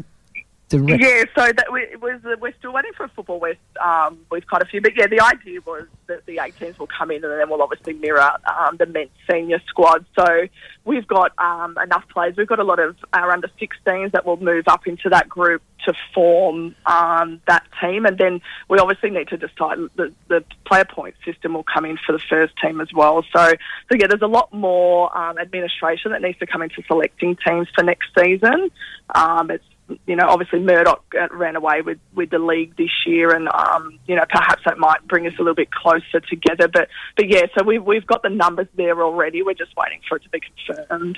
Yeah, 0.99 1.23
so 1.33 1.51
that 1.53 1.67
we're 1.71 2.53
still 2.59 2.73
waiting 2.73 2.91
for 2.97 3.05
a 3.05 3.09
football 3.09 3.39
west 3.39 3.59
um, 3.81 4.19
with 4.29 4.45
quite 4.47 4.61
a 4.61 4.65
few, 4.65 4.81
but 4.81 4.97
yeah, 4.97 5.07
the 5.07 5.21
idea 5.21 5.61
was 5.65 5.87
that 6.07 6.25
the 6.25 6.37
18s 6.37 6.77
will 6.77 6.87
come 6.87 7.09
in 7.09 7.23
and 7.23 7.39
then 7.39 7.49
we'll 7.49 7.61
obviously 7.61 7.93
mirror 7.93 8.31
um, 8.45 8.75
the 8.77 8.85
men's 8.85 9.09
senior 9.29 9.61
squad. 9.67 10.05
So 10.17 10.47
we've 10.83 11.07
got 11.07 11.31
um, 11.37 11.77
enough 11.81 12.03
players. 12.09 12.35
We've 12.35 12.47
got 12.47 12.59
a 12.59 12.65
lot 12.65 12.79
of 12.79 12.97
our 13.13 13.31
under 13.31 13.49
16s 13.61 14.11
that 14.11 14.25
will 14.25 14.37
move 14.37 14.65
up 14.67 14.87
into 14.87 15.07
that 15.09 15.29
group 15.29 15.61
to 15.85 15.93
form 16.13 16.75
um, 16.85 17.41
that 17.47 17.63
team, 17.79 18.05
and 18.05 18.17
then 18.17 18.41
we 18.67 18.77
obviously 18.77 19.09
need 19.09 19.29
to 19.29 19.37
decide 19.37 19.77
the, 19.95 20.13
the 20.27 20.43
player 20.65 20.83
point 20.83 21.15
system 21.23 21.53
will 21.53 21.63
come 21.63 21.85
in 21.85 21.97
for 22.05 22.11
the 22.11 22.21
first 22.29 22.53
team 22.61 22.81
as 22.81 22.91
well. 22.93 23.23
So, 23.33 23.51
so 23.51 23.97
yeah, 23.97 24.07
there's 24.07 24.21
a 24.21 24.27
lot 24.27 24.51
more 24.51 25.15
um, 25.17 25.37
administration 25.37 26.11
that 26.11 26.21
needs 26.21 26.39
to 26.39 26.45
come 26.45 26.61
into 26.61 26.83
selecting 26.87 27.37
teams 27.45 27.69
for 27.73 27.83
next 27.83 28.09
season. 28.17 28.69
Um, 29.15 29.49
it's 29.49 29.63
you 30.05 30.15
know, 30.15 30.25
obviously 30.27 30.59
Murdoch 30.59 31.03
uh, 31.19 31.27
ran 31.31 31.55
away 31.55 31.81
with, 31.81 31.97
with 32.13 32.29
the 32.29 32.39
league 32.39 32.75
this 32.77 32.89
year, 33.05 33.33
and 33.33 33.47
um, 33.49 33.99
you 34.07 34.15
know, 34.15 34.25
perhaps 34.29 34.63
that 34.65 34.77
might 34.77 35.05
bring 35.07 35.25
us 35.27 35.33
a 35.37 35.41
little 35.41 35.55
bit 35.55 35.71
closer 35.71 36.19
together. 36.19 36.67
But 36.67 36.89
but 37.15 37.29
yeah, 37.29 37.43
so 37.57 37.63
we've 37.63 37.83
we've 37.83 38.05
got 38.05 38.21
the 38.23 38.29
numbers 38.29 38.67
there 38.75 39.01
already. 39.01 39.41
We're 39.43 39.53
just 39.53 39.75
waiting 39.77 39.99
for 40.07 40.17
it 40.17 40.23
to 40.23 40.29
be 40.29 40.41
confirmed. 40.41 41.17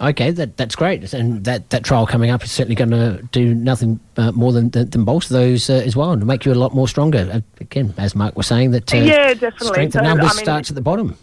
Okay, 0.00 0.30
that 0.32 0.56
that's 0.56 0.74
great, 0.76 1.14
and 1.14 1.44
that, 1.44 1.70
that 1.70 1.84
trial 1.84 2.06
coming 2.06 2.28
up 2.30 2.42
is 2.44 2.50
certainly 2.52 2.74
going 2.74 2.90
to 2.90 3.22
do 3.32 3.54
nothing 3.54 3.98
uh, 4.16 4.32
more 4.32 4.52
than, 4.52 4.68
than 4.70 4.90
than 4.90 5.04
bolster 5.04 5.32
those 5.32 5.70
uh, 5.70 5.74
as 5.74 5.94
well, 5.96 6.10
and 6.12 6.26
make 6.26 6.44
you 6.44 6.52
a 6.52 6.54
lot 6.54 6.74
more 6.74 6.88
stronger. 6.88 7.28
Uh, 7.32 7.40
again, 7.60 7.94
as 7.96 8.14
Marc 8.14 8.36
was 8.36 8.46
saying, 8.46 8.72
that 8.72 8.92
uh, 8.92 8.98
Yeah, 8.98 9.32
definitely. 9.32 9.68
strength 9.68 9.94
of 9.94 10.00
So, 10.00 10.04
numbers 10.04 10.32
I 10.32 10.34
mean- 10.34 10.44
starts 10.44 10.70
at 10.70 10.74
the 10.74 10.82
bottom. 10.82 11.16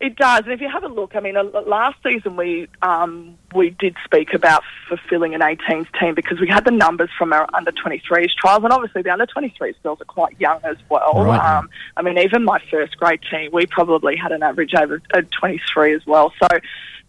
It 0.00 0.16
does, 0.16 0.44
and 0.44 0.52
if 0.52 0.62
you 0.62 0.68
have 0.70 0.82
a 0.82 0.88
look, 0.88 1.14
I 1.14 1.20
mean, 1.20 1.36
uh, 1.36 1.44
last 1.66 1.98
season 2.02 2.34
we 2.34 2.68
um, 2.80 3.36
we 3.54 3.68
did 3.68 3.96
speak 4.02 4.32
about 4.32 4.62
fulfilling 4.88 5.34
an 5.34 5.42
18s 5.42 5.88
team 6.00 6.14
because 6.14 6.40
we 6.40 6.48
had 6.48 6.64
the 6.64 6.70
numbers 6.70 7.10
from 7.18 7.34
our 7.34 7.46
under 7.52 7.70
23s 7.70 8.30
trials, 8.40 8.64
and 8.64 8.72
obviously 8.72 9.02
the 9.02 9.10
under 9.10 9.26
23s 9.26 9.74
girls 9.82 10.00
are 10.00 10.06
quite 10.06 10.40
young 10.40 10.58
as 10.64 10.78
well. 10.88 11.22
Right. 11.22 11.38
Um, 11.38 11.68
I 11.98 12.02
mean, 12.02 12.16
even 12.16 12.44
my 12.44 12.62
first 12.70 12.96
grade 12.96 13.20
team, 13.30 13.50
we 13.52 13.66
probably 13.66 14.16
had 14.16 14.32
an 14.32 14.42
average 14.42 14.72
over 14.74 15.02
uh, 15.12 15.20
23 15.38 15.94
as 15.94 16.06
well. 16.06 16.32
So, 16.42 16.48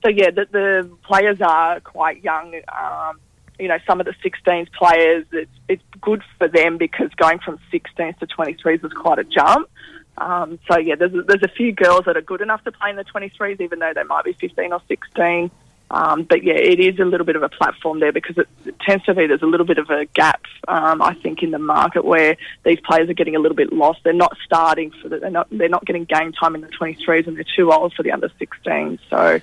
so 0.03 0.09
yeah, 0.09 0.31
the, 0.31 0.47
the 0.51 0.89
players 1.03 1.39
are 1.39 1.79
quite 1.79 2.21
young. 2.21 2.59
Um, 2.77 3.21
you 3.57 3.69
know, 3.69 3.77
some 3.87 4.01
of 4.01 4.05
the 4.05 4.15
16s 4.21 4.69
players, 4.73 5.25
it's, 5.31 5.51
it's 5.69 5.83
good 6.01 6.23
for 6.37 6.49
them 6.49 6.77
because 6.77 7.09
going 7.15 7.39
from 7.39 7.57
16s 7.71 8.19
to 8.19 8.27
23s 8.27 8.83
is 8.83 8.91
quite 8.91 9.19
a 9.19 9.23
jump. 9.23 9.69
Um, 10.17 10.59
so 10.69 10.77
yeah, 10.77 10.95
there's 10.95 11.13
there's 11.25 11.43
a 11.43 11.47
few 11.47 11.71
girls 11.71 12.05
that 12.05 12.17
are 12.17 12.21
good 12.21 12.41
enough 12.41 12.63
to 12.65 12.71
play 12.71 12.89
in 12.89 12.95
the 12.95 13.05
23s, 13.05 13.59
even 13.61 13.79
though 13.79 13.93
they 13.93 14.03
might 14.03 14.25
be 14.25 14.33
15 14.33 14.73
or 14.73 14.81
16. 14.87 15.51
Um, 15.91 16.23
but 16.23 16.43
yeah, 16.43 16.53
it 16.53 16.79
is 16.79 16.99
a 16.99 17.05
little 17.05 17.25
bit 17.25 17.35
of 17.35 17.43
a 17.43 17.49
platform 17.49 17.99
there 17.99 18.13
because 18.13 18.37
it, 18.37 18.47
it 18.65 18.79
tends 18.79 19.03
to 19.05 19.13
be 19.13 19.27
there's 19.27 19.41
a 19.41 19.45
little 19.45 19.65
bit 19.65 19.77
of 19.77 19.89
a 19.89 20.05
gap, 20.05 20.41
um, 20.69 21.01
I 21.01 21.15
think, 21.15 21.43
in 21.43 21.51
the 21.51 21.59
market 21.59 22.05
where 22.05 22.37
these 22.63 22.79
players 22.79 23.09
are 23.09 23.13
getting 23.13 23.35
a 23.35 23.39
little 23.39 23.57
bit 23.57 23.73
lost. 23.73 23.99
They're 24.03 24.13
not 24.13 24.37
starting 24.45 24.91
for 25.01 25.09
the, 25.09 25.19
they're 25.19 25.29
not 25.29 25.47
they're 25.51 25.67
not 25.67 25.85
getting 25.85 26.05
game 26.05 26.31
time 26.31 26.55
in 26.55 26.61
the 26.61 26.67
23s, 26.67 27.27
and 27.27 27.35
they're 27.35 27.45
too 27.55 27.73
old 27.73 27.93
for 27.93 28.03
the 28.03 28.11
under 28.11 28.29
16s. 28.29 28.99
So 29.09 29.41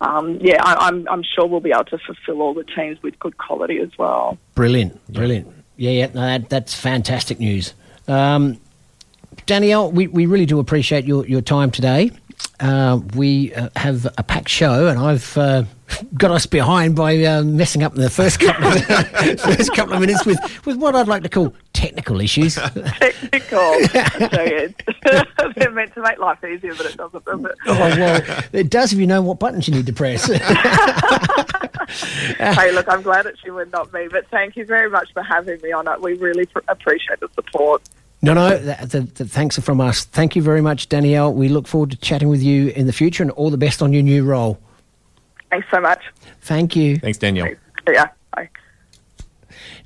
um, 0.00 0.38
yeah, 0.40 0.62
I, 0.62 0.88
I'm 0.88 1.06
I'm 1.08 1.22
sure 1.22 1.46
we'll 1.46 1.60
be 1.60 1.70
able 1.70 1.84
to 1.84 1.98
fulfil 1.98 2.42
all 2.42 2.54
the 2.54 2.64
teams 2.64 3.00
with 3.02 3.16
good 3.20 3.38
quality 3.38 3.78
as 3.78 3.96
well. 3.96 4.36
Brilliant, 4.56 5.00
brilliant. 5.12 5.46
Yeah, 5.76 5.90
yeah, 5.90 6.06
no, 6.06 6.20
that, 6.22 6.48
that's 6.48 6.74
fantastic 6.74 7.38
news. 7.38 7.74
Um, 8.08 8.60
Danielle, 9.46 9.90
we, 9.90 10.06
we 10.06 10.26
really 10.26 10.46
do 10.46 10.58
appreciate 10.58 11.04
your, 11.04 11.26
your 11.26 11.40
time 11.40 11.70
today. 11.70 12.10
Uh, 12.60 13.00
we 13.14 13.52
uh, 13.54 13.68
have 13.76 14.06
a 14.16 14.22
packed 14.22 14.48
show, 14.48 14.86
and 14.86 14.98
I've 14.98 15.36
uh, 15.36 15.64
got 16.14 16.30
us 16.30 16.46
behind 16.46 16.94
by 16.94 17.22
uh, 17.24 17.42
messing 17.42 17.82
up 17.82 17.94
in 17.94 18.00
the 18.00 18.08
first 18.10 18.38
couple 18.40 18.66
of, 18.66 18.84
first 19.40 19.74
couple 19.74 19.94
of 19.94 20.00
minutes 20.00 20.24
with, 20.24 20.38
with 20.64 20.76
what 20.76 20.94
I'd 20.94 21.08
like 21.08 21.24
to 21.24 21.28
call 21.28 21.52
technical 21.72 22.20
issues. 22.20 22.54
Technical. 22.54 23.58
so 23.88 25.22
they're 25.56 25.70
meant 25.72 25.94
to 25.94 26.02
make 26.02 26.18
life 26.18 26.42
easier, 26.44 26.74
but 26.74 26.86
it 26.86 26.96
doesn't, 26.96 27.24
does 27.24 27.44
it? 27.44 27.54
oh, 27.66 27.78
well, 27.78 28.42
it 28.52 28.70
does 28.70 28.92
if 28.92 28.98
you 28.98 29.06
know 29.06 29.20
what 29.20 29.40
buttons 29.40 29.66
you 29.66 29.74
need 29.74 29.86
to 29.86 29.92
press. 29.92 30.26
hey, 32.38 32.72
look, 32.72 32.88
I'm 32.88 33.02
glad 33.02 33.26
it's 33.26 33.42
you 33.44 33.58
and 33.58 33.70
not 33.72 33.92
me, 33.92 34.08
but 34.08 34.28
thank 34.28 34.56
you 34.56 34.64
very 34.64 34.88
much 34.88 35.12
for 35.12 35.22
having 35.22 35.60
me 35.60 35.72
on 35.72 35.88
it. 35.88 36.00
We 36.00 36.14
really 36.14 36.46
pr- 36.46 36.60
appreciate 36.68 37.20
the 37.20 37.28
support. 37.34 37.82
No, 38.24 38.32
no, 38.32 38.56
the, 38.56 38.86
the, 38.86 39.00
the 39.00 39.24
thanks 39.26 39.58
are 39.58 39.62
from 39.62 39.80
us. 39.80 40.04
Thank 40.04 40.34
you 40.34 40.40
very 40.40 40.62
much, 40.62 40.88
Danielle. 40.88 41.34
We 41.34 41.48
look 41.48 41.66
forward 41.66 41.90
to 41.90 41.96
chatting 41.98 42.28
with 42.28 42.42
you 42.42 42.68
in 42.68 42.86
the 42.86 42.92
future 42.92 43.22
and 43.22 43.30
all 43.32 43.50
the 43.50 43.58
best 43.58 43.82
on 43.82 43.92
your 43.92 44.02
new 44.02 44.24
role. 44.24 44.58
Thanks 45.50 45.66
so 45.70 45.80
much. 45.80 46.02
Thank 46.40 46.74
you. 46.74 46.96
Thanks, 46.96 47.18
Danielle. 47.18 47.50
Yeah. 47.86 48.08
Bye. 48.34 48.48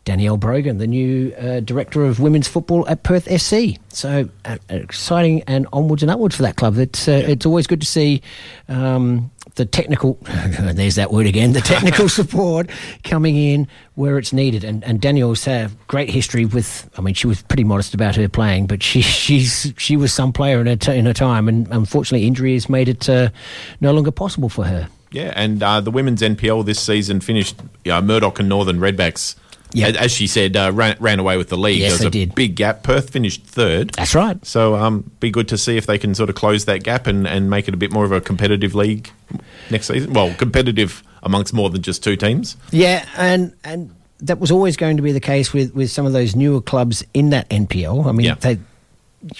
Danielle 0.04 0.36
Brogan, 0.36 0.78
the 0.78 0.86
new 0.86 1.34
uh, 1.34 1.60
director 1.60 2.04
of 2.04 2.20
women's 2.20 2.46
football 2.46 2.88
at 2.88 3.02
Perth 3.02 3.28
SC. 3.40 3.78
So 3.88 4.28
uh, 4.44 4.58
exciting 4.68 5.42
and 5.48 5.66
onwards 5.72 6.02
and 6.02 6.10
upwards 6.10 6.36
for 6.36 6.42
that 6.42 6.56
club. 6.56 6.78
It's 6.78 7.08
uh, 7.08 7.24
it's 7.26 7.44
always 7.44 7.66
good 7.66 7.80
to 7.80 7.86
see 7.86 8.22
um, 8.68 9.30
the 9.58 9.66
technical. 9.66 10.18
there's 10.24 10.94
that 10.94 11.12
word 11.12 11.26
again. 11.26 11.52
The 11.52 11.60
technical 11.60 12.08
support 12.20 12.70
coming 13.04 13.36
in 13.36 13.68
where 13.94 14.16
it's 14.16 14.32
needed. 14.32 14.64
And 14.64 14.82
and 14.84 15.00
Danielle's 15.00 15.44
had 15.44 15.70
a 15.70 15.74
great 15.86 16.08
history 16.08 16.46
with. 16.46 16.88
I 16.96 17.02
mean, 17.02 17.12
she 17.12 17.26
was 17.26 17.42
pretty 17.42 17.64
modest 17.64 17.92
about 17.92 18.16
her 18.16 18.28
playing, 18.28 18.66
but 18.66 18.82
she 18.82 19.02
she's 19.24 19.74
she 19.76 19.98
was 19.98 20.14
some 20.14 20.32
player 20.32 20.60
in 20.60 20.66
her 20.66 20.76
t- 20.76 20.96
in 20.96 21.04
her 21.04 21.12
time, 21.12 21.48
and 21.48 21.68
unfortunately, 21.70 22.26
injury 22.26 22.54
has 22.54 22.70
made 22.70 22.88
it 22.88 23.08
uh, 23.08 23.28
no 23.82 23.92
longer 23.92 24.10
possible 24.10 24.48
for 24.48 24.64
her. 24.64 24.88
Yeah, 25.10 25.32
and 25.36 25.62
uh, 25.62 25.80
the 25.80 25.90
women's 25.90 26.22
NPL 26.22 26.64
this 26.64 26.80
season 26.80 27.20
finished 27.20 27.56
uh, 27.90 28.00
Murdoch 28.00 28.38
and 28.38 28.48
Northern 28.48 28.78
Redbacks. 28.78 29.36
Yep. 29.74 29.96
As, 29.96 30.10
she 30.12 30.26
said, 30.26 30.56
uh, 30.56 30.70
ran, 30.72 30.96
ran 30.98 31.18
away 31.18 31.36
with 31.36 31.48
the 31.50 31.58
league. 31.58 31.80
Yes, 31.80 31.98
there 31.98 32.06
was 32.06 32.12
they 32.12 32.22
a 32.22 32.26
did. 32.26 32.34
big 32.34 32.54
gap. 32.56 32.82
Perth 32.82 33.10
finished 33.10 33.44
third. 33.44 33.90
That's 33.90 34.14
right. 34.14 34.42
So, 34.44 34.74
um, 34.76 35.10
be 35.20 35.30
good 35.30 35.48
to 35.48 35.58
see 35.58 35.76
if 35.76 35.86
they 35.86 35.98
can 35.98 36.14
sort 36.14 36.30
of 36.30 36.36
close 36.36 36.64
that 36.64 36.82
gap 36.84 37.06
and, 37.06 37.26
and 37.26 37.50
make 37.50 37.68
it 37.68 37.74
a 37.74 37.76
bit 37.76 37.92
more 37.92 38.04
of 38.04 38.12
a 38.12 38.20
competitive 38.20 38.74
league 38.74 39.10
next 39.70 39.88
season. 39.88 40.12
Well, 40.14 40.34
competitive 40.34 41.02
amongst 41.22 41.52
more 41.52 41.68
than 41.70 41.82
just 41.82 42.02
two 42.02 42.16
teams. 42.16 42.56
Yeah, 42.70 43.06
and 43.16 43.52
and 43.64 43.94
that 44.20 44.38
was 44.40 44.50
always 44.50 44.76
going 44.76 44.96
to 44.96 45.02
be 45.02 45.12
the 45.12 45.20
case 45.20 45.52
with, 45.52 45.74
with 45.74 45.90
some 45.90 46.04
of 46.06 46.12
those 46.12 46.34
newer 46.34 46.60
clubs 46.60 47.04
in 47.14 47.30
that 47.30 47.48
NPL. 47.50 48.06
I 48.06 48.12
mean, 48.12 48.26
Yeah. 48.26 48.34
they, 48.34 48.58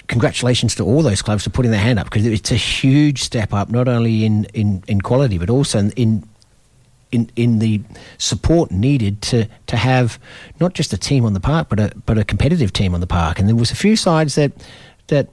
congratulations 0.07 0.75
to 0.75 0.83
all 0.85 1.01
those 1.01 1.21
clubs 1.21 1.43
for 1.43 1.49
putting 1.49 1.71
their 1.71 1.79
hand 1.79 1.99
up 1.99 2.05
because 2.05 2.25
it's 2.25 2.51
a 2.51 2.55
huge 2.55 3.21
step 3.23 3.53
up, 3.53 3.69
not 3.69 3.87
only 3.87 4.25
in, 4.25 4.45
in, 4.53 4.83
in 4.87 5.01
quality 5.01 5.37
but 5.37 5.49
also 5.49 5.79
in, 5.79 5.91
in 5.91 6.28
in 7.11 7.29
in 7.35 7.59
the 7.59 7.81
support 8.17 8.71
needed 8.71 9.21
to 9.21 9.47
to 9.65 9.77
have 9.77 10.19
not 10.59 10.73
just 10.73 10.93
a 10.93 10.97
team 10.97 11.25
on 11.25 11.33
the 11.33 11.39
park 11.39 11.67
but 11.69 11.79
a 11.79 11.91
but 12.05 12.17
a 12.17 12.23
competitive 12.23 12.71
team 12.71 12.93
on 12.93 13.01
the 13.01 13.07
park. 13.07 13.39
And 13.39 13.47
there 13.47 13.55
was 13.55 13.71
a 13.71 13.75
few 13.75 13.95
sides 13.95 14.35
that 14.35 14.51
that 15.07 15.29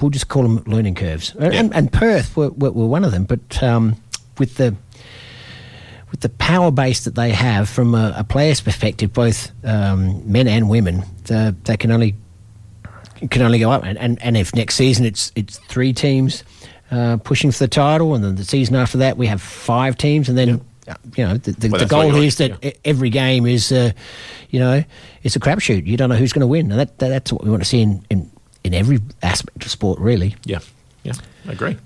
we'll 0.00 0.10
just 0.10 0.28
call 0.28 0.42
them 0.42 0.62
learning 0.66 0.94
curves, 0.94 1.34
and, 1.38 1.74
and 1.74 1.92
Perth 1.92 2.36
were, 2.36 2.50
were, 2.50 2.70
were 2.70 2.86
one 2.86 3.04
of 3.04 3.10
them. 3.12 3.24
But 3.24 3.62
um, 3.62 3.96
with 4.38 4.56
the 4.56 4.76
with 6.10 6.20
the 6.20 6.28
power 6.28 6.70
base 6.70 7.04
that 7.04 7.14
they 7.14 7.30
have 7.30 7.68
from 7.68 7.94
a, 7.94 8.14
a 8.18 8.24
player's 8.24 8.60
perspective, 8.60 9.12
both 9.12 9.50
um, 9.64 10.30
men 10.30 10.48
and 10.48 10.68
women, 10.68 11.04
the, 11.24 11.54
they 11.64 11.76
can 11.76 11.90
only 11.90 12.14
can 13.30 13.42
only 13.42 13.58
go 13.58 13.70
up. 13.70 13.84
And, 13.84 13.98
and, 13.98 14.22
and 14.22 14.36
if 14.36 14.54
next 14.54 14.76
season 14.76 15.04
it's 15.04 15.32
it's 15.34 15.58
three 15.58 15.92
teams 15.92 16.44
uh, 16.90 17.18
pushing 17.18 17.50
for 17.50 17.58
the 17.58 17.68
title, 17.68 18.14
and 18.14 18.24
then 18.24 18.36
the 18.36 18.44
season 18.44 18.76
after 18.76 18.98
that 18.98 19.16
we 19.16 19.26
have 19.26 19.42
five 19.42 19.96
teams, 19.96 20.28
and 20.28 20.38
then 20.38 20.48
uh, 20.50 20.58
you 21.16 21.24
know 21.26 21.36
the, 21.36 21.52
the, 21.52 21.68
Well, 21.68 21.80
the 21.80 21.86
goal 21.86 22.14
is 22.16 22.36
that 22.36 22.64
e- 22.64 22.72
every 22.84 23.10
game 23.10 23.46
is 23.46 23.72
uh, 23.72 23.92
you 24.50 24.58
know 24.60 24.84
it's 25.22 25.36
a 25.36 25.40
crapshoot. 25.40 25.86
You 25.86 25.96
don't 25.96 26.08
know 26.08 26.16
who's 26.16 26.32
going 26.32 26.40
to 26.40 26.46
win, 26.46 26.70
and 26.70 26.80
that, 26.80 26.98
that 26.98 27.08
that's 27.08 27.32
what 27.32 27.44
we 27.44 27.50
want 27.50 27.62
to 27.62 27.68
see 27.68 27.82
in, 27.82 28.04
in 28.10 28.30
in 28.64 28.74
every 28.74 28.98
aspect 29.22 29.64
of 29.64 29.70
sport, 29.70 29.98
really. 30.00 30.34
Yeah, 30.44 30.60
yeah, 31.04 31.12
I 31.46 31.52
agree. 31.52 31.76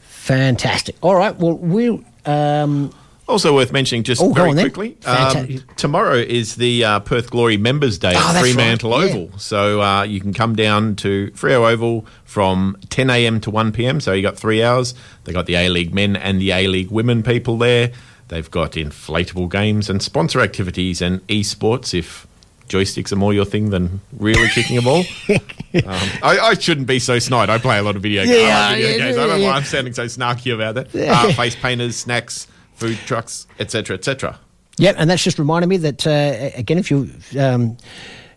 Fantastic. 0.00 0.96
All 1.02 1.14
right. 1.14 1.36
Well, 1.36 1.54
we'll. 1.54 2.02
Um, 2.26 2.90
Also 3.26 3.54
worth 3.54 3.72
mentioning, 3.72 4.02
just 4.02 4.20
Oh, 4.20 4.32
very 4.32 4.52
quickly, 4.52 4.98
um, 5.06 5.46
tomorrow 5.76 6.16
is 6.16 6.56
the 6.56 6.84
uh, 6.84 7.00
Perth 7.00 7.30
Glory 7.30 7.56
Members' 7.56 7.96
Day 7.98 8.12
Oh, 8.14 8.32
at 8.36 8.40
Fremantle 8.40 8.90
right, 8.90 9.08
yeah. 9.08 9.14
Oval. 9.16 9.38
So 9.38 9.80
uh, 9.80 10.02
you 10.02 10.20
can 10.20 10.34
come 10.34 10.54
down 10.54 10.94
to 10.96 11.30
Freo 11.30 11.70
Oval 11.72 12.04
from 12.24 12.76
10 12.90 13.08
a.m. 13.08 13.40
to 13.40 13.50
1 13.50 13.72
p.m. 13.72 14.00
So 14.00 14.12
you 14.12 14.20
got 14.20 14.36
three 14.36 14.62
hours. 14.62 14.94
They 15.24 15.32
got 15.32 15.46
the 15.46 15.54
A 15.54 15.70
League 15.70 15.94
men 15.94 16.16
and 16.16 16.38
the 16.38 16.50
A 16.52 16.66
League 16.68 16.90
women 16.90 17.22
people 17.22 17.56
there. 17.56 17.92
They've 18.28 18.50
got 18.50 18.72
inflatable 18.72 19.50
games 19.50 19.88
and 19.88 20.02
sponsor 20.02 20.40
activities 20.40 21.00
and 21.00 21.26
esports 21.28 21.94
if 21.98 22.26
joysticks 22.68 23.10
are 23.12 23.16
more 23.16 23.32
your 23.32 23.44
thing 23.46 23.70
than 23.70 24.00
really 24.18 24.48
kicking 24.48 24.76
a 24.78 24.82
ball. 24.82 25.04
um, 25.28 25.40
I, 26.22 26.38
I 26.42 26.54
shouldn't 26.54 26.86
be 26.86 26.98
so 26.98 27.18
snide. 27.18 27.48
I 27.48 27.56
play 27.58 27.78
a 27.78 27.82
lot 27.82 27.96
of 27.96 28.02
video, 28.02 28.22
Yeah, 28.22 28.34
I 28.34 28.68
like 28.70 28.76
video 28.76 28.88
yeah, 28.90 28.96
games. 28.98 29.16
I 29.16 29.20
don't 29.20 29.28
know 29.30 29.36
yeah. 29.36 29.50
why 29.50 29.56
I'm 29.56 29.64
sounding 29.64 29.92
so 29.94 30.04
snarky 30.04 30.54
about 30.54 30.74
that. 30.76 30.94
Yeah. 30.94 31.12
Uh, 31.12 31.32
face 31.32 31.54
painters, 31.56 31.96
snacks, 31.96 32.48
food 32.74 32.98
trucks, 33.06 33.46
etc., 33.58 33.96
etc. 33.96 34.38
Yep, 34.78 34.96
and 34.98 35.08
that's 35.08 35.22
just 35.22 35.38
reminded 35.38 35.68
me 35.68 35.76
that 35.78 36.06
uh, 36.06 36.50
again, 36.56 36.78
if 36.78 36.90
you're 36.90 37.06
um, 37.38 37.76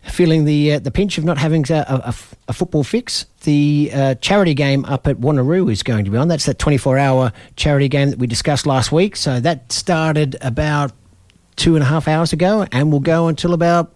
feeling 0.04 0.46
the 0.46 0.74
uh, 0.74 0.80
the 0.80 0.92
pinch 0.92 1.18
of 1.18 1.24
not 1.24 1.38
having 1.38 1.66
a, 1.72 1.74
a, 2.06 2.16
a 2.48 2.54
football 2.54 2.84
fix, 2.84 3.26
the 3.44 3.90
uh, 3.94 4.16
charity 4.16 4.54
game 4.54 4.86
up 4.86 5.08
at 5.08 5.18
Wanneroo 5.18 5.72
is 5.72 5.84
going 5.84 6.06
to 6.06 6.12
be 6.12 6.18
on. 6.18 6.28
That's 6.28 6.46
that 6.46 6.60
24 6.60 6.98
hour 6.98 7.32
charity 7.56 7.88
game 7.88 8.10
that 8.12 8.20
we 8.20 8.28
discussed 8.28 8.66
last 8.66 8.92
week. 8.92 9.16
So 9.16 9.40
that 9.40 9.72
started 9.72 10.38
about 10.42 10.92
two 11.56 11.76
and 11.76 11.84
a 11.84 11.88
half 11.88 12.08
hours 12.08 12.34
ago, 12.34 12.68
and 12.72 12.92
will 12.92 13.00
go 13.00 13.28
until 13.28 13.54
about 13.54 13.94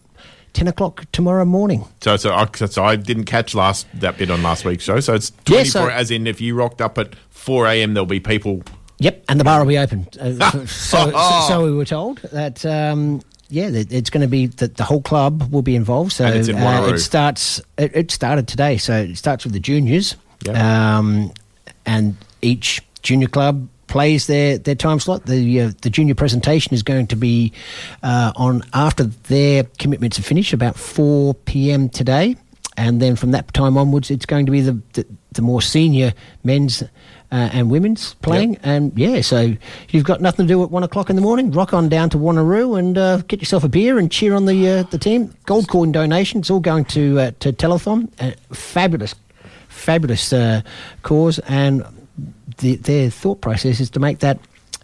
10 0.54 0.68
o'clock 0.68 1.06
tomorrow 1.12 1.46
morning. 1.46 1.86
So, 2.02 2.18
so, 2.18 2.34
I, 2.34 2.48
so 2.52 2.84
I 2.84 2.96
didn't 2.96 3.26
catch 3.26 3.56
last 3.56 3.88
that 3.94 4.18
bit 4.18 4.30
on 4.32 4.44
last 4.44 4.66
week's 4.66 4.84
show. 4.84 5.00
So 5.00 5.14
it's 5.14 5.32
Yeah, 5.48 5.58
24, 5.60 5.70
so- 5.72 5.88
as 5.90 6.12
in 6.12 6.28
if 6.28 6.42
you 6.42 6.56
rocked 6.56 6.82
up 6.82 6.98
at 6.98 7.16
4 7.30 7.68
a.m., 7.68 7.94
there'll 7.94 8.06
be 8.06 8.20
people. 8.20 8.64
Yep, 9.02 9.26
and 9.30 9.40
the 9.40 9.44
bar 9.44 9.60
will 9.60 9.68
be 9.68 9.80
open. 9.80 10.08
Uh, 10.22 10.66
so, 10.68 11.12
so, 11.12 11.46
so 11.48 11.66
we 11.66 11.72
were 11.72 11.86
told 11.86 12.20
that. 12.32 12.64
Um, 12.66 13.22
yeah, 13.50 13.70
it's 13.74 14.10
going 14.10 14.22
to 14.22 14.28
be 14.30 14.46
that 14.48 14.78
the 14.78 14.84
whole 14.86 15.02
club 15.02 15.52
will 15.52 15.64
be 15.64 15.76
involved. 15.76 16.14
So 16.14 16.26
in 16.26 16.56
uh, 16.56 16.86
it 16.86 17.00
starts. 17.00 17.60
It, 17.78 17.92
it 17.96 18.12
started 18.12 18.48
today, 18.48 18.78
so 18.78 18.94
it 18.94 19.18
starts 19.18 19.44
with 19.44 19.54
the 19.54 19.60
juniors, 19.60 20.16
Yep. 20.46 20.56
um, 20.56 21.34
and 21.86 22.16
each 22.42 22.82
junior 23.02 23.28
club 23.28 23.68
plays 23.88 24.28
their, 24.28 24.58
their 24.58 24.76
time 24.76 25.00
slot. 25.00 25.26
The 25.26 25.62
uh, 25.62 25.72
the 25.82 25.90
junior 25.90 26.16
presentation 26.16 26.74
is 26.74 26.84
going 26.84 27.08
to 27.08 27.16
be 27.18 27.52
uh, 28.04 28.32
on 28.36 28.62
after 28.74 29.04
their 29.04 29.64
commitments 29.80 30.18
are 30.20 30.24
finished, 30.24 30.54
about 30.54 30.78
four 30.78 31.34
p.m. 31.34 31.90
today, 31.90 32.38
and 32.78 33.02
then 33.02 33.16
from 33.18 33.32
that 33.32 33.54
time 33.54 33.78
onwards, 33.78 34.12
it's 34.12 34.26
going 34.26 34.46
to 34.46 34.52
be 34.52 34.62
the 34.62 34.80
the, 34.94 35.06
the 35.34 35.42
more 35.42 35.62
senior 35.62 36.14
men's 36.46 36.84
uh, 37.32 37.50
and 37.54 37.72
women's 37.72 38.14
playing. 38.16 38.58
And 38.64 38.98
yeah, 38.98 39.22
so 39.22 39.56
you've 39.90 40.04
got 40.04 40.22
nothing 40.22 40.48
to 40.48 40.54
do 40.54 40.64
at 40.64 40.72
one 40.72 40.84
o'clock 40.84 41.10
in 41.10 41.16
the 41.16 41.22
morning. 41.22 41.52
Rock 41.52 41.74
on 41.74 41.90
down 41.90 42.10
to 42.12 42.18
Wanneroo 42.18 42.78
and 42.78 42.98
uh, 42.98 43.18
get 43.28 43.40
yourself 43.40 43.64
a 43.64 43.70
beer 43.70 43.98
and 43.98 44.12
cheer 44.12 44.36
on 44.36 44.46
the 44.46 44.68
uh, 44.68 44.84
the 44.84 44.98
team. 44.98 45.34
Gold 45.46 45.70
coin 45.70 45.92
donations 45.92 46.50
all 46.50 46.60
going 46.60 46.86
to 46.86 47.20
uh, 47.20 47.32
to 47.40 47.54
telethon. 47.54 48.10
Uh, 48.20 48.32
fabulous, 48.54 49.16
fabulous 49.70 50.34
uh, 50.34 50.62
cause, 51.04 51.40
and 51.40 51.86
the, 52.58 52.76
their 52.76 53.10
thought 53.10 53.42
process 53.42 53.80
is 53.80 53.90
to 53.92 54.00
make 54.00 54.20
that 54.20 54.40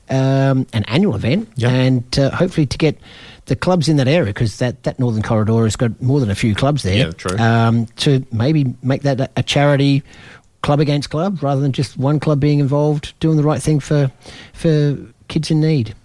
um, 0.10 0.66
an 0.72 0.86
annual 0.86 1.16
event 1.16 1.50
and 1.62 2.18
uh, 2.18 2.30
hopefully 2.32 2.66
to 2.66 2.78
get 2.78 2.98
the 3.48 3.56
clubs 3.56 3.90
in 3.90 3.98
that 3.98 4.08
area 4.08 4.26
because 4.26 4.58
that, 4.60 4.84
that 4.84 5.00
northern 5.00 5.22
corridor 5.22 5.64
has 5.64 5.76
got 5.76 6.02
more 6.02 6.20
than 6.20 6.30
a 6.30 6.36
few 6.36 6.56
clubs 6.56 6.84
there. 6.84 6.96
Yeah, 6.96 7.12
true. 7.12 7.38
Um, 7.38 7.88
to 7.98 8.26
maybe 8.32 8.74
make 8.84 9.02
that 9.04 9.32
a 9.36 9.44
charity 9.44 10.04
club 10.68 10.82
against 10.82 11.10
club 11.10 11.42
rather 11.42 11.62
than 11.62 11.72
just 11.72 11.96
one 11.96 12.20
club 12.20 12.42
being 12.42 12.60
involved 12.60 13.18
doing 13.22 13.38
the 13.38 13.44
right 13.44 13.62
thing 13.64 13.80
for 13.80 14.12
for 14.52 14.98
kids 15.30 15.50
in 15.50 15.62
need. 15.62 15.96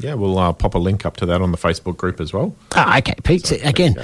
Yeah, 0.00 0.14
we'll 0.14 0.36
uh, 0.38 0.52
pop 0.52 0.74
a 0.74 0.78
link 0.78 1.06
up 1.06 1.16
to 1.18 1.26
that 1.26 1.40
on 1.40 1.52
the 1.52 1.58
Facebook 1.58 1.96
group 1.96 2.20
as 2.20 2.32
well. 2.32 2.54
Ah, 2.74 2.98
okay, 2.98 3.14
Pete. 3.22 3.50
again, 3.64 3.94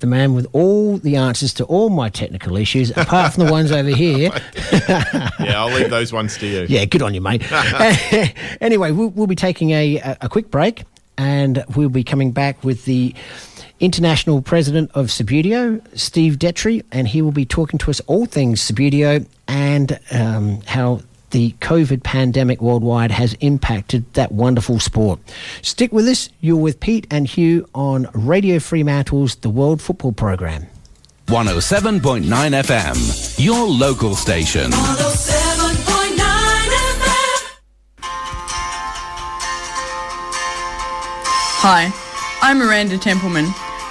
the 0.00 0.06
man 0.06 0.34
with 0.34 0.46
all 0.52 0.96
the 0.98 1.16
answers 1.16 1.52
to 1.54 1.64
all 1.64 1.90
my 1.90 2.08
technical 2.08 2.56
issues, 2.56 2.90
apart 2.96 3.34
from 3.34 3.46
the 3.46 3.52
ones 3.52 3.70
over 3.72 3.88
here. 3.90 4.30
yeah, 4.88 5.54
I'll 5.56 5.72
leave 5.72 5.90
those 5.90 6.12
ones 6.14 6.36
to 6.38 6.46
you. 6.46 6.66
Yeah, 6.68 6.84
good 6.84 7.02
on 7.02 7.14
you, 7.14 7.22
mate. 7.22 7.42
anyway, 8.60 8.90
we'll, 8.90 9.08
we'll 9.08 9.26
be 9.26 9.36
taking 9.36 9.70
a, 9.70 10.16
a 10.20 10.28
quick 10.28 10.50
break 10.50 10.84
and 11.18 11.64
we'll 11.74 11.88
be 11.88 12.04
coming 12.04 12.30
back 12.30 12.62
with 12.62 12.84
the 12.84 13.14
international 13.80 14.42
president 14.42 14.90
of 14.94 15.06
Subbuteo, 15.06 15.80
Steve 15.98 16.38
Dettre, 16.38 16.84
and 16.90 17.08
he 17.08 17.22
will 17.22 17.32
be 17.32 17.44
talking 17.44 17.78
to 17.78 17.90
us 17.90 18.00
all 18.06 18.26
things 18.26 18.60
Subbuteo 18.60 19.26
and 19.46 19.98
um, 20.10 20.60
how 20.62 21.00
the 21.30 21.52
COVID 21.60 22.02
pandemic 22.02 22.60
worldwide 22.60 23.10
has 23.10 23.34
impacted 23.34 24.10
that 24.14 24.32
wonderful 24.32 24.80
sport. 24.80 25.20
Stick 25.62 25.92
with 25.92 26.06
us. 26.06 26.30
You're 26.40 26.56
with 26.56 26.80
Pete 26.80 27.06
and 27.10 27.26
Hugh 27.26 27.68
on 27.74 28.08
Radio 28.14 28.58
Fremantle's 28.58 29.36
The 29.36 29.50
World 29.50 29.82
Football 29.82 30.12
Program. 30.12 30.66
107.9 31.26 32.22
FM, 32.22 33.44
your 33.44 33.66
local 33.66 34.14
station. 34.14 34.70
107.9 34.70 36.16
FM. 36.16 37.58
Hi, 41.60 41.92
I'm 42.48 42.60
Miranda 42.60 42.96
Templeman. 42.96 43.44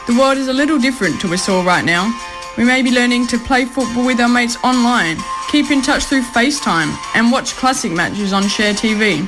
The 0.08 0.18
world 0.18 0.40
is 0.40 0.48
a 0.48 0.54
little 0.54 0.80
different 0.80 1.22
to 1.22 1.32
us 1.32 1.48
all 1.48 1.64
right 1.64 1.86
now. 1.86 2.12
We 2.58 2.64
may 2.64 2.82
be 2.82 2.90
learning 2.90 3.28
to 3.28 3.38
play 3.38 3.66
football 3.66 4.04
with 4.04 4.20
our 4.20 4.28
mates 4.28 4.58
online, 4.64 5.18
keep 5.52 5.70
in 5.70 5.84
touch 5.84 6.06
through 6.06 6.24
FaceTime, 6.24 6.92
and 7.14 7.32
watch 7.32 7.54
classic 7.54 7.92
matches 7.92 8.34
on 8.34 8.48
Share 8.48 8.74
TV. 8.74 9.28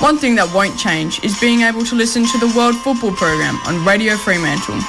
One 0.00 0.16
thing 0.16 0.36
that 0.36 0.54
won't 0.54 0.78
change 0.78 1.22
is 1.22 1.38
being 1.38 1.60
able 1.60 1.84
to 1.84 1.94
listen 1.94 2.24
to 2.24 2.38
the 2.38 2.50
World 2.56 2.74
Football 2.76 3.12
Program 3.12 3.60
on 3.66 3.84
Radio 3.84 4.16
Fremantle. 4.16 4.80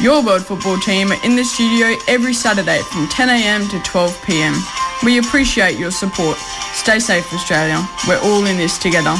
Your 0.00 0.20
World 0.20 0.44
Football 0.44 0.78
team 0.78 1.12
are 1.12 1.24
in 1.24 1.36
the 1.36 1.44
studio 1.44 1.94
every 2.08 2.34
Saturday 2.34 2.82
from 2.90 3.06
10am 3.06 3.70
to 3.70 3.78
12pm. 3.86 4.58
We 5.04 5.18
appreciate 5.18 5.78
your 5.78 5.92
support. 5.92 6.38
Stay 6.74 6.98
safe, 6.98 7.32
Australia. 7.32 7.86
We're 8.08 8.18
all 8.18 8.46
in 8.46 8.56
this 8.56 8.78
together. 8.78 9.14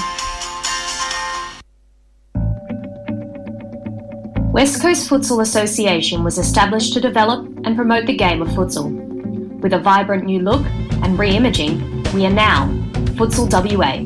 West 4.58 4.82
Coast 4.82 5.08
Futsal 5.08 5.40
Association 5.40 6.24
was 6.24 6.36
established 6.36 6.92
to 6.92 7.00
develop 7.00 7.46
and 7.62 7.76
promote 7.76 8.06
the 8.06 8.16
game 8.16 8.42
of 8.42 8.48
futsal. 8.48 8.90
With 9.60 9.72
a 9.72 9.78
vibrant 9.78 10.24
new 10.24 10.40
look 10.40 10.66
and 11.04 11.16
re-imaging, 11.16 12.02
we 12.12 12.26
are 12.26 12.32
now 12.32 12.66
Futsal 13.14 13.48
WA. 13.48 14.00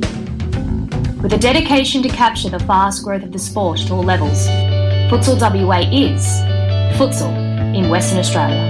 With 1.23 1.33
a 1.33 1.39
dedication 1.39 2.03
to 2.03 2.11
capture 2.11 2.51
the 2.51 2.59
fast 2.61 3.03
growth 3.03 3.23
of 3.23 3.33
the 3.33 3.39
sport 3.39 3.81
at 3.81 3.91
all 3.91 4.03
levels, 4.03 4.47
Futsal 5.09 5.41
WA 5.41 5.89
is 5.91 6.23
futsal 6.99 7.35
in 7.75 7.89
Western 7.89 8.19
Australia. 8.19 8.69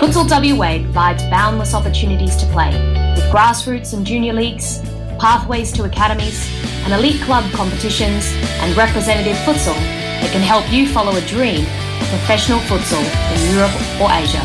Futsal 0.00 0.30
WA 0.30 0.84
provides 0.84 1.24
boundless 1.30 1.74
opportunities 1.74 2.36
to 2.36 2.46
play, 2.52 2.70
with 3.16 3.24
grassroots 3.32 3.92
and 3.92 4.06
junior 4.06 4.34
leagues, 4.34 4.78
pathways 5.18 5.72
to 5.72 5.82
academies, 5.82 6.48
and 6.86 6.94
elite 6.94 7.20
club 7.22 7.42
competitions, 7.50 8.30
and 8.62 8.76
representative 8.76 9.34
futsal 9.42 9.74
that 10.22 10.30
can 10.30 10.40
help 10.40 10.62
you 10.70 10.86
follow 10.86 11.10
a 11.16 11.20
dream 11.26 11.66
of 11.66 12.06
professional 12.14 12.60
futsal 12.70 13.02
in 13.34 13.40
Europe 13.50 13.74
or 13.98 14.06
Asia. 14.14 14.38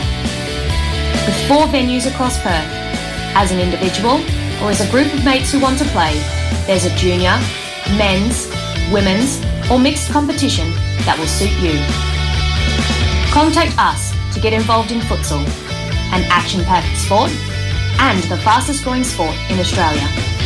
With 1.29 1.37
four 1.45 1.69
venues 1.69 2.09
across 2.09 2.41
Perth, 2.41 2.65
as 3.37 3.51
an 3.51 3.59
individual 3.59 4.17
or 4.57 4.73
as 4.73 4.81
a 4.81 4.89
group 4.89 5.13
of 5.13 5.23
mates 5.23 5.51
who 5.51 5.61
want 5.61 5.77
to 5.79 5.85
play, 5.93 6.17
there's 6.65 6.85
a 6.85 6.95
junior, 6.97 7.37
men's, 7.93 8.49
women's, 8.89 9.37
or 9.69 9.77
mixed 9.77 10.09
competition 10.09 10.73
that 11.05 11.13
will 11.21 11.29
suit 11.29 11.53
you. 11.61 11.77
Contact 13.29 13.77
us 13.77 14.17
to 14.33 14.41
get 14.41 14.51
involved 14.51 14.91
in 14.91 14.99
futsal, 15.01 15.45
an 16.09 16.25
action 16.33 16.65
packed 16.65 16.97
sport 16.97 17.29
and 18.01 18.17
the 18.33 18.37
fastest 18.37 18.83
growing 18.83 19.03
sport 19.03 19.37
in 19.51 19.59
Australia. 19.59 20.40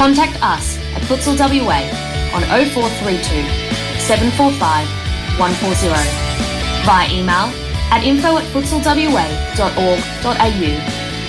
Contact 0.00 0.32
us 0.40 0.80
at 0.96 1.02
Futsal 1.02 1.36
WA 1.36 1.84
on 2.32 2.40
0432 2.72 3.20
745 4.00 4.88
140 5.36 5.92
via 6.88 7.04
email 7.12 7.52
at 7.92 8.00
info 8.02 8.38
at 8.38 8.44
futsalwa.org.au 8.48 10.68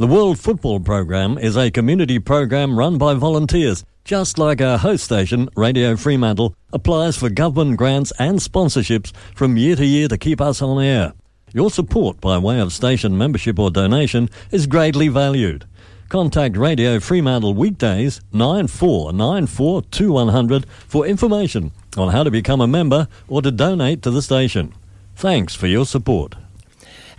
The 0.00 0.06
World 0.06 0.38
Football 0.38 0.80
Program 0.80 1.36
is 1.36 1.58
a 1.58 1.70
community 1.70 2.18
program 2.18 2.78
run 2.78 2.96
by 2.96 3.12
volunteers, 3.12 3.84
just 4.02 4.38
like 4.38 4.62
our 4.62 4.78
host 4.78 5.04
station, 5.04 5.50
Radio 5.56 5.94
Fremantle, 5.94 6.54
applies 6.72 7.18
for 7.18 7.28
government 7.28 7.76
grants 7.76 8.10
and 8.18 8.38
sponsorships 8.38 9.14
from 9.34 9.58
year 9.58 9.76
to 9.76 9.84
year 9.84 10.08
to 10.08 10.16
keep 10.16 10.40
us 10.40 10.62
on 10.62 10.82
air. 10.82 11.12
Your 11.52 11.70
support 11.70 12.18
by 12.18 12.38
way 12.38 12.60
of 12.60 12.72
station 12.72 13.18
membership 13.18 13.58
or 13.58 13.70
donation 13.70 14.30
is 14.50 14.66
greatly 14.66 15.08
valued. 15.08 15.66
Contact 16.08 16.56
Radio 16.56 16.98
Fremantle 16.98 17.52
weekdays 17.52 18.22
9494 18.32 19.82
2100 19.82 20.64
for 20.88 21.04
information 21.04 21.72
on 21.98 22.08
how 22.08 22.22
to 22.22 22.30
become 22.30 22.62
a 22.62 22.66
member 22.66 23.06
or 23.28 23.42
to 23.42 23.50
donate 23.50 24.00
to 24.00 24.10
the 24.10 24.22
station. 24.22 24.72
Thanks 25.14 25.54
for 25.54 25.66
your 25.66 25.84
support. 25.84 26.36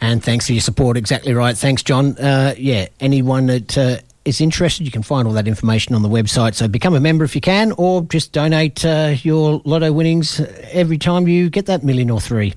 And 0.01 0.23
thanks 0.23 0.47
for 0.47 0.53
your 0.53 0.61
support. 0.61 0.97
Exactly 0.97 1.33
right. 1.33 1.55
Thanks, 1.55 1.83
John. 1.83 2.17
Uh, 2.17 2.55
yeah, 2.57 2.87
anyone 2.99 3.45
that 3.45 3.77
uh, 3.77 3.97
is 4.25 4.41
interested, 4.41 4.83
you 4.83 4.91
can 4.91 5.03
find 5.03 5.27
all 5.27 5.33
that 5.35 5.47
information 5.47 5.93
on 5.93 6.01
the 6.01 6.09
website. 6.09 6.55
So 6.55 6.67
become 6.67 6.95
a 6.95 6.99
member 6.99 7.23
if 7.23 7.35
you 7.35 7.41
can, 7.41 7.71
or 7.73 8.01
just 8.03 8.31
donate 8.31 8.83
uh, 8.83 9.13
your 9.21 9.61
lotto 9.63 9.91
winnings 9.93 10.39
every 10.71 10.97
time 10.97 11.27
you 11.27 11.49
get 11.51 11.67
that 11.67 11.83
million 11.83 12.09
or 12.09 12.19
three. 12.19 12.53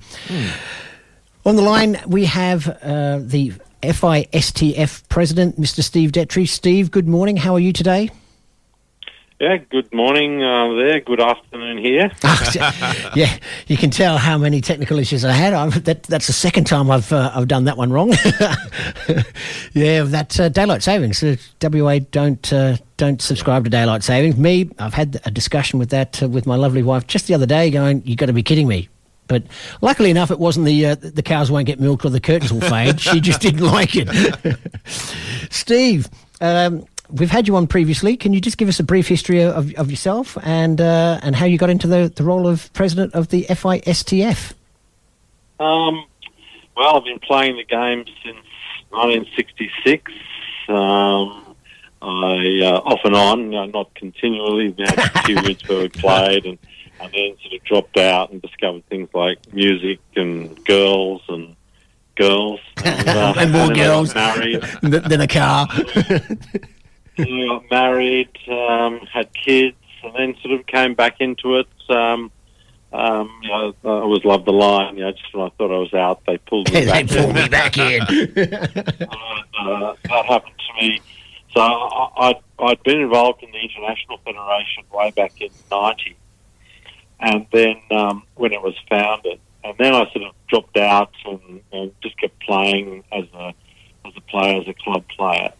On 1.45 1.55
the 1.55 1.61
line, 1.61 2.01
we 2.07 2.25
have 2.25 2.67
uh, 2.67 3.19
the 3.21 3.53
FISTF 3.83 5.07
president, 5.09 5.61
Mr. 5.61 5.83
Steve 5.83 6.11
Dettre. 6.11 6.47
Steve, 6.49 6.89
good 6.89 7.07
morning. 7.07 7.37
How 7.37 7.53
are 7.53 7.59
you 7.59 7.71
today? 7.71 8.09
Yeah, 9.39 9.57
good 9.57 9.93
morning 9.93 10.41
uh, 10.41 10.75
there. 10.75 11.01
Good 11.01 11.19
afternoon 11.19 11.77
here. 11.77 12.09
yeah, 13.15 13.37
you 13.67 13.75
can 13.75 13.89
tell 13.91 14.17
how 14.17 14.37
many 14.37 14.61
technical 14.61 14.97
issues 14.97 15.25
I 15.25 15.33
had. 15.33 15.71
That, 15.83 16.03
that's 16.03 16.27
the 16.27 16.33
second 16.33 16.67
time 16.67 16.89
I've 16.89 17.11
uh, 17.11 17.33
I've 17.35 17.49
done 17.49 17.65
that 17.65 17.75
one 17.75 17.91
wrong. 17.91 18.09
yeah, 19.73 20.03
that 20.03 20.39
uh, 20.39 20.47
daylight 20.47 20.83
savings. 20.83 21.21
Uh, 21.21 21.35
WA 21.61 21.99
don't 22.11 22.53
uh, 22.53 22.77
don't 22.95 23.21
subscribe 23.21 23.65
to 23.65 23.69
daylight 23.69 24.03
savings. 24.03 24.37
Me, 24.37 24.69
I've 24.79 24.93
had 24.93 25.19
a 25.25 25.31
discussion 25.31 25.79
with 25.79 25.89
that 25.89 26.23
uh, 26.23 26.29
with 26.29 26.45
my 26.45 26.55
lovely 26.55 26.81
wife 26.81 27.05
just 27.05 27.27
the 27.27 27.33
other 27.33 27.45
day. 27.45 27.69
Going, 27.69 28.03
you've 28.05 28.17
got 28.17 28.27
to 28.27 28.33
be 28.33 28.43
kidding 28.43 28.69
me. 28.69 28.87
But 29.27 29.43
luckily 29.81 30.11
enough, 30.11 30.31
it 30.31 30.39
wasn't 30.39 30.65
the 30.65 30.85
uh, 30.85 30.95
the 30.95 31.23
cows 31.23 31.51
won't 31.51 31.67
get 31.67 31.81
milked 31.81 32.05
or 32.05 32.09
the 32.09 32.21
curtains 32.21 32.53
will 32.53 32.61
fade. 32.61 33.01
she 33.01 33.19
just 33.19 33.41
didn't 33.41 33.59
like 33.73 33.97
it. 33.97 34.07
Steve. 35.49 36.07
Um, 36.39 36.85
We've 37.09 37.29
had 37.29 37.47
you 37.47 37.55
on 37.55 37.67
previously. 37.67 38.17
Can 38.17 38.33
you 38.33 38.41
just 38.41 38.57
give 38.57 38.67
us 38.67 38.79
a 38.79 38.83
brief 38.83 39.07
history 39.07 39.43
of, 39.43 39.73
of 39.75 39.89
yourself 39.89 40.37
and 40.43 40.81
uh, 40.81 41.19
and 41.21 41.35
how 41.35 41.45
you 41.45 41.57
got 41.57 41.69
into 41.69 41.87
the, 41.87 42.11
the 42.13 42.23
role 42.23 42.47
of 42.47 42.71
president 42.73 43.13
of 43.13 43.29
the 43.29 43.43
FISTF? 43.43 44.53
Um, 45.59 46.05
well, 46.75 46.97
I've 46.97 47.03
been 47.03 47.19
playing 47.19 47.57
the 47.57 47.63
game 47.63 48.05
since 48.23 48.37
1966. 48.89 50.11
Um, 50.67 51.55
I 52.01 52.59
uh, 52.63 52.81
off 52.83 52.99
and 53.03 53.15
on, 53.15 53.53
uh, 53.53 53.65
not 53.67 53.93
continually. 53.95 54.69
We 54.69 54.83
had 54.83 55.25
periods 55.25 55.67
where 55.67 55.79
we 55.79 55.89
played, 55.89 56.45
and, 56.45 56.57
and 56.99 57.13
then 57.13 57.35
sort 57.41 57.53
of 57.53 57.63
dropped 57.63 57.97
out 57.97 58.31
and 58.31 58.41
discovered 58.41 58.85
things 58.87 59.09
like 59.13 59.37
music 59.53 59.99
and 60.15 60.63
girls 60.65 61.21
and 61.29 61.55
girls 62.15 62.59
and, 62.83 63.09
uh, 63.09 63.33
and 63.37 63.51
more 63.51 63.67
then 63.67 63.75
girls. 63.75 64.13
Than 64.81 65.21
a 65.21 65.27
car. 65.27 65.67
I 67.17 67.45
got 67.47 67.69
married, 67.71 68.29
um, 68.49 68.99
had 69.11 69.29
kids, 69.33 69.77
and 70.03 70.13
then 70.15 70.35
sort 70.41 70.59
of 70.59 70.65
came 70.65 70.93
back 70.93 71.19
into 71.19 71.55
it. 71.57 71.67
Um, 71.89 72.31
um, 72.93 73.39
you 73.41 73.49
know, 73.49 73.75
I 73.83 73.87
always 73.87 74.23
loved 74.23 74.45
the 74.45 74.53
line. 74.53 74.97
You 74.97 75.03
know, 75.05 75.11
just 75.11 75.33
when 75.33 75.45
I 75.45 75.49
thought 75.57 75.71
I 75.71 75.79
was 75.79 75.93
out, 75.93 76.21
they 76.25 76.37
pulled 76.37 76.71
me 76.71 76.79
they 76.85 77.03
back. 77.03 77.07
pulled 77.07 77.29
in. 77.29 77.35
me 77.35 77.47
back 77.49 77.77
in. 77.77 78.01
uh, 79.59 79.95
that 80.03 80.25
happened 80.25 80.55
to 80.57 80.81
me. 80.81 81.01
So 81.53 81.61
I, 81.61 82.09
I'd, 82.17 82.41
I'd 82.59 82.83
been 82.83 83.01
involved 83.01 83.43
in 83.43 83.51
the 83.51 83.59
International 83.59 84.17
Federation 84.19 84.83
way 84.93 85.11
back 85.11 85.39
in 85.41 85.49
'90, 85.71 86.15
and 87.19 87.45
then 87.51 87.75
um, 87.91 88.23
when 88.35 88.53
it 88.53 88.61
was 88.61 88.75
founded, 88.89 89.39
and 89.63 89.75
then 89.77 89.93
I 89.93 90.09
sort 90.11 90.25
of 90.25 90.35
dropped 90.47 90.77
out 90.77 91.13
and, 91.25 91.61
and 91.71 91.91
just 92.01 92.17
kept 92.19 92.39
playing 92.41 93.03
as 93.11 93.25
a 93.33 93.53
as 94.05 94.13
a 94.15 94.21
player, 94.21 94.61
as 94.61 94.67
a 94.67 94.73
club 94.73 95.03
player. 95.09 95.51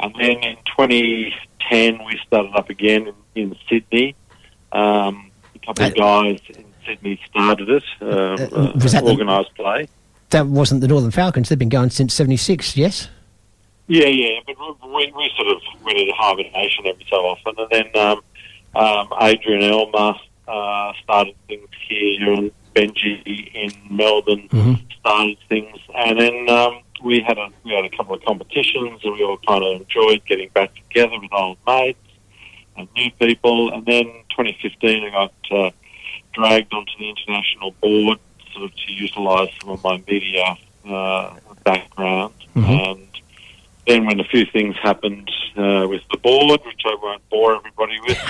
And 0.00 0.14
then 0.16 0.42
in 0.42 0.56
2010, 0.76 2.04
we 2.04 2.20
started 2.26 2.52
up 2.54 2.68
again 2.70 3.08
in, 3.08 3.14
in 3.42 3.56
Sydney. 3.68 4.14
Um, 4.72 5.30
a 5.54 5.58
couple 5.66 5.84
of 5.86 5.94
guys 5.94 6.40
in 6.48 6.64
Sydney 6.84 7.20
started 7.30 7.68
it, 7.70 7.84
uh, 8.02 8.06
uh, 8.06 8.72
was 8.74 8.92
that 8.92 9.04
the- 9.04 9.10
organised 9.10 9.54
play. 9.54 9.88
that 10.30 10.46
wasn't 10.46 10.80
the 10.80 10.88
Northern 10.88 11.10
Falcons. 11.10 11.48
They've 11.48 11.58
been 11.58 11.68
going 11.68 11.90
since 11.90 12.12
'76. 12.14 12.76
Yes. 12.76 13.08
Yeah, 13.86 14.06
yeah, 14.06 14.40
but 14.46 14.56
we, 14.88 15.12
we 15.14 15.30
sort 15.36 15.48
of 15.54 15.60
went 15.84 15.98
into 15.98 16.14
hibernation 16.16 16.86
every 16.86 17.04
so 17.08 17.16
often, 17.16 17.54
and 17.58 17.68
then 17.70 18.02
um, 18.02 18.20
um, 18.74 19.08
Adrian 19.20 19.62
Elmer 19.62 20.14
uh, 20.48 20.92
started 21.02 21.34
things 21.48 21.68
here, 21.86 22.32
and 22.32 22.50
Benji 22.74 23.52
in 23.54 23.70
Melbourne 23.94 24.48
started 25.00 25.36
things, 25.50 25.76
and 25.94 26.18
then 26.18 26.48
um, 26.48 26.80
we 27.04 27.20
had 27.20 27.38
a 27.38 27.48
we 27.62 27.72
had 27.72 27.84
a 27.84 27.90
couple 27.90 28.14
of 28.14 28.24
competitions, 28.24 29.00
and 29.04 29.12
we 29.12 29.22
all 29.22 29.38
kind 29.46 29.62
of 29.62 29.82
enjoyed 29.82 30.24
getting 30.26 30.48
back 30.48 30.74
together 30.74 31.20
with 31.20 31.32
old 31.32 31.58
mates 31.66 31.98
and 32.76 32.88
new 32.96 33.10
people, 33.12 33.72
and 33.72 33.84
then 33.86 34.04
2015 34.30 35.04
I 35.04 35.10
got 35.10 35.32
uh, 35.50 35.70
dragged 36.32 36.72
onto 36.72 36.92
the 36.98 37.10
international 37.10 37.72
board, 37.82 38.18
sort 38.52 38.64
of 38.64 38.76
to 38.76 38.92
utilise 38.92 39.50
some 39.60 39.70
of 39.70 39.84
my 39.84 40.02
media 40.08 40.56
uh, 40.88 41.34
background, 41.62 42.34
and 42.56 43.08
then 43.86 44.06
when 44.06 44.18
a 44.18 44.24
few 44.24 44.46
things 44.46 44.74
happened 44.82 45.30
uh, 45.56 45.86
with 45.88 46.02
the 46.10 46.18
board, 46.18 46.60
which 46.64 46.82
I 46.86 46.96
won't 47.00 47.28
bore 47.28 47.54
everybody 47.54 48.00
with, 48.00 48.18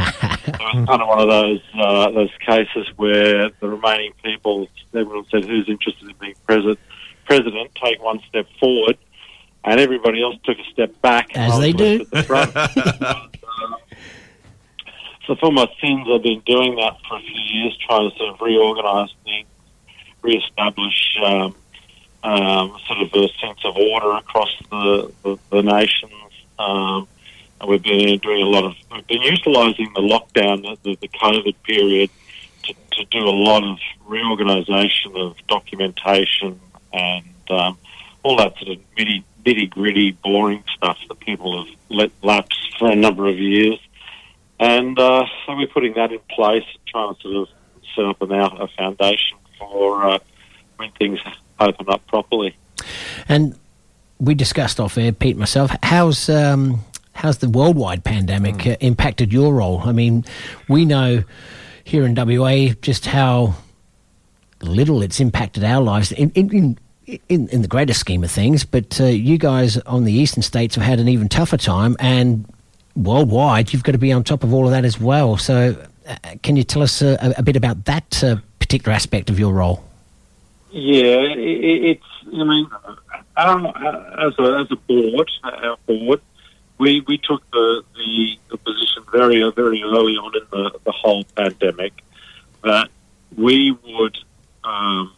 it 0.49 0.61
was 0.61 0.87
kind 0.87 1.01
of 1.01 1.09
one 1.09 1.21
of 1.21 1.29
those 1.29 1.63
uh, 1.75 2.11
those 2.11 2.33
cases 2.41 2.89
where 2.97 3.51
the 3.61 3.69
remaining 3.69 4.13
people, 4.23 4.69
everyone 4.93 5.27
said, 5.31 5.45
"Who's 5.45 5.69
interested 5.69 6.09
in 6.09 6.17
being 6.21 6.35
president?" 6.45 6.81
President, 7.25 7.75
take 7.75 8.03
one 8.03 8.21
step 8.29 8.47
forward, 8.61 8.99
and 9.65 9.81
everybody 9.81 10.23
else 10.23 10.37
took 10.45 10.59
a 10.59 10.65
step 10.73 11.01
back. 11.01 11.37
As 11.37 11.59
they 11.59 11.73
do. 11.73 12.05
the 12.05 13.29
so 15.27 15.35
for 15.37 15.53
my 15.53 15.67
sins, 15.81 16.07
I've 16.11 16.23
been 16.23 16.41
doing 16.41 16.77
that 16.77 16.97
for 17.09 17.19
a 17.19 17.21
few 17.21 17.41
years, 17.41 17.77
trying 17.87 18.11
to 18.11 18.17
sort 18.17 18.35
of 18.35 18.41
reorganise 18.41 19.15
things, 19.25 19.47
re-establish 20.23 21.19
um, 21.25 21.55
um, 22.23 22.77
sort 22.87 23.01
of 23.01 23.13
a 23.13 23.29
sense 23.41 23.65
of 23.65 23.77
order 23.77 24.13
across 24.13 24.51
the, 24.71 25.13
the, 25.23 25.39
the 25.51 25.63
nations. 25.63 26.13
Um, 26.59 27.09
and 27.61 27.71
we've 27.71 27.83
been 27.83 28.19
doing 28.19 28.43
a 28.43 28.49
lot 28.49 28.65
of, 28.65 28.75
we've 28.93 29.07
been 29.07 29.23
utilising 29.23 29.91
the 29.95 30.01
lockdown, 30.01 30.63
the, 30.63 30.77
the, 30.83 30.99
the 31.03 31.09
COVID 31.09 31.55
period, 31.63 32.11
to, 32.65 32.75
to 32.93 33.05
do 33.07 33.19
a 33.19 33.31
lot 33.31 33.63
of 33.63 33.79
reorganisation 34.07 35.17
of 35.17 35.37
documentation 35.49 36.61
and 36.95 37.51
um, 37.51 37.79
all 38.23 38.37
that 38.37 38.57
sort 38.59 38.77
of 38.77 38.79
nitty, 38.97 39.25
nitty 39.45 39.71
gritty, 39.71 40.13
boring 40.13 40.65
stuff 40.77 40.99
that 41.09 41.21
people 41.21 41.65
have 41.65 41.75
let 41.89 42.11
lapse 42.23 42.57
for 42.79 42.91
a 42.91 42.97
number 42.97 43.29
of 43.29 43.39
years. 43.39 43.79
And 44.61 44.99
uh, 44.99 45.25
so 45.45 45.57
we're 45.57 45.67
putting 45.67 45.95
that 45.95 46.13
in 46.13 46.21
place, 46.31 46.65
trying 46.87 47.15
to 47.17 47.21
sort 47.21 47.37
of 47.37 47.49
set 47.95 48.05
up 48.05 48.23
an, 48.23 48.33
a 48.33 48.69
foundation 48.69 49.39
for 49.59 50.05
uh, 50.09 50.19
when 50.77 50.91
things 50.93 51.21
open 51.61 51.89
up 51.89 52.07
properly. 52.07 52.57
And 53.29 53.59
we 54.19 54.35
discussed 54.35 54.81
off 54.81 54.97
air, 54.97 55.13
Pete, 55.13 55.33
and 55.33 55.41
myself. 55.41 55.71
How's 55.83 56.29
um, 56.29 56.81
how's 57.13 57.39
the 57.39 57.49
worldwide 57.49 58.05
pandemic 58.05 58.67
uh, 58.67 58.77
impacted 58.81 59.33
your 59.33 59.55
role? 59.55 59.81
I 59.85 59.93
mean, 59.93 60.25
we 60.69 60.85
know 60.85 61.25
here 61.85 62.05
in 62.05 62.15
WA 62.15 62.75
just 62.81 63.07
how 63.07 63.57
little 64.63 65.03
it's 65.03 65.21
impacted 65.21 65.65
our 65.65 65.83
lives 65.83 66.13
in 66.13 66.31
in. 66.31 66.79
In 67.07 67.49
in, 67.49 67.63
the 67.63 67.69
greater 67.69 67.95
scheme 67.95 68.25
of 68.25 68.31
things, 68.31 68.65
but 68.65 69.01
uh, 69.01 69.05
you 69.05 69.39
guys 69.39 69.77
on 69.79 70.05
the 70.05 70.13
eastern 70.13 70.43
states 70.43 70.75
have 70.75 70.85
had 70.85 71.01
an 71.01 71.09
even 71.09 71.29
tougher 71.29 71.57
time, 71.57 71.97
and 71.99 72.47
worldwide, 72.97 73.73
you've 73.73 73.83
got 73.83 73.93
to 73.93 73.99
be 73.99 74.13
on 74.13 74.25
top 74.25 74.45
of 74.45 74.55
all 74.55 74.65
of 74.65 74.71
that 74.71 74.85
as 74.85 75.01
well. 75.01 75.37
So, 75.37 75.77
uh, 76.07 76.17
can 76.43 76.57
you 76.57 76.65
tell 76.65 76.83
us 76.83 77.03
uh, 77.03 77.17
a, 77.21 77.41
a 77.41 77.43
bit 77.43 77.57
about 77.57 77.85
that 77.87 78.23
uh, 78.23 78.37
particular 78.59 78.95
aspect 78.95 79.31
of 79.31 79.39
your 79.39 79.53
role? 79.53 79.85
Yeah, 80.71 81.21
it, 81.21 81.99
it's. 81.99 82.05
I 82.27 82.45
mean, 82.45 82.69
our, 83.37 84.27
as 84.27 84.39
a 84.39 84.61
as 84.61 84.71
a 84.71 84.77
board, 84.77 85.31
our 85.43 85.77
board, 85.87 86.21
we 86.79 87.01
we 87.07 87.19
took 87.19 87.49
the 87.51 87.85
the, 87.95 88.39
the 88.51 88.57
position 88.59 89.03
very 89.13 89.51
very 89.53 89.83
early 89.83 90.17
on 90.17 90.35
in 90.37 90.43
the 90.51 90.79
the 90.85 90.93
whole 90.93 91.25
pandemic 91.37 91.93
that 92.63 92.89
we 93.37 93.73
would 93.73 94.17
um, 94.65 95.13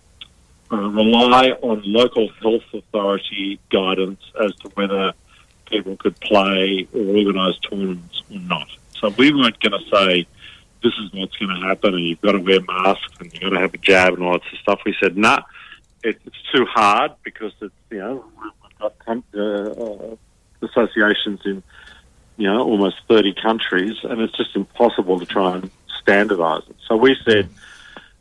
uh, 0.72 0.76
rely 0.76 1.50
on 1.62 1.82
local 1.84 2.28
health 2.40 2.64
authority 2.72 3.58
guidance 3.70 4.20
as 4.42 4.54
to 4.56 4.68
whether 4.70 5.12
people 5.66 5.96
could 5.96 6.18
play 6.20 6.86
or 6.92 7.16
organise 7.16 7.58
tournaments 7.58 8.22
or 8.30 8.38
not. 8.40 8.68
So 8.98 9.10
we 9.10 9.32
weren't 9.32 9.60
going 9.60 9.80
to 9.80 9.96
say 9.96 10.26
this 10.82 10.92
is 10.94 11.12
what's 11.12 11.36
going 11.36 11.54
to 11.54 11.66
happen, 11.66 11.94
and 11.94 12.04
you've 12.04 12.20
got 12.20 12.32
to 12.32 12.38
wear 12.38 12.60
masks 12.60 13.12
and 13.20 13.32
you've 13.32 13.42
got 13.42 13.50
to 13.50 13.60
have 13.60 13.74
a 13.74 13.78
jab 13.78 14.14
and 14.14 14.22
all 14.22 14.32
that 14.32 14.42
sort 14.42 14.52
of 14.54 14.58
stuff. 14.60 14.80
We 14.84 14.96
said, 15.00 15.16
nah, 15.16 15.42
it, 16.02 16.20
it's 16.24 16.42
too 16.54 16.64
hard 16.66 17.12
because 17.22 17.52
it's 17.60 17.74
you 17.90 17.98
know 17.98 18.24
we've 18.42 18.78
got 18.78 18.94
uh, 19.08 19.40
uh, 19.40 20.16
associations 20.62 21.40
in 21.44 21.62
you 22.36 22.52
know 22.52 22.60
almost 22.60 22.96
thirty 23.08 23.34
countries, 23.34 23.96
and 24.02 24.20
it's 24.20 24.36
just 24.36 24.54
impossible 24.56 25.18
to 25.20 25.26
try 25.26 25.56
and 25.56 25.70
standardise 26.04 26.68
it. 26.68 26.76
So 26.86 26.96
we 26.96 27.16
said. 27.24 27.48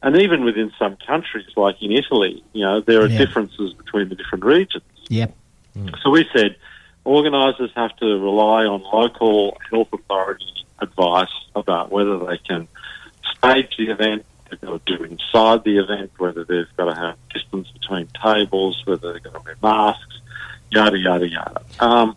And 0.06 0.16
even 0.22 0.46
within 0.46 0.72
some 0.78 0.98
countries, 1.06 1.48
like 1.58 1.82
in 1.82 1.92
Italy, 1.92 2.44
you 2.54 2.64
know, 2.64 2.80
there 2.80 3.02
are 3.02 3.08
Yeah. 3.08 3.18
differences 3.18 3.74
between 3.74 4.08
the 4.08 4.16
different 4.16 4.46
regions. 4.46 4.84
Yep. 5.10 5.36
So 6.04 6.12
we 6.12 6.26
said 6.32 6.56
organisers 7.04 7.72
have 7.76 7.94
to 7.98 8.06
rely 8.06 8.66
on 8.66 8.84
local 8.84 9.58
health 9.70 9.90
authority 9.92 10.46
advice 10.80 11.36
about 11.56 11.92
whether 11.92 12.20
they 12.20 12.38
can 12.38 12.68
stage 13.36 13.76
the 13.78 13.90
event, 13.90 14.26
they've 14.50 14.62
got 14.62 14.86
to 14.86 14.98
do 14.98 15.04
inside 15.04 15.64
the 15.64 15.80
event, 15.80 16.12
whether 16.20 16.44
they've 16.44 16.74
got 16.78 16.86
to 16.86 16.96
have 16.96 17.16
distance 17.34 17.68
between 17.72 18.08
tables, 18.24 18.82
whether 18.86 19.12
they've 19.12 19.24
got 19.24 19.34
to 19.34 19.40
wear 19.44 19.56
masks, 19.62 20.20
yada, 20.72 20.98
yada, 21.00 21.28
yada. 21.28 21.62
Um, 21.80 22.16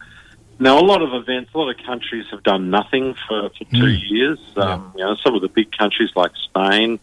now, 0.59 0.78
a 0.78 0.85
lot 0.85 1.01
of 1.02 1.15
events, 1.15 1.51
a 1.55 1.59
lot 1.59 1.70
of 1.70 1.85
countries 1.86 2.27
have 2.32 2.43
done 2.43 2.69
nothing 2.69 3.15
for, 3.27 3.48
for 3.51 3.65
two 3.73 3.89
years. 3.89 4.39
Um, 4.56 4.93
You 4.97 5.05
know, 5.05 5.15
some 5.16 5.35
of 5.35 5.40
the 5.40 5.48
big 5.48 5.70
countries 5.73 6.10
like 6.16 6.32
Spain, 6.36 6.98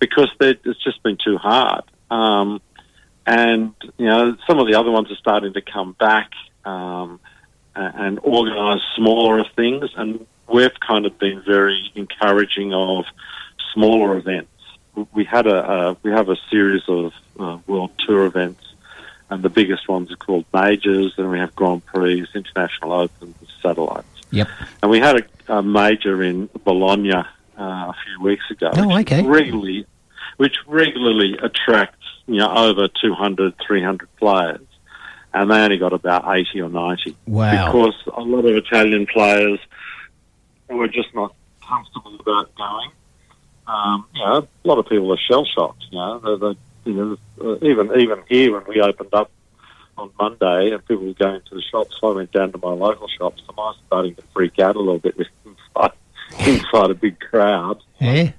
because 0.00 0.30
it's 0.40 0.82
just 0.82 1.02
been 1.02 1.18
too 1.22 1.36
hard. 1.36 1.84
Um, 2.10 2.60
and 3.26 3.74
you 3.98 4.06
know 4.06 4.36
some 4.46 4.58
of 4.58 4.66
the 4.66 4.74
other 4.74 4.90
ones 4.90 5.10
are 5.12 5.16
starting 5.16 5.52
to 5.52 5.60
come 5.60 5.92
back 5.92 6.32
um, 6.64 7.20
and 7.74 8.18
organise 8.22 8.80
smaller 8.96 9.44
things, 9.54 9.90
and 9.96 10.26
we've 10.48 10.78
kind 10.80 11.06
of 11.06 11.18
been 11.18 11.42
very 11.42 11.92
encouraging 11.94 12.74
of 12.74 13.04
smaller 13.72 14.16
events. 14.16 14.50
We- 15.12 15.24
had 15.24 15.46
a, 15.46 15.70
a 15.70 15.96
we 16.02 16.10
have 16.10 16.28
a 16.28 16.36
series 16.50 16.82
of 16.88 17.12
uh, 17.38 17.58
world 17.66 17.92
tour 17.98 18.26
events, 18.26 18.64
and 19.28 19.42
the 19.42 19.48
biggest 19.48 19.88
ones 19.88 20.10
are 20.10 20.16
called 20.16 20.46
majors, 20.52 21.14
and 21.16 21.30
we 21.30 21.38
have 21.38 21.54
Grand 21.54 21.86
Prix, 21.86 22.26
International 22.34 22.92
Opens, 22.92 23.36
satellites. 23.62 24.06
Yep. 24.32 24.48
And 24.82 24.90
we 24.90 24.98
had 24.98 25.20
a, 25.48 25.58
a 25.58 25.62
major 25.62 26.22
in 26.22 26.48
Bologna 26.64 27.24
uh, 27.60 27.92
a 27.92 27.94
few 28.04 28.24
weeks 28.24 28.44
ago. 28.50 28.70
Oh, 28.74 28.88
which 28.88 29.12
okay. 29.12 29.26
Regularly, 29.26 29.86
which 30.38 30.56
regularly 30.66 31.38
attracts 31.42 32.06
you 32.26 32.36
know 32.36 32.50
over 32.52 32.88
200, 32.88 33.54
300 33.66 34.16
players, 34.16 34.66
and 35.34 35.50
they 35.50 35.60
only 35.60 35.76
got 35.76 35.92
about 35.92 36.24
80 36.26 36.62
or 36.62 36.68
90. 36.70 37.16
Wow. 37.26 37.66
Because 37.66 37.94
a 38.14 38.20
lot 38.20 38.44
of 38.46 38.56
Italian 38.56 39.06
players 39.06 39.60
were 40.68 40.88
just 40.88 41.14
not 41.14 41.34
comfortable 41.66 42.18
about 42.18 42.54
going. 42.54 42.90
Um, 43.66 44.06
you 44.14 44.24
know, 44.24 44.48
a 44.64 44.68
lot 44.68 44.78
of 44.78 44.88
people 44.88 45.12
are 45.12 45.18
shell 45.18 45.44
shocked. 45.44 45.84
You 45.90 45.98
know, 45.98 46.18
they, 46.18 46.46
they, 46.46 46.90
you 46.90 46.94
know 46.94 47.16
uh, 47.44 47.56
even 47.62 47.92
even 48.00 48.22
here 48.28 48.52
when 48.52 48.64
we 48.66 48.80
opened 48.80 49.12
up 49.12 49.30
on 49.98 50.10
Monday 50.18 50.72
and 50.72 50.84
people 50.86 51.06
were 51.06 51.12
going 51.12 51.40
to 51.42 51.54
the 51.54 51.62
shops, 51.62 51.98
I 52.02 52.06
went 52.06 52.32
down 52.32 52.52
to 52.52 52.58
my 52.58 52.72
local 52.72 53.06
shops. 53.08 53.42
and 53.48 53.56
I 53.56 53.60
was 53.60 53.76
starting 53.86 54.14
to 54.14 54.22
freak 54.32 54.58
out 54.58 54.76
a 54.76 54.78
little 54.78 54.98
bit 54.98 55.16
with 55.16 55.28
inside, 55.44 55.92
inside 56.38 56.90
a 56.90 56.94
big 56.94 57.18
crowd. 57.20 57.82
Yeah. 58.00 58.32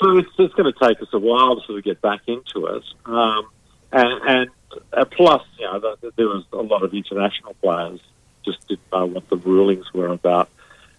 So 0.00 0.18
it's, 0.18 0.28
it's 0.38 0.54
going 0.54 0.72
to 0.72 0.78
take 0.86 1.00
us 1.00 1.08
a 1.12 1.18
while 1.18 1.56
to 1.60 1.66
sort 1.66 1.78
of 1.78 1.84
get 1.84 2.00
back 2.00 2.20
into 2.26 2.66
it. 2.66 2.82
Um, 3.06 3.46
and 3.92 4.22
and 4.28 4.50
uh, 4.92 5.04
plus, 5.04 5.42
you 5.58 5.66
know, 5.66 5.78
the, 5.80 5.96
the- 6.00 6.12
there 6.16 6.26
was 6.28 6.44
a 6.52 6.56
lot 6.56 6.82
of 6.82 6.92
international 6.94 7.54
players 7.62 8.00
just 8.44 8.66
didn't 8.68 8.80
know 8.92 9.06
what 9.06 9.28
the 9.28 9.36
rulings 9.36 9.92
were 9.94 10.08
about, 10.08 10.48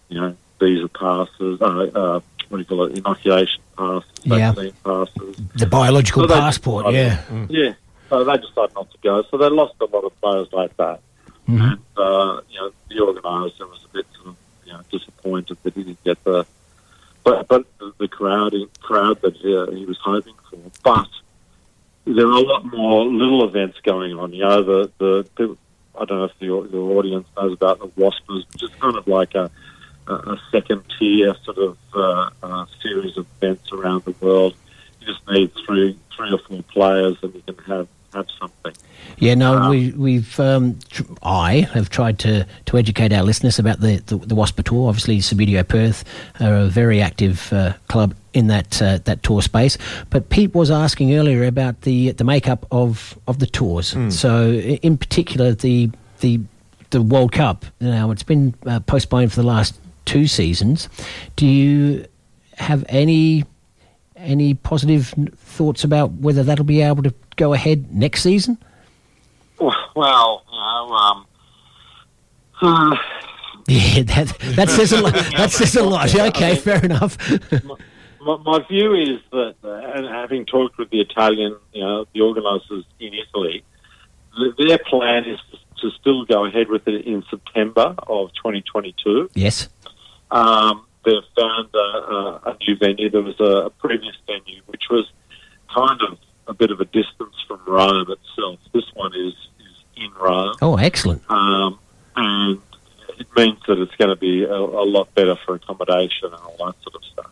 you 0.08 0.18
know, 0.20 0.34
visa 0.60 0.88
passes, 0.88 1.60
uh, 1.60 1.64
uh, 1.94 2.20
what 2.48 2.56
do 2.56 2.58
you 2.58 2.64
call 2.64 2.84
it, 2.84 2.96
inoculation 2.96 3.60
passes, 3.76 4.10
Yeah. 4.22 4.52
vaccine 4.52 4.72
passes. 4.84 5.36
The 5.56 5.66
biological 5.66 6.22
So 6.28 6.34
passport, 6.34 6.86
decided- 6.86 7.24
yeah. 7.30 7.46
Yeah. 7.50 7.72
So 8.08 8.22
they 8.24 8.36
decided 8.38 8.74
not 8.74 8.90
to 8.92 8.98
go. 9.02 9.22
So 9.30 9.36
they 9.38 9.48
lost 9.50 9.74
a 9.80 9.84
lot 9.86 10.04
of 10.04 10.20
players 10.20 10.48
like 10.52 10.74
that. 10.78 11.00
Mhm. 11.48 11.60
And, 11.72 11.78
uh, 11.96 12.40
you 12.48 12.58
know, 12.60 12.70
the 12.88 13.00
organiser 13.00 13.66
was 13.66 13.84
a 13.84 13.92
bit 13.94 14.06
sort 14.14 14.28
of, 14.28 14.36
you 14.36 14.43
know, 14.74 14.82
disappointed 14.90 15.58
that 15.62 15.74
he 15.74 15.84
didn't 15.84 16.04
get 16.04 16.22
the, 16.24 16.46
but, 17.22 17.48
but 17.48 17.66
the, 17.98 18.08
crowd, 18.08 18.54
crowd 18.80 19.20
that 19.22 19.36
uh, 19.36 19.72
he 19.72 19.86
was 19.86 19.98
hoping 20.02 20.34
for. 20.50 20.58
But 20.82 21.08
there 22.04 22.26
are 22.26 22.38
a 22.38 22.40
lot 22.40 22.64
more 22.66 23.04
little 23.06 23.44
events 23.48 23.80
going 23.80 24.12
on. 24.18 24.32
You 24.32 24.44
know, 24.44 24.62
the, 24.62 24.90
the, 24.98 25.28
people, 25.36 25.56
I 25.98 26.04
don't 26.04 26.18
know 26.18 26.24
if 26.24 26.38
the, 26.38 26.68
the 26.70 26.78
audience 26.78 27.26
knows 27.36 27.54
about 27.54 27.78
the 27.78 27.88
Waspers, 27.88 28.44
is 28.62 28.70
kind 28.80 28.96
of 28.96 29.06
like 29.06 29.34
a, 29.34 29.50
a 30.06 30.36
second 30.52 30.82
tier 30.98 31.34
sort 31.44 31.58
of 31.58 31.78
uh, 31.94 32.30
uh, 32.42 32.66
series 32.82 33.16
of 33.16 33.26
events 33.40 33.72
around 33.72 34.04
the 34.04 34.14
world. 34.20 34.54
You 35.00 35.06
just 35.06 35.26
need 35.28 35.52
three, 35.66 35.98
three 36.14 36.32
or 36.32 36.38
four 36.38 36.62
players, 36.64 37.16
and 37.22 37.34
you 37.34 37.42
can 37.42 37.56
have 37.64 37.88
have 38.14 38.26
something. 38.38 38.72
Yeah, 39.18 39.34
no, 39.34 39.70
we, 39.70 39.92
we've 39.92 40.40
um, 40.40 40.78
tr- 40.90 41.02
I 41.22 41.68
have 41.72 41.88
tried 41.88 42.18
to, 42.20 42.46
to 42.66 42.78
educate 42.78 43.12
our 43.12 43.22
listeners 43.22 43.58
about 43.58 43.80
the 43.80 43.96
the, 44.06 44.16
the 44.16 44.34
Wasper 44.34 44.62
Tour. 44.62 44.88
Obviously, 44.88 45.18
Subbuteo 45.18 45.66
Perth 45.66 46.04
are 46.40 46.56
a 46.56 46.66
very 46.66 47.00
active 47.00 47.52
uh, 47.52 47.74
club 47.88 48.14
in 48.32 48.48
that 48.48 48.80
uh, 48.82 48.98
that 49.04 49.22
tour 49.22 49.42
space. 49.42 49.78
But 50.10 50.30
Pete 50.30 50.54
was 50.54 50.70
asking 50.70 51.14
earlier 51.14 51.44
about 51.44 51.82
the 51.82 52.12
the 52.12 52.24
makeup 52.24 52.66
of, 52.70 53.18
of 53.28 53.38
the 53.38 53.46
tours. 53.46 53.96
So, 54.08 54.52
in 54.52 54.96
particular, 54.98 55.52
the 55.52 55.90
the 56.20 56.40
the 56.90 57.02
World 57.02 57.32
Cup. 57.32 57.64
Now, 57.80 58.10
it's 58.10 58.22
been 58.22 58.54
uh, 58.66 58.80
postponed 58.80 59.32
for 59.32 59.40
the 59.40 59.46
last 59.46 59.78
two 60.04 60.26
seasons. 60.26 60.88
Do 61.36 61.46
you 61.46 62.06
have 62.56 62.84
any 62.88 63.44
any 64.24 64.54
positive 64.54 65.14
thoughts 65.36 65.84
about 65.84 66.12
whether 66.12 66.42
that'll 66.42 66.64
be 66.64 66.80
able 66.80 67.02
to 67.02 67.14
go 67.36 67.52
ahead 67.52 67.94
next 67.94 68.22
season? 68.22 68.58
Well, 69.60 70.42
you 70.50 70.58
know, 70.58 70.94
um, 70.94 71.26
uh, 72.60 72.96
Yeah, 73.66 74.02
that 74.02 74.36
that 74.56 74.68
says 74.68 74.92
a 74.92 75.00
lot. 75.00 75.14
That 75.14 75.50
says 75.50 75.74
a 75.76 75.82
lot. 75.84 76.14
Okay, 76.14 76.54
fair 76.56 76.84
enough. 76.84 77.16
my, 78.20 78.36
my 78.44 78.58
view 78.68 78.94
is 78.94 79.20
that, 79.30 79.54
uh, 79.64 79.68
and 79.94 80.06
having 80.06 80.44
talked 80.44 80.76
with 80.76 80.90
the 80.90 81.00
Italian, 81.00 81.56
you 81.72 81.82
know, 81.82 82.04
the 82.12 82.20
organisers 82.20 82.84
in 83.00 83.14
Italy, 83.14 83.64
their 84.58 84.78
plan 84.78 85.24
is 85.24 85.40
to, 85.50 85.58
to 85.80 85.96
still 85.98 86.26
go 86.26 86.44
ahead 86.44 86.68
with 86.68 86.86
it 86.86 87.06
in 87.06 87.24
September 87.30 87.94
of 88.06 88.34
2022. 88.34 89.30
yes. 89.34 89.68
Um, 90.30 90.84
they've 91.04 91.22
found 91.36 91.68
a, 91.74 91.78
a, 91.78 92.40
a 92.46 92.56
new 92.66 92.76
venue. 92.76 93.10
There 93.10 93.22
was 93.22 93.38
a, 93.40 93.66
a 93.66 93.70
previous 93.70 94.16
venue 94.26 94.62
which 94.66 94.84
was 94.90 95.10
kind 95.74 96.00
of 96.02 96.18
a 96.46 96.54
bit 96.54 96.70
of 96.70 96.80
a 96.80 96.84
distance 96.84 97.34
from 97.46 97.60
Rome 97.66 98.10
itself. 98.10 98.58
This 98.72 98.84
one 98.94 99.12
is, 99.14 99.34
is 99.60 99.84
in 99.96 100.10
Rome. 100.14 100.54
Oh, 100.60 100.76
excellent. 100.76 101.22
Um, 101.30 101.78
and 102.16 102.60
it 103.18 103.26
means 103.36 103.58
that 103.66 103.78
it's 103.78 103.94
going 103.96 104.10
to 104.10 104.16
be 104.16 104.44
a, 104.44 104.54
a 104.54 104.86
lot 104.86 105.14
better 105.14 105.36
for 105.36 105.54
accommodation 105.54 106.32
and 106.32 106.34
all 106.34 106.56
that 106.66 106.82
sort 106.82 106.94
of 106.94 107.04
stuff. 107.04 107.30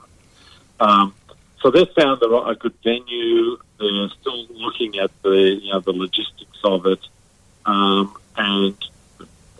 Um, 0.80 1.14
so 1.60 1.70
they've 1.70 1.88
found 1.96 2.20
a 2.22 2.54
good 2.56 2.74
venue. 2.82 3.56
They're 3.78 4.08
still 4.20 4.46
looking 4.50 4.98
at 4.98 5.10
the 5.22 5.58
you 5.62 5.72
know 5.72 5.80
the 5.80 5.92
logistics 5.92 6.58
of 6.64 6.86
it, 6.86 6.98
um, 7.66 8.16
and 8.36 8.76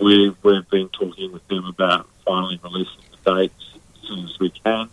we've 0.01 0.37
we've 0.43 0.69
been 0.69 0.89
talking 0.89 1.33
with 1.33 1.47
them 1.47 1.65
about 1.65 2.09
finally 2.27 2.59
releasing 2.63 3.03
the 3.25 3.35
dates 3.35 3.72
soon 4.07 4.25
as 4.25 4.39
we 4.39 4.51
can. 4.51 4.89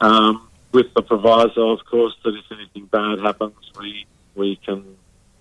Um, 0.00 0.48
with 0.72 0.92
the 0.94 1.02
proviso, 1.02 1.70
of 1.70 1.84
course, 1.84 2.16
that 2.24 2.34
if 2.34 2.50
anything 2.50 2.86
bad 2.86 3.18
happens, 3.20 3.54
we 3.78 4.06
we 4.34 4.56
can 4.56 4.96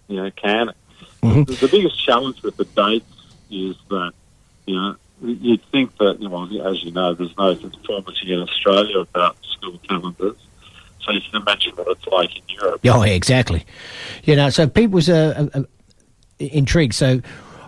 you 0.08 0.18
know 0.18 0.32
can 0.32 0.70
it. 0.70 0.76
The, 1.22 1.56
the 1.62 1.68
biggest 1.68 2.04
challenge 2.04 2.42
with 2.44 2.58
the 2.58 2.66
dates 2.66 3.06
is 3.50 3.76
that 3.90 4.14
you 4.66 4.76
know 4.76 4.96
you'd 5.22 5.64
think 5.72 5.98
that 5.98 6.22
you 6.22 6.30
know 6.30 6.44
as 6.66 6.84
you 6.84 6.92
know 6.92 7.14
there's 7.14 7.36
no 7.38 7.56
conformity 7.56 8.34
in 8.34 8.40
Australia 8.40 9.00
about 9.00 9.38
school 9.44 9.80
calendars, 9.88 10.38
So 11.02 11.12
you 11.12 11.22
can 11.22 11.42
imagine 11.42 11.74
what 11.76 11.88
it's 11.88 12.08
like 12.08 12.36
in 12.36 12.44
Europe. 12.50 12.82
Oh, 12.86 13.04
yeah, 13.04 13.14
exactly. 13.14 13.66
You 14.24 14.36
know, 14.36 14.50
so 14.50 14.68
Pete 14.68 14.92
was 14.92 15.10
uh, 15.10 15.48
uh, 15.54 15.60
uh, 15.60 15.64
intrigued. 16.40 16.94
So 16.94 17.22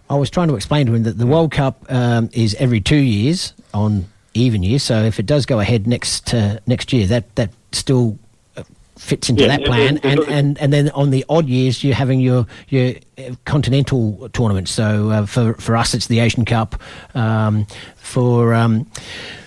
I 0.10 0.16
was 0.16 0.30
trying 0.30 0.48
to 0.50 0.56
explain 0.56 0.88
to 0.88 0.94
him 0.94 1.04
that 1.04 1.18
the 1.18 1.28
World 1.28 1.52
Cup 1.52 1.86
um, 1.90 2.30
is 2.34 2.56
every 2.56 2.82
two 2.82 2.98
years 2.98 3.54
on 3.74 4.06
even 4.34 4.64
year. 4.64 4.80
So 4.80 5.04
if 5.04 5.20
it 5.20 5.26
does 5.26 5.46
go 5.46 5.60
ahead 5.60 5.88
next 5.88 6.34
uh, 6.34 6.60
next 6.68 6.92
year, 6.94 7.06
that 7.08 7.36
that 7.36 7.52
still 7.72 8.18
uh, 8.58 8.64
fits 8.98 9.30
into 9.30 9.44
Yeah, 9.44 9.58
that 9.58 9.66
plan. 9.66 9.98
it- 9.98 10.06
and, 10.06 10.20
it- 10.20 10.30
and 10.30 10.58
and 10.60 10.74
then 10.74 10.90
on 10.92 11.10
the 11.12 11.26
odd 11.30 11.48
years, 11.48 11.84
you're 11.84 11.96
having 11.96 12.20
your 12.20 12.46
your 12.70 12.94
uh, 13.18 13.36
continental 13.46 14.30
tournaments. 14.34 14.72
So 14.72 15.10
uh, 15.10 15.26
for 15.26 15.54
for 15.56 15.76
us, 15.78 15.94
it's 15.94 16.08
the 16.08 16.20
Asian 16.20 16.46
Cup. 16.46 16.82
Um, 17.16 17.66
for 17.96 18.54
um, 18.54 18.86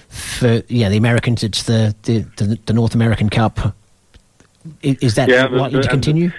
for 0.08 0.62
yeah, 0.68 0.88
the 0.88 0.96
Americans, 0.96 1.42
it's 1.42 1.64
the 1.64 1.94
the, 2.02 2.20
the, 2.36 2.58
the 2.66 2.72
North 2.72 2.94
American 2.94 3.28
Cup. 3.28 3.74
Is 4.82 5.14
that 5.14 5.28
Yeah, 5.28 5.46
likely 5.46 5.80
to 5.80 5.88
continue? 5.88 6.32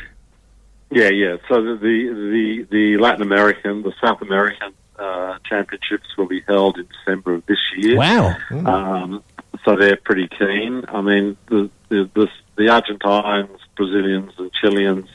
Yeah, 0.89 1.09
yeah. 1.09 1.37
So 1.49 1.61
the 1.61 1.75
the 1.77 2.67
the 2.69 2.97
Latin 2.97 3.21
American, 3.21 3.83
the 3.83 3.93
South 4.01 4.21
American 4.21 4.73
uh, 4.97 5.37
championships 5.45 6.17
will 6.17 6.27
be 6.27 6.41
held 6.47 6.77
in 6.77 6.87
December 6.87 7.35
of 7.35 7.45
this 7.45 7.59
year. 7.75 7.97
Wow. 7.97 8.35
Um, 8.51 9.23
so 9.63 9.75
they're 9.75 9.97
pretty 9.97 10.27
keen. 10.27 10.85
I 10.87 11.01
mean, 11.01 11.37
the 11.49 11.69
the 11.89 12.09
the, 12.13 12.27
the 12.57 12.69
Argentines, 12.69 13.59
Brazilians, 13.75 14.33
and 14.37 14.51
Chileans 14.53 15.09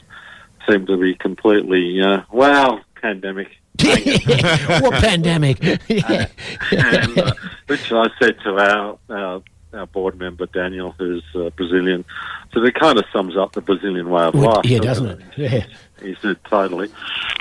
seem 0.69 0.85
to 0.85 0.97
be 0.97 1.15
completely 1.15 2.01
uh, 2.01 2.21
wow 2.31 2.81
pandemic. 3.01 3.49
what 3.83 4.93
pandemic? 5.01 5.63
and, 5.89 7.17
uh, 7.17 7.33
which 7.67 7.91
I 7.91 8.07
said 8.21 8.35
to 8.43 8.57
our, 8.57 8.97
our 9.09 9.41
our 9.73 9.87
board 9.87 10.17
member 10.19 10.45
Daniel, 10.45 10.93
who's 10.97 11.23
uh, 11.35 11.49
Brazilian. 11.51 12.05
So 12.53 12.63
it 12.63 12.75
kind 12.75 12.97
of 12.97 13.05
sums 13.11 13.35
up 13.35 13.53
the 13.53 13.61
Brazilian 13.61 14.09
way 14.09 14.23
of 14.25 14.33
Well, 14.35 14.55
life. 14.55 14.65
yeah, 14.65 14.79
doesn't 14.79 15.07
it? 15.07 15.19
Yeah. 15.37 15.65
He 16.01 16.15
said 16.21 16.37
totally. 16.49 16.89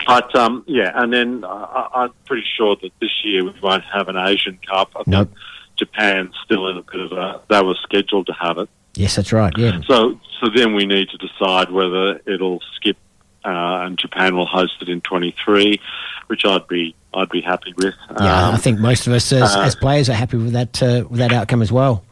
But 0.07 0.35
um, 0.37 0.65
yeah, 0.67 0.93
and 0.95 1.13
then 1.13 1.45
I- 1.45 1.89
I'm 1.95 2.11
pretty 2.27 2.47
sure 2.57 2.77
that 2.83 2.91
this 3.01 3.11
year 3.25 3.45
we 3.45 3.53
won't 3.63 3.85
have 3.85 4.09
an 4.09 4.17
Asian 4.17 4.59
Cup. 4.69 4.93
I 4.97 5.03
Nope. 5.07 5.29
think 5.29 5.39
Japan's 5.79 6.35
still 6.45 6.69
in 6.69 6.77
a 6.79 6.83
bit 6.83 7.01
of 7.01 7.13
a. 7.13 7.41
They 7.49 7.63
were 7.63 7.75
scheduled 7.83 8.27
to 8.29 8.33
have 8.35 8.59
it. 8.59 8.69
Yes, 8.95 9.17
that's 9.17 9.33
right. 9.33 9.53
Yeah. 9.57 9.81
So, 9.87 10.21
so 10.41 10.49
then 10.55 10.75
we 10.75 10.85
need 10.87 11.09
to 11.11 11.17
decide 11.19 11.71
whether 11.71 12.21
it'll 12.27 12.61
skip, 12.77 12.97
uh, 13.45 13.49
and 13.85 13.99
Japan 13.99 14.37
will 14.37 14.47
host 14.47 14.75
it 14.83 14.89
in 14.89 15.01
23, 15.01 15.81
which 16.29 16.45
I'd 16.45 16.69
be 16.69 16.95
I'd 17.15 17.29
be 17.31 17.41
happy 17.41 17.75
with. 17.77 17.95
Yeah, 18.21 18.49
Um, 18.49 18.55
I 18.55 18.59
think 18.59 18.79
most 18.79 19.07
of 19.07 19.13
us 19.13 19.33
as, 19.33 19.55
uh, 19.57 19.61
as 19.63 19.75
players 19.75 20.09
are 20.09 20.15
happy 20.15 20.37
with 20.37 20.53
that 20.53 20.83
uh, 20.83 21.05
with 21.09 21.19
that 21.19 21.33
outcome 21.33 21.63
as 21.63 21.73
well. 21.73 22.05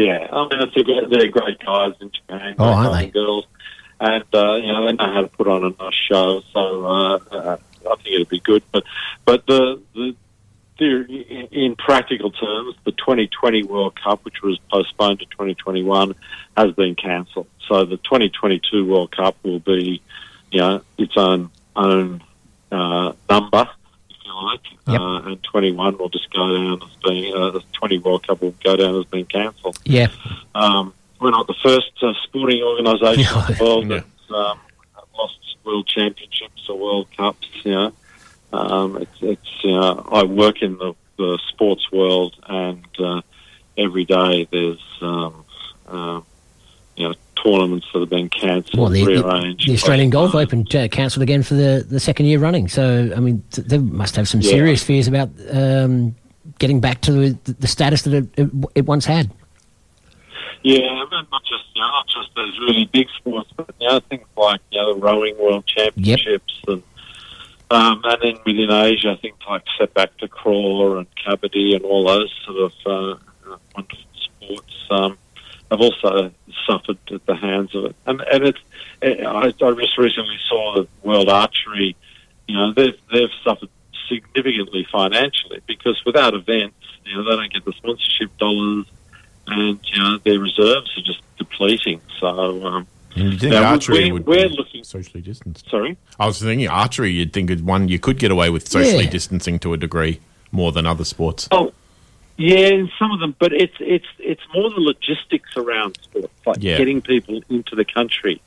Yeah, 0.00 0.28
I 0.32 0.42
mean, 0.48 0.62
it's 0.62 0.76
a, 0.78 1.08
they're 1.08 1.28
great 1.30 1.58
guys 1.58 1.92
in 2.00 2.10
Japan, 2.10 2.54
Oh, 2.58 2.64
great 2.64 2.74
aren't 2.74 2.92
they? 2.94 3.04
and 3.04 3.12
girls, 3.12 3.46
and 4.00 4.24
uh, 4.32 4.54
you 4.56 4.72
know 4.72 4.86
they 4.86 4.92
know 4.92 5.12
how 5.12 5.20
to 5.20 5.28
put 5.28 5.46
on 5.46 5.62
a 5.62 5.82
nice 5.82 5.94
show. 5.94 6.40
So 6.54 6.86
uh, 6.86 7.18
uh, 7.30 7.56
I 7.82 7.94
think 7.96 8.06
it'll 8.14 8.24
be 8.24 8.40
good. 8.40 8.62
But 8.72 8.84
but 9.26 9.46
the 9.46 9.82
the, 9.94 11.46
in 11.52 11.76
practical 11.76 12.30
terms, 12.30 12.76
the 12.84 12.92
2020 12.92 13.64
World 13.64 14.00
Cup, 14.02 14.24
which 14.24 14.40
was 14.42 14.58
postponed 14.72 15.18
to 15.18 15.26
2021, 15.26 16.14
has 16.56 16.72
been 16.72 16.94
cancelled. 16.94 17.48
So 17.68 17.84
the 17.84 17.98
2022 17.98 18.86
World 18.86 19.14
Cup 19.14 19.36
will 19.42 19.58
be, 19.58 20.00
you 20.50 20.60
know, 20.60 20.80
its 20.96 21.12
own 21.18 21.50
own 21.76 22.22
uh, 22.72 23.12
number. 23.28 23.68
If 24.30 24.68
you 24.88 24.94
like, 24.94 25.00
Uh, 25.00 25.28
and 25.30 25.42
21 25.42 25.98
will 25.98 26.08
just 26.08 26.30
go 26.32 26.54
down 26.54 26.82
as 26.82 26.88
being, 27.04 27.34
uh, 27.34 27.50
the 27.50 27.62
20 27.72 27.98
World 27.98 28.26
Cup 28.26 28.40
will 28.42 28.54
go 28.64 28.76
down 28.76 28.96
as 28.98 29.04
being 29.06 29.26
cancelled. 29.26 29.78
Yeah. 29.84 30.08
Um, 30.54 30.94
we're 31.20 31.30
not 31.30 31.46
the 31.46 31.54
first 31.62 31.92
uh, 32.02 32.12
sporting 32.24 32.62
organisation 32.62 33.38
in 33.38 33.56
the 33.56 33.56
world 33.60 33.88
that's 33.88 34.30
um, 34.30 34.58
lost 35.16 35.56
world 35.64 35.86
championships 35.86 36.68
or 36.68 36.78
World 36.78 37.08
Cups. 37.16 37.46
You 37.62 37.72
know, 37.72 37.92
um, 38.52 38.96
it's, 38.96 39.18
it's 39.20 39.64
you 39.64 39.72
know, 39.72 40.08
I 40.10 40.24
work 40.24 40.62
in 40.62 40.78
the, 40.78 40.94
the 41.18 41.38
sports 41.48 41.92
world, 41.92 42.34
and 42.48 42.86
uh, 42.98 43.20
every 43.76 44.04
day 44.04 44.48
there's 44.50 44.82
um, 45.02 45.44
uh, 45.86 46.20
you 46.96 47.08
know 47.08 47.14
tournaments 47.44 47.86
that 47.92 48.00
have 48.00 48.08
been 48.10 48.28
cancelled, 48.28 48.78
Well, 48.78 48.88
the, 48.90 49.04
rearranged. 49.04 49.68
the 49.68 49.74
Australian 49.74 50.10
Golf 50.10 50.34
Open 50.34 50.66
uh, 50.74 50.88
cancelled 50.90 51.22
again 51.22 51.42
for 51.42 51.54
the, 51.54 51.84
the 51.88 52.00
second 52.00 52.26
year 52.26 52.38
running. 52.38 52.68
So, 52.68 53.12
I 53.16 53.20
mean, 53.20 53.42
th- 53.50 53.66
they 53.68 53.78
must 53.78 54.16
have 54.16 54.28
some 54.28 54.40
Yeah. 54.40 54.50
serious 54.50 54.82
fears 54.82 55.08
about 55.08 55.30
um, 55.52 56.14
getting 56.58 56.80
back 56.80 57.00
to 57.02 57.12
the, 57.12 57.52
the 57.52 57.66
status 57.66 58.02
that 58.02 58.14
it, 58.14 58.28
it, 58.36 58.50
it 58.74 58.86
once 58.86 59.04
had. 59.06 59.30
Yeah, 60.62 60.80
not 61.32 61.42
just 61.44 61.64
you 61.74 61.80
know, 61.80 61.88
not 61.88 62.06
just 62.06 62.34
those 62.36 62.58
really 62.60 62.84
big 62.92 63.08
sports, 63.16 63.50
but 63.56 63.70
you 63.80 63.88
know 63.88 63.98
things 64.00 64.26
like 64.36 64.60
you 64.70 64.78
know 64.78 64.92
the 64.94 65.00
rowing 65.00 65.38
world 65.38 65.64
championships 65.66 66.52
and 66.68 66.82
um, 67.70 68.02
and 68.04 68.18
then 68.20 68.34
within 68.44 68.70
Asia, 68.70 69.16
things 69.22 69.36
like 69.48 69.62
sepak 69.78 70.08
takraw 70.20 70.98
and 70.98 71.06
kabaddi 71.16 71.74
and 71.76 71.82
all 71.84 72.04
those 72.04 72.30
sort 72.44 72.58
of 72.58 72.72
uh, 72.84 73.56
wonderful 73.74 74.04
sports 74.14 74.74
um, 74.90 75.16
have 75.70 75.80
also 75.80 76.30
suffered 76.66 76.98
at 77.12 77.24
the 77.26 77.36
hands 77.36 77.74
of 77.74 77.84
it. 77.86 77.96
And 78.06 78.20
and 78.20 78.44
it's 78.44 78.58
eh, 79.02 79.22
I, 79.24 79.46
I 79.46 79.50
just 79.50 79.98
recently 79.98 80.38
saw 80.48 80.76
that 80.76 80.88
World 81.02 81.28
Archery, 81.28 81.96
you 82.48 82.54
know, 82.56 82.72
they've 82.72 82.98
they've 83.12 83.30
suffered 83.44 83.68
significantly 84.08 84.86
financially 84.90 85.60
because 85.66 86.00
without 86.04 86.34
events, 86.34 86.76
you 87.04 87.14
know, 87.16 87.24
they 87.24 87.36
don't 87.36 87.52
get 87.52 87.64
the 87.64 87.72
sponsorship 87.72 88.36
dollars 88.38 88.86
and 89.46 89.78
you 89.84 90.02
know 90.02 90.18
their 90.18 90.38
reserves 90.38 90.90
are 90.96 91.02
just 91.02 91.20
depleting. 91.38 92.00
So 92.18 92.66
um, 92.66 92.86
And 93.16 93.32
you 93.32 93.38
think 93.38 93.52
now, 93.52 93.70
archery 93.70 94.04
we, 94.06 94.12
would 94.12 94.26
we're 94.26 94.48
be 94.48 94.56
looking 94.56 94.84
socially 94.84 95.20
distanced? 95.22 95.68
Sorry, 95.70 95.96
I 96.18 96.26
was 96.26 96.40
thinking 96.40 96.68
archery. 96.68 97.12
You'd 97.12 97.32
think 97.32 97.50
is 97.50 97.62
one 97.62 97.88
you 97.88 97.98
could 97.98 98.18
get 98.18 98.30
away 98.30 98.50
with 98.50 98.68
socially 98.68 99.04
Yeah. 99.04 99.10
distancing 99.10 99.58
to 99.60 99.72
a 99.72 99.76
degree 99.76 100.20
more 100.52 100.72
than 100.72 100.84
other 100.86 101.04
sports. 101.04 101.48
Oh, 101.52 101.72
yeah, 102.40 102.84
some 102.98 103.12
of 103.12 103.20
them, 103.20 103.36
but 103.38 103.52
it's 103.52 103.76
it's 103.80 104.06
it's 104.18 104.40
more 104.54 104.70
the 104.70 104.80
logistics 104.80 105.50
around 105.58 105.98
sports, 106.02 106.32
like 106.46 106.56
Yeah. 106.60 106.78
getting 106.78 107.02
people 107.02 107.42
into 107.50 107.76
the 107.76 107.84
country, 107.84 108.40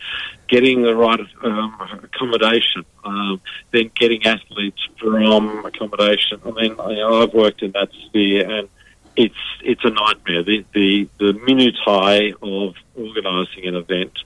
getting 0.47 0.81
the 0.81 0.95
right 0.95 1.19
um, 1.43 1.75
accommodation, 2.01 2.85
um, 3.05 3.39
then 3.71 3.91
getting 3.93 4.25
athletes 4.25 4.81
from 4.99 5.63
accommodation. 5.63 6.41
I 6.43 6.49
mean, 6.49 6.71
you 6.71 6.75
know, 6.95 7.21
I've 7.21 7.35
worked 7.35 7.61
in 7.61 7.71
that 7.73 7.89
sphere, 8.07 8.49
and 8.49 8.67
it's 9.15 9.35
it's 9.61 9.85
a 9.85 9.91
nightmare. 9.91 10.41
The 10.41 10.65
the 10.73 11.07
the 11.19 11.33
minutiae 11.33 12.33
of 12.41 12.73
organising 12.95 13.67
an 13.67 13.75
event 13.75 14.17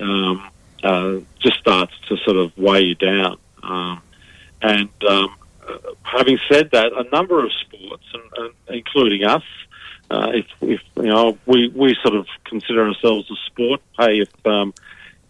um, 0.00 0.50
uh, 0.84 1.14
just 1.40 1.58
starts 1.58 1.94
to 2.08 2.16
sort 2.18 2.36
of 2.36 2.56
weigh 2.56 2.82
you 2.82 2.94
down. 2.94 3.38
Um, 3.64 4.02
and 4.62 4.88
um, 5.08 5.34
having 6.02 6.38
said 6.50 6.70
that, 6.72 6.92
a 6.92 7.04
number 7.10 7.44
of 7.44 7.50
sports, 7.52 8.04
and, 8.14 8.22
and 8.36 8.54
including 8.68 9.24
us, 9.24 9.42
uh, 10.10 10.32
if, 10.34 10.46
if 10.60 10.80
you 10.96 11.04
know, 11.04 11.38
we, 11.46 11.68
we 11.68 11.96
sort 12.02 12.14
of 12.16 12.26
consider 12.44 12.86
ourselves 12.88 13.30
a 13.30 13.36
sport. 13.46 13.80
Hey, 13.98 14.20
if 14.20 14.46
um, 14.46 14.74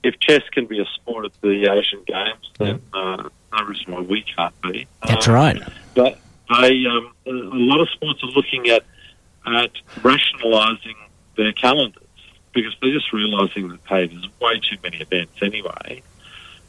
if 0.02 0.18
chess 0.18 0.42
can 0.52 0.66
be 0.66 0.80
a 0.80 0.86
sport 0.86 1.26
at 1.26 1.32
the 1.42 1.70
Asian 1.70 2.02
Games, 2.06 2.50
then 2.58 2.80
uh, 2.94 3.28
no 3.52 3.64
reason 3.66 3.92
why 3.92 4.00
we 4.00 4.22
can't 4.22 4.54
be. 4.62 4.86
That's 5.06 5.28
Uh, 5.28 5.32
right. 5.32 5.62
But 5.94 6.18
they, 6.60 6.86
um, 6.86 7.12
a 7.26 7.30
a 7.30 7.60
lot 7.70 7.80
of 7.80 7.90
sports 7.90 8.22
are 8.22 8.30
looking 8.30 8.68
at 8.68 8.84
at 9.46 9.72
rationalising 10.02 10.96
their 11.36 11.52
calendars 11.52 12.02
because 12.52 12.74
they're 12.80 12.92
just 12.92 13.12
realising 13.12 13.68
that 13.68 13.80
hey, 13.88 14.06
there's 14.06 14.28
way 14.40 14.58
too 14.60 14.76
many 14.82 14.98
events 14.98 15.42
anyway, 15.42 16.02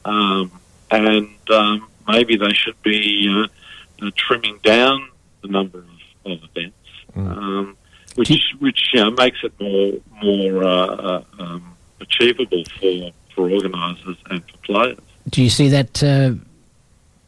um, 0.06 0.52
and 0.90 1.30
um, 1.50 1.88
maybe 2.08 2.36
they 2.36 2.54
should 2.54 2.82
be 2.84 3.30
uh, 3.34 3.48
uh, 4.02 4.10
trimming 4.16 4.58
down 4.64 5.10
the 5.42 5.48
number 5.48 5.80
of, 5.80 6.32
of 6.32 6.40
events, 6.56 6.76
um, 7.16 7.78
which 8.16 8.32
which 8.60 8.90
you 8.94 9.00
know, 9.02 9.12
makes 9.12 9.38
it 9.44 9.54
more 9.60 9.94
more 10.24 10.64
uh, 10.64 10.88
uh, 10.96 11.24
um, 11.40 11.76
achievable 12.00 12.64
for 12.80 13.12
for 13.34 13.50
organisers 13.50 14.18
and 14.30 14.44
for 14.50 14.58
players. 14.64 14.98
Do 15.30 15.42
you 15.44 15.50
see 15.50 15.70
that 15.70 16.04
uh, 16.04 16.34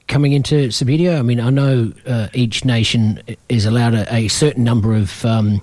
coming 0.07 0.33
into 0.33 0.67
Subbuteo? 0.69 1.17
I 1.17 1.21
mean, 1.21 1.39
I 1.39 1.49
know 1.49 1.91
uh, 2.05 2.27
each 2.33 2.65
nation 2.65 3.21
is 3.49 3.65
allowed 3.65 3.93
a, 3.93 4.13
a 4.13 4.27
certain 4.27 4.63
number 4.63 4.93
of 4.93 5.23
um, 5.25 5.61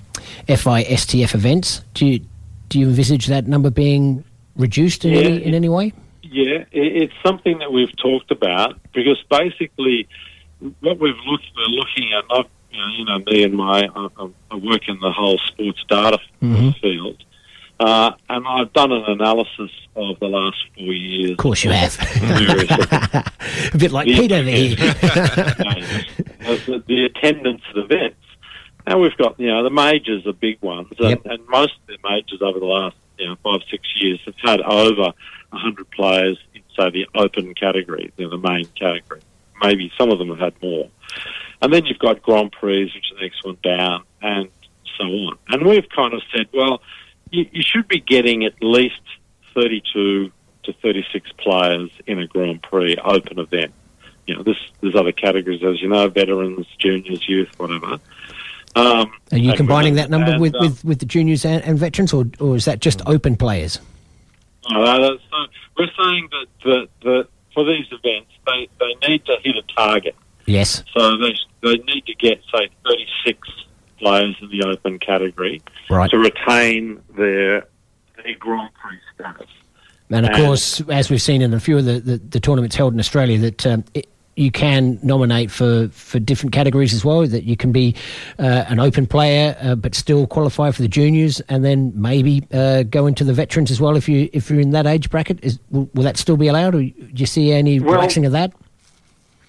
FISTF 0.49 1.35
events. 1.35 1.83
Do 1.95 2.07
you, 2.07 2.21
do 2.69 2.79
you 2.79 2.87
envisage 2.87 3.27
that 3.27 3.47
number 3.49 3.69
being 3.71 4.25
reduced 4.57 5.05
in, 5.05 5.13
Yeah. 5.13 5.21
any, 5.21 5.45
in 5.45 5.55
any 5.55 5.69
way? 5.69 5.93
Yeah, 6.23 6.65
it, 6.71 7.03
it's 7.03 7.13
something 7.25 7.59
that 7.59 7.73
we've 7.73 7.95
talked 7.97 8.31
about 8.31 8.79
because 8.93 9.23
basically 9.29 10.09
what 10.81 10.99
we've 10.99 11.15
looked 11.27 11.45
we're 11.57 11.65
looking 11.67 12.13
at. 12.13 12.25
I've, 12.31 12.47
you, 12.71 12.79
know, 12.79 12.87
you 12.99 13.05
know, 13.05 13.19
me 13.27 13.43
and 13.45 13.55
my 13.55 13.89
I, 13.95 14.09
I 14.51 14.55
work 14.57 14.89
in 14.89 14.99
the 15.01 15.13
whole 15.13 15.39
sports 15.47 15.83
data 15.89 16.19
Mhm. 16.43 16.79
field, 16.81 17.23
uh, 17.81 18.13
and 18.29 18.47
I've 18.47 18.73
done 18.73 18.93
an 18.93 19.05
analysis 19.09 19.71
of 19.97 20.19
the 20.21 20.27
last 20.29 20.59
four 20.77 20.93
years. 20.93 21.33
Of 21.33 21.37
course 21.39 21.65
you 21.65 21.71
have. 21.71 21.97
a 23.75 23.79
bit 23.79 23.93
like. 23.93 24.07
Pete 24.07 24.33
over 24.33 24.49
here. 24.49 24.77
the, 24.77 26.85
the 26.87 27.05
attendance 27.07 27.63
at 27.71 27.77
events. 27.79 28.17
Now 28.87 28.99
we've 28.99 29.17
got, 29.17 29.39
you 29.39 29.49
know, 29.49 29.63
the 29.63 29.71
majors 29.71 30.27
are 30.27 30.33
big 30.33 30.61
ones, 30.63 30.89
and, 30.99 31.11
Yep. 31.11 31.23
and 31.27 31.47
most 31.49 31.75
of 31.75 31.87
the 31.89 31.99
majors 32.09 32.41
over 32.43 32.59
the 32.59 32.67
last 32.67 32.97
you 33.19 33.27
know 33.29 33.37
five 33.43 33.61
six 33.71 33.87
years 33.97 34.19
have 34.25 34.35
had 34.39 34.61
over 34.63 35.13
hundred 35.53 35.91
players 35.91 36.39
in 36.55 36.63
say 36.77 36.91
the 36.91 37.07
Open 37.15 37.55
category, 37.55 38.13
you 38.17 38.25
know, 38.25 38.31
the 38.31 38.39
main 38.49 38.65
category. 38.77 39.21
Maybe 39.63 39.93
some 39.99 40.11
of 40.11 40.19
them 40.19 40.29
have 40.29 40.39
had 40.39 40.63
more, 40.63 40.89
and 41.61 41.73
then 41.73 41.87
you've 41.87 41.99
got 41.99 42.23
Grand 42.23 42.53
Prix, 42.53 42.85
which 42.85 42.97
is 42.97 43.17
the 43.17 43.23
next 43.23 43.45
one 43.45 43.59
down, 43.63 44.05
and 44.23 44.49
so 44.97 45.05
on. 45.05 45.39
And 45.49 45.67
we've 45.67 45.89
kind 45.89 46.15
of 46.15 46.23
said, 46.35 46.49
well, 46.53 46.83
you, 47.31 47.47
you 47.53 47.63
should 47.63 47.89
be 47.89 48.01
getting 48.01 48.45
at 48.45 48.55
least 48.63 49.01
thirty-two 49.55 50.31
to 50.63 50.73
thirty-six 50.75 51.31
players 51.33 51.91
in 52.07 52.19
a 52.19 52.27
Grand 52.27 52.63
Prix 52.63 52.97
Open 52.97 53.39
event. 53.39 53.73
You 54.27 54.37
know, 54.37 54.43
this, 54.43 54.57
there's 54.81 54.95
other 54.95 55.13
categories, 55.13 55.63
as 55.65 55.81
you 55.83 55.89
know, 55.89 56.09
veterans, 56.09 56.67
juniors, 56.79 57.29
youth, 57.29 57.49
whatever. 57.59 57.99
Um, 58.77 59.13
Are 59.33 59.39
you 59.39 59.55
combining 59.55 59.95
that 59.95 60.11
number 60.11 60.33
And, 60.33 60.41
with, 60.41 60.55
uh, 60.55 60.59
with, 60.61 60.85
with 60.85 60.99
the 61.01 61.07
juniors 61.07 61.45
and, 61.45 61.65
and 61.65 61.77
veterans, 61.77 62.13
or, 62.13 62.27
or 62.39 62.55
is 62.55 62.67
that 62.67 62.81
just 62.81 63.03
open 63.07 63.35
players? 63.35 63.81
No, 64.71 64.85
no, 64.85 64.99
no, 64.99 65.17
so 65.17 65.37
we're 65.77 65.89
saying 66.01 66.29
that, 66.31 66.47
that, 66.65 66.89
that 67.03 67.29
for 67.55 67.65
these 67.65 67.87
events, 67.91 68.31
they, 68.47 68.69
they 68.79 69.09
need 69.09 69.25
to 69.27 69.37
hit 69.43 69.57
a 69.57 69.63
target. 69.75 70.15
Yes. 70.47 70.83
So 70.97 71.17
they, 71.19 71.35
they 71.63 71.75
need 71.85 72.07
to 72.07 72.15
get, 72.15 72.41
say, 72.55 72.69
36 72.85 73.49
players 73.99 74.37
in 74.41 74.49
the 74.51 74.67
open 74.67 74.99
category 74.99 75.63
Right. 75.91 76.11
to 76.11 76.19
retain 76.19 77.03
their, 77.17 77.67
their 78.17 78.35
Grand 78.39 78.71
Prix 78.75 78.99
status. 79.15 79.49
And 80.11 80.27
of 80.27 80.33
And- 80.33 80.45
course, 80.45 80.81
as 80.89 81.11
we've 81.11 81.23
seen 81.23 81.43
in 81.43 81.53
a 81.55 81.61
few 81.61 81.79
of 81.79 81.85
the, 81.85 82.01
the, 82.01 82.17
the 82.19 82.41
tournaments 82.41 82.75
held 82.77 82.95
in 82.95 82.99
Australia, 83.01 83.39
that 83.39 83.67
um, 83.67 83.85
it, 83.95 84.09
you 84.41 84.51
can 84.51 84.99
nominate 85.03 85.51
for, 85.51 85.89
for 85.89 86.19
different 86.19 86.53
categories 86.53 86.95
as 86.95 87.05
well. 87.05 87.27
That 87.27 87.45
you 87.45 87.57
can 87.57 87.73
be 87.73 87.95
uh, 88.39 88.65
an 88.69 88.81
open 88.81 89.07
player, 89.07 89.57
uh, 89.61 89.75
but 89.75 89.95
still 89.95 90.27
qualify 90.27 90.71
for 90.71 90.83
the 90.83 90.89
juniors, 90.89 91.41
and 91.49 91.65
then 91.65 91.93
maybe 91.95 92.47
uh, 92.53 92.85
go 92.85 93.07
into 93.07 93.23
the 93.23 93.35
veterans 93.35 93.71
as 93.71 93.81
well. 93.81 93.97
If 93.97 94.09
you 94.09 94.31
if 94.33 94.51
you're 94.51 94.61
in 94.61 94.71
that 94.71 94.87
age 94.87 95.11
bracket, 95.11 95.39
is, 95.43 95.59
will, 95.71 95.91
will 95.95 96.05
that 96.05 96.17
still 96.17 96.37
be 96.37 96.49
allowed, 96.49 96.75
or 96.75 96.81
do 96.83 96.93
you 97.15 97.27
see 97.27 97.53
any 97.53 97.79
Well- 97.81 97.95
relaxing 97.95 98.27
of 98.27 98.33
that? 98.33 98.53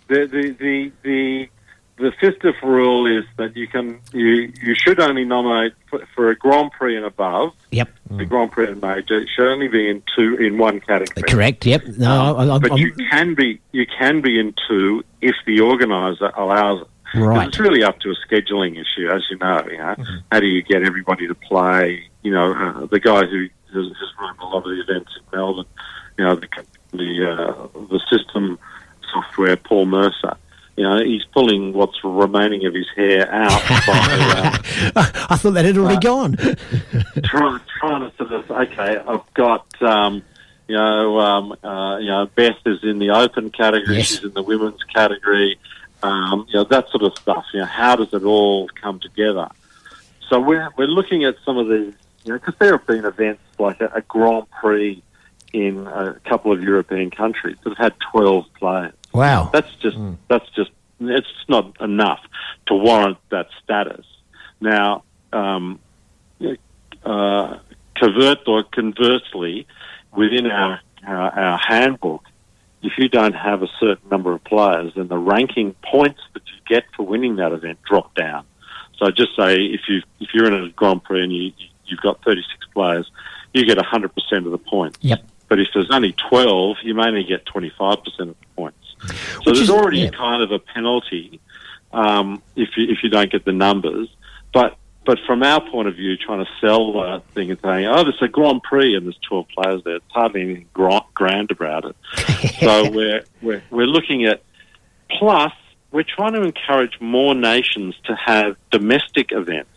The, 0.08 0.28
the, 0.28 0.56
the, 0.60 0.92
the, 1.04 1.50
the 1.98 2.12
FISTF 2.22 2.62
rule 2.64 3.06
is 3.06 3.26
that 3.38 3.56
you 3.56 3.68
can 3.68 4.00
you, 4.14 4.52
you 4.62 4.76
should 4.76 5.00
only 5.00 5.24
nominate 5.24 5.74
for, 5.90 6.06
for 6.16 6.30
a 6.30 6.36
Grand 6.36 6.72
Prix 6.72 6.96
and 6.96 7.06
above. 7.06 7.54
Yep. 7.72 7.90
The 8.10 8.26
Grand 8.26 8.52
Prix 8.52 8.68
and 8.68 8.82
major 8.82 9.20
it 9.20 9.30
should 9.36 9.48
only 9.48 9.68
be 9.68 9.90
in 9.90 10.04
two 10.16 10.36
in 10.36 10.58
one 10.58 10.80
category. 10.80 11.24
Correct. 11.24 11.66
Yep. 11.66 11.86
No, 11.98 12.36
I, 12.36 12.56
I, 12.56 12.60
but 12.60 12.72
I'm, 12.74 12.78
you 12.78 12.94
can 12.94 13.36
be 13.36 13.62
you 13.72 13.86
can 13.86 14.22
be 14.22 14.40
in 14.40 14.54
two 14.68 15.04
if 15.22 15.36
the 15.46 15.62
organizer 15.62 16.32
allows 16.36 16.82
it. 16.82 16.88
Right. 17.14 17.48
It's 17.48 17.60
really 17.60 17.84
up 17.84 18.00
to 18.00 18.10
a 18.10 18.16
scheduling 18.26 18.74
issue, 18.74 19.10
as 19.10 19.24
you 19.30 19.38
know. 19.38 19.66
You 19.70 19.78
know, 19.78 19.96
how 20.32 20.40
do 20.40 20.48
you 20.48 20.64
get 20.64 20.84
everybody 20.84 21.28
to 21.28 21.36
play? 21.36 22.10
You 22.24 22.32
know, 22.32 22.54
uh, 22.54 22.86
the 22.86 23.00
guy 23.00 23.26
who 23.26 23.48
has, 23.74 23.88
has 23.88 24.10
run 24.20 24.38
a 24.40 24.46
lot 24.46 24.58
of 24.60 24.64
the 24.64 24.82
events 24.82 25.12
in 25.18 25.38
Melbourne. 25.38 25.66
You 26.18 26.26
know, 26.26 26.36
the 26.36 26.48
the 26.94 27.32
uh, 27.32 27.80
the 27.88 28.00
system 28.10 28.58
software, 29.12 29.58
Paul 29.58 29.86
Mercer. 29.88 30.38
You 30.78 30.84
know, 30.84 31.04
he's 31.04 31.24
pulling 31.26 31.74
what's 31.74 32.02
remaining 32.04 32.66
of 32.66 32.74
his 32.74 32.88
hair 32.96 33.30
out 33.32 33.62
by 33.68 33.82
uh, 34.96 35.12
I 35.30 35.36
thought 35.36 35.52
that 35.52 35.66
had 35.66 35.78
already 35.78 36.00
gone. 36.00 36.38
trying, 37.24 37.60
trying 37.80 38.10
to 38.10 38.18
sort 38.18 38.32
of 38.32 38.50
okay, 38.50 38.98
I've 38.98 39.34
got 39.34 39.66
um, 39.82 40.24
you 40.68 40.76
know 40.76 41.20
um, 41.20 41.52
uh, 41.64 41.98
you 41.98 42.08
know 42.08 42.26
Beth 42.36 42.56
is 42.66 42.84
in 42.84 43.00
the 43.00 43.10
open 43.12 43.50
category, 43.52 43.98
Yes. 43.98 44.08
she's 44.08 44.24
in 44.24 44.34
the 44.34 44.42
women's 44.44 44.82
category, 44.86 45.60
um, 46.04 46.46
you 46.48 46.56
know 46.56 46.64
that 46.64 46.90
sort 46.90 47.04
of 47.04 47.18
stuff. 47.18 47.46
You 47.54 47.60
know 47.60 47.66
how 47.66 47.96
does 47.98 48.14
it 48.14 48.24
all 48.24 48.70
come 48.82 49.00
together? 49.00 49.50
So 50.30 50.40
we're 50.40 50.70
we're 50.78 50.88
looking 50.88 51.26
at 51.26 51.36
some 51.46 51.58
of 51.58 51.68
these, 51.68 51.94
you 52.24 52.32
know, 52.32 52.40
because 52.40 52.56
there 52.60 52.72
have 52.78 52.88
been 52.88 53.04
events 53.06 53.42
like 53.60 53.82
a, 53.82 53.92
a 53.94 54.02
Grand 54.02 54.50
Prix 54.52 55.04
in 55.52 55.86
a 55.86 56.14
couple 56.26 56.54
of 56.54 56.64
European 56.64 57.12
countries 57.12 57.58
that 57.64 57.72
have 57.72 57.78
had 57.78 57.94
twelve 58.12 58.46
players. 58.58 58.94
Wow. 59.14 59.50
That's 59.52 59.74
just 59.76 59.98
that's 60.28 60.50
just 60.56 60.72
it's 61.00 61.28
not 61.48 61.80
enough 61.82 62.20
to 62.68 62.76
warrant 62.76 63.18
that 63.30 63.48
status. 63.64 64.06
Now, 64.60 65.04
um, 65.34 65.80
uh, 67.04 67.58
convert 67.96 68.48
or 68.48 68.64
conversely, 68.64 69.68
within 70.16 70.48
our, 70.48 70.80
our 71.06 71.40
our 71.40 71.60
handbook, 71.68 72.24
if 72.84 72.94
you 72.98 73.10
don't 73.10 73.34
have 73.34 73.64
a 73.64 73.68
certain 73.80 74.10
number 74.10 74.34
of 74.34 74.44
players, 74.44 74.94
then 74.96 75.08
the 75.08 75.18
ranking 75.18 75.76
points 75.84 76.22
that 76.34 76.44
you 76.46 76.54
get 76.68 76.84
for 76.96 77.06
winning 77.06 77.38
that 77.38 77.52
event 77.52 77.80
drop 77.84 78.14
down. 78.16 78.46
So 78.98 79.10
just 79.10 79.36
say 79.36 79.56
if 79.56 79.82
you 79.88 80.02
if 80.20 80.30
you're 80.34 80.46
in 80.46 80.54
a 80.54 80.70
Grand 80.70 81.04
Prix 81.04 81.24
and 81.24 81.34
you 81.34 81.52
you've 81.86 82.02
got 82.02 82.24
36 82.24 82.48
players, 82.74 83.10
you 83.54 83.66
get 83.66 83.78
100% 83.78 84.06
of 84.46 84.52
the 84.52 84.58
points. 84.58 84.98
Yep. 85.02 85.24
But 85.50 85.60
if 85.60 85.68
there's 85.74 85.90
only 85.92 86.14
12, 86.30 86.78
you 86.84 86.94
may 86.94 87.08
only 87.08 87.26
get 87.26 87.46
25% 87.46 87.98
of 88.06 88.28
the 88.28 88.36
points. 88.56 88.78
So 89.08 89.14
Which 89.38 89.46
there's 89.46 89.60
is- 89.62 89.70
already 89.70 90.00
yeah. 90.02 90.10
kind 90.12 90.44
of 90.44 90.52
a 90.52 90.60
penalty 90.60 91.40
um, 91.94 92.42
if 92.56 92.70
you 92.78 92.88
if 92.92 93.04
you 93.04 93.10
don't 93.10 93.32
get 93.32 93.46
the 93.46 93.52
numbers. 93.54 94.10
But 94.54 94.78
but 95.06 95.18
from 95.26 95.42
our 95.44 95.62
point 95.70 95.88
of 95.88 95.96
view, 95.96 96.16
trying 96.16 96.46
to 96.46 96.52
sell 96.62 96.94
the 96.94 97.24
thing 97.34 97.50
and 97.50 97.60
saying, 97.60 97.88
oh, 97.88 98.04
there's 98.04 98.22
a 98.22 98.28
Grand 98.28 98.62
Prix 98.62 98.96
and 98.96 99.08
there's 99.08 99.18
12 99.28 99.48
players 99.50 99.84
there, 99.84 99.96
it's 99.96 100.06
hardly 100.10 100.42
anything 100.42 100.68
gra- 100.76 101.02
grand 101.16 101.50
about 101.50 101.86
it. 101.86 101.96
so 102.60 102.90
we're, 102.92 103.24
we're 103.42 103.64
we're 103.72 103.88
looking 103.88 104.26
at 104.26 104.44
plus 105.10 105.52
we're 105.92 106.04
trying 106.04 106.34
to 106.34 106.42
encourage 106.44 107.02
more 107.02 107.34
nations 107.34 107.96
to 108.06 108.16
have 108.16 108.56
domestic 108.70 109.32
events. 109.32 109.70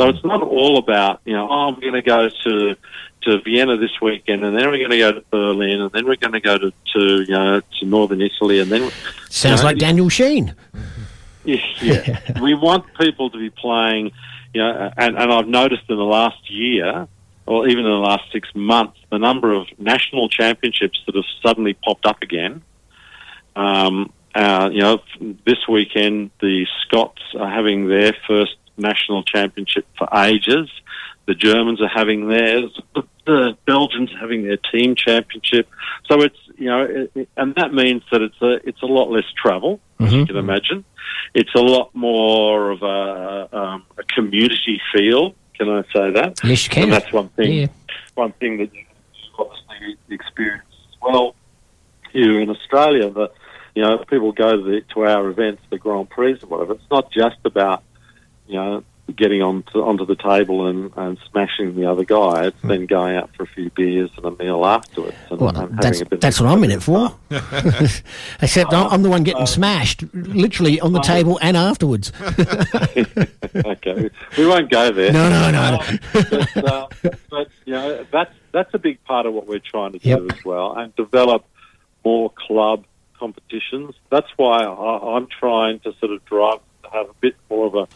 So 0.00 0.08
it's 0.08 0.24
not 0.24 0.40
all 0.42 0.78
about 0.78 1.20
you 1.26 1.34
know 1.34 1.46
oh 1.46 1.68
I'm 1.68 1.78
going 1.78 1.92
to 1.92 2.00
go 2.00 2.30
to 2.30 2.76
to 3.24 3.40
Vienna 3.42 3.76
this 3.76 4.00
weekend 4.00 4.42
and 4.42 4.56
then 4.56 4.70
we're 4.70 4.78
going 4.78 4.92
to 4.92 4.98
go 4.98 5.12
to 5.12 5.20
Berlin 5.30 5.82
and 5.82 5.92
then 5.92 6.06
we're 6.06 6.16
going 6.16 6.32
to 6.32 6.40
go 6.40 6.56
to, 6.56 6.72
to 6.94 7.22
you 7.22 7.34
know 7.34 7.60
to 7.60 7.84
northern 7.84 8.22
Italy 8.22 8.60
and 8.60 8.72
then 8.72 8.90
Sounds 9.28 9.60
you 9.60 9.62
know, 9.62 9.62
like 9.64 9.76
Daniel 9.76 10.08
Sheen. 10.08 10.54
yeah, 11.44 11.60
yeah. 11.82 12.40
we 12.40 12.54
want 12.54 12.86
people 12.98 13.28
to 13.28 13.36
be 13.36 13.50
playing, 13.50 14.12
you 14.54 14.62
know, 14.62 14.90
and, 14.96 15.18
and 15.18 15.30
I've 15.30 15.48
noticed 15.48 15.82
in 15.90 15.96
the 15.96 16.02
last 16.02 16.50
year, 16.50 17.06
or 17.44 17.68
even 17.68 17.84
in 17.84 17.90
the 17.90 17.98
last 17.98 18.24
six 18.32 18.48
months, 18.54 18.98
the 19.10 19.18
number 19.18 19.52
of 19.52 19.66
national 19.78 20.30
championships 20.30 20.98
that 21.04 21.14
have 21.14 21.24
suddenly 21.42 21.74
popped 21.74 22.06
up 22.06 22.22
again. 22.22 22.62
Um, 23.54 24.14
uh, 24.34 24.70
you 24.72 24.80
know, 24.80 25.02
this 25.44 25.68
weekend 25.68 26.30
the 26.40 26.66
Scots 26.86 27.20
are 27.38 27.50
having 27.50 27.86
their 27.86 28.16
first 28.26 28.54
national 28.80 29.22
championship 29.22 29.86
for 29.98 30.08
ages. 30.14 30.68
The 31.26 31.34
Germans 31.34 31.80
are 31.80 31.88
having 31.88 32.28
theirs. 32.28 32.78
The, 33.26 33.56
Belgians 33.64 34.12
are 34.12 34.18
having 34.18 34.42
their 34.42 34.56
team 34.56 34.96
championship. 34.96 35.68
So 36.10 36.20
it's 36.22 36.36
you 36.58 36.66
know, 36.66 36.82
it, 36.82 37.12
it- 37.14 37.28
and 37.36 37.54
that 37.54 37.72
means 37.72 38.02
that 38.10 38.20
it's 38.22 38.40
a 38.42 38.54
it's 38.68 38.82
a 38.82 38.86
lot 38.86 39.08
less 39.10 39.24
travel, 39.40 39.78
as 40.00 40.12
you 40.12 40.26
can 40.26 40.36
imagine. 40.36 40.84
It's 41.34 41.54
a 41.54 41.60
lot 41.60 41.94
more 41.94 42.70
of 42.72 42.82
a, 42.82 43.56
um, 43.56 43.84
a 43.98 44.02
community 44.16 44.80
feel. 44.92 45.34
Can 45.56 45.68
I 45.68 45.82
say 45.92 46.10
that? 46.12 46.40
Yes, 46.42 46.64
you 46.64 46.70
can. 46.70 46.82
And 46.84 46.92
that's 46.92 47.12
one 47.12 47.28
thing. 47.30 47.52
Yeah. 47.52 47.66
One 48.14 48.32
thing 48.32 48.58
that 48.58 48.74
you 48.74 48.82
obviously 49.38 49.96
experience 50.08 50.64
as 50.88 50.96
well 51.00 51.36
here 52.12 52.40
in 52.40 52.50
Australia. 52.50 53.10
That 53.10 53.32
you 53.76 53.82
know, 53.82 53.98
people 53.98 54.32
go 54.32 54.56
to, 54.56 54.62
the, 54.62 54.80
to 54.94 55.02
our 55.04 55.28
events, 55.28 55.62
the 55.70 55.78
Grand 55.78 56.10
Prix 56.10 56.34
or 56.42 56.48
whatever. 56.48 56.72
It's 56.72 56.90
not 56.90 57.12
just 57.12 57.36
about 57.44 57.84
you 58.50 58.56
know 58.56 58.84
getting 59.16 59.42
onto 59.42 59.80
onto 59.82 60.06
the 60.06 60.14
table 60.14 60.66
and, 60.68 60.92
and 60.96 61.18
smashing 61.30 61.74
the 61.74 61.84
other 61.84 62.04
guy. 62.04 62.46
It's 62.46 62.62
then 62.62 62.86
going 62.86 63.16
out 63.16 63.34
for 63.34 63.42
a 63.42 63.46
few 63.46 63.70
beers 63.70 64.10
and 64.16 64.26
a 64.26 64.30
meal 64.42 64.64
afterwards. 64.64 65.16
And, 65.30 65.40
Well, 65.40 65.48
and 65.50 65.58
having 65.58 65.76
that's 65.76 66.02
that's 66.20 66.40
what 66.40 66.48
I'm 66.48 66.62
in 66.64 66.70
it 66.70 66.82
for. 66.82 67.14
Except 68.42 68.72
I'm, 68.72 68.86
I'm 68.92 69.02
the 69.02 69.10
one 69.10 69.22
getting 69.22 69.46
smashed, 69.46 70.04
literally 70.14 70.80
on 70.80 70.92
the 70.92 71.00
table 71.00 71.38
and 71.42 71.56
afterwards. 71.56 72.12
okay, 73.56 74.10
we 74.38 74.46
won't 74.46 74.70
go 74.70 74.90
there. 74.90 75.12
No, 75.12 75.28
no, 75.28 75.50
no. 75.50 75.80
Um, 75.80 75.98
but, 76.12 76.64
uh, 76.64 76.86
but 77.30 77.48
you 77.64 77.72
know, 77.72 78.06
that's 78.12 78.34
that's 78.52 78.74
a 78.74 78.78
big 78.78 79.02
part 79.04 79.26
of 79.26 79.34
what 79.34 79.46
we're 79.46 79.58
trying 79.60 79.92
to 79.92 79.98
do 79.98 80.08
Yep. 80.08 80.32
as 80.32 80.44
well, 80.44 80.76
and 80.76 80.94
develop 80.96 81.44
more 82.04 82.30
club 82.30 82.84
competitions. 83.18 83.94
That's 84.10 84.28
why 84.36 84.62
I, 84.64 85.16
I'm 85.16 85.26
trying 85.26 85.80
to 85.80 85.92
sort 86.00 86.12
of 86.12 86.24
drive 86.24 86.58
to 86.84 86.90
have 86.90 87.10
a 87.10 87.14
bit 87.20 87.36
more 87.50 87.66
of 87.66 87.74
a 87.74 87.88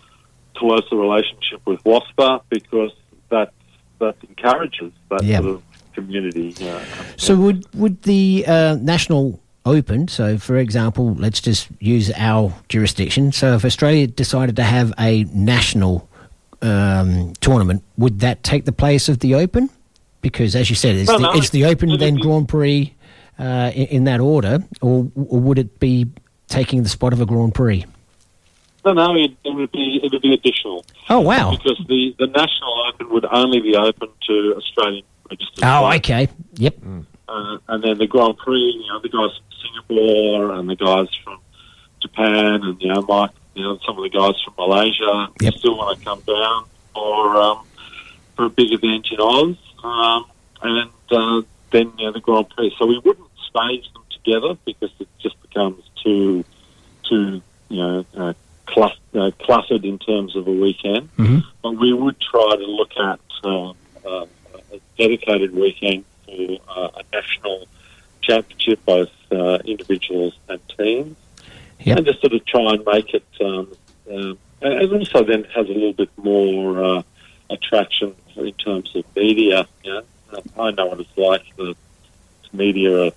closer 0.55 0.97
relationship 0.97 1.61
with 1.67 1.83
WASPA 1.85 2.43
because 2.49 2.93
that 3.31 3.53
that 4.01 4.17
encourages 4.29 4.93
that 5.11 5.23
Yeah. 5.23 5.41
sort 5.41 5.55
of 5.57 5.63
community. 5.95 6.55
Uh, 6.61 6.81
So 7.17 7.37
would 7.37 7.67
would 7.75 8.03
the 8.03 8.45
uh, 8.47 8.77
national 8.81 9.41
open? 9.65 10.09
So, 10.09 10.37
for 10.39 10.57
example, 10.59 11.15
let's 11.15 11.41
just 11.41 11.69
use 11.81 12.11
our 12.17 12.53
jurisdiction. 12.69 13.33
So, 13.33 13.55
if 13.55 13.65
Australia 13.65 14.07
decided 14.07 14.57
to 14.57 14.63
have 14.63 14.93
a 14.99 15.25
national 15.33 16.09
um, 16.63 17.33
tournament, 17.41 17.83
would 17.97 18.21
that 18.21 18.43
take 18.43 18.65
the 18.65 18.73
place 18.73 19.09
of 19.09 19.19
the 19.21 19.35
Open? 19.35 19.71
Because, 20.21 20.57
as 20.57 20.71
you 20.71 20.77
said, 20.77 20.97
it's, 20.97 21.11
the, 21.11 21.19
no, 21.19 21.33
it's 21.33 21.51
the 21.51 21.67
Open, 21.67 21.99
then 21.99 22.15
Grand 22.17 22.49
Prix 22.49 22.95
uh, 23.39 23.71
in, 23.75 23.87
in 23.87 24.05
that 24.05 24.21
order, 24.21 24.65
or, 24.81 25.11
or 25.15 25.41
would 25.41 25.59
it 25.59 25.79
be 25.79 26.07
taking 26.49 26.83
the 26.83 26.89
spot 26.89 27.13
of 27.13 27.21
a 27.21 27.27
Grand 27.27 27.55
Prix? 27.55 27.85
No, 28.85 28.93
no, 28.93 29.17
it, 29.17 29.33
it 29.45 29.55
would 29.55 29.73
be 29.73 30.01
it 30.03 30.13
would 30.13 30.21
be 30.23 30.35
additional. 30.35 30.85
Oh, 31.09 31.21
wow. 31.21 31.51
Because 31.53 31.79
the, 31.89 32.15
the 32.19 32.27
national 32.27 32.85
open 32.89 33.09
would 33.11 33.25
only 33.25 33.61
be 33.61 33.75
open 33.77 34.09
to 34.29 34.55
Australian 34.57 35.05
registered. 35.31 35.65
Oh, 35.65 35.81
club. 35.89 35.95
okay. 35.97 36.29
Yep. 36.57 36.77
Uh, 37.29 37.59
and 37.69 37.83
then 37.83 37.99
the 37.99 38.07
Grand 38.07 38.37
Prix, 38.37 38.59
you 38.59 38.87
know, 38.89 39.01
the 39.01 39.09
guys 39.09 39.31
from 39.37 39.69
Singapore 39.89 40.53
and 40.53 40.69
the 40.69 40.77
guys 40.77 41.09
from 41.25 41.39
Japan 42.03 42.63
and, 42.63 42.81
you 42.83 42.93
know, 42.93 43.01
Mike, 43.03 43.31
you 43.55 43.63
know, 43.63 43.79
some 43.87 43.97
of 43.97 44.03
the 44.03 44.11
guys 44.11 44.35
from 44.45 44.55
Malaysia 44.59 45.29
Yep. 45.41 45.55
still 45.55 45.79
want 45.79 45.99
to 45.99 46.05
come 46.05 46.21
down 46.21 46.65
for, 46.93 47.37
um, 47.37 47.67
for 48.37 48.45
a 48.45 48.51
big 48.51 48.73
event 48.73 49.07
in 49.11 49.19
Oz. 49.19 49.57
Um, 49.83 50.25
and 50.63 50.91
uh, 51.11 51.43
then, 51.71 51.93
you 51.99 52.05
know, 52.07 52.13
the 52.13 52.21
Grand 52.21 52.51
Prix. 52.51 52.75
So 52.79 52.85
we 52.87 52.99
wouldn't 52.99 53.29
stage 53.49 53.91
them 53.95 54.03
together 54.11 54.59
because 54.67 54.91
it 54.99 55.09
just 55.21 55.41
becomes 55.43 55.83
too, 56.03 56.45
too, 57.09 57.41
you 57.71 57.77
know, 57.79 58.05
uh, 58.17 58.35
clus- 58.67 58.99
uh, 59.15 59.31
cluttered 59.41 59.85
in 59.85 59.99
terms 59.99 60.37
of 60.37 60.47
a 60.49 60.53
weekend. 60.53 61.09
Mhm. 61.17 61.43
But 61.63 61.73
we 61.73 61.93
would 61.93 62.19
try 62.21 62.57
to 62.57 62.67
look 62.67 62.93
at 62.97 63.21
um, 63.45 63.75
uh, 64.07 64.27
a 64.73 64.81
dedicated 64.99 65.55
weekend 65.55 66.05
for 66.25 66.59
uh, 66.69 66.89
a 67.01 67.03
national 67.13 67.67
championship, 68.23 68.81
both 68.87 69.11
uh, 69.31 69.59
individuals 69.65 70.35
and 70.49 70.61
teams, 70.79 71.17
Yep. 71.85 71.97
and 71.99 72.07
just 72.07 72.21
sort 72.21 72.33
of 72.33 72.45
try 72.47 72.73
and 72.73 72.85
make 72.87 73.13
it. 73.13 73.25
Um, 73.41 73.69
um, 74.11 74.39
and 74.63 74.73
it 74.83 74.93
also 74.93 75.23
then 75.25 75.45
has 75.55 75.69
a 75.69 75.73
little 75.73 75.93
bit 75.93 76.09
more 76.17 76.83
uh, 76.83 77.03
attraction 77.51 78.15
in 78.37 78.53
terms 78.55 78.95
of 78.97 79.05
media. 79.15 79.67
You 79.85 79.93
know? 79.93 80.03
I 80.59 80.71
know 80.71 80.87
what 80.87 81.01
it's 81.01 81.19
like. 81.19 81.45
The 81.57 81.75
media 82.53 83.07
are, 83.09 83.11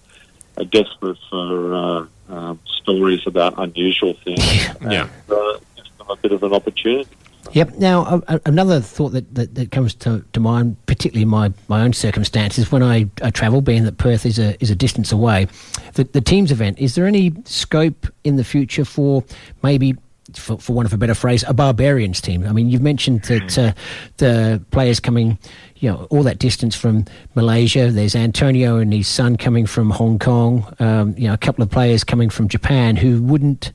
are 0.57 0.65
desperate 0.65 1.17
for 1.29 1.73
uh, 1.73 2.05
um, 2.29 2.59
stories 2.81 3.25
about 3.25 3.53
unusual 3.57 4.13
things. 4.23 4.39
Yeah. 4.81 5.09
And, 5.29 5.31
uh, 5.31 5.59
them 5.97 6.09
a 6.09 6.15
bit 6.15 6.31
of 6.31 6.43
an 6.43 6.53
opportunity. 6.53 7.09
Yep. 7.53 7.75
Now, 7.77 8.05
a, 8.27 8.35
a- 8.35 8.41
another 8.45 8.81
thought 8.81 9.09
that, 9.09 9.34
that, 9.35 9.55
that 9.55 9.71
comes 9.71 9.93
to, 9.95 10.23
to 10.34 10.39
mind, 10.39 10.75
particularly 10.85 11.23
in 11.23 11.29
my, 11.29 11.53
my 11.67 11.81
own 11.81 11.93
circumstances, 11.93 12.71
when 12.71 12.84
I, 12.84 13.09
I 13.21 13.31
travel, 13.31 13.61
being 13.61 13.84
that 13.85 13.97
Perth 13.97 14.25
is 14.25 14.38
a 14.39 14.61
is 14.61 14.69
a 14.69 14.75
distance 14.75 15.11
away, 15.11 15.47
the, 15.93 16.03
the 16.03 16.21
teams 16.21 16.51
event. 16.51 16.79
Is 16.79 16.95
there 16.95 17.05
any 17.05 17.34
scope 17.45 18.07
in 18.23 18.35
the 18.35 18.43
future 18.43 18.85
for 18.85 19.23
maybe, 19.63 19.95
for, 20.35 20.57
for 20.57 20.73
want 20.73 20.85
of 20.85 20.93
a 20.93 20.97
better 20.97 21.13
phrase, 21.13 21.43
a 21.47 21.53
barbarians 21.53 22.21
team? 22.21 22.45
I 22.45 22.51
mean, 22.51 22.69
you've 22.69 22.81
mentioned 22.81 23.23
that 23.23 23.57
uh, 23.57 23.73
the 24.17 24.63
players 24.71 24.99
coming, 24.99 25.37
you 25.77 25.89
know, 25.89 26.07
all 26.09 26.23
that 26.23 26.39
distance 26.39 26.75
from 26.75 27.05
Malaysia. 27.35 27.91
There's 27.91 28.15
Antonio 28.15 28.77
and 28.77 28.93
his 28.93 29.07
son 29.07 29.37
coming 29.37 29.65
from 29.65 29.89
Hong 29.89 30.19
Kong. 30.19 30.71
Um, 30.79 31.15
you 31.17 31.27
know, 31.27 31.33
a 31.33 31.37
couple 31.37 31.63
of 31.63 31.69
players 31.69 32.03
coming 32.03 32.29
from 32.29 32.47
Japan 32.47 32.95
who 32.95 33.21
wouldn't 33.21 33.71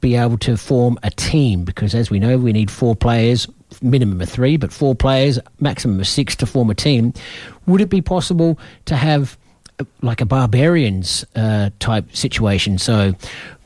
be 0.00 0.16
able 0.16 0.36
to 0.38 0.56
form 0.56 0.98
a 1.02 1.10
team 1.10 1.64
because, 1.64 1.94
as 1.94 2.10
we 2.10 2.18
know, 2.18 2.36
we 2.36 2.52
need 2.52 2.70
four 2.70 2.94
players, 2.96 3.48
minimum 3.80 4.20
of 4.20 4.28
three, 4.28 4.56
but 4.56 4.72
four 4.72 4.94
players, 4.94 5.38
maximum 5.60 6.00
of 6.00 6.06
six 6.06 6.36
to 6.36 6.46
form 6.46 6.68
a 6.70 6.74
team. 6.74 7.14
Would 7.66 7.80
it 7.80 7.88
be 7.88 8.02
possible 8.02 8.58
to 8.86 8.96
have 8.96 9.38
like 10.00 10.20
a 10.20 10.26
barbarians 10.26 11.24
uh, 11.34 11.70
type 11.78 12.14
situation? 12.14 12.78
So, 12.78 13.14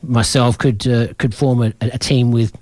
myself 0.03 0.57
could 0.57 0.87
uh, 0.87 1.13
could 1.17 1.33
form 1.33 1.61
a, 1.61 1.73
a 1.81 1.97
team 1.97 2.31
with 2.31 2.55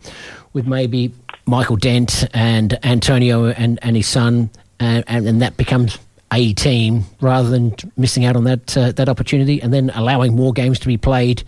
with 0.53 0.67
maybe 0.67 1.11
Michael 1.45 1.75
Dent 1.75 2.27
and 2.33 2.77
Antonio 2.83 3.45
and, 3.47 3.77
and 3.81 3.95
his 3.95 4.07
son, 4.07 4.49
and, 4.79 5.03
and, 5.07 5.41
that 5.41 5.57
becomes 5.57 5.99
a 6.31 6.53
team 6.53 7.03
rather 7.21 7.49
than 7.49 7.75
missing 7.97 8.25
out 8.25 8.35
on 8.35 8.45
that 8.45 8.75
uh, 8.75 8.91
that 8.93 9.09
opportunity, 9.09 9.61
and 9.61 9.73
then 9.73 9.91
allowing 9.91 10.35
more 10.35 10.53
games 10.53 10.79
to 10.79 10.87
be 10.87 10.97
played 10.97 11.43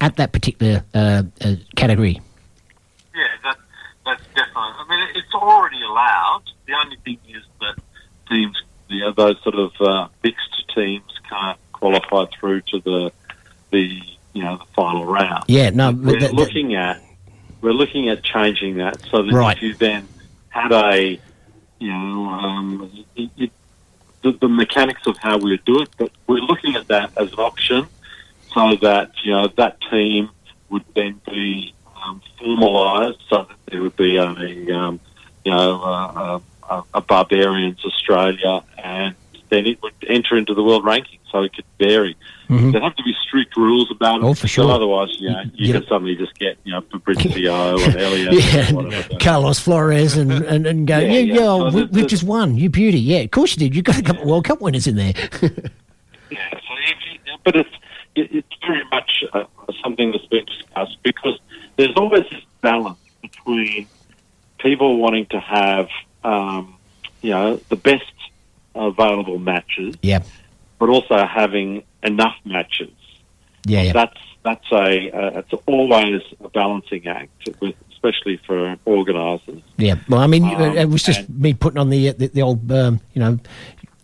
at 0.00 0.16
that 0.16 0.32
particular 0.32 0.84
uh, 0.94 1.24
uh, 1.44 1.54
category. 1.74 2.20
Yeah, 3.14 3.26
that, 3.44 3.56
that's 4.04 4.22
definitely. 4.34 4.52
I 4.54 4.86
mean, 4.88 5.08
it's 5.16 5.34
already 5.34 5.82
allowed. 5.82 6.42
The 6.66 6.74
only 6.84 6.96
thing 7.04 7.18
is 7.28 7.42
that 7.60 7.82
teams, 8.28 8.56
you 8.88 9.00
know, 9.00 9.12
those 9.12 9.42
sort 9.42 9.56
of 9.56 9.72
uh, 9.80 10.08
mixed 10.22 10.64
teams 10.74 11.15
can't 11.28 11.58
qualify 11.72 12.24
through 12.38 12.62
to 12.62 12.80
the 12.80 13.12
the 13.70 14.00
you 14.32 14.42
know 14.42 14.56
the 14.58 14.64
final 14.74 15.04
round. 15.04 15.44
Yeah, 15.48 15.70
no, 15.70 15.90
we're 15.90 16.12
but 16.12 16.12
that- 16.12 16.20
that- 16.20 16.32
looking 16.34 16.74
at 16.74 17.02
we're 17.60 17.72
looking 17.72 18.08
at 18.10 18.22
changing 18.22 18.76
that 18.76 19.00
so 19.10 19.22
that 19.22 19.32
Right. 19.32 19.56
if 19.56 19.62
you 19.62 19.74
then 19.74 20.06
had 20.50 20.72
a 20.72 21.18
you 21.78 21.92
know 21.92 22.28
um, 22.30 22.90
it, 23.16 23.30
it, 23.36 23.50
the, 24.22 24.32
the 24.32 24.48
mechanics 24.48 25.06
of 25.06 25.16
how 25.18 25.38
we 25.38 25.50
would 25.50 25.64
do 25.64 25.80
it, 25.82 25.88
but 25.98 26.10
we're 26.26 26.38
looking 26.40 26.74
at 26.76 26.88
that 26.88 27.10
as 27.16 27.32
an 27.32 27.38
option 27.38 27.86
so 28.54 28.76
that 28.76 29.10
you 29.24 29.32
know 29.32 29.48
that 29.56 29.78
team 29.90 30.30
would 30.70 30.84
then 30.94 31.20
be 31.26 31.74
um, 32.02 32.20
formalised, 32.40 33.18
so 33.28 33.46
that 33.48 33.56
there 33.70 33.82
would 33.82 33.96
be 33.96 34.16
a 34.16 34.24
um, 34.24 35.00
you 35.44 35.50
know 35.52 35.82
uh, 35.82 36.40
a, 36.70 36.82
a 36.94 37.00
barbarians 37.00 37.84
Australia, 37.84 38.62
and 38.82 39.14
then 39.50 39.66
it 39.66 39.80
would 39.82 39.92
enter 40.08 40.36
into 40.36 40.54
the 40.54 40.62
world 40.62 40.84
ranking, 40.84 41.18
so 41.30 41.42
it 41.42 41.52
could 41.54 41.64
vary. 41.78 42.16
Mhm. 42.48 42.72
There 42.72 42.80
have 42.80 42.94
to 42.96 43.02
be 43.02 43.12
strict 43.26 43.56
rules 43.56 43.90
about 43.90 44.18
it. 44.20 44.24
Oh, 44.24 44.34
for 44.34 44.46
sure. 44.46 44.70
Otherwise, 44.70 45.08
you 45.18 45.30
know, 45.30 45.42
you 45.54 45.66
Yeah. 45.72 45.80
can 45.80 45.86
suddenly 45.88 46.14
just 46.16 46.38
get 46.38 46.56
you 46.64 46.72
know 46.72 46.80
Fabrizio 46.92 47.78
and 47.78 47.96
Elliot. 48.06 48.32
yeah, 48.34 48.68
and. 49.10 49.20
Carlos 49.20 49.58
Flores 49.58 50.16
and, 50.16 50.30
and, 50.32 50.66
and 50.66 50.86
go, 50.86 50.98
Yeah, 50.98 51.06
yeah, 51.12 51.18
yeah. 51.18 51.34
yeah, 51.34 51.70
So 51.70 51.76
we, 51.76 51.84
we've 51.86 52.06
just 52.06 52.22
won. 52.24 52.56
You 52.56 52.68
beauty. 52.70 52.98
Yeah, 53.00 53.18
of 53.18 53.30
course 53.32 53.52
you 53.52 53.58
did. 53.58 53.74
You've 53.74 53.84
got 53.84 53.98
a 53.98 54.02
couple 54.02 54.22
of 54.22 54.28
World 54.28 54.44
Cup 54.44 54.60
winners 54.60 54.86
in 54.86 54.96
there. 54.96 55.12
Yeah, 56.28 56.50
so 56.50 56.58
you, 56.58 57.38
but 57.44 57.54
it's 57.54 57.70
it, 58.16 58.28
it's 58.32 58.48
very 58.66 58.82
much 58.90 59.22
uh, 59.32 59.44
something 59.84 60.10
that's 60.10 60.26
been 60.26 60.44
discussed 60.44 60.96
because 61.04 61.38
there's 61.76 61.94
always 61.96 62.24
this 62.30 62.42
balance 62.62 62.98
between 63.22 63.86
people 64.58 64.98
wanting 64.98 65.26
to 65.26 65.38
have 65.38 65.88
um, 66.24 66.74
you 67.22 67.30
know 67.30 67.60
the 67.68 67.76
best 67.76 68.04
available 68.76 69.38
matches, 69.38 69.96
yeah, 70.02 70.22
but 70.78 70.88
also 70.88 71.26
having 71.26 71.82
enough 72.02 72.36
matches. 72.44 72.92
yeah, 73.64 73.82
yeah. 73.82 73.92
That's 73.92 74.20
that's 74.44 74.72
a 74.72 75.10
uh, 75.10 75.40
it's 75.40 75.62
always 75.66 76.22
a 76.44 76.48
balancing 76.50 77.06
act, 77.08 77.48
with, 77.60 77.74
especially 77.90 78.40
for 78.46 78.76
organisers. 78.84 79.62
Yeah, 79.76 79.96
well, 80.08 80.20
I 80.20 80.26
mean, 80.28 80.44
Um, 80.44 80.76
it 80.76 80.88
was 80.88 81.02
just 81.02 81.28
me 81.28 81.54
putting 81.54 81.78
on 81.78 81.90
the 81.90 82.12
the, 82.12 82.28
the 82.28 82.42
old, 82.42 82.70
um, 82.70 83.00
you 83.12 83.20
know, 83.20 83.38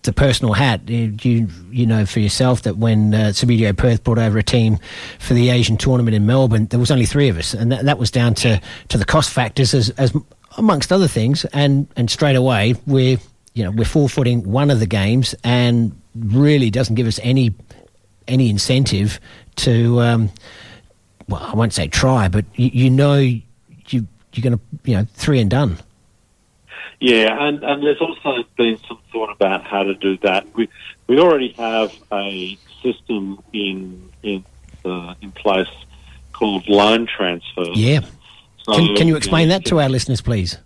the 0.02 0.12
personal 0.12 0.52
hat. 0.54 0.88
You 0.88 1.16
you 1.22 1.48
you 1.70 1.86
know 1.86 2.04
for 2.06 2.18
yourself 2.18 2.62
that 2.62 2.76
when 2.76 3.14
uh, 3.14 3.18
Subbuteo 3.32 3.76
Perth 3.76 4.02
brought 4.02 4.18
over 4.18 4.38
a 4.38 4.42
team 4.42 4.78
for 5.20 5.34
the 5.34 5.50
Asian 5.50 5.76
tournament 5.76 6.16
in 6.16 6.26
Melbourne, 6.26 6.66
there 6.66 6.80
was 6.80 6.90
only 6.90 7.06
three 7.06 7.28
of 7.28 7.38
us, 7.38 7.54
and 7.54 7.70
that, 7.70 7.84
that 7.84 7.98
was 7.98 8.10
down 8.10 8.34
to, 8.34 8.60
to 8.88 8.98
the 8.98 9.04
cost 9.04 9.30
factors 9.30 9.74
as 9.74 9.90
as 9.90 10.12
amongst 10.58 10.90
other 10.90 11.06
things. 11.06 11.44
And 11.52 11.86
and 11.96 12.10
straight 12.10 12.36
away 12.36 12.74
we're 12.86 13.18
you 13.54 13.64
know 13.64 13.70
we're 13.70 13.84
forfeiting 13.84 14.50
one 14.50 14.70
of 14.70 14.80
the 14.80 14.86
games, 14.86 15.34
and 15.44 15.98
really 16.14 16.70
doesn't 16.70 16.94
give 16.94 17.06
us 17.06 17.20
any 17.22 17.54
any 18.28 18.50
incentive 18.50 19.20
to. 19.56 20.00
Um, 20.00 20.30
well, 21.28 21.42
I 21.42 21.54
won't 21.54 21.72
say 21.72 21.88
try, 21.88 22.28
but 22.28 22.44
you, 22.54 22.70
you 22.72 22.90
know 22.90 23.18
you 23.18 23.42
you're 24.32 24.42
going 24.42 24.58
to 24.58 24.60
you 24.84 24.96
know 24.96 25.06
three 25.14 25.40
and 25.40 25.50
done. 25.50 25.78
Yeah, 27.00 27.36
and, 27.48 27.64
and 27.64 27.82
there's 27.82 28.00
also 28.00 28.44
been 28.56 28.78
some 28.86 28.98
thought 29.10 29.30
about 29.30 29.64
how 29.64 29.82
to 29.82 29.94
do 29.94 30.16
that. 30.18 30.46
We 30.54 30.68
we 31.08 31.18
already 31.18 31.52
have 31.52 31.92
a 32.12 32.56
system 32.82 33.42
in 33.52 34.10
in 34.22 34.44
uh, 34.84 35.14
in 35.20 35.32
place 35.32 35.68
called 36.32 36.68
loan 36.68 37.06
transfer. 37.06 37.64
Yeah. 37.74 38.00
So, 38.64 38.74
Can, 38.74 38.96
can 38.96 39.08
you 39.08 39.16
explain 39.16 39.48
that 39.48 39.64
to 39.66 39.80
our 39.80 39.88
listeners, 39.88 40.20
please? 40.20 40.58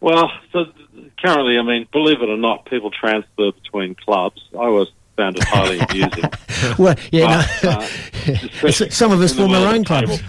Well, 0.00 0.30
so 0.52 0.66
currently, 1.22 1.58
I 1.58 1.62
mean, 1.62 1.86
believe 1.92 2.20
it 2.22 2.28
or 2.28 2.36
not, 2.36 2.66
people 2.66 2.90
transfer 2.90 3.52
between 3.52 3.94
clubs. 3.94 4.42
I 4.54 4.58
always 4.64 4.88
found 5.16 5.36
it 5.36 5.44
highly 5.44 5.78
amusing. 5.90 6.24
Well, 6.78 6.94
yeah, 7.10 7.46
But, 7.62 7.64
no. 8.62 8.68
uh, 8.68 8.70
some 8.90 9.12
of 9.12 9.20
us 9.20 9.34
form 9.34 9.52
our 9.52 9.74
own 9.74 9.84
clubs. 9.84 10.20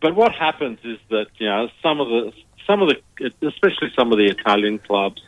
but 0.00 0.14
what 0.16 0.32
happens 0.32 0.78
is 0.84 0.98
that 1.10 1.26
you 1.38 1.46
know 1.46 1.68
some 1.82 2.00
of 2.00 2.08
the 2.08 2.32
some 2.66 2.82
of 2.82 2.88
the 2.88 3.30
especially 3.46 3.92
some 3.96 4.12
of 4.12 4.18
the 4.18 4.26
Italian 4.26 4.78
clubs 4.78 5.22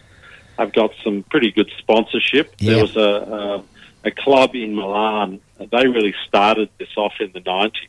have 0.59 0.73
got 0.73 0.91
some 1.03 1.23
pretty 1.25 1.51
good 1.51 1.71
sponsorship. 1.79 2.55
Yeah. 2.59 2.75
There 2.75 2.83
was 2.83 2.97
a, 2.97 3.01
a 3.01 4.09
a 4.09 4.11
club 4.11 4.55
in 4.55 4.75
Milan. 4.75 5.41
They 5.59 5.87
really 5.87 6.15
started 6.29 6.69
this 6.79 6.91
off 6.97 7.15
in 7.21 7.33
the 7.33 7.41
nineties, 7.41 7.89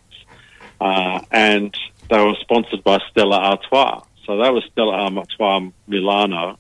uh, 0.82 1.20
and 1.32 1.76
they 2.10 2.20
were 2.24 2.36
sponsored 2.42 2.84
by 2.84 3.00
Stella 3.12 3.38
Artois. 3.40 4.02
So 4.26 4.38
that 4.38 4.54
was 4.54 4.64
Stella 4.72 5.10
Artois 5.10 5.72
Milano, 5.88 6.58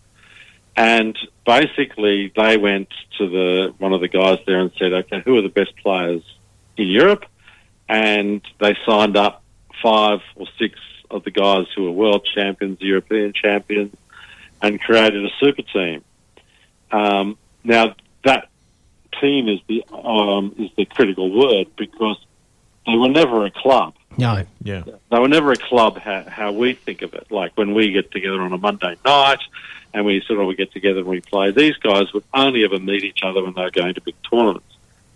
and 0.75 1.17
basically 1.45 2.31
they 2.35 2.57
went 2.57 2.89
to 3.17 3.29
the 3.29 3.73
one 3.77 3.93
of 3.93 4.01
the 4.01 4.07
guys 4.07 4.39
there 4.45 4.59
and 4.59 4.71
said, 4.77 4.93
"Okay, 4.93 5.21
who 5.23 5.37
are 5.37 5.41
the 5.41 5.49
best 5.49 5.75
players 5.77 6.23
in 6.77 6.87
Europe?" 6.87 7.25
And 7.87 8.41
they 8.59 8.75
signed 8.85 9.17
up 9.17 9.43
five 9.81 10.21
or 10.35 10.47
six 10.57 10.79
of 11.09 11.23
the 11.23 11.31
guys 11.31 11.67
who 11.75 11.83
were 11.83 11.91
world 11.91 12.27
champions, 12.35 12.81
European 12.81 13.33
champions, 13.33 13.95
and 14.61 14.81
created 14.81 15.23
a 15.25 15.29
super 15.39 15.61
team. 15.61 16.03
Um, 16.91 17.37
now 17.63 17.95
that 18.23 18.49
team 19.21 19.47
is 19.47 19.59
the 19.67 19.83
um, 19.91 20.55
is 20.57 20.71
the 20.75 20.85
critical 20.85 21.31
word 21.31 21.67
because 21.77 22.17
they 22.85 22.95
were 22.95 23.09
never 23.09 23.45
a 23.45 23.51
club. 23.51 23.93
No. 24.17 24.45
Yeah. 24.61 24.83
They 25.11 25.19
were 25.19 25.27
never 25.27 25.51
a 25.51 25.57
club 25.57 25.97
how, 25.97 26.23
how 26.27 26.51
we 26.51 26.73
think 26.73 27.01
of 27.01 27.13
it. 27.13 27.31
Like 27.31 27.55
when 27.55 27.73
we 27.73 27.91
get 27.91 28.11
together 28.11 28.41
on 28.41 28.53
a 28.53 28.57
Monday 28.57 28.95
night 29.05 29.39
and 29.93 30.05
we 30.05 30.21
sort 30.21 30.39
of 30.39 30.47
we 30.47 30.55
get 30.55 30.71
together 30.71 30.99
and 30.99 31.07
we 31.07 31.21
play, 31.21 31.51
these 31.51 31.77
guys 31.77 32.13
would 32.13 32.23
only 32.33 32.63
ever 32.63 32.79
meet 32.79 33.03
each 33.03 33.21
other 33.23 33.43
when 33.43 33.53
they 33.53 33.61
were 33.61 33.71
going 33.71 33.93
to 33.93 34.01
big 34.01 34.15
tournaments. 34.29 34.67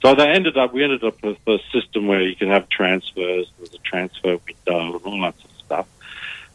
So 0.01 0.15
they 0.15 0.27
ended 0.29 0.57
up, 0.57 0.73
we 0.73 0.83
ended 0.83 1.03
up 1.03 1.21
with 1.21 1.37
a 1.45 1.59
system 1.73 2.07
where 2.07 2.21
you 2.21 2.35
can 2.35 2.47
have 2.49 2.69
transfers, 2.69 3.51
there's 3.57 3.73
a 3.73 3.79
transfer 3.79 4.37
window 4.37 4.95
and 4.95 5.05
all 5.05 5.21
that 5.21 5.37
sort 5.39 5.51
of 5.51 5.57
stuff. 5.65 5.87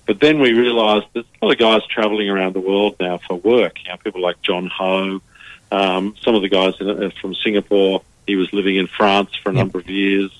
But 0.07 0.21
then 0.21 0.39
we 0.39 0.53
realised 0.53 1.07
there's 1.12 1.27
a 1.41 1.45
lot 1.45 1.53
of 1.53 1.59
guys 1.59 1.87
travelling 1.87 2.29
around 2.29 2.55
the 2.55 2.61
world 2.61 2.97
now 3.01 3.19
for 3.19 3.37
work. 3.37 3.83
You 3.85 3.91
know, 3.91 3.97
people 3.99 4.21
like 4.21 4.41
John 4.43 4.66
Ho, 4.66 5.21
um, 5.73 6.15
some 6.23 6.35
of 6.35 6.43
the 6.43 6.49
guys 6.49 6.75
in, 6.81 6.89
uh, 6.89 7.11
from 7.21 7.35
Singapore. 7.35 8.03
He 8.27 8.37
was 8.37 8.53
living 8.53 8.77
in 8.77 8.87
France 8.87 9.35
for 9.43 9.51
a 9.51 9.53
number 9.53 9.79
of 9.79 9.89
years. 9.89 10.31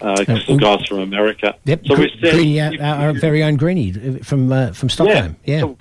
Uh, 0.00 0.24
Uh, 0.26 0.38
some 0.46 0.56
guys 0.56 0.86
from 0.86 1.00
America. 1.00 1.56
Yep. 1.64 1.86
So 1.86 1.94
we 1.94 2.08
Gre- 2.08 2.20
said, 2.20 2.34
Greeny, 2.34 2.60
our, 2.60 2.82
our, 2.82 3.12
very 3.12 3.42
own 3.42 3.56
Greeny 3.56 3.90
uh, 3.90 4.24
from 4.24 4.50
uh, 4.50 4.72
from 4.72 4.88
Stockholm. 4.88 5.36
Yeah. 5.44 5.60
So, 5.60 5.78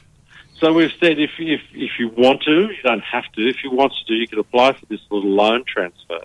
so 0.59 0.73
we've 0.73 0.91
said 0.99 1.19
if, 1.19 1.31
if 1.39 1.61
if 1.73 1.91
you 1.99 2.09
want 2.09 2.43
to, 2.43 2.51
you 2.51 2.83
don't 2.83 3.03
have 3.03 3.31
to. 3.33 3.47
If 3.47 3.63
you 3.63 3.71
want 3.71 3.93
to, 3.93 4.05
do, 4.05 4.13
you 4.13 4.27
can 4.27 4.39
apply 4.39 4.73
for 4.73 4.85
this 4.87 4.99
little 5.09 5.29
loan 5.29 5.63
transfer. 5.65 6.19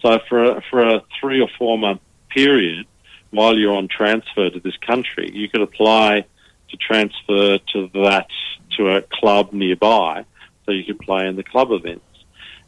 So 0.00 0.18
for 0.28 0.44
a, 0.44 0.62
for 0.70 0.80
a 0.86 1.02
three 1.20 1.40
or 1.40 1.48
four 1.58 1.78
month 1.78 2.00
period, 2.28 2.86
while 3.30 3.56
you're 3.56 3.74
on 3.74 3.88
transfer 3.88 4.50
to 4.50 4.60
this 4.60 4.76
country, 4.76 5.30
you 5.32 5.48
could 5.48 5.62
apply 5.62 6.24
to 6.70 6.76
transfer 6.76 7.58
to 7.72 7.90
that 7.94 8.28
to 8.76 8.88
a 8.96 9.02
club 9.02 9.52
nearby, 9.52 10.24
so 10.64 10.72
you 10.72 10.84
could 10.84 10.98
play 10.98 11.26
in 11.26 11.36
the 11.36 11.42
club 11.42 11.70
events. 11.72 12.04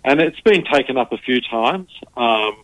And 0.04 0.20
it's 0.20 0.40
been 0.40 0.64
taken 0.64 0.98
up 0.98 1.12
a 1.12 1.18
few 1.18 1.40
times. 1.40 1.88
Um, 2.16 2.62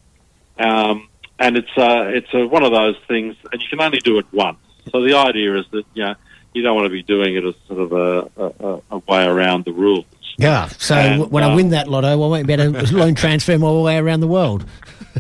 um, 0.59 1.09
and 1.41 1.57
it's 1.57 1.77
uh, 1.77 2.05
it's 2.09 2.33
uh, 2.33 2.47
one 2.47 2.63
of 2.63 2.71
those 2.71 2.97
things, 3.09 3.35
and 3.53 3.61
you 3.61 3.69
can 3.69 3.81
only 3.81 3.99
do 3.99 4.19
it 4.19 4.27
once. 4.33 4.59
So 4.93 5.03
the 5.03 5.15
idea 5.15 5.57
is 5.59 5.67
that 5.73 5.85
you 5.95 6.05
know, 6.05 6.15
you 6.55 6.63
don't 6.63 6.77
want 6.77 6.87
to 6.87 6.91
be 6.91 7.03
doing 7.03 7.35
it 7.35 7.45
as 7.45 7.55
sort 7.67 7.81
of 7.81 7.93
a, 7.93 8.31
a, 8.37 8.81
a 8.93 8.99
way 9.09 9.25
around 9.25 9.65
the 9.65 9.73
rules. 9.73 10.05
Yeah. 10.39 10.69
So 10.69 10.95
And, 10.95 11.13
w- 11.21 11.31
when 11.31 11.43
I 11.45 11.53
uh, 11.53 11.57
win 11.57 11.71
that 11.71 11.89
lotto, 11.89 12.07
I 12.09 12.15
won't 12.15 12.47
be 12.47 12.53
able 12.55 12.73
to 12.81 12.97
loan 12.97 13.15
transfer 13.15 13.59
my 13.59 13.71
way 13.73 13.97
around 13.99 14.21
the 14.21 14.29
world. 14.29 14.65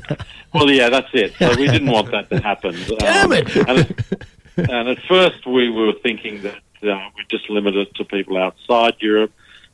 Well, 0.53 0.69
yeah, 0.69 0.89
that's 0.89 1.07
it. 1.13 1.35
So 1.39 1.51
we 1.57 1.69
didn't 1.69 1.91
want 1.93 2.11
that 2.11 2.29
to 2.31 2.41
happen. 2.41 2.75
Damn 2.99 3.31
it! 3.33 3.55
And, 3.57 3.79
at- 3.79 4.29
and 4.57 4.89
at 4.89 4.99
first, 5.09 5.47
we 5.47 5.71
were 5.71 5.93
thinking 6.03 6.43
that 6.43 6.57
uh, 6.83 7.09
we'd 7.17 7.29
just 7.31 7.49
limit 7.49 7.77
it 7.77 7.95
to 7.95 8.05
people 8.05 8.37
outside 8.37 8.95
Europe. 8.99 9.31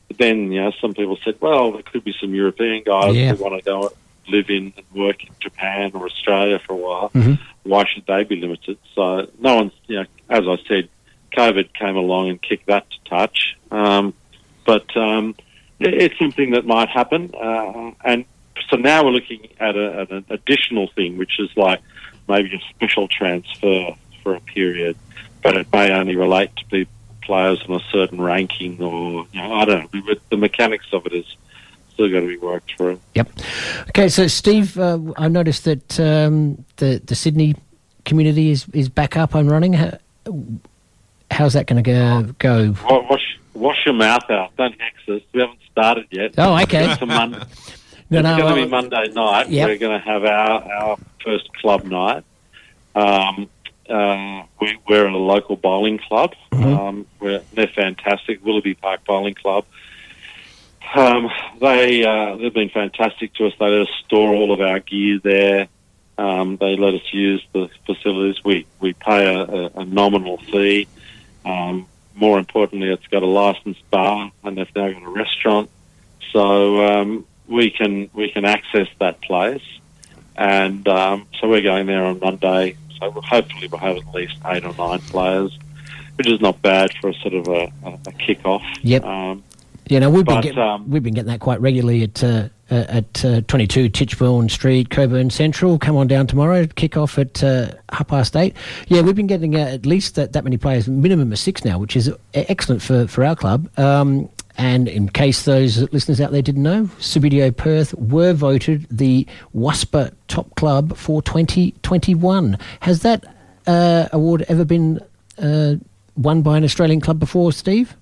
But 0.07 0.19
then, 0.19 0.51
you 0.51 0.61
know, 0.61 0.71
some 0.79 0.93
people 0.93 1.17
said, 1.25 1.35
well, 1.41 1.71
there 1.71 1.81
could 1.81 2.03
be 2.03 2.13
some 2.21 2.33
European 2.35 2.83
guys 2.85 3.15
Yeah. 3.15 3.33
who 3.33 3.43
want 3.43 3.57
to 3.57 3.65
go 3.65 3.91
live 4.27 4.49
in 4.49 4.73
and 4.75 4.85
work 4.93 5.23
in 5.23 5.31
Japan 5.39 5.91
or 5.93 6.05
Australia 6.05 6.59
for 6.59 6.73
a 6.73 6.75
while. 6.75 7.09
Mhm. 7.09 7.39
Why 7.63 7.85
should 7.85 8.05
they 8.05 8.23
be 8.23 8.37
limited? 8.37 8.77
So 8.95 9.27
no 9.39 9.55
one's, 9.55 9.73
you 9.87 9.97
know, 9.97 10.05
as 10.29 10.47
I 10.47 10.57
said, 10.67 10.89
COVID 11.35 11.73
came 11.73 11.95
along 11.95 12.29
and 12.29 12.41
kicked 12.41 12.67
that 12.67 12.89
to 12.89 12.97
touch. 13.09 13.55
Um, 13.71 14.13
but 14.65 14.95
um, 14.97 15.35
it's 15.79 16.17
something 16.17 16.51
that 16.51 16.65
might 16.65 16.89
happen. 16.89 17.33
Uh, 17.35 17.91
and 18.03 18.25
so 18.69 18.77
now 18.77 19.03
we're 19.03 19.11
looking 19.11 19.47
at, 19.59 19.75
a, 19.75 20.01
at 20.01 20.11
an 20.11 20.25
additional 20.29 20.87
thing, 20.95 21.17
which 21.17 21.39
is 21.39 21.49
like 21.55 21.81
maybe 22.27 22.55
a 22.55 22.75
special 22.75 23.07
transfer 23.07 23.95
for 24.23 24.35
a 24.35 24.39
period, 24.41 24.97
but 25.43 25.55
it 25.55 25.67
may 25.71 25.91
only 25.91 26.15
relate 26.15 26.55
to 26.57 26.65
be 26.65 26.87
players 27.21 27.61
on 27.67 27.75
a 27.75 27.83
certain 27.91 28.19
ranking 28.21 28.81
or, 28.81 29.27
you 29.31 29.41
know, 29.41 29.53
I 29.53 29.65
don't 29.65 29.93
know. 29.93 30.15
The 30.29 30.37
mechanics 30.37 30.87
of 30.93 31.05
it 31.05 31.13
is 31.13 31.25
still 31.97 32.11
got 32.11 32.19
to 32.19 32.27
be 32.27 32.37
worked 32.37 32.77
through. 32.77 32.99
Yep. 33.15 33.29
Okay, 33.89 34.07
so 34.07 34.27
Steve, 34.27 34.77
uh, 34.77 34.99
I 35.17 35.27
noticed 35.27 35.65
that 35.65 35.99
um, 35.99 36.63
the 36.75 37.01
the 37.03 37.15
Sydney 37.15 37.55
community 38.05 38.51
is, 38.51 38.67
is 38.73 38.87
back 38.87 39.17
up 39.17 39.33
and 39.33 39.49
running. 39.49 39.73
How, 39.73 39.97
how's 41.31 41.53
that 41.53 41.65
going 41.65 41.83
to 41.83 41.91
go? 41.91 42.33
go? 42.39 42.75
Wash, 43.09 43.39
wash 43.53 43.77
your 43.85 43.95
mouth 43.95 44.29
out. 44.29 44.55
Don't 44.55 44.79
hex 44.79 44.95
us. 45.09 45.21
We 45.33 45.41
haven't 45.41 45.59
started 45.71 46.07
yet. 46.11 46.35
Oh, 46.37 46.55
okay. 46.61 46.91
It's, 46.91 47.01
a 47.01 47.05
No, 48.09 48.19
it's 48.19 48.23
no, 48.23 48.37
going 48.37 48.55
to 48.55 48.63
be 48.63 48.69
Monday 48.69 49.11
night. 49.13 49.49
Yep. 49.49 49.67
We're 49.67 49.77
going 49.77 49.99
to 49.99 50.05
have 50.05 50.23
our, 50.23 50.71
our 50.71 50.97
first 51.25 51.51
club 51.55 51.83
night. 51.83 52.23
Um, 52.95 53.49
uh, 53.89 54.43
we, 54.61 54.77
we're 54.87 55.07
at 55.07 55.13
a 55.13 55.17
local 55.17 55.57
bowling 55.57 55.97
club. 55.97 56.33
Mhm. 56.53 56.77
Um, 56.77 57.05
we're, 57.19 57.41
they're 57.53 57.67
fantastic. 57.67 58.43
Willoughby 58.45 58.75
Park 58.75 59.03
Bowling 59.05 59.33
Club. 59.33 59.65
Um, 60.95 61.29
they 61.59 62.05
uh, 62.05 62.37
they've 62.37 62.53
been 62.53 62.69
fantastic 62.69 63.33
to 63.35 63.47
us. 63.47 63.53
They 63.59 63.65
let 63.65 63.81
us 63.81 63.93
store 64.05 64.33
all 64.33 64.51
of 64.51 64.61
our 64.61 64.79
gear 64.79 65.19
there. 65.23 65.67
Um, 66.17 66.57
they 66.57 66.75
let 66.75 66.93
us 66.95 67.13
use 67.13 67.45
the 67.53 67.69
facilities. 67.85 68.43
We 68.43 68.65
we 68.79 68.93
pay 68.93 69.33
a, 69.33 69.43
a, 69.43 69.65
a 69.81 69.85
nominal 69.85 70.37
fee. 70.37 70.87
Um, 71.45 71.87
more 72.15 72.39
importantly, 72.39 72.89
it's 72.89 73.05
got 73.07 73.21
a 73.21 73.27
licensed 73.27 73.89
bar, 73.91 74.31
and 74.43 74.57
they've 74.57 74.75
now 74.75 74.91
got 74.91 75.03
a 75.03 75.09
restaurant. 75.09 75.69
So 76.31 76.85
um, 76.85 77.25
we 77.47 77.69
can 77.69 78.09
we 78.13 78.31
can 78.31 78.45
access 78.45 78.87
that 78.99 79.21
place, 79.21 79.63
and 80.35 80.87
um, 80.87 81.27
so 81.39 81.47
we're 81.47 81.61
going 81.61 81.85
there 81.85 82.03
on 82.05 82.19
Monday. 82.19 82.75
So 82.99 83.09
we'll 83.11 83.21
hopefully 83.21 83.67
we'll 83.67 83.79
have 83.81 83.97
at 83.97 84.13
least 84.13 84.35
eight 84.45 84.65
or 84.65 84.73
nine 84.73 84.99
players, 85.01 85.57
which 86.15 86.27
is 86.27 86.41
not 86.41 86.61
bad 86.61 86.91
for 86.99 87.09
a 87.09 87.13
sort 87.15 87.35
of 87.35 87.47
a, 87.47 87.71
a, 87.85 87.99
a 88.07 88.11
kick 88.13 88.45
off. 88.45 88.63
Yep. 88.81 89.03
You 89.89 89.99
know, 89.99 90.09
we've 90.09 90.25
been 90.25 90.41
get, 90.41 90.57
um, 90.57 90.89
we've 90.89 91.03
been 91.03 91.13
getting 91.13 91.31
that 91.31 91.39
quite 91.39 91.61
regularly 91.61 92.03
at 92.03 92.23
uh, 92.23 92.49
uh, 92.69 92.85
at 92.89 93.25
uh, 93.25 93.41
22 93.41 93.89
Titchbourne 93.89 94.49
Street, 94.49 94.89
Cockburn 94.89 95.29
Central. 95.29 95.79
Come 95.79 95.95
on 95.95 96.07
down 96.07 96.27
tomorrow. 96.27 96.67
Kick 96.67 96.97
off 96.97 97.17
at 97.17 97.41
uh, 97.43 97.71
half 97.91 98.07
past 98.07 98.35
eight. 98.35 98.55
Yeah, 98.87 99.01
we've 99.01 99.15
been 99.15 99.27
getting 99.27 99.55
uh, 99.55 99.59
at 99.59 99.85
least 99.85 100.15
that, 100.15 100.33
that 100.33 100.43
many 100.43 100.57
players, 100.57 100.87
minimum 100.89 101.31
of 101.31 101.39
six 101.39 101.63
now, 101.63 101.79
which 101.79 101.95
is 101.95 102.09
e- 102.09 102.13
excellent 102.33 102.81
for 102.81 103.07
for 103.07 103.23
our 103.23 103.35
club. 103.35 103.69
Um, 103.79 104.29
and 104.57 104.87
in 104.87 105.07
case 105.09 105.45
those 105.45 105.81
listeners 105.93 106.19
out 106.19 106.31
there 106.31 106.41
didn't 106.41 106.63
know, 106.63 106.85
Subbuteo 106.99 107.55
Perth 107.55 107.93
were 107.93 108.33
voted 108.33 108.87
the 108.89 109.27
WASPA 109.55 110.11
top 110.27 110.53
club 110.55 110.97
for 110.97 111.21
2021. 111.21 112.57
Has 112.79 113.03
that 113.03 113.23
uh, 113.67 114.07
award 114.11 114.43
ever 114.49 114.65
been 114.65 114.99
uh, 115.37 115.75
won 116.15 116.41
by 116.41 116.57
an 116.57 116.63
Australian 116.63 117.01
club 117.01 117.19
before, 117.19 117.51
Steve? 117.51 117.95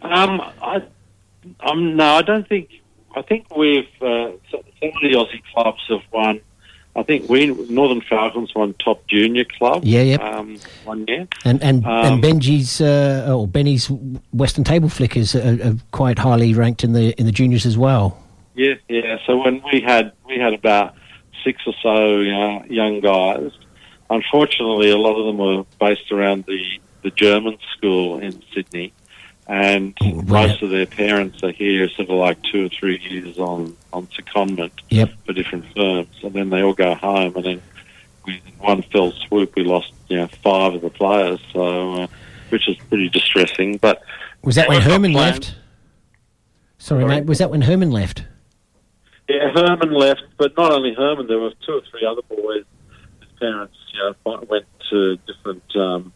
Um, 0.00 0.40
I, 0.62 0.82
um, 1.60 1.96
no, 1.96 2.04
I 2.04 2.22
don't 2.22 2.48
think. 2.48 2.70
I 3.16 3.22
think 3.22 3.54
we've 3.56 3.86
uh, 4.00 4.32
so- 4.50 4.64
some 4.80 4.88
of 4.88 5.02
the 5.02 5.12
Aussie 5.12 5.42
clubs 5.52 5.82
have 5.88 6.02
won. 6.12 6.40
I 6.96 7.02
think 7.02 7.28
we 7.28 7.46
Northern 7.68 8.00
Falcons 8.02 8.54
won 8.54 8.74
top 8.74 9.06
junior 9.08 9.44
club. 9.44 9.82
Yeah, 9.84 10.02
yeah. 10.02 10.16
Um, 10.16 10.58
one 10.84 11.04
year. 11.08 11.26
And 11.44 11.62
and, 11.62 11.84
Um, 11.84 12.04
and 12.04 12.22
Benji's 12.22 12.80
uh, 12.80 13.26
or 13.34 13.48
Benny's 13.48 13.90
Western 14.32 14.62
Table 14.64 14.88
Flickers 14.88 15.34
are, 15.34 15.58
are 15.62 15.74
quite 15.90 16.18
highly 16.18 16.54
ranked 16.54 16.84
in 16.84 16.92
the 16.92 17.12
in 17.18 17.26
the 17.26 17.32
juniors 17.32 17.66
as 17.66 17.76
well. 17.76 18.22
Yeah, 18.54 18.74
yeah. 18.88 19.18
So 19.26 19.36
when 19.42 19.60
we 19.72 19.80
had 19.80 20.12
we 20.26 20.38
had 20.38 20.54
about 20.54 20.94
six 21.42 21.62
or 21.66 21.74
so 21.82 22.20
uh, 22.20 22.64
young 22.68 23.00
guys. 23.00 23.50
Unfortunately, 24.10 24.90
a 24.90 24.98
lot 24.98 25.18
of 25.18 25.26
them 25.26 25.38
were 25.38 25.64
based 25.80 26.12
around 26.12 26.44
the 26.46 26.60
the 27.02 27.10
German 27.10 27.58
school 27.76 28.18
in 28.18 28.42
Sydney, 28.54 28.92
and 29.46 29.94
most 30.26 30.62
of 30.62 30.70
their 30.70 30.86
parents 30.86 31.42
are 31.42 31.50
here, 31.52 31.88
sort 31.90 32.08
of 32.08 32.16
like 32.16 32.38
two 32.50 32.66
or 32.66 32.68
three 32.70 32.98
years 32.98 33.38
on 33.38 33.76
on 33.92 34.06
secondment 34.08 34.72
Yep. 34.90 35.10
for 35.26 35.32
different 35.32 35.64
firms, 35.76 36.08
and 36.22 36.32
then 36.32 36.50
they 36.50 36.62
all 36.62 36.72
go 36.74 36.94
home, 36.94 37.36
and 37.36 37.44
then 37.44 37.62
we, 38.26 38.34
in 38.46 38.52
one 38.58 38.82
fell 38.82 39.12
swoop, 39.12 39.54
we 39.56 39.64
lost 39.64 39.92
you 40.08 40.16
know 40.16 40.28
five 40.42 40.74
of 40.74 40.80
the 40.82 40.90
players, 40.90 41.40
so 41.52 41.94
uh, 42.02 42.06
which 42.48 42.68
is 42.68 42.76
pretty 42.88 43.08
distressing. 43.08 43.76
But 43.78 44.02
Was 44.42 44.54
that 44.56 44.68
when 44.68 44.80
Herman 44.80 45.12
left? 45.12 45.54
Sorry, 46.78 47.02
Sorry? 47.02 47.04
mate. 47.06 47.26
Was 47.26 47.38
that 47.38 47.50
when 47.50 47.62
Herman 47.62 47.90
left? 47.90 48.24
Yeah, 49.28 49.50
Herman 49.54 49.92
left, 49.92 50.22
but 50.36 50.54
not 50.56 50.70
only 50.72 50.92
Herman, 50.94 51.26
there 51.28 51.38
were 51.38 51.52
two 51.64 51.72
or 51.72 51.82
three 51.90 52.04
other 52.06 52.20
boys. 52.28 52.64
His 53.20 53.28
parents, 53.40 53.74
you 53.92 53.98
know, 54.00 54.40
went 54.50 54.66
to 54.90 55.16
different 55.26 55.62
um, 55.76 56.12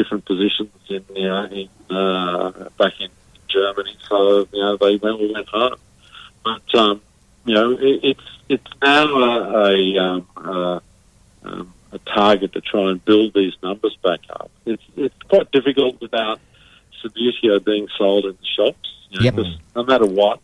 different 0.00 0.24
positions 0.24 0.70
in, 0.88 1.04
you 1.14 1.28
know, 1.28 1.44
in 1.44 1.68
uh, 1.94 2.68
back 2.78 2.94
in 3.00 3.10
Germany. 3.48 3.96
So 4.08 4.48
you 4.52 4.62
know, 4.62 4.76
they 4.76 4.96
went, 4.96 5.20
all 5.20 5.32
went 5.32 5.48
home. 5.48 5.76
But 6.44 6.74
um, 6.74 7.00
you 7.44 7.54
know, 7.54 7.72
it, 7.72 8.00
it's 8.02 8.28
it's 8.48 8.72
now 8.82 9.04
a 9.04 9.72
a, 9.72 9.98
um, 9.98 10.26
uh, 10.36 10.80
um, 11.44 11.74
a 11.92 11.98
target 11.98 12.52
to 12.52 12.60
try 12.60 12.90
and 12.90 13.04
build 13.04 13.34
these 13.34 13.54
numbers 13.62 13.96
back 14.02 14.20
up. 14.30 14.50
It's 14.64 14.82
it's 14.96 15.14
quite 15.28 15.50
difficult 15.52 16.00
without 16.00 16.40
Subbuteo 17.02 17.62
being 17.64 17.88
sold 17.98 18.24
in 18.24 18.32
the 18.40 18.46
shops. 18.56 18.88
You 19.10 19.30
know, 19.30 19.42
Yep. 19.44 19.46
no 19.76 19.82
matter 19.84 20.06
what, 20.06 20.40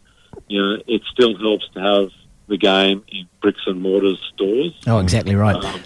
you 0.48 0.60
know, 0.60 0.82
it 0.86 1.02
still 1.12 1.36
helps 1.38 1.68
to 1.74 1.80
have 1.80 2.10
the 2.48 2.56
game 2.56 3.04
in 3.08 3.26
bricks 3.40 3.60
and 3.66 3.80
mortar 3.80 4.14
stores. 4.34 4.74
Oh, 4.86 4.98
exactly 4.98 5.34
right. 5.34 5.56
Um, 5.56 5.80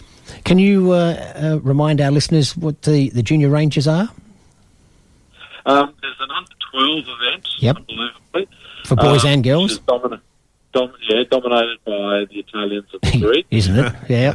Can 0.44 0.58
you 0.58 0.92
uh, 0.92 0.96
uh, 1.34 1.58
remind 1.62 2.00
our 2.00 2.10
listeners 2.10 2.56
what 2.56 2.82
the, 2.82 3.10
the 3.10 3.22
junior 3.22 3.48
rangers 3.48 3.86
are 3.88 4.08
Um, 5.66 5.94
there's 6.00 6.16
an 6.20 6.30
under 6.30 6.52
12 6.72 7.04
event, 7.20 7.48
Yep. 7.58 7.76
unbelievably. 7.76 8.48
for 8.86 8.96
boys 8.96 9.24
um, 9.24 9.30
and 9.30 9.44
girls? 9.44 9.78
dom- 9.78 10.92
yeah, 11.08 11.24
dominated 11.30 11.78
by 11.84 12.24
the 12.30 12.38
Italians 12.38 12.86
and 12.92 13.12
the 13.12 13.26
Greeks. 13.26 13.48
Isn't 13.50 13.78
it? 13.78 13.92
Yeah. 14.08 14.34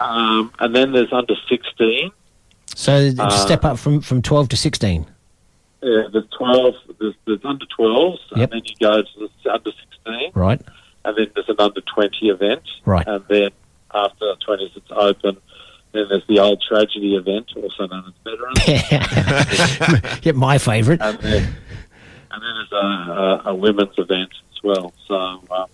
Um, 0.00 0.52
and 0.58 0.74
then 0.74 0.92
there's 0.92 1.12
under 1.12 1.34
16. 1.48 2.10
So 2.74 3.10
Uh, 3.18 3.30
step 3.30 3.64
up 3.64 3.78
from, 3.78 4.00
from 4.00 4.22
12 4.22 4.48
to 4.50 4.56
16. 4.56 5.06
Yeah, 5.82 6.02
there's 6.12 6.24
12. 6.36 6.74
There's, 7.00 7.14
there's 7.26 7.44
under 7.44 7.64
12s, 7.78 8.18
Yep. 8.36 8.52
and 8.52 8.52
then 8.52 8.62
you 8.66 8.74
go 8.80 9.02
to 9.02 9.28
the 9.44 9.52
under 9.52 9.70
16, 9.70 10.30
Right. 10.34 10.60
and 11.04 11.16
then 11.16 11.26
there's 11.34 11.48
an 11.48 11.56
under 11.58 11.80
20 11.80 12.28
event. 12.28 12.62
Right. 12.84 13.06
And 13.06 13.24
then 13.28 13.50
after 13.94 14.34
20s, 14.46 14.76
it's 14.76 14.90
open. 14.90 15.38
Then 15.92 16.06
there's 16.08 16.26
the 16.26 16.38
old 16.38 16.62
tragedy 16.68 17.16
event, 17.16 17.50
also 17.56 17.86
known 17.86 18.04
as 18.06 18.14
veterans. 18.22 20.20
yeah, 20.24 20.32
my 20.32 20.58
favourite. 20.58 21.00
and 21.00 21.18
then 21.20 21.56
and 22.30 22.42
then 22.42 22.50
there's 22.56 22.72
a, 22.72 23.12
a, 23.12 23.42
a 23.46 23.54
women's 23.54 23.98
event 23.98 24.30
as 24.52 24.62
well. 24.62 24.92
So, 25.06 25.14
um, 25.14 25.66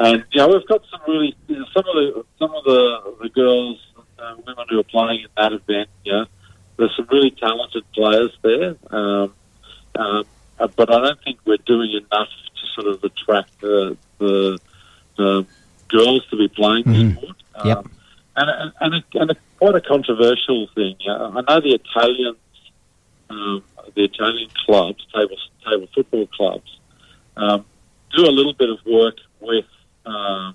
and 0.00 0.24
yeah, 0.32 0.46
we've 0.46 0.66
got 0.66 0.82
some 0.90 1.00
really 1.06 1.36
you 1.46 1.58
know, 1.58 1.64
some 1.72 1.84
of 1.86 1.94
the 1.94 2.24
some 2.38 2.54
of 2.54 2.64
the 2.64 3.16
the 3.22 3.28
girls, 3.28 3.78
uh, 4.18 4.34
women 4.46 4.66
who 4.68 4.80
are 4.80 4.84
playing 4.84 5.20
in 5.20 5.28
that 5.36 5.52
event. 5.52 5.88
Yeah, 6.04 6.24
there's 6.76 6.94
some 6.96 7.06
really 7.10 7.30
talented 7.30 7.84
players 7.92 8.36
there. 8.42 8.76
Um, 8.90 9.32
um, 9.94 10.24
but 10.58 10.92
I 10.92 11.00
don't 11.00 11.22
think 11.22 11.38
we're 11.46 11.56
doing 11.58 11.92
enough 11.92 12.28
to 12.28 12.66
sort 12.74 12.88
of 12.88 13.04
attract 13.04 13.60
the 13.60 13.96
the, 14.18 14.58
the 15.16 15.46
girls 15.88 16.26
to 16.30 16.36
be 16.36 16.48
playing 16.48 16.84
the 16.84 17.12
sport. 17.12 17.36
Yep. 17.64 17.78
Um, 17.78 17.90
and 18.36 18.50
and, 18.50 18.72
and, 18.80 18.94
a, 18.94 19.20
and 19.20 19.30
a, 19.30 19.36
quite 19.58 19.74
a 19.74 19.80
controversial 19.80 20.68
thing. 20.74 20.96
Uh, 21.08 21.30
I 21.34 21.40
know 21.40 21.60
the 21.60 21.74
Italians 21.74 22.36
um, 23.30 23.62
the 23.94 24.04
Italian 24.04 24.50
clubs, 24.64 25.06
table 25.14 25.36
table 25.64 25.88
football 25.94 26.26
clubs, 26.28 26.78
um, 27.36 27.64
do 28.14 28.24
a 28.24 28.30
little 28.30 28.54
bit 28.54 28.70
of 28.70 28.78
work 28.86 29.16
with 29.40 29.64
uh, 30.04 30.52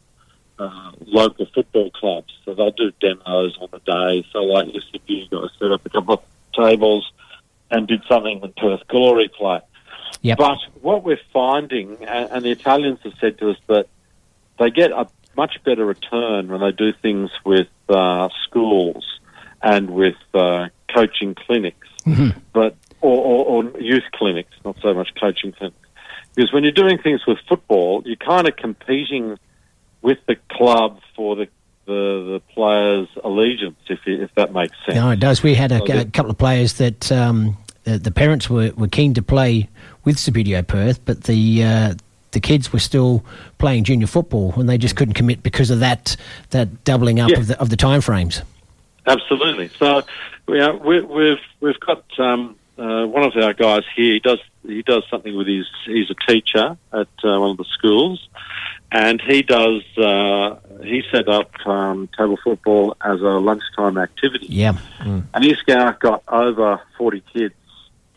uh, 0.59 0.91
local 1.01 1.45
football 1.53 1.91
clubs. 1.91 2.33
So 2.45 2.53
they'll 2.53 2.71
do 2.71 2.91
demos 2.99 3.57
on 3.59 3.69
the 3.71 3.79
day. 3.79 4.25
So 4.31 4.39
like 4.39 4.69
if 4.73 4.83
you 5.07 5.27
guys 5.29 5.49
set 5.59 5.71
up 5.71 5.85
a 5.85 5.89
couple 5.89 6.13
of 6.15 6.23
tables 6.53 7.11
and 7.69 7.87
did 7.87 8.03
something 8.07 8.39
with 8.41 8.55
Perth 8.55 8.87
Glory 8.87 9.29
play. 9.29 9.61
Yep. 10.21 10.37
But 10.37 10.57
what 10.81 11.03
we're 11.03 11.19
finding, 11.33 11.97
and, 12.03 12.29
and 12.31 12.45
the 12.45 12.51
Italians 12.51 12.99
have 13.03 13.13
said 13.19 13.39
to 13.39 13.51
us 13.51 13.57
that 13.67 13.87
they 14.59 14.69
get 14.69 14.91
a 14.91 15.07
much 15.35 15.57
better 15.63 15.85
return 15.85 16.49
when 16.49 16.61
they 16.61 16.71
do 16.71 16.93
things 17.01 17.29
with 17.45 17.67
uh, 17.89 18.29
schools 18.43 19.19
and 19.61 19.89
with 19.91 20.15
uh, 20.33 20.69
coaching 20.93 21.35
clinics, 21.35 21.87
but 22.53 22.75
or, 23.01 23.17
or, 23.17 23.63
or 23.63 23.79
youth 23.79 24.03
clinics, 24.13 24.53
not 24.65 24.75
so 24.81 24.93
much 24.93 25.09
coaching 25.19 25.51
clinics. 25.51 25.77
Because 26.35 26.53
when 26.53 26.63
you're 26.63 26.71
doing 26.71 26.97
things 26.97 27.25
with 27.27 27.37
football, 27.47 28.03
you're 28.05 28.15
kind 28.15 28.47
of 28.47 28.55
competing 28.55 29.37
with 30.01 30.17
the 30.27 30.35
club 30.49 30.99
for 31.15 31.35
the 31.35 31.47
the, 31.85 32.39
the 32.39 32.41
players' 32.53 33.09
allegiance, 33.23 33.79
if 33.87 33.99
you, 34.05 34.21
if 34.21 34.33
that 34.35 34.53
makes 34.53 34.75
sense. 34.85 34.95
No, 34.95 35.09
it 35.09 35.19
does. 35.19 35.41
We 35.41 35.55
had 35.55 35.71
a, 35.71 35.79
So 35.79 35.99
a 35.99 36.05
couple 36.05 36.31
of 36.31 36.37
players 36.37 36.73
that 36.73 37.11
um, 37.11 37.57
the, 37.83 37.97
the 37.97 38.11
parents 38.11 38.49
were, 38.49 38.71
were 38.77 38.87
keen 38.87 39.15
to 39.15 39.23
play 39.23 39.67
with 40.05 40.17
Subbuteo 40.17 40.65
Perth, 40.65 41.03
but 41.05 41.23
the 41.23 41.63
uh, 41.63 41.93
the 42.31 42.39
kids 42.39 42.71
were 42.73 42.79
still 42.79 43.23
playing 43.57 43.83
junior 43.83 44.07
football, 44.07 44.53
and 44.57 44.67
they 44.69 44.77
just 44.77 44.95
couldn't 44.95 45.13
commit 45.15 45.43
because 45.43 45.69
of 45.69 45.79
that 45.79 46.15
that 46.51 46.83
doubling 46.83 47.19
up 47.19 47.29
Yeah. 47.29 47.39
of 47.39 47.47
the 47.47 47.59
of 47.59 47.69
the 47.69 47.77
time 47.77 48.01
frames. 48.01 48.41
Absolutely. 49.07 49.69
So 49.79 50.03
we 50.47 50.59
are, 50.61 50.75
we, 50.75 51.01
we've 51.01 51.39
we've 51.59 51.79
got 51.79 52.03
um, 52.19 52.55
uh, 52.77 53.05
one 53.05 53.23
of 53.23 53.35
our 53.35 53.53
guys 53.53 53.83
here. 53.95 54.13
He 54.13 54.19
does 54.19 54.39
he 54.65 54.81
does 54.83 55.03
something 55.09 55.35
with 55.35 55.47
his. 55.47 55.65
He's 55.85 56.09
a 56.11 56.31
teacher 56.31 56.77
at 56.93 57.07
uh, 57.23 57.39
one 57.39 57.51
of 57.51 57.57
the 57.57 57.65
schools, 57.65 58.27
and 58.91 59.19
he 59.21 59.41
does 59.41 59.81
uh, 59.97 60.57
he 60.83 61.03
set 61.11 61.27
up 61.27 61.51
um, 61.65 62.09
table 62.17 62.37
football 62.43 62.95
as 63.03 63.19
a 63.21 63.39
lunchtime 63.39 63.97
activity. 63.97 64.47
Yeah. 64.49 64.73
And 64.99 65.43
he's 65.43 65.61
got 65.63 65.99
got 65.99 66.23
over 66.27 66.79
forty 66.97 67.23
kids 67.33 67.55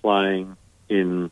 playing 0.03 0.57
in 0.91 1.31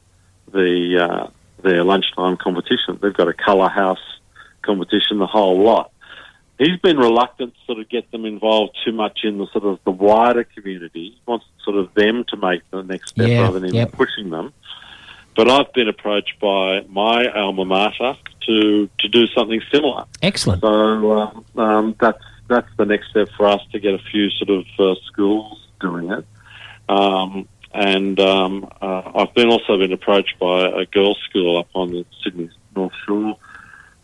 the 0.50 0.98
uh, 0.98 1.26
their 1.62 1.84
lunchtime 1.84 2.36
competition. 2.36 2.98
They've 3.01 3.14
got 3.14 3.28
a 3.28 3.32
colour 3.32 3.68
house 3.68 4.20
competition, 4.62 5.18
the 5.18 5.26
whole 5.26 5.62
lot. 5.62 5.90
He's 6.59 6.78
been 6.80 6.98
reluctant 6.98 7.55
to 7.55 7.60
sort 7.66 7.78
of 7.80 7.89
get 7.89 8.10
them 8.12 8.24
involved 8.24 8.78
too 8.84 8.93
much 8.93 9.20
in 9.24 9.39
the 9.39 9.47
sort 9.48 9.64
of 9.64 9.80
the 9.84 9.90
wider 9.90 10.44
community. 10.44 11.10
He 11.10 11.22
wants 11.26 11.47
sort 11.64 11.76
of 11.76 11.93
them 11.94 12.24
to 12.28 12.36
make 12.36 12.62
the 12.70 12.82
next 12.82 13.10
step 13.10 13.28
Yeah, 13.28 13.43
rather 13.43 13.59
than 13.59 13.70
him 13.70 13.74
yep. 13.74 13.93
pushing 13.93 14.30
them. 14.30 14.52
But 15.34 15.51
I've 15.51 15.72
been 15.72 15.89
approached 15.89 16.39
by 16.40 16.82
my 16.89 17.26
alma 17.34 17.64
mater 17.64 18.16
to 18.47 18.89
to 18.98 19.09
do 19.09 19.26
something 19.28 19.62
similar. 19.72 20.05
Excellent. 20.20 20.60
So 20.60 21.12
um, 21.12 21.44
um, 21.56 21.97
that's 21.98 22.22
that's 22.48 22.68
the 22.76 22.84
next 22.84 23.10
step 23.10 23.28
for 23.36 23.47
us 23.47 23.62
to 23.72 23.80
get 23.80 23.94
a 23.94 23.98
few 24.10 24.30
sort 24.30 24.51
of 24.51 24.64
uh, 24.78 25.01
schools 25.06 25.66
doing 25.80 26.10
it. 26.12 26.24
Um, 26.89 27.48
and 27.74 28.19
um, 28.20 28.70
uh, 28.81 29.11
I've 29.15 29.35
been 29.35 29.49
also 29.49 29.78
been 29.78 29.93
approached 29.93 30.39
by 30.39 30.69
a 30.69 30.86
girls' 30.86 31.19
school 31.28 31.59
up 31.59 31.69
on 31.74 31.90
the 31.90 32.05
Sydney 32.23 32.51
North 32.77 32.93
Shore 33.07 33.36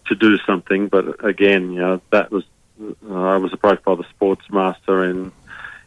to 0.06 0.14
do 0.14 0.38
something. 0.38 0.88
But 0.88 1.24
again, 1.24 1.72
you 1.72 1.80
know, 1.80 2.00
that 2.10 2.30
was 2.30 2.44
uh, 2.80 3.14
I 3.14 3.36
was 3.36 3.52
approached 3.52 3.84
by 3.84 3.94
the 3.94 4.04
sports 4.10 4.44
master 4.50 5.04
in 5.04 5.32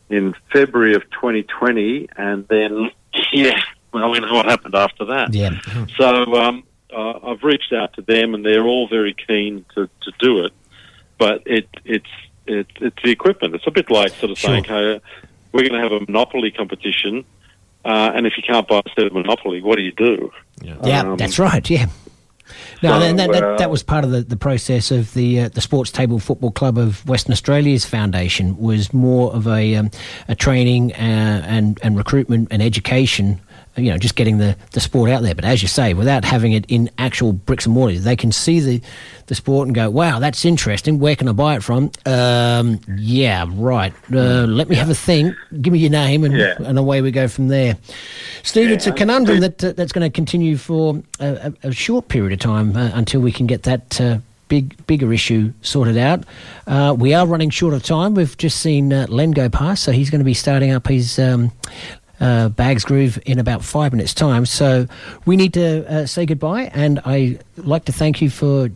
in 0.10 0.36
February 0.52 0.96
of 0.96 1.04
2020, 1.12 2.10
and 2.18 2.48
then 2.48 2.92
yeah, 3.34 3.60
well, 3.94 4.12
we 4.12 4.20
know 4.20 4.34
what 4.34 4.46
happened 4.46 4.76
after 4.76 5.06
that. 5.06 5.34
Yeah. 5.34 5.60
So 5.98 6.36
um, 6.36 6.64
uh, 6.94 7.32
I've 7.32 7.44
reached 7.44 7.74
out 7.74 7.94
to 7.94 8.02
them, 8.02 8.34
and 8.34 8.46
they're 8.46 8.66
all 8.66 8.88
very 8.88 9.14
keen 9.14 9.66
to, 9.76 9.90
to 10.02 10.12
do 10.20 10.46
it. 10.46 10.54
But 11.18 11.44
it, 11.46 11.68
it's 11.86 12.06
it, 12.46 12.68
it's 12.80 13.02
the 13.04 13.12
equipment. 13.12 13.56
It's 13.56 13.68
a 13.68 13.72
bit 13.72 13.90
like 13.90 14.12
sort 14.12 14.32
of 14.32 14.38
saying, 14.38 14.66
"Okay, 14.66 15.02
we're 15.52 15.68
going 15.68 15.74
to 15.74 15.80
have 15.82 15.92
a 15.92 16.00
monopoly 16.02 16.52
competition, 16.52 17.24
uh, 17.86 18.12
and 18.16 18.26
if 18.28 18.34
you 18.38 18.44
can't 18.44 18.68
buy 18.68 18.82
a 18.86 18.90
set 18.96 19.06
of 19.08 19.14
monopoly, 19.14 19.62
what 19.62 19.78
do 19.78 19.84
you 19.84 19.92
do?" 19.94 20.32
Yeah, 20.62 21.02
Um, 21.02 21.18
that's 21.18 21.40
right. 21.40 21.68
Yeah. 21.70 21.88
No, 22.84 23.00
so, 23.00 23.06
and 23.06 23.20
that, 23.20 23.32
that, 23.32 23.44
uh, 23.44 23.56
that 23.58 23.70
was 23.70 23.84
part 23.84 24.04
of 24.04 24.12
the, 24.12 24.22
the 24.22 24.36
process 24.36 24.92
of 24.92 25.14
the 25.14 25.42
uh, 25.42 25.50
the 25.50 25.62
Sports 25.62 25.92
Table 25.92 26.20
Football 26.20 26.52
Club 26.52 26.78
of 26.78 27.08
Western 27.08 27.32
Australia's 27.32 27.86
foundation 27.86 28.58
was 28.58 28.94
more 28.94 29.32
of 29.34 29.48
a 29.48 29.76
um, 29.76 29.92
a 30.28 30.36
training 30.36 30.92
uh, 30.94 30.96
and 31.48 31.80
and 31.84 31.98
recruitment 31.98 32.48
and 32.52 32.62
education. 32.62 33.40
You 33.78 33.92
know, 33.92 33.98
just 33.98 34.16
getting 34.16 34.38
the, 34.38 34.58
the 34.72 34.82
sport 34.82 35.10
out 35.10 35.24
there. 35.24 35.34
But 35.34 35.46
as 35.46 35.62
you 35.62 35.68
say, 35.70 35.94
without 35.94 36.26
having 36.26 36.52
it 36.52 36.66
in 36.68 36.90
actual 36.98 37.32
bricks 37.32 37.66
and 37.66 37.74
mortar, 37.74 38.00
they 38.00 38.18
can 38.18 38.32
see 38.34 38.60
the, 38.60 38.82
the 39.28 39.36
sport 39.36 39.68
and 39.68 39.74
go, 39.74 39.90
"Wow, 39.90 40.20
that's 40.20 40.44
interesting. 40.44 41.00
Where 41.00 41.16
can 41.16 41.30
I 41.30 41.32
buy 41.32 41.56
it 41.56 41.64
from?" 41.64 41.90
Um, 42.06 42.82
yeah, 42.98 43.46
right. 43.50 43.94
Uh, 44.14 44.46
let 44.46 44.68
me 44.68 44.76
have 44.76 44.90
a 44.90 44.96
think. 44.96 45.36
Give 45.62 45.72
me 45.72 45.80
your 45.80 45.90
name, 45.92 46.26
and, 46.26 46.36
Yeah. 46.36 46.56
and 46.60 46.78
away 46.78 47.02
we 47.02 47.12
go 47.12 47.28
from 47.30 47.48
there. 47.48 47.78
Steve, 48.44 48.72
it's 48.72 48.88
a 48.88 48.92
conundrum 48.92 49.40
that 49.40 49.64
uh, 49.64 49.72
that's 49.72 49.94
going 49.94 50.04
to 50.10 50.14
continue 50.14 50.58
for 50.58 51.02
a, 51.20 51.54
a, 51.64 51.68
a 51.70 51.72
short 51.72 52.10
period 52.10 52.34
of 52.34 52.40
time 52.40 52.76
uh, 52.76 52.92
until 52.94 53.22
we 53.22 53.32
can 53.32 53.48
get 53.48 53.64
that 53.64 54.02
uh, 54.02 54.18
big 54.50 54.86
bigger 54.86 55.14
issue 55.14 55.54
sorted 55.62 55.98
out. 55.98 56.26
Uh, 56.68 56.94
we 56.98 57.14
are 57.14 57.26
running 57.26 57.50
short 57.50 57.74
of 57.74 57.84
time. 57.84 58.16
We've 58.16 58.36
just 58.38 58.60
seen 58.60 58.92
uh, 58.92 59.06
Len 59.08 59.32
go 59.32 59.48
past, 59.48 59.84
so 59.84 59.94
he's 59.94 60.10
going 60.10 60.20
to 60.20 60.26
be 60.26 60.34
starting 60.34 60.72
up 60.72 60.88
his. 60.88 61.18
Um, 61.18 61.52
uh, 62.22 62.50
Bags 62.50 62.86
Groove 62.86 63.20
in 63.26 63.40
about 63.40 63.64
five 63.64 63.92
minutes' 63.92 64.14
time. 64.14 64.46
So 64.46 64.88
we 65.26 65.36
need 65.36 65.54
to 65.56 65.86
uh, 65.92 66.06
say 66.06 66.26
goodbye, 66.26 66.72
and 66.74 67.02
I 67.04 67.40
like 67.58 67.86
to 67.86 67.92
thank 67.92 68.22
you 68.22 68.30
for 68.30 68.70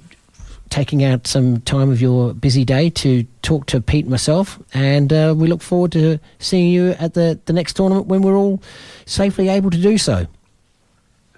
taking 0.70 1.04
out 1.04 1.28
some 1.28 1.62
time 1.62 1.90
of 1.92 2.02
your 2.02 2.34
busy 2.34 2.66
day 2.66 2.90
to 2.90 3.24
talk 3.44 3.68
to 3.68 3.80
Pete 3.80 4.06
and 4.06 4.12
myself. 4.12 4.60
And 4.74 5.14
uh, 5.14 5.34
we 5.38 5.48
look 5.48 5.62
forward 5.62 5.92
to 5.94 6.20
seeing 6.40 6.70
you 6.70 6.90
at 7.00 7.14
the, 7.14 7.40
the 7.46 7.54
next 7.54 7.74
tournament 7.74 8.08
when 8.08 8.24
we're 8.24 8.36
all 8.36 8.62
safely 9.06 9.48
able 9.48 9.70
to 9.70 9.78
do 9.78 9.98
so. 9.98 10.26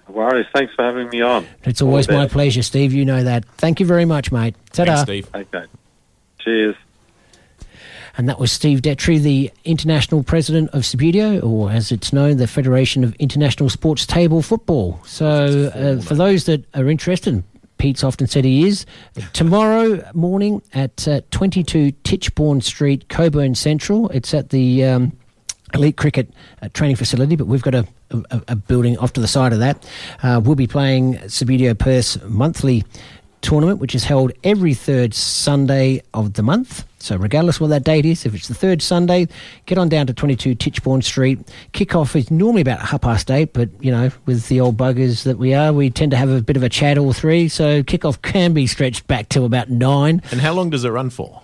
No 0.08 0.14
worries. 0.14 0.46
Thanks 0.54 0.74
for 0.74 0.82
having 0.82 1.10
me 1.10 1.20
on. 1.20 1.46
It's 1.64 1.82
always 1.82 2.08
my 2.08 2.26
pleasure, 2.26 2.62
Steve. 2.62 2.94
You 2.94 3.04
know 3.04 3.22
that. 3.22 3.44
Thank 3.58 3.80
you 3.80 3.86
very 3.86 4.06
much, 4.06 4.32
mate. 4.32 4.56
Ta-da. 4.72 5.02
Okay. 5.02 5.64
Cheers. 6.38 6.74
And 8.18 8.28
that 8.28 8.40
was 8.40 8.50
Steve 8.50 8.82
Dettre, 8.82 9.22
the 9.22 9.52
international 9.64 10.24
president 10.24 10.70
of 10.70 10.82
Subbuteo, 10.82 11.40
or 11.42 11.70
as 11.70 11.92
it's 11.92 12.12
known, 12.12 12.36
the 12.36 12.48
Federation 12.48 13.04
of 13.04 13.14
International 13.14 13.70
Sports 13.70 14.04
Table 14.04 14.42
Football. 14.42 15.00
So, 15.06 15.70
uh, 15.72 16.02
for 16.02 16.16
those 16.16 16.44
that 16.46 16.64
are 16.74 16.88
interested, 16.88 17.44
Pete's 17.78 18.02
often 18.02 18.26
said 18.26 18.44
he 18.44 18.66
is, 18.66 18.86
tomorrow 19.32 20.02
morning 20.14 20.60
at 20.74 21.06
uh, 21.06 21.20
22 21.30 21.92
Titchbourne 22.02 22.60
Street, 22.60 23.08
Cockburn 23.08 23.54
Central. 23.54 24.08
It's 24.08 24.34
at 24.34 24.50
the 24.50 24.84
um, 24.84 25.16
Elite 25.74 25.96
Cricket 25.96 26.32
uh, 26.60 26.68
Training 26.74 26.96
Facility, 26.96 27.36
but 27.36 27.46
we've 27.46 27.62
got 27.62 27.76
a, 27.76 27.86
a, 28.10 28.42
a 28.48 28.56
building 28.56 28.98
off 28.98 29.12
to 29.12 29.20
the 29.20 29.28
side 29.28 29.52
of 29.52 29.60
that. 29.60 29.88
Uh, 30.22 30.40
we'll 30.42 30.56
be 30.56 30.66
playing 30.66 31.14
Subbuteo 31.18 31.78
Perth's 31.78 32.20
monthly 32.24 32.84
tournament, 33.40 33.80
which 33.80 33.94
is 33.94 34.04
held 34.04 34.32
every 34.44 34.74
third 34.74 35.14
Sunday 35.14 36.02
of 36.14 36.34
the 36.34 36.42
month. 36.42 36.84
So, 37.00 37.16
regardless 37.16 37.60
what 37.60 37.68
that 37.68 37.84
date 37.84 38.04
is, 38.04 38.26
if 38.26 38.34
it's 38.34 38.48
the 38.48 38.54
third 38.54 38.82
Sunday, 38.82 39.28
get 39.66 39.78
on 39.78 39.88
down 39.88 40.08
to 40.08 40.12
22 40.12 40.56
Titchbourne 40.56 41.02
Street. 41.02 41.38
Kick-off 41.72 42.16
is 42.16 42.30
normally 42.30 42.60
about 42.60 42.80
half 42.80 43.02
past 43.02 43.30
eight, 43.30 43.52
but, 43.52 43.68
you 43.80 43.92
know, 43.92 44.10
with 44.26 44.48
the 44.48 44.60
old 44.60 44.76
buggers 44.76 45.22
that 45.22 45.38
we 45.38 45.54
are, 45.54 45.72
we 45.72 45.90
tend 45.90 46.10
to 46.10 46.16
have 46.16 46.28
a 46.28 46.42
bit 46.42 46.56
of 46.56 46.64
a 46.64 46.68
chat 46.68 46.98
all 46.98 47.12
three. 47.12 47.48
So, 47.48 47.84
kick-off 47.84 48.20
can 48.22 48.52
be 48.52 48.66
stretched 48.66 49.06
back 49.06 49.28
to 49.30 49.44
about 49.44 49.70
nine. 49.70 50.22
And 50.32 50.40
how 50.40 50.52
long 50.52 50.70
does 50.70 50.84
it 50.84 50.90
run 50.90 51.10
for? 51.10 51.40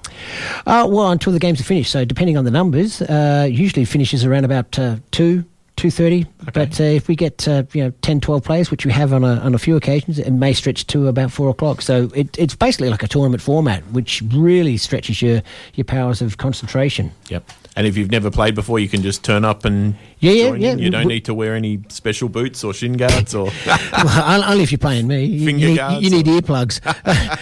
Uh, 0.66 0.86
well, 0.90 1.10
until 1.10 1.32
the 1.32 1.38
games 1.38 1.60
are 1.60 1.64
finished. 1.64 1.92
So, 1.92 2.04
depending 2.04 2.36
on 2.36 2.44
the 2.44 2.50
numbers, 2.50 3.00
uh, 3.02 3.46
usually 3.48 3.84
finishes 3.84 4.24
around 4.24 4.44
about 4.44 4.76
uh, 4.78 4.96
2 5.12 5.44
two 5.76 5.90
thirty. 5.90 6.26
But 6.52 6.80
uh, 6.80 6.84
if 6.84 7.08
we 7.08 7.16
get 7.16 7.46
uh, 7.48 7.64
you 7.72 7.84
know 7.84 7.90
10, 8.02 8.20
12 8.20 8.44
players, 8.44 8.70
which 8.70 8.84
we 8.86 8.92
have 8.92 9.12
on 9.12 9.24
a, 9.24 9.36
on 9.40 9.54
a 9.54 9.58
few 9.58 9.76
occasions, 9.76 10.18
it 10.18 10.30
may 10.30 10.52
stretch 10.52 10.86
to 10.88 11.08
about 11.08 11.30
four 11.30 11.48
o'clock. 11.48 11.82
So 11.82 12.10
it, 12.14 12.38
it's 12.38 12.54
basically 12.54 12.90
like 12.90 13.02
a 13.02 13.08
tournament 13.08 13.42
format, 13.42 13.82
which 13.88 14.22
really 14.32 14.76
stretches 14.76 15.22
your 15.22 15.42
your 15.74 15.84
powers 15.84 16.22
of 16.22 16.38
concentration. 16.38 17.12
Yep. 17.28 17.50
And 17.76 17.86
if 17.86 17.96
you've 17.96 18.10
never 18.10 18.30
played 18.30 18.54
before, 18.54 18.78
you 18.78 18.88
can 18.88 19.02
just 19.02 19.24
turn 19.24 19.44
up 19.44 19.64
and 19.64 19.96
Yeah, 20.20 20.32
yeah, 20.32 20.48
join 20.50 20.60
yeah. 20.60 20.72
in. 20.72 20.78
You 20.78 20.90
don't 20.90 21.08
need 21.08 21.24
to 21.24 21.34
wear 21.34 21.54
any 21.54 21.80
special 21.88 22.28
boots 22.28 22.62
or 22.62 22.72
shin 22.72 22.92
guards 22.92 23.34
or. 23.34 23.50
well, 23.66 24.44
only 24.44 24.62
if 24.62 24.70
you're 24.70 24.78
playing 24.78 25.08
me. 25.08 25.24
You, 25.24 25.44
Finger 25.44 25.60
you 25.60 25.68
need, 25.70 25.76
guards 25.76 26.04
you 26.04 26.10
need 26.10 26.26
earplugs. 26.26 26.78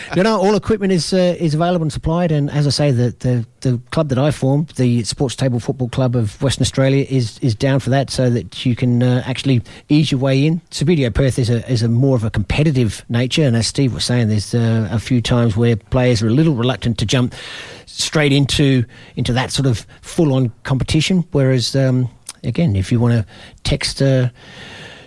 you 0.17 0.23
know, 0.23 0.41
all 0.41 0.57
equipment 0.57 0.93
is 0.93 1.13
uh, 1.13 1.37
is 1.39 1.55
available 1.55 1.83
and 1.83 1.93
supplied. 1.93 2.33
And 2.33 2.51
as 2.51 2.67
I 2.67 2.71
say, 2.71 2.91
the, 2.93 3.15
the 3.19 3.47
the 3.61 3.79
club 3.91 4.09
that 4.09 4.19
I 4.19 4.31
formed, 4.31 4.69
the 4.71 5.05
Sports 5.05 5.37
Table 5.37 5.61
Football 5.61 5.91
Club 5.91 6.17
of 6.17 6.41
Western 6.43 6.63
Australia, 6.63 7.05
is 7.11 7.39
is 7.41 7.55
down 7.55 7.81
for 7.81 7.91
that, 7.91 8.09
so 8.09 8.31
that 8.31 8.65
you 8.65 8.75
can 8.75 9.03
uh, 9.03 9.23
actually 9.27 9.61
ease 9.91 10.11
your 10.11 10.21
way 10.21 10.47
in. 10.47 10.61
Subbuteo 10.71 11.13
Perth 11.13 11.39
is 11.39 11.51
a 11.51 11.71
is 11.71 11.83
a 11.83 11.89
more 11.89 12.17
of 12.17 12.25
a 12.25 12.31
competitive 12.31 13.05
nature, 13.11 13.43
and 13.43 13.55
as 13.55 13.67
Steve 13.67 13.93
was 13.93 14.05
saying, 14.05 14.29
there's 14.29 14.55
uh, 14.55 14.89
a 14.91 14.99
few 14.99 15.21
times 15.21 15.57
where 15.59 15.77
players 15.77 16.23
are 16.23 16.29
a 16.29 16.33
little 16.33 16.55
reluctant 16.55 16.99
to 16.99 17.07
jump 17.07 17.35
straight 17.87 18.33
into 18.33 18.85
into 19.17 19.33
that 19.35 19.51
sort 19.51 19.67
of 19.67 19.87
full 20.23 20.35
on 20.35 20.53
competition. 20.62 21.24
Whereas, 21.32 21.74
um, 21.74 22.09
again, 22.44 22.77
if 22.77 22.93
you 22.93 23.01
want 23.01 23.15
to 23.15 23.27
text. 23.65 24.01
Uh, 24.03 24.28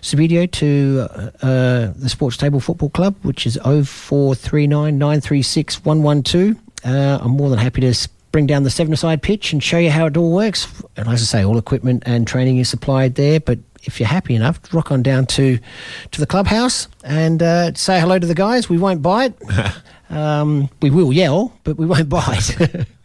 Subbuteo 0.02 0.52
to 0.52 1.08
uh, 1.10 1.32
uh, 1.42 1.94
the 1.96 2.10
Sports 2.10 2.38
Table 2.38 2.60
Football 2.60 2.92
Club, 2.92 3.16
which 3.24 3.48
is 3.48 3.58
0439 3.64 5.00
936 5.00 5.84
112. 5.84 6.56
Uh, 6.84 7.18
I'm 7.20 7.32
more 7.32 7.50
than 7.50 7.58
happy 7.58 7.82
to 7.82 8.10
bring 8.32 8.46
down 8.46 8.62
the 8.62 8.70
seven-a-side 8.70 9.24
pitch 9.24 9.52
and 9.52 9.64
show 9.64 9.80
you 9.80 9.90
how 9.90 10.06
it 10.06 10.16
all 10.16 10.32
works. 10.32 10.68
And 10.96 11.08
as 11.08 11.24
I 11.24 11.26
say, 11.26 11.44
all 11.44 11.58
equipment 11.58 12.04
and 12.06 12.28
training 12.28 12.60
is 12.60 12.70
supplied 12.70 13.16
there. 13.16 13.40
But 13.40 13.58
if 13.82 14.00
you're 14.00 14.08
happy 14.08 14.36
enough, 14.36 14.60
rock 14.72 14.92
on 14.92 15.02
down 15.02 15.26
to 15.38 15.58
to 16.12 16.20
the 16.20 16.28
clubhouse 16.28 16.88
and 17.04 17.42
uh, 17.42 17.74
say 17.74 18.00
hello 18.00 18.20
to 18.20 18.28
the 18.28 18.36
guys. 18.36 18.70
We 18.70 18.78
won't 18.78 19.02
bite. 19.02 19.34
um, 20.12 20.70
we 20.84 20.92
will 20.92 21.12
yell, 21.12 21.52
but 21.64 21.78
we 21.78 21.88
won't 21.88 22.10
bite. 22.10 22.56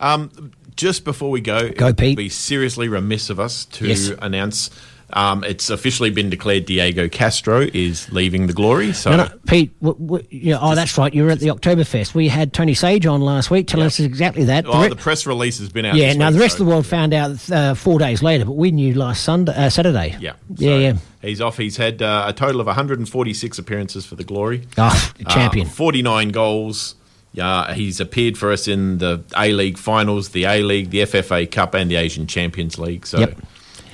Um, 0.00 0.52
just 0.76 1.04
before 1.04 1.30
we 1.30 1.40
go, 1.40 1.70
Go, 1.70 1.88
it 1.88 1.96
Pete. 1.96 2.10
would 2.10 2.16
be 2.16 2.28
seriously 2.28 2.88
remiss 2.88 3.30
of 3.30 3.40
us 3.40 3.64
to 3.66 3.86
Yes. 3.88 4.10
announce 4.20 4.70
um, 5.12 5.44
it's 5.44 5.70
officially 5.70 6.10
been 6.10 6.30
declared 6.30 6.64
Diego 6.64 7.08
Castro 7.08 7.60
is 7.72 8.10
leaving 8.10 8.48
the 8.48 8.52
glory. 8.52 8.92
So 8.92 9.12
no, 9.12 9.16
no, 9.18 9.28
Pete, 9.46 9.78
w- 9.80 10.04
w- 10.04 10.26
you 10.30 10.50
know, 10.54 10.58
oh, 10.60 10.74
that's 10.74 10.98
right. 10.98 11.14
You 11.14 11.22
were 11.22 11.30
at 11.30 11.38
the 11.38 11.46
Oktoberfest. 11.46 12.12
We 12.12 12.26
had 12.26 12.52
Tony 12.52 12.74
Sage 12.74 13.06
on 13.06 13.20
last 13.20 13.48
week 13.48 13.68
telling 13.68 13.86
us 13.86 14.00
exactly 14.00 14.42
that. 14.46 14.64
The 14.64 14.70
oh, 14.72 14.82
re- 14.82 14.88
the 14.88 14.96
press 14.96 15.24
release 15.24 15.60
has 15.60 15.68
been 15.68 15.84
out. 15.84 15.94
yeah, 15.94 16.12
now 16.14 16.26
week, 16.30 16.34
the 16.34 16.40
rest 16.40 16.56
so- 16.56 16.62
of 16.64 16.66
the 16.66 16.72
world 16.72 16.86
found 16.86 17.14
out 17.14 17.50
uh, 17.52 17.74
four 17.74 18.00
days 18.00 18.20
later, 18.20 18.46
but 18.46 18.56
we 18.56 18.72
knew 18.72 18.94
last 18.94 19.22
Sunday, 19.22 19.52
uh, 19.54 19.70
Saturday. 19.70 20.16
Yeah, 20.18 20.32
yeah, 20.56 20.68
so 20.70 20.78
yeah. 20.78 20.92
He's 21.22 21.40
off. 21.40 21.56
He's 21.56 21.76
had 21.76 22.02
uh, 22.02 22.24
a 22.26 22.32
total 22.32 22.60
of 22.60 22.66
146 22.66 23.58
appearances 23.60 24.04
for 24.06 24.16
the 24.16 24.24
Glory. 24.24 24.66
Oh, 24.76 25.12
champion. 25.28 25.68
Uh, 25.68 25.70
49 25.70 26.30
goals. 26.30 26.96
Uh, 27.38 27.72
he's 27.74 28.00
appeared 28.00 28.36
for 28.38 28.50
us 28.52 28.66
in 28.68 28.98
the 28.98 29.22
A 29.36 29.52
League 29.52 29.78
finals, 29.78 30.30
the 30.30 30.44
A 30.44 30.62
League, 30.62 30.90
the 30.90 31.00
FFA 31.00 31.50
Cup, 31.50 31.74
and 31.74 31.90
the 31.90 31.96
Asian 31.96 32.26
Champions 32.26 32.78
League. 32.78 33.06
So, 33.06 33.18
Yep. 33.18 33.38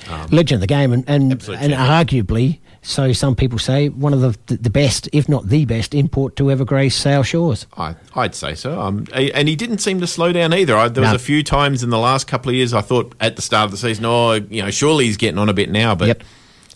um, 0.09 0.27
Legend 0.31 0.55
of 0.57 0.61
the 0.61 0.67
game, 0.67 0.93
and 0.93 1.03
and, 1.07 1.31
and 1.33 1.73
arguably, 1.73 2.59
so 2.81 3.13
some 3.13 3.35
people 3.35 3.57
say, 3.59 3.89
one 3.89 4.13
of 4.13 4.21
the 4.47 4.55
the 4.55 4.69
best, 4.69 5.07
if 5.13 5.27
not 5.29 5.47
the 5.47 5.65
best, 5.65 5.93
import 5.95 6.35
to 6.35 6.51
ever 6.51 6.65
grace 6.65 6.95
Sale 6.95 7.23
Shores. 7.23 7.65
I, 7.77 7.95
I'd 8.15 8.35
say 8.35 8.55
so. 8.55 8.79
Um, 8.79 9.07
and 9.13 9.47
he 9.47 9.55
didn't 9.55 9.77
seem 9.79 9.99
to 10.01 10.07
slow 10.07 10.31
down 10.33 10.53
either. 10.53 10.75
I, 10.75 10.89
there 10.89 11.03
was 11.03 11.13
a 11.13 11.19
few 11.19 11.43
times 11.43 11.83
in 11.83 11.89
the 11.89 11.97
last 11.99 12.27
couple 12.27 12.49
of 12.49 12.55
years 12.55 12.73
I 12.73 12.81
thought 12.81 13.15
at 13.19 13.35
the 13.37 13.41
start 13.41 13.65
of 13.65 13.71
the 13.71 13.77
season, 13.77 14.05
oh, 14.05 14.33
you 14.33 14.61
know, 14.61 14.69
surely 14.71 15.05
he's 15.05 15.17
getting 15.17 15.37
on 15.39 15.47
a 15.49 15.53
bit 15.53 15.71
now. 15.71 15.95
But 15.95 16.07
hey, 16.19 16.25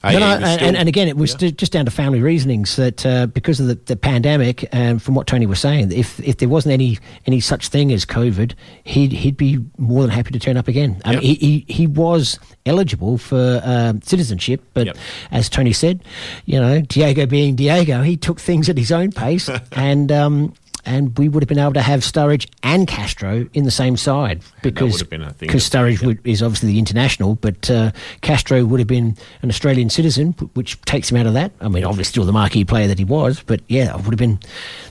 No, 0.03 0.11
no, 0.11 0.15
he 0.19 0.21
was 0.21 0.43
and, 0.43 0.59
still- 0.59 0.75
and 0.77 0.89
again, 0.89 1.07
it 1.07 1.17
was 1.17 1.33
ju- 1.35 1.51
just 1.51 1.71
down 1.71 1.85
to 1.85 1.91
family 1.91 2.21
reasonings 2.21 2.75
that 2.75 3.05
uh, 3.05 3.27
because 3.27 3.59
of 3.59 3.67
the, 3.67 3.75
the 3.75 3.95
pandemic, 3.95 4.67
and 4.71 5.01
from 5.01 5.15
what 5.15 5.27
Tony 5.27 5.45
was 5.45 5.59
saying, 5.59 5.91
if 5.91 6.19
if 6.19 6.37
there 6.37 6.49
wasn't 6.49 6.73
any 6.73 6.97
any 7.25 7.39
such 7.39 7.69
thing 7.69 7.91
as 7.91 8.05
COVID, 8.05 8.53
he'd 8.83 9.11
he'd 9.11 9.37
be 9.37 9.59
more 9.77 10.01
than 10.01 10.11
happy 10.11 10.31
to 10.31 10.39
turn 10.39 10.57
up 10.57 10.67
again. 10.67 11.01
I 11.05 11.13
mean, 11.13 11.21
he, 11.21 11.33
he 11.35 11.65
he 11.67 11.87
was 11.87 12.39
eligible 12.65 13.17
for 13.17 13.61
um, 13.63 14.01
citizenship, 14.01 14.61
but 14.73 14.85
as 15.31 15.49
Tony 15.49 15.73
said, 15.73 16.03
you 16.45 16.59
know, 16.59 16.81
Diego 16.81 17.25
being 17.25 17.55
Diego, 17.55 18.01
he 18.03 18.17
took 18.17 18.39
things 18.39 18.69
at 18.69 18.77
his 18.77 18.91
own 18.91 19.11
pace, 19.11 19.49
and. 19.71 20.11
Um, 20.11 20.53
and 20.87 21.15
we 21.17 21.27
would 21.29 21.43
have 21.43 21.47
been 21.49 21.59
able 21.59 21.73
to 21.73 21.81
have 21.81 21.99
Sturridge 21.99 22.47
and 22.63 22.87
Castro 22.87 23.47
in 23.53 23.65
the 23.65 23.71
same 23.71 23.97
side 23.97 24.41
because 24.63 24.93
would 24.93 25.01
have 25.01 25.09
been 25.09 25.21
a 25.21 25.31
thing 25.33 25.47
because 25.47 25.69
Sturridge 25.69 26.03
would, 26.03 26.25
is 26.25 26.41
obviously 26.41 26.69
the 26.69 26.79
international, 26.79 27.35
but 27.35 27.69
uh, 27.69 27.91
Castro 28.21 28.63
would 28.65 28.79
have 28.79 28.87
been 28.87 29.15
an 29.41 29.49
Australian 29.49 29.89
citizen, 29.89 30.31
which 30.53 30.79
takes 30.81 31.11
him 31.11 31.17
out 31.17 31.27
of 31.27 31.33
that. 31.33 31.51
I 31.61 31.67
mean, 31.67 31.83
obviously 31.83 32.11
still 32.11 32.25
the 32.25 32.31
marquee 32.31 32.63
player 32.65 32.87
that 32.87 32.97
he 32.97 33.05
was, 33.05 33.43
but 33.45 33.61
yeah, 33.67 33.89
it 33.93 33.97
would 33.97 34.13
have 34.13 34.17
been 34.17 34.39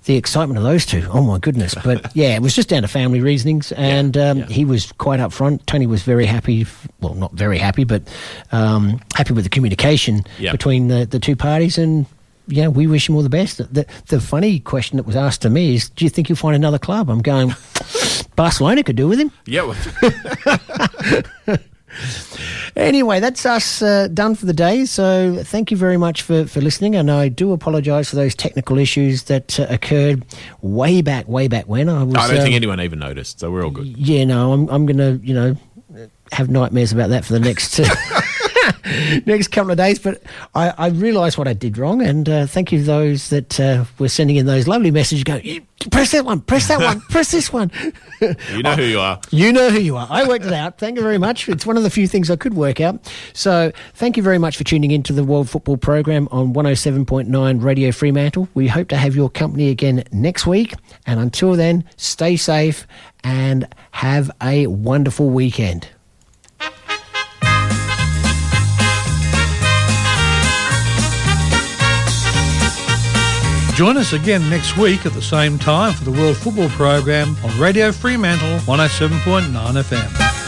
the 0.05 0.17
excitement 0.17 0.59
of 0.59 0.65
those 0.65 0.85
two. 0.87 1.09
Oh 1.11 1.23
my 1.23 1.39
goodness! 1.39 1.75
But 1.87 2.15
yeah, 2.17 2.35
it 2.35 2.43
was 2.43 2.55
just 2.55 2.69
down 2.69 2.83
to 2.83 2.89
family 2.89 3.21
reasonings, 3.21 3.73
and 3.73 4.17
um, 4.17 4.43
he 4.45 4.65
was 4.65 4.93
quite 4.93 5.21
upfront. 5.21 5.65
Tony 5.67 5.87
was 5.87 6.03
very 6.03 6.27
happy. 6.27 6.67
Well, 7.01 7.15
not 7.15 7.33
very 7.33 7.59
happy, 7.59 7.85
but 7.85 8.03
um, 8.53 9.01
happy 9.15 9.33
with 9.33 9.45
the 9.45 9.51
communication 9.51 10.25
Yeah. 10.39 10.53
between 10.53 10.89
the, 10.89 11.07
the 11.07 11.19
two 11.19 11.37
parties 11.37 11.79
and. 11.79 12.07
Yeah, 12.49 12.69
we 12.69 12.87
wish 12.87 13.09
him 13.09 13.17
all 13.17 13.23
the 13.23 13.29
best. 13.29 13.59
The, 13.59 13.87
the 14.07 14.21
funny 14.21 14.61
question 14.61 14.97
that 14.99 15.07
was 15.07 15.17
asked 15.17 15.43
to 15.43 15.51
me 15.51 15.75
is, 15.75 15.89
"Do 15.91 16.05
you 16.05 16.11
think 16.11 16.29
you'll 16.29 16.37
find 16.37 16.55
another 16.55 16.79
club?" 16.79 17.11
I'm 17.11 17.23
going, 17.23 17.55
Barcelona 18.37 18.83
could 18.83 18.97
do 18.97 19.09
with 19.09 19.19
him. 19.19 19.33
yeah, 19.47 19.75
Anyway, 22.77 23.21
that's 23.21 23.47
us 23.47 23.81
uh, 23.81 24.07
done 24.13 24.35
for 24.35 24.45
the 24.45 24.53
day. 24.53 24.85
So 24.85 25.43
thank 25.43 25.71
you 25.71 25.79
very 25.79 25.97
much 25.97 26.21
for, 26.21 26.47
for 26.47 26.61
listening. 26.61 26.95
And 26.95 27.11
I 27.11 27.29
do 27.29 27.53
apologise 27.53 28.11
for 28.11 28.17
those 28.17 28.35
technical 28.35 28.77
issues 28.79 29.25
that 29.25 29.59
uh, 29.59 29.67
occurred 29.71 30.27
way 30.61 31.01
back, 31.01 31.27
way 31.27 31.49
back 31.49 31.67
when. 31.67 31.89
I 31.89 32.03
was. 32.03 32.15
I 32.17 32.29
don't 32.29 32.37
um, 32.37 32.43
think 32.43 32.55
anyone 32.55 32.81
even 32.83 32.99
noticed. 32.99 33.41
So 33.41 33.51
we're 33.51 33.65
all 33.65 33.71
good. 33.71 33.87
Yeah, 33.87 34.25
no, 34.25 34.53
I'm, 34.53 34.69
I'm 34.69 34.85
going 34.85 34.99
to, 34.99 35.27
you 35.27 35.33
know, 35.33 35.57
have 36.33 36.51
nightmares 36.51 36.93
about 36.93 37.09
that 37.11 37.25
for 37.25 37.33
the 37.33 37.41
next. 37.41 37.81
Next 39.27 39.49
couple 39.49 39.71
of 39.71 39.77
days, 39.77 39.99
but 39.99 40.23
I, 40.55 40.71
I 40.77 40.89
realised 40.89 41.39
what 41.39 41.49
I 41.49 41.53
did 41.53 41.79
wrong, 41.79 42.03
and 42.03 42.29
uh, 42.29 42.47
thank 42.47 42.73
you 42.73 42.81
to 42.81 42.85
those 42.85 43.31
that 43.31 43.59
uh, 43.61 43.85
were 43.99 44.09
sending 44.09 44.37
in 44.37 44.47
those 44.47 44.69
lovely 44.69 44.91
messages. 44.91 45.25
Go, 45.25 45.41
press 45.91 46.13
that 46.13 46.25
one, 46.25 46.41
press 46.41 46.69
that 46.69 46.81
one, 46.81 47.01
press 47.11 47.31
this 47.31 47.53
one. 47.53 47.71
You 48.21 48.63
know 48.63 48.73
who 48.77 48.83
you 48.83 49.01
are. 49.01 49.21
You 49.31 49.53
know 49.53 49.71
who 49.71 49.81
you 49.81 49.97
are. 49.97 50.07
I 50.11 50.27
worked 50.27 50.45
it 50.45 50.53
out. 50.53 50.79
Thank 50.79 50.97
you 50.97 51.03
very 51.03 51.19
much. 51.19 51.49
It's 51.49 51.67
one 51.67 51.77
of 51.77 51.83
the 51.83 51.91
few 51.91 52.07
things 52.07 52.31
I 52.31 52.37
could 52.37 52.55
work 52.55 52.81
out. 52.81 53.13
So, 53.33 53.73
thank 53.95 54.17
you 54.17 54.23
very 54.23 54.39
much 54.39 54.57
for 54.57 54.65
tuning 54.65 54.91
in 54.91 55.03
to 55.05 55.13
the 55.13 55.25
World 55.25 55.49
Football 55.49 55.77
Program 55.77 56.29
on 56.31 56.55
107.9 56.55 57.63
Radio 57.63 57.93
Fremantle. 57.93 58.49
We 58.55 58.69
hope 58.69 58.89
to 58.89 58.97
have 58.97 59.15
your 59.15 59.31
company 59.31 59.69
again 59.71 60.05
next 60.13 60.47
week. 60.47 60.75
And 61.07 61.21
until 61.21 61.55
then, 61.55 61.85
stay 61.97 62.37
safe 62.37 62.87
and 63.25 63.67
have 63.93 64.31
a 64.43 64.67
wonderful 64.67 65.31
weekend. 65.31 65.89
Join 73.77 73.99
us 73.99 74.15
again 74.15 74.49
next 74.49 74.79
week 74.79 75.05
at 75.05 75.13
the 75.13 75.21
same 75.21 75.59
time 75.59 75.93
for 75.93 76.05
the 76.05 76.11
World 76.11 76.39
Football 76.39 76.71
Program 76.71 77.37
on 77.45 77.61
Radio 77.61 77.93
Fremantle 77.93 78.57
107.9 78.61 79.53
FM. 79.53 80.46